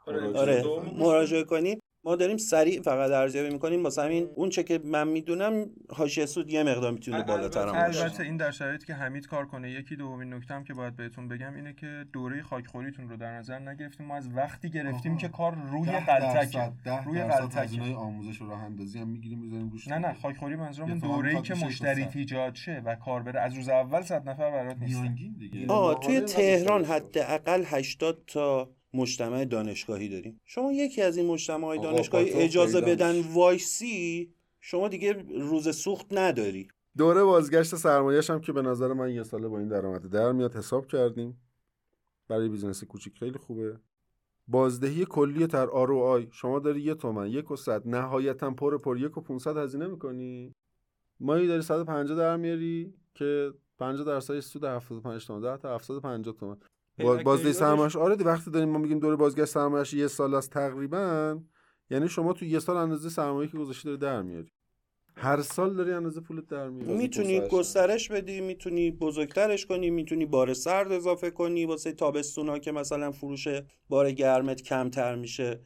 آره، 0.07 0.21
مراجعه 0.21 0.64
آره. 0.64 0.95
مراجعه 0.99 1.45
کنیم 1.45 1.81
ما 2.05 2.17
داریم 2.17 2.37
سریع 2.37 2.83
فقط 2.83 3.11
ارزیابی 3.11 3.51
می‌کنیم 3.51 3.85
واسه 3.85 4.03
همین 4.03 4.29
اون 4.35 4.49
چه 4.49 4.63
که 4.63 4.81
من 4.85 5.09
می‌دونم 5.09 5.67
حاشیه 5.91 6.27
سود 6.27 6.51
یه 6.51 6.63
مقدار 6.63 6.93
می‌تونه 6.93 7.23
بالاتر 7.23 7.69
هم 7.69 7.87
باشه 7.87 8.03
البته 8.03 8.23
این 8.23 8.37
در 8.37 8.51
شرایطی 8.51 8.87
که 8.87 8.95
حمید 8.95 9.27
کار 9.27 9.47
کنه 9.47 9.71
یکی 9.71 9.97
دومین 9.97 10.35
نکته 10.35 10.55
هم 10.55 10.65
که 10.65 10.75
باید 10.75 10.97
بهتون 10.97 11.29
بگم 11.29 11.55
اینه 11.55 11.73
که 11.73 12.05
دوره 12.13 12.43
خاکخوریتون 12.43 13.09
رو 13.09 13.17
در 13.17 13.33
نظر 13.39 13.59
نگرفتیم 13.59 14.07
ما 14.07 14.17
از 14.17 14.29
وقتی 14.35 14.71
گرفتیم 14.71 15.13
آها. 15.13 15.21
که 15.21 15.29
کار 15.29 15.55
روی 15.55 15.91
ده 16.85 17.05
روی. 17.05 17.19
هزینه‌های 17.55 17.95
آموزش 17.95 18.43
و 18.43 18.47
راه 18.47 18.63
اندازی 18.63 18.99
هم 18.99 19.09
می‌گیریم 19.09 19.39
می‌ذاریم 19.39 19.71
روش 19.71 19.89
نه 19.89 19.99
نه 19.99 20.15
خاکخوری 20.23 20.57
تومن 20.57 20.99
دوره‌ای 20.99 21.43
که 21.43 21.55
مشتری 21.55 22.05
100. 22.05 22.17
ایجاد 22.17 22.55
شه 22.55 22.83
و 22.85 22.95
کار 22.95 23.23
بره 23.23 23.41
از 23.41 23.55
روز 23.55 23.69
اول 23.69 24.03
صد 24.03 24.29
نفر 24.29 24.51
برات 24.51 24.77
دیگه. 24.79 25.67
آه 25.67 25.67
ماهانه 25.67 26.07
توی 26.07 26.21
تهران. 26.21 26.85
حداقل 26.85 27.65
80 27.67 28.23
تا 28.27 28.71
مجتمع 28.95 29.45
دانشگاهی 29.45 30.09
داریم. 30.09 30.41
شما 30.45 30.72
یکی 30.72 31.03
از 31.03 31.16
این 31.16 31.26
مجتمع 31.26 31.76
دانشگاهی 31.76 32.30
اجازه 32.30 32.80
بدن. 32.80 33.20
وایسی 33.32 34.34
شما 34.61 34.89
دیگه 34.89 35.12
روز 35.28 35.76
سوخت 35.76 36.07
نداری. 36.11 36.68
دوره 36.97 37.22
بازگشت 37.22 37.76
سرمایه‌اش 37.76 38.30
هم 38.30 38.41
که 38.41 38.53
به 38.53 38.62
نظر 38.62 38.93
من 38.93 39.11
یه 39.11 39.22
ساله 39.22 39.49
با 39.49 39.59
این 39.59 39.68
درآمد 39.68 40.11
در 40.11 40.32
میاد 40.32 40.57
حساب 40.57 40.86
کردیم. 40.86 41.41
برای 42.28 42.49
business 42.49 42.85
کوچیک 42.84 43.18
خیلی 43.18 43.39
خوبه. 43.39 43.78
بازدهی 44.49 45.05
کلی 45.05 45.47
ROI. 45.47 46.29
شما 46.30 46.59
داری 46.59 46.80
یه 46.80 46.95
تومن 46.95 47.26
یک 47.26 47.51
و 47.51 47.57
صد. 47.57 47.89
نهایتا 47.89 48.51
پر 48.51 48.78
پر 48.78 48.99
یک 48.99 49.18
و 49.18 49.20
500 49.20 49.57
هزینه 49.57 49.86
می‌کنی. 49.86 50.55
ماهی 51.21 51.47
داری 51.47 51.62
150 51.62 52.18
در 52.18 52.36
میاری 52.36 52.95
که 53.14 53.53
50 53.78 54.07
درصدش 54.07 54.45
سود 54.45 54.64
75 54.64 55.26
تومن 55.26 55.41
10 55.41 55.57
تا 55.57 55.74
750 55.74 56.34
تومن. 56.34 56.57
با- 56.99 57.19
Payback 57.19 57.23
بازده 57.23 57.53
سرمایه‌اش؟ 57.53 57.97
آره 57.97 58.17
دی 58.17 58.25
وقتی 58.25 58.51
داریم 58.51 58.69
ما 58.69 58.79
میگیم 58.79 58.99
دوره 58.99 59.17
بازگشت 59.17 59.45
سرمایه‌اش 59.51 59.95
یه 59.95 60.07
سال 60.07 60.35
است 60.35 60.51
تقریبا 60.51 61.39
یعنی 61.91 62.09
شما 62.09 62.33
تو 62.33 62.45
یه 62.45 62.59
سال 62.59 62.77
اندازه 62.77 63.09
سرمایه‌ای 63.09 63.49
که 63.49 63.59
گذاشتی 63.59 63.85
داری 63.85 63.99
در 63.99 64.23
میاری. 64.23 64.49
هر 65.17 65.43
سال 65.43 65.75
داری 65.77 65.93
اندازه 65.93 66.21
پولت 66.21 66.47
در 66.47 66.69
میاری. 66.69 66.93
می‌تونی 66.99 67.41
گسترش 67.41 68.09
بدی 68.09 68.41
می‌تونی 68.41 68.91
بزرگترش 68.91 69.67
کنی 69.67 69.91
می‌تونی 69.91 70.27
بار 70.27 70.55
سرد 70.55 70.93
اضافه 70.93 71.31
کنی 71.31 71.65
واسه 71.65 71.93
تابستونا 71.93 72.59
که 72.59 72.73
مثلا 72.73 73.11
فروش 73.11 73.49
بار 73.89 74.11
گرمت 74.13 74.63
کمتر 74.63 75.15
میشه. 75.15 75.61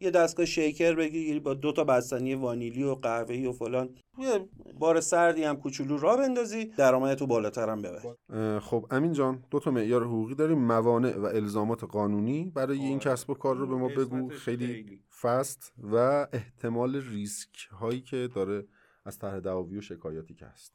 یه 0.00 0.10
دستگاه 0.10 0.46
شیکر 0.46 0.94
بگیری 0.94 1.40
با 1.40 1.54
دو 1.54 1.72
تا 1.72 1.84
بستنی 1.84 2.34
وانیلی 2.34 2.82
و 2.82 2.94
قهوه‌ای 2.94 3.46
و 3.46 3.52
فلان. 3.52 3.94
یه 4.18 4.48
بار 4.78 5.00
سردی 5.00 5.44
هم 5.44 5.56
کوچولو 5.56 5.98
را 5.98 6.16
بندازی 6.16 6.64
درآمدتو 6.64 7.26
بالاتر 7.26 7.68
هم 7.68 7.82
ببری 7.82 8.60
خب 8.60 8.86
امین 8.90 9.12
جان 9.12 9.44
دو 9.50 9.60
تا 9.60 9.70
معیار 9.70 10.04
حقوقی 10.04 10.34
داریم 10.34 10.58
موانع 10.58 11.16
و 11.16 11.24
الزامات 11.24 11.84
قانونی 11.84 12.52
برای 12.54 12.78
این 12.78 13.00
آره. 13.00 13.12
کسب 13.12 13.30
و 13.30 13.34
کار 13.34 13.56
رو 13.56 13.66
به 13.66 13.74
ما 13.74 13.88
بگو. 13.88 14.28
خیلی 14.28 14.66
خیلی. 14.66 15.02
فست 15.20 15.72
و 15.78 15.96
احتمال 16.32 16.96
ریسک 16.96 17.68
هایی 17.70 18.00
که 18.00 18.28
داره 18.34 18.66
از 19.04 19.18
طرح 19.18 19.40
دعاوی 19.40 19.78
و 19.78 19.80
شکایاتی 19.80 20.34
که 20.34 20.46
هست. 20.46 20.72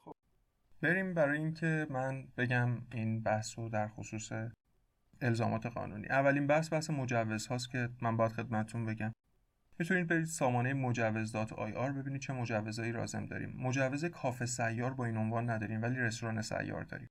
بریم 0.82 1.14
برای 1.14 1.38
اینکه 1.38 1.88
من 1.90 2.28
بگم 2.38 2.70
این 2.94 3.24
بحث 3.24 3.60
رو 3.60 3.70
در 3.70 3.88
خصوص 3.88 4.32
الزامات 5.24 5.66
قانونی. 5.66 6.08
اولین 6.08 6.48
بحث 6.48 6.74
بحث 6.74 6.90
مجوز 6.90 7.48
هاست 7.48 7.72
که 7.72 7.90
من 8.02 8.18
باید 8.18 8.32
خدمتتون 8.32 8.86
بگم. 8.86 9.14
می‌تونید 9.80 10.08
برید 10.08 10.26
سامانه 10.26 10.74
مجوز 10.74 11.36
آی 11.36 11.74
آر 11.74 11.92
ببینید 11.92 12.22
چه 12.22 12.34
مجوزایی 12.34 12.92
لازم 12.92 13.26
داریم. 13.26 13.54
مجوز 13.58 14.06
کافه 14.06 14.46
سیار 14.46 14.94
با 14.94 15.06
این 15.06 15.18
عنوان 15.18 15.50
نداریم 15.50 15.82
ولی 15.82 16.00
رستوران 16.00 16.42
سیار 16.42 16.84
داریم. 16.84 17.10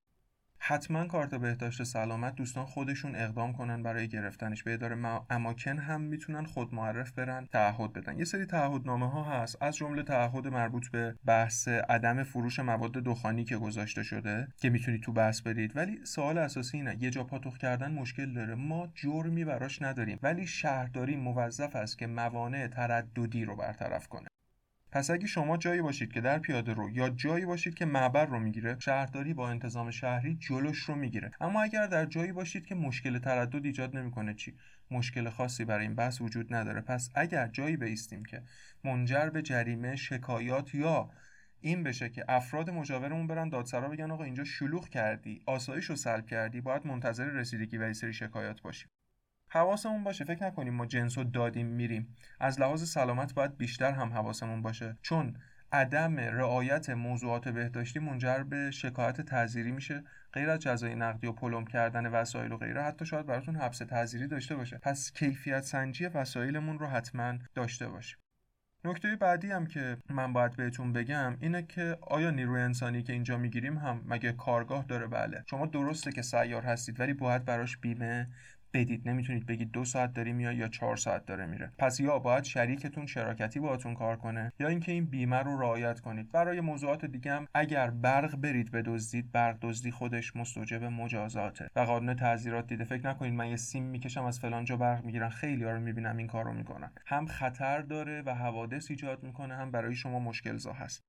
حتما 0.64 1.06
کارت 1.06 1.34
بهداشت 1.34 1.82
سلامت 1.82 2.34
دوستان 2.34 2.64
خودشون 2.64 3.16
اقدام 3.16 3.52
کنن 3.52 3.82
برای 3.82 4.08
گرفتنش 4.08 4.62
به 4.62 4.74
اداره 4.74 4.94
ما- 4.94 5.26
اماکن 5.30 5.78
هم 5.78 6.00
می‌تونن 6.00 6.44
خود 6.44 6.74
معرف 6.74 7.12
برن 7.12 7.48
تعهد 7.52 7.92
بدن. 7.92 8.18
یه 8.18 8.24
سری 8.24 8.46
تعهدنامه 8.46 9.10
ها 9.10 9.24
هست 9.24 9.62
از 9.62 9.76
جمله 9.76 10.02
تعهد 10.02 10.48
مربوط 10.48 10.88
به 10.90 11.14
بحث 11.26 11.68
عدم 11.68 12.22
فروش 12.22 12.58
مواد 12.58 12.92
دخانی 12.92 13.44
که 13.44 13.56
گذاشته 13.56 14.02
شده 14.02 14.48
که 14.56 14.70
می‌تونید 14.70 15.02
تو 15.02 15.12
بحث 15.12 15.40
برید. 15.40 15.76
ولی 15.76 16.00
سوال 16.04 16.38
اساسی 16.38 16.76
اینه 16.76 16.96
یه 17.00 17.10
جا 17.10 17.24
پاتوخ 17.24 17.58
کردن 17.58 17.92
مشکل 17.92 18.34
داره. 18.34 18.54
ما 18.54 18.88
جرمی 18.94 19.44
براش 19.44 19.82
نداریم 19.82 20.18
ولی 20.22 20.46
شهرداری 20.46 21.16
موظف 21.16 21.76
است 21.76 21.98
که 21.98 22.06
موانع 22.06 22.66
ترددی 22.66 23.44
رو 23.44 23.56
برطرف 23.56 24.08
کنه. 24.08 24.28
پس 24.92 25.10
اگه 25.10 25.26
شما 25.26 25.56
جایی 25.56 25.82
باشید 25.82 26.12
که 26.12 26.20
در 26.20 26.38
پیاده 26.38 26.72
رو 26.72 26.90
یا 26.90 27.08
جایی 27.08 27.44
باشید 27.44 27.74
که 27.74 27.84
معبر 27.84 28.26
رو 28.26 28.38
می‌گیره 28.38 28.76
شهرداری 28.78 29.34
با 29.34 29.50
انتظام 29.50 29.90
شهری 29.90 30.34
جلوش 30.34 30.78
رو 30.78 30.94
می‌گیره. 30.94 31.30
اما 31.40 31.62
اگر 31.62 31.86
در 31.86 32.06
جایی 32.06 32.32
باشید 32.32 32.66
که 32.66 32.74
مشکل 32.74 33.18
تردد 33.18 33.64
ایجاد 33.64 33.96
نمی‌کنه 33.96 34.34
چی؟ 34.34 34.56
مشکل 34.90 35.30
خاصی 35.30 35.64
برای 35.64 35.86
این 35.86 35.94
بحث 35.94 36.20
وجود 36.20 36.54
نداره. 36.54 36.80
پس 36.80 37.10
اگر 37.14 37.48
جایی 37.48 37.76
بیستیم 37.76 38.24
که 38.24 38.42
منجر 38.84 39.30
به 39.30 39.42
جریمه 39.42 39.96
شکایات 39.96 40.74
یا 40.74 41.10
این 41.60 41.82
بشه 41.82 42.08
که 42.08 42.24
افراد 42.28 42.70
مجاورمون 42.70 43.26
برن 43.26 43.48
دادسرا 43.48 43.88
بگن 43.88 44.10
آقا 44.10 44.24
اینجا 44.24 44.44
شلوغ 44.44 44.88
کردی 44.88 45.42
آسایش 45.46 45.84
رو 45.84 45.96
سلب 45.96 46.26
کردی 46.26 46.60
باید 46.60 46.86
منتظر 46.86 47.24
رسیدگی 47.24 47.78
و 47.78 47.94
سری 47.94 48.12
شکایات 48.12 48.62
باشیم 48.62 48.88
حواسمون 49.52 50.04
باشه 50.04 50.24
فکر 50.24 50.44
نکنیم 50.44 50.74
ما 50.74 50.86
جنس 50.86 51.18
رو 51.18 51.24
دادیم 51.24 51.66
میریم. 51.66 52.16
از 52.40 52.60
لحاظ 52.60 52.88
سلامت 52.88 53.34
باید 53.34 53.56
بیشتر 53.56 53.92
هم 53.92 54.12
حواسمون 54.12 54.62
باشه. 54.62 54.96
چون 55.02 55.36
عدم 55.72 56.16
رعایت 56.16 56.90
موضوعات 56.90 57.48
بهداشتی 57.48 57.98
منجر 57.98 58.42
به 58.42 58.70
شکایت 58.70 59.20
تعزیری 59.20 59.72
میشه 59.72 60.04
غیر 60.32 60.50
از 60.50 60.58
جزای 60.58 60.94
نقدی 60.94 61.26
و 61.26 61.32
پلم 61.32 61.64
کردن 61.64 62.06
وسایل 62.06 62.52
و 62.52 62.56
غیره 62.56 62.82
حتی 62.82 63.06
شاید 63.06 63.26
براتون 63.26 63.56
حبس 63.56 63.78
تعزیری 63.78 64.26
داشته 64.28 64.56
باشه. 64.56 64.78
پس 64.78 65.12
کیفیت 65.12 65.60
سنجی 65.60 66.06
وسایلمون 66.06 66.78
رو 66.78 66.86
حتما 66.86 67.34
داشته 67.54 67.88
باشیم. 67.88 68.18
نکته 68.84 69.16
بعدی 69.16 69.50
هم 69.50 69.66
که 69.66 69.96
من 70.10 70.32
باید 70.32 70.56
بهتون 70.56 70.92
بگم 70.92 71.36
اینه 71.40 71.62
که 71.62 71.98
آیا 72.00 72.30
نیروی 72.30 72.60
انسانی 72.60 73.02
که 73.02 73.12
اینجا 73.12 73.38
می‌گیریم 73.38 73.78
هم 73.78 74.02
مگه 74.06 74.32
کارگاه 74.32 74.84
داره؟ 74.84 75.06
بله. 75.06 75.44
شما 75.50 75.66
درسته 75.66 76.12
که 76.12 76.22
سیار 76.22 76.62
هستید 76.62 77.00
ولی 77.00 77.12
باید 77.12 77.44
براش 77.44 77.78
بیمه 77.78 78.28
بدید. 78.74 79.08
نمی‌تونید 79.08 79.46
بگید 79.46 79.70
دو 79.70 79.84
ساعت 79.84 80.12
داری 80.12 80.32
میاد 80.32 80.54
یا 80.54 80.68
چهار 80.68 80.96
ساعت 80.96 81.26
داره 81.26 81.46
میره. 81.46 81.72
پس 81.78 82.00
یا 82.00 82.18
باید 82.18 82.44
شریکتون 82.44 83.06
شراکتی 83.06 83.60
باهاتون 83.60 83.94
کار 83.94 84.16
کنه 84.16 84.52
یا 84.60 84.68
اینکه 84.68 84.92
این 84.92 85.04
بیمه 85.04 85.36
رو 85.36 85.60
رعایت 85.60 86.00
کنید. 86.00 86.32
برای 86.32 86.60
موضوعات 86.60 87.04
دیگه 87.04 87.32
هم 87.32 87.46
اگر 87.54 87.90
برق 87.90 88.36
برید 88.36 88.70
بدزدید 88.70 89.32
برق 89.32 89.58
دزدی 89.60 89.90
خودش 89.90 90.36
مستوجب 90.36 90.84
مجازاته 90.84 91.68
و 91.76 91.80
قانون 91.80 92.14
تعزیرات 92.14 92.66
دیده. 92.66 92.84
فکر 92.84 93.06
نکنید 93.06 93.34
من 93.34 93.48
یه 93.48 93.56
سیم 93.56 93.84
می‌کشم 93.84 94.24
از 94.24 94.40
فلان 94.40 94.64
جا 94.64 94.76
برق 94.76 95.04
می‌گیرن. 95.04 95.28
خیلی 95.28 95.64
رو 95.64 95.80
می‌بینم 95.80 96.16
این 96.16 96.26
کار 96.26 96.44
رو 96.44 96.52
می‌کنن. 96.52 96.90
هم 97.06 97.26
خطر 97.26 97.80
داره 97.80 98.22
و 98.26 98.34
حوادث 98.34 98.90
ایجاد 98.90 99.22
می‌کنه 99.22 99.54
هم 99.54 99.70
برای 99.70 99.94
شما 99.94 100.18
مشکل 100.18 100.56
زا 100.56 100.72
هست. 100.72 101.02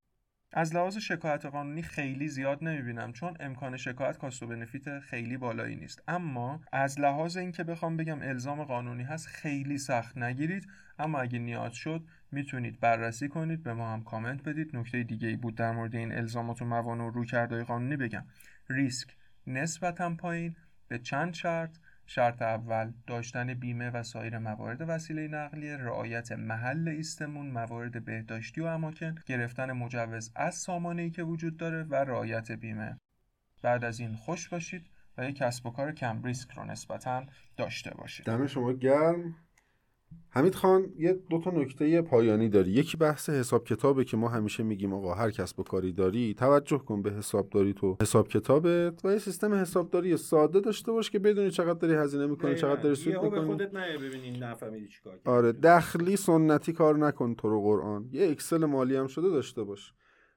از 0.55 0.75
لحاظ 0.75 0.97
شکایت 0.97 1.45
قانونی 1.45 1.81
خیلی 1.81 2.27
زیاد 2.27 2.63
نمی‌بینم 2.63 3.13
چون 3.13 3.33
امکان 3.39 3.77
شکایت 3.77 4.17
کاست 4.17 4.43
و 4.43 4.47
بنفیت 4.47 4.99
خیلی 4.99 5.37
بالایی 5.37 5.75
نیست. 5.75 6.03
اما 6.07 6.61
از 6.71 6.99
لحاظ 6.99 7.37
اینکه 7.37 7.63
بخوام 7.63 7.97
بگم 7.97 8.21
الزام 8.21 8.63
قانونی 8.63 9.03
هست 9.03 9.27
خیلی 9.27 9.77
سخت 9.77 10.17
نگیرید. 10.17 10.67
اما 10.99 11.19
اگه 11.19 11.39
نیاز 11.39 11.73
شد 11.73 12.03
می‌تونید 12.31 12.79
بررسی 12.79 13.27
کنید 13.27 13.63
به 13.63 13.73
ما 13.73 13.93
هم 13.93 14.03
کامنت 14.03 14.43
بدید. 14.43 14.75
نکته 14.75 15.03
دیگه 15.03 15.27
ای 15.27 15.35
بود 15.35 15.55
در 15.55 15.71
مورد 15.71 15.95
این 15.95 16.11
الزامات 16.11 16.61
و 16.61 16.65
موانع 16.65 17.03
و 17.03 17.09
رویکردهای 17.09 17.63
قانونی 17.63 17.97
بگم. 17.97 18.25
ریسک 18.69 19.15
نسبتا 19.47 20.15
پایین 20.15 20.55
به 20.87 20.99
چند 20.99 21.33
شرط؟ 21.33 21.77
شرط 22.05 22.41
اول 22.41 22.91
داشتن 23.07 23.53
بیمه 23.53 23.89
و 23.89 24.03
سایر 24.03 24.37
موارد 24.37 24.81
وسیله 24.87 25.27
نقلیه 25.27 25.77
رعایت 25.77 26.31
محل 26.31 26.87
ایستمون 26.87 27.47
موارد 27.47 28.05
بهداشتی 28.05 28.61
و 28.61 28.65
اماکن 28.65 29.15
گرفتن 29.25 29.71
مجوز 29.71 30.31
از 30.35 30.55
سامانه‌ای 30.55 31.09
که 31.09 31.23
وجود 31.23 31.57
داره 31.57 31.83
و 31.83 31.95
رعایت 31.95 32.51
بیمه. 32.51 32.99
بعد 33.61 33.83
از 33.83 33.99
این 33.99 34.13
خوش 34.13 34.49
باشید 34.49 34.85
و 35.17 35.29
یک 35.29 35.35
کسب 35.35 35.65
و 35.65 35.71
کار 35.71 35.91
کم 35.91 36.23
ریسک 36.23 36.51
رو 36.51 36.63
نسبتا 36.63 37.23
داشته 37.57 37.93
باشید. 37.93 38.25
دم 38.25 38.47
شما 38.47 38.73
گرم. 38.73 39.35
حمید 40.29 40.55
خان 40.55 40.93
یه 40.97 41.19
دو 41.29 41.39
تا 41.39 41.51
نکته 41.51 42.01
پایانی 42.01 42.49
داری. 42.49 42.71
یکی 42.71 42.97
بحث 42.97 43.29
حساب 43.29 43.63
کتابه 43.63 44.03
که 44.03 44.17
ما 44.17 44.29
همیشه 44.29 44.63
میگیم 44.63 44.93
آقا 44.93 45.13
هر 45.13 45.31
کسب 45.31 45.59
و 45.59 45.63
کاری 45.63 45.93
داری 45.93 46.33
توجه 46.33 46.77
کن 46.77 47.01
به 47.01 47.11
حسابداری 47.11 47.73
تو 47.73 47.97
حساب 48.01 48.27
کتابت 48.27 49.05
و 49.05 49.11
یه 49.11 49.17
سیستم 49.17 49.53
حسابداری 49.53 50.17
ساده 50.17 50.59
داشته 50.59 50.91
باش 50.91 51.09
که 51.09 51.19
بدونی 51.19 51.51
چقدر 51.51 51.79
داری 51.79 51.93
هزینه 51.93 52.27
می‌کنی 52.27 52.55
چقدر 52.55 52.81
داری 52.81 52.95
سود 52.95 53.13
می‌کنی. 53.13 53.45
خودت 53.45 53.73
نه 53.73 53.97
ببینین 53.97 54.43
نفهمیدی 54.43 54.87
چیکار. 54.87 55.19
آره 55.25 55.51
دخلی 55.51 56.15
سنتی 56.15 56.73
کار 56.73 56.97
نکن 56.97 57.35
تو 57.35 57.49
رو 57.49 57.61
قرآن. 57.61 58.09
یه 58.11 58.29
اکسل 58.29 58.65
مالی 58.65 58.95
هم 58.95 59.07
شده 59.07 59.29
داشته 59.29 59.63
باش. 59.63 59.93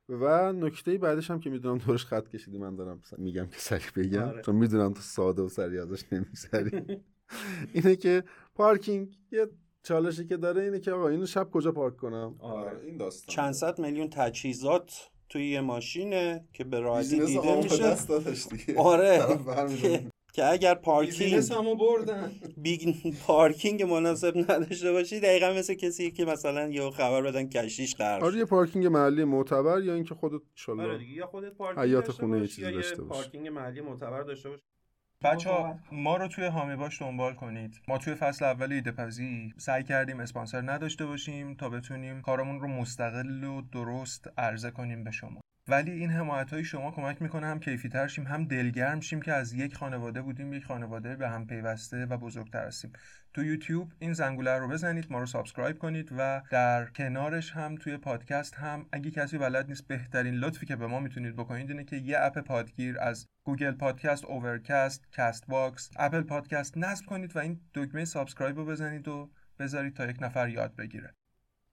و 0.09 0.53
نکته 0.53 0.99
بعدش 0.99 1.31
هم 1.31 1.41
که 1.41 1.51
می‌دونم 1.51 1.79
دورش 1.79 2.07
خط 2.07 2.29
کشیدی 2.29 2.59
من 2.59 2.77
دارم 2.77 3.01
میگم 3.19 3.47
که 3.47 3.59
سریع 3.59 3.91
بگم. 3.97 4.23
آره. 4.23 4.43
چون 4.43 4.55
می‌دونم 4.55 4.93
تو 4.93 5.01
ساده 5.01 5.43
و 5.43 5.49
سریع 5.49 5.83
ازش 5.83 6.05
نمیسری 6.13 7.01
اینه 7.73 7.97
که 7.97 8.25
پارکینگ 8.55 9.19
یه 9.33 9.47
چالشی 9.87 10.27
که 10.27 10.37
داره 10.37 10.63
اینه 10.63 10.81
که 10.81 10.93
آقا 10.93 11.09
اینو 11.09 11.27
شب 11.27 11.51
کجا 11.51 11.73
پارک 11.73 11.97
کنم 11.97 12.35
آره. 12.39 12.81
این 12.87 12.97
داستان 12.97 13.35
چند 13.35 13.53
صد 13.53 13.79
میلیون 13.79 14.11
تجهیزات 14.11 15.11
توی 15.29 15.49
یه 15.51 15.61
ماشینه 15.61 16.45
که 16.53 16.65
به 16.65 16.81
راحتی 16.81 17.21
دیده 17.27 17.57
میشه 17.57 17.83
دست 17.83 18.09
دادش 18.09 18.47
دیگه 18.47 18.81
آره. 18.81 19.23
که, 20.35 20.47
اگر 20.47 20.75
پارکینگ 20.75 21.51
بردن 21.79 22.33
یک 22.57 22.95
پارکینگ 23.27 23.83
مناسب 23.83 24.37
نداشته 24.37 24.93
باشی 24.93 25.21
دقیقا 25.21 25.53
مثل 25.53 25.75
کسی 25.75 26.11
که 26.11 26.25
مثلا 26.25 26.69
یه 26.69 26.91
خبر 26.91 27.23
بدن 27.23 27.49
کشتیش 27.49 27.97
غرق 27.97 28.23
آره. 28.25 28.39
یه 28.39 28.45
پارکینگ 28.45 28.87
محلی 28.87 29.25
معتبر 29.25 29.83
یا 29.83 29.95
اینکه 29.95 30.15
خودت 30.15 30.35
آره 30.35 30.43
انشالله 30.51 30.99
دیگه 30.99 31.13
یا 31.13 31.27
خودت 31.27 31.53
پارکینگ 31.53 31.87
حیاط 31.87 32.07
داشته 32.07 32.23
خونه 32.23 32.41
یه 32.41 32.47
چیزی 32.47 32.63
یا 32.63 32.71
یه 32.71 32.77
داشته 32.77 33.03
باش. 33.03 33.19
پارکینگ 33.19 33.49
محلی 33.49 33.81
معتبر 33.81 34.23
داشته 34.23 34.49
باش 34.49 34.61
بچه 35.25 35.51
ها 35.51 35.79
ما 35.93 36.17
رو 36.17 36.29
توی 36.29 36.45
حامی 36.45 36.77
باش 36.77 37.03
دنبال 37.03 37.35
کنید. 37.35 37.81
ما 37.89 37.99
توی 37.99 38.15
فصل 38.15 38.45
اول 38.45 38.73
ایده 38.73 38.93
پزی 38.93 39.55
سعی 39.57 39.83
کردیم 39.83 40.21
اسپانسر 40.21 40.71
نداشته 40.71 41.07
باشیم 41.07 41.55
تا 41.55 41.69
بتونیم 41.69 42.23
کارمون 42.23 42.61
رو 42.61 42.69
مستقل 42.69 43.45
و 43.45 43.63
درست 43.63 44.29
عرضه 44.39 44.71
کنیم 44.71 45.05
به 45.05 45.11
شما. 45.11 45.41
ولی 45.69 45.91
این 45.91 46.11
حمایت 46.11 46.53
های 46.53 46.65
شما 46.65 46.91
کمک 46.91 47.23
می‌کنه 47.23 47.47
هم 47.47 47.61
کیفی 47.61 47.89
تر 47.89 48.07
شیم 48.07 48.27
هم 48.27 48.45
دلگرم 48.45 49.01
شیم 49.01 49.23
که 49.23 49.33
از 49.33 49.53
یک 49.53 49.77
خانواده 49.77 50.23
بودیم 50.23 50.53
یک 50.53 50.65
خانواده 50.65 51.17
به 51.17 51.29
هم 51.29 51.47
پیوسته 51.47 52.07
و 52.07 52.17
بزرگتر 52.17 52.67
هستیم. 52.67 52.93
تو 53.35 53.45
یوتیوب 53.45 53.93
این 53.99 54.13
زنگوله 54.13 54.59
رو 54.59 54.69
بزنید 54.69 55.07
ما 55.11 55.21
رو 55.21 55.27
subscribe 55.27 55.79
کنید 55.79 56.11
و 56.19 56.43
در 56.51 56.85
کنارش 56.85 57.53
هم 57.53 57.77
توی 57.77 57.97
پادکست 57.97 58.55
هم 58.55 58.87
اگه 58.93 59.11
کسی 59.11 59.39
بلد 59.39 59.69
نیست 59.69 59.89
بهترین 59.89 60.35
لطفی 60.35 60.67
که 60.67 60.77
به 60.77 60.87
ما 60.87 61.01
می‌تونید 61.01 61.37
بکنید 61.37 61.71
اینه 61.71 61.85
که 61.85 61.97
یه 61.97 62.19
app 62.21 62.39
پادگیر 62.39 63.01
از 63.01 63.27
Google 63.45 63.73
Podcast، 63.73 64.25
Overcast، 64.25 65.07
Castbox، 65.13 65.91
Apple 65.97 66.23
Podcast 66.23 66.79
نصب 66.79 67.07
کنید 67.07 67.37
و 67.37 67.39
این 67.39 67.61
دکمه 67.75 68.05
subscribe 68.05 68.57
رو 68.57 68.67
بزنید 68.67 69.09
و 69.09 69.31
بذارید 69.59 69.95
تا 69.95 70.07
یک 70.07 70.17
نفر 70.21 70.49
یاد 70.49 70.77
بگیره. 70.77 71.15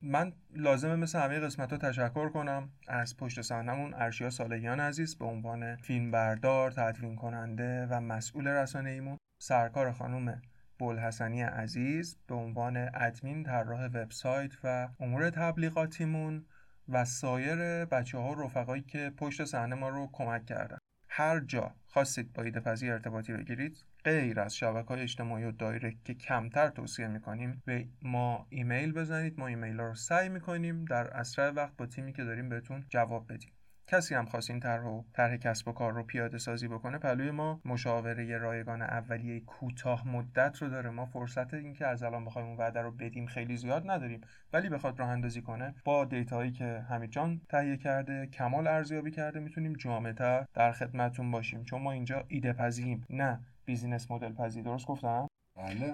من 0.05 0.33
لازمه 0.55 0.95
مثل 0.95 1.19
همه 1.19 1.39
قسمت 1.39 1.71
ها 1.71 1.77
تشکر 1.77 2.29
کنم 2.29 2.69
از 2.87 3.17
پشت 3.17 3.41
صحنمون 3.41 3.93
ارشیا 3.93 4.29
صالحیان 4.29 4.79
عزیز 4.79 5.17
به 5.17 5.25
عنوان 5.25 5.75
فیلم 5.75 6.11
بردار، 6.11 6.71
تدوین 6.71 7.15
کننده 7.15 7.87
و 7.89 7.99
مسئول 7.99 8.47
رسانه 8.47 8.89
ایمون 8.89 9.17
سرکار 9.39 9.91
خانم 9.91 10.41
بولحسنی 10.79 11.41
عزیز 11.41 12.17
به 12.27 12.35
عنوان 12.35 12.77
ادمین 12.93 13.43
طراح 13.43 13.85
وبسایت 13.85 14.51
و 14.63 14.89
امور 14.99 15.29
تبلیغاتیمون 15.29 16.45
و 16.89 17.05
سایر 17.05 17.85
بچه 17.85 18.17
ها 18.17 18.31
و 18.31 18.35
رفقایی 18.35 18.81
که 18.81 19.11
پشت 19.17 19.45
صحنه 19.45 19.75
ما 19.75 19.89
رو 19.89 20.09
کمک 20.13 20.45
کردن. 20.45 20.77
هر 21.07 21.39
جا 21.39 21.75
خواستید 21.85 22.33
با 22.33 22.43
ایده 22.43 22.59
پذیر 22.59 22.91
ارتباطی 22.91 23.33
بگیرید 23.33 23.85
غیر 24.03 24.39
از 24.39 24.55
شبکه 24.55 24.87
های 24.87 25.01
اجتماعی 25.01 25.43
و 25.43 25.51
direct 25.51 26.03
که 26.05 26.13
کمتر 26.13 26.69
توصیه 26.69 27.07
می‌کنیم 27.07 27.63
به 27.65 27.87
ما 28.01 28.47
ایمیل 28.49 28.93
بزنید. 28.93 29.39
ما 29.39 29.47
ایمیل 29.47 29.79
رو 29.79 29.95
سعی 29.95 30.29
می‌کنیم 30.29 30.85
در 30.85 31.07
اسرع 31.07 31.49
وقت 31.49 31.77
با 31.77 31.85
تیمی 31.85 32.13
که 32.13 32.23
داریم 32.23 32.49
بهتون 32.49 32.85
جواب 32.89 33.33
بدیم. 33.33 33.51
کسی 33.87 34.15
هم 34.15 34.25
خواست 34.25 34.49
این 34.49 34.59
طرح 34.59 34.83
و 34.83 35.03
طرح 35.13 35.37
کسب 35.37 35.67
و 35.67 35.71
کار 35.71 35.93
رو 35.93 36.03
پیاده 36.03 36.37
سازی 36.37 36.67
بکنه 36.67 36.97
پهلوی 36.97 37.31
ما 37.31 37.61
مشاوره 37.65 38.37
رایگان 38.37 38.81
اولیه 38.81 39.39
کوتاه 39.39 40.07
مدت 40.07 40.61
رو 40.61 40.69
داره. 40.69 40.89
ما 40.89 41.05
فرصت 41.05 41.53
اینکه 41.53 41.87
از 41.87 42.03
الان 42.03 42.25
بخوایم 42.25 42.47
اون 42.47 42.57
وعده 42.57 42.81
رو 42.81 42.91
بدیم 42.91 43.25
خیلی 43.25 43.57
زیاد 43.57 43.91
نداریم. 43.91 44.21
ولی 44.53 44.69
بخواد 44.69 44.99
راه 44.99 45.09
اندازی 45.09 45.41
کنه 45.41 45.75
با 45.85 46.05
data 46.05 46.36
یی 46.36 46.51
که 46.51 46.85
حمید 46.89 47.09
جان 47.09 47.41
تهیه 47.49 47.77
کرده 47.77 48.27
کمال 48.27 48.67
ارزیابی 48.67 49.11
کرده 49.11 49.39
می‌تونیم 49.39 49.73
جامعتر 49.73 50.45
در 50.53 50.71
خدمتتون 50.71 51.31
باشیم. 51.31 51.63
چون 51.63 51.81
ما 51.81 51.91
اینجا 51.91 52.25
ایده 52.27 52.53
پذیریم 52.53 53.05
نه 53.09 53.39
business 53.65 54.11
model 54.11 54.33
پذیر 54.33 54.63
درست 54.63 54.87
گفتم؟ 54.87 55.27
بله. 55.55 55.93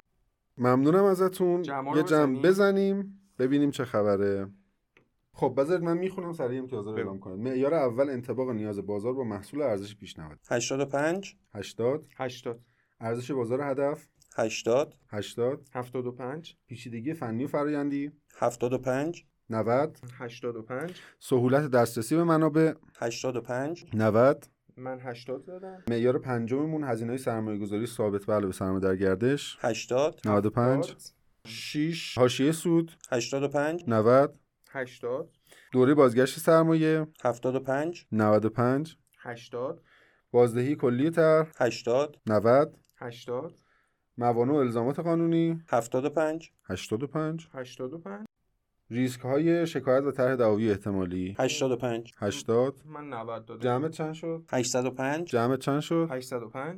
ممنونم 0.57 1.03
ازتون. 1.03 1.59
یه 1.59 1.63
جمع 1.63 1.93
بزنیم. 2.03 2.41
بزنیم 2.41 3.21
ببینیم 3.39 3.71
چه 3.71 3.85
خبره. 3.85 4.47
خب 5.33 5.53
بذارید 5.57 5.83
من 5.83 5.97
می‌خونم 5.97 6.33
سریع 6.33 6.59
امتیازا 6.59 6.91
رو. 6.91 6.97
اعلام 6.97 7.19
کنید 7.19 7.39
معیار 7.39 7.73
اول 7.73 8.09
انطباق 8.09 8.49
نیاز 8.49 8.79
بازار 8.79 9.13
با 9.13 9.23
محصول 9.23 9.61
ارزش 9.61 9.95
پیشنهاد. 9.95 10.39
85 10.49 11.35
80 11.53 12.05
80 12.17 12.59
ارزش 12.99 13.31
بازار 13.31 13.61
هدف. 13.61 14.07
80 14.35 14.93
80 15.09 15.69
75 15.73 16.57
پیچیدگی 16.67 17.13
فنی 17.13 17.43
و 17.43 17.47
فرآیندی 17.47 18.11
75 18.37 19.25
90 19.49 19.99
85 20.17 21.01
سهولت 21.19 21.71
دسترسی 21.71 22.15
به 22.15 22.23
منابع. 22.23 22.73
85 22.99 23.85
90 23.93 24.45
من 24.79 24.99
80 24.99 25.45
دادم 25.45 25.83
معیار 25.89 26.19
پنجممون 26.19 26.83
هزینه 26.83 27.17
سرمایه 27.17 27.59
گذاری 27.59 27.85
ثابت 27.85 28.25
به 28.25 28.33
علاوه 28.33 28.53
سرمایه 28.53 28.79
در 28.79 28.95
گردش 28.95 29.57
80 29.61 30.21
95 30.25 30.95
6 31.45 32.17
حاشیه 32.17 32.51
سود. 32.51 32.91
85 33.11 33.83
90 33.87 34.39
80 34.69 35.29
دوره 35.71 35.93
بازگشت 35.93 36.39
سرمایه. 36.39 37.07
75 37.23 38.05
95 38.11 38.97
80 39.19 39.81
بازدهی 40.31 40.75
کلی 40.75 41.09
تر 41.09 41.47
80 41.57 42.17
90 42.27 42.77
80 42.97 43.55
موانع 44.17 44.53
و 44.53 44.55
الزامات 44.55 44.99
قانونی. 44.99 45.63
75 45.67 46.51
85 46.63 47.47
85 47.53 48.28
ریسک 48.91 49.19
های 49.21 49.67
شکایت 49.67 50.03
و 50.03 50.11
طرح 50.11 50.35
دعاوی 50.35 50.69
احتمالی. 50.71 51.35
85 51.39 52.11
80 52.17 52.81
من 52.85 53.09
90 53.09 53.45
دادم. 53.45 53.61
جمع 53.61 53.89
چند 53.89 54.13
شد؟ 54.13 54.45
805 54.51 55.27
جمع 55.29 55.57
چند 55.57 55.79
شد؟ 55.79 56.07
805 56.11 56.77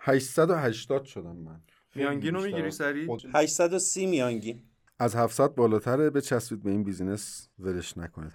880 0.00 1.04
شدم 1.04 1.36
من. 1.36 1.60
میانگین 1.94 2.34
رو. 2.34 2.40
می‌گیری 2.42 3.06
خود- 3.06 3.22
830 3.34 4.06
میانگین. 4.06 4.62
از 4.98 5.16
700 5.16 5.54
بالاتره 5.54 6.10
بچسبید 6.10 6.62
به 6.62 6.70
این 6.70 6.84
بیزینس 6.84 7.48
ولش 7.58 7.98
نکنید. 7.98 8.32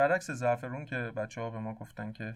برعکس 0.00 0.30
زعفرون 0.30 0.84
که 0.84 0.96
بچه 1.16 1.40
ها 1.40 1.50
به 1.50 1.58
ما 1.58 1.74
گفتن 1.74 2.12
که 2.12 2.34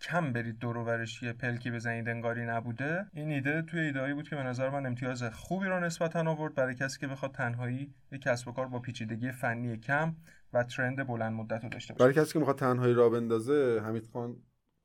کم 0.00 0.32
برید 0.32 0.58
دور 0.58 1.06
یه 1.22 1.32
پلکی 1.32 1.70
بزنید 1.70 2.08
انگاری 2.08 2.46
نبوده. 2.46 3.06
این 3.14 3.30
ایده 3.30 3.62
توی 3.62 3.80
ایدهایی 3.80 4.14
بود 4.14 4.28
که 4.28 4.36
به 4.36 4.42
نظر 4.42 4.70
من 4.70 4.86
امتیاز 4.86 5.22
خوبی 5.22 5.66
رو 5.66 5.80
نسبتا 5.80 6.30
آورد 6.30 6.54
برای 6.54 6.74
کسی 6.74 6.98
که 6.98 7.06
بخواد 7.06 7.32
تنهایی 7.32 7.94
یک 8.12 8.22
کسب 8.22 8.48
و 8.48 8.52
کار 8.52 8.66
با 8.66 8.78
پیچیدگی 8.78 9.32
فنی 9.32 9.76
کم 9.76 10.16
و 10.52 10.64
trend 10.64 11.06
بلند 11.06 11.32
مدت 11.32 11.62
رو 11.62 11.68
داشته 11.68 11.94
باشه. 11.94 12.04
برای 12.04 12.14
کسی 12.14 12.32
که 12.32 12.38
می‌خواد 12.38 12.58
تنهایی 12.58 12.94
را 12.94 13.08
بندازه 13.08 13.80
حمید 13.84 14.06
خان 14.12 14.36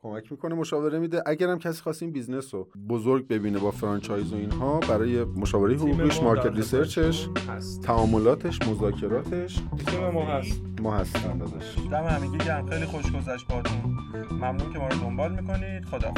کمک 0.03 0.31
می‌کنه 0.31 0.55
مشاوره 0.55 0.99
میده. 0.99 1.23
اگرم 1.25 1.59
کسی 1.59 1.81
خواست 1.81 2.03
این 2.03 2.11
business 2.11 2.53
رو 2.53 2.67
بزرگ 2.89 3.27
ببینه 3.27 3.59
با 3.59 3.71
franchise 3.71 4.33
و 4.33 4.35
اینها 4.35 4.79
برای 4.79 5.23
مشاوره 5.23 5.75
حقوقیش 5.75 6.17
ما 6.17 6.23
market 6.23 6.55
research 6.55 7.13
ش 7.13 7.27
هست. 7.49 7.81
تعاملاتش 7.81 8.61
مذاکراتش 8.67 9.59
تیم 9.85 10.09
ما 10.09 10.25
هست. 10.25 10.61
ما 10.81 10.95
هستن 10.95 11.37
داداش 11.37 11.75
دم 11.91 12.03
همگی 12.03 12.37
گرم. 12.37 12.67
خیلی 12.67 12.85
خوش 12.85 13.11
گذشت 13.11 13.47
باهاتون. 13.47 13.97
ممنون 14.31 14.73
که 14.73 14.79
ما 14.79 14.87
رو 14.87 14.95
دنبال 14.95 15.31
می‌کنید. 15.31 15.85
خدا 15.85 16.13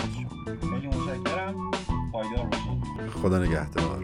خیلی 0.45 0.88
متشکرم. 0.88 1.72
پایدار 2.12 2.45
باشید. 2.45 3.10
خدا 3.10 3.40
نگهدار. 3.40 4.03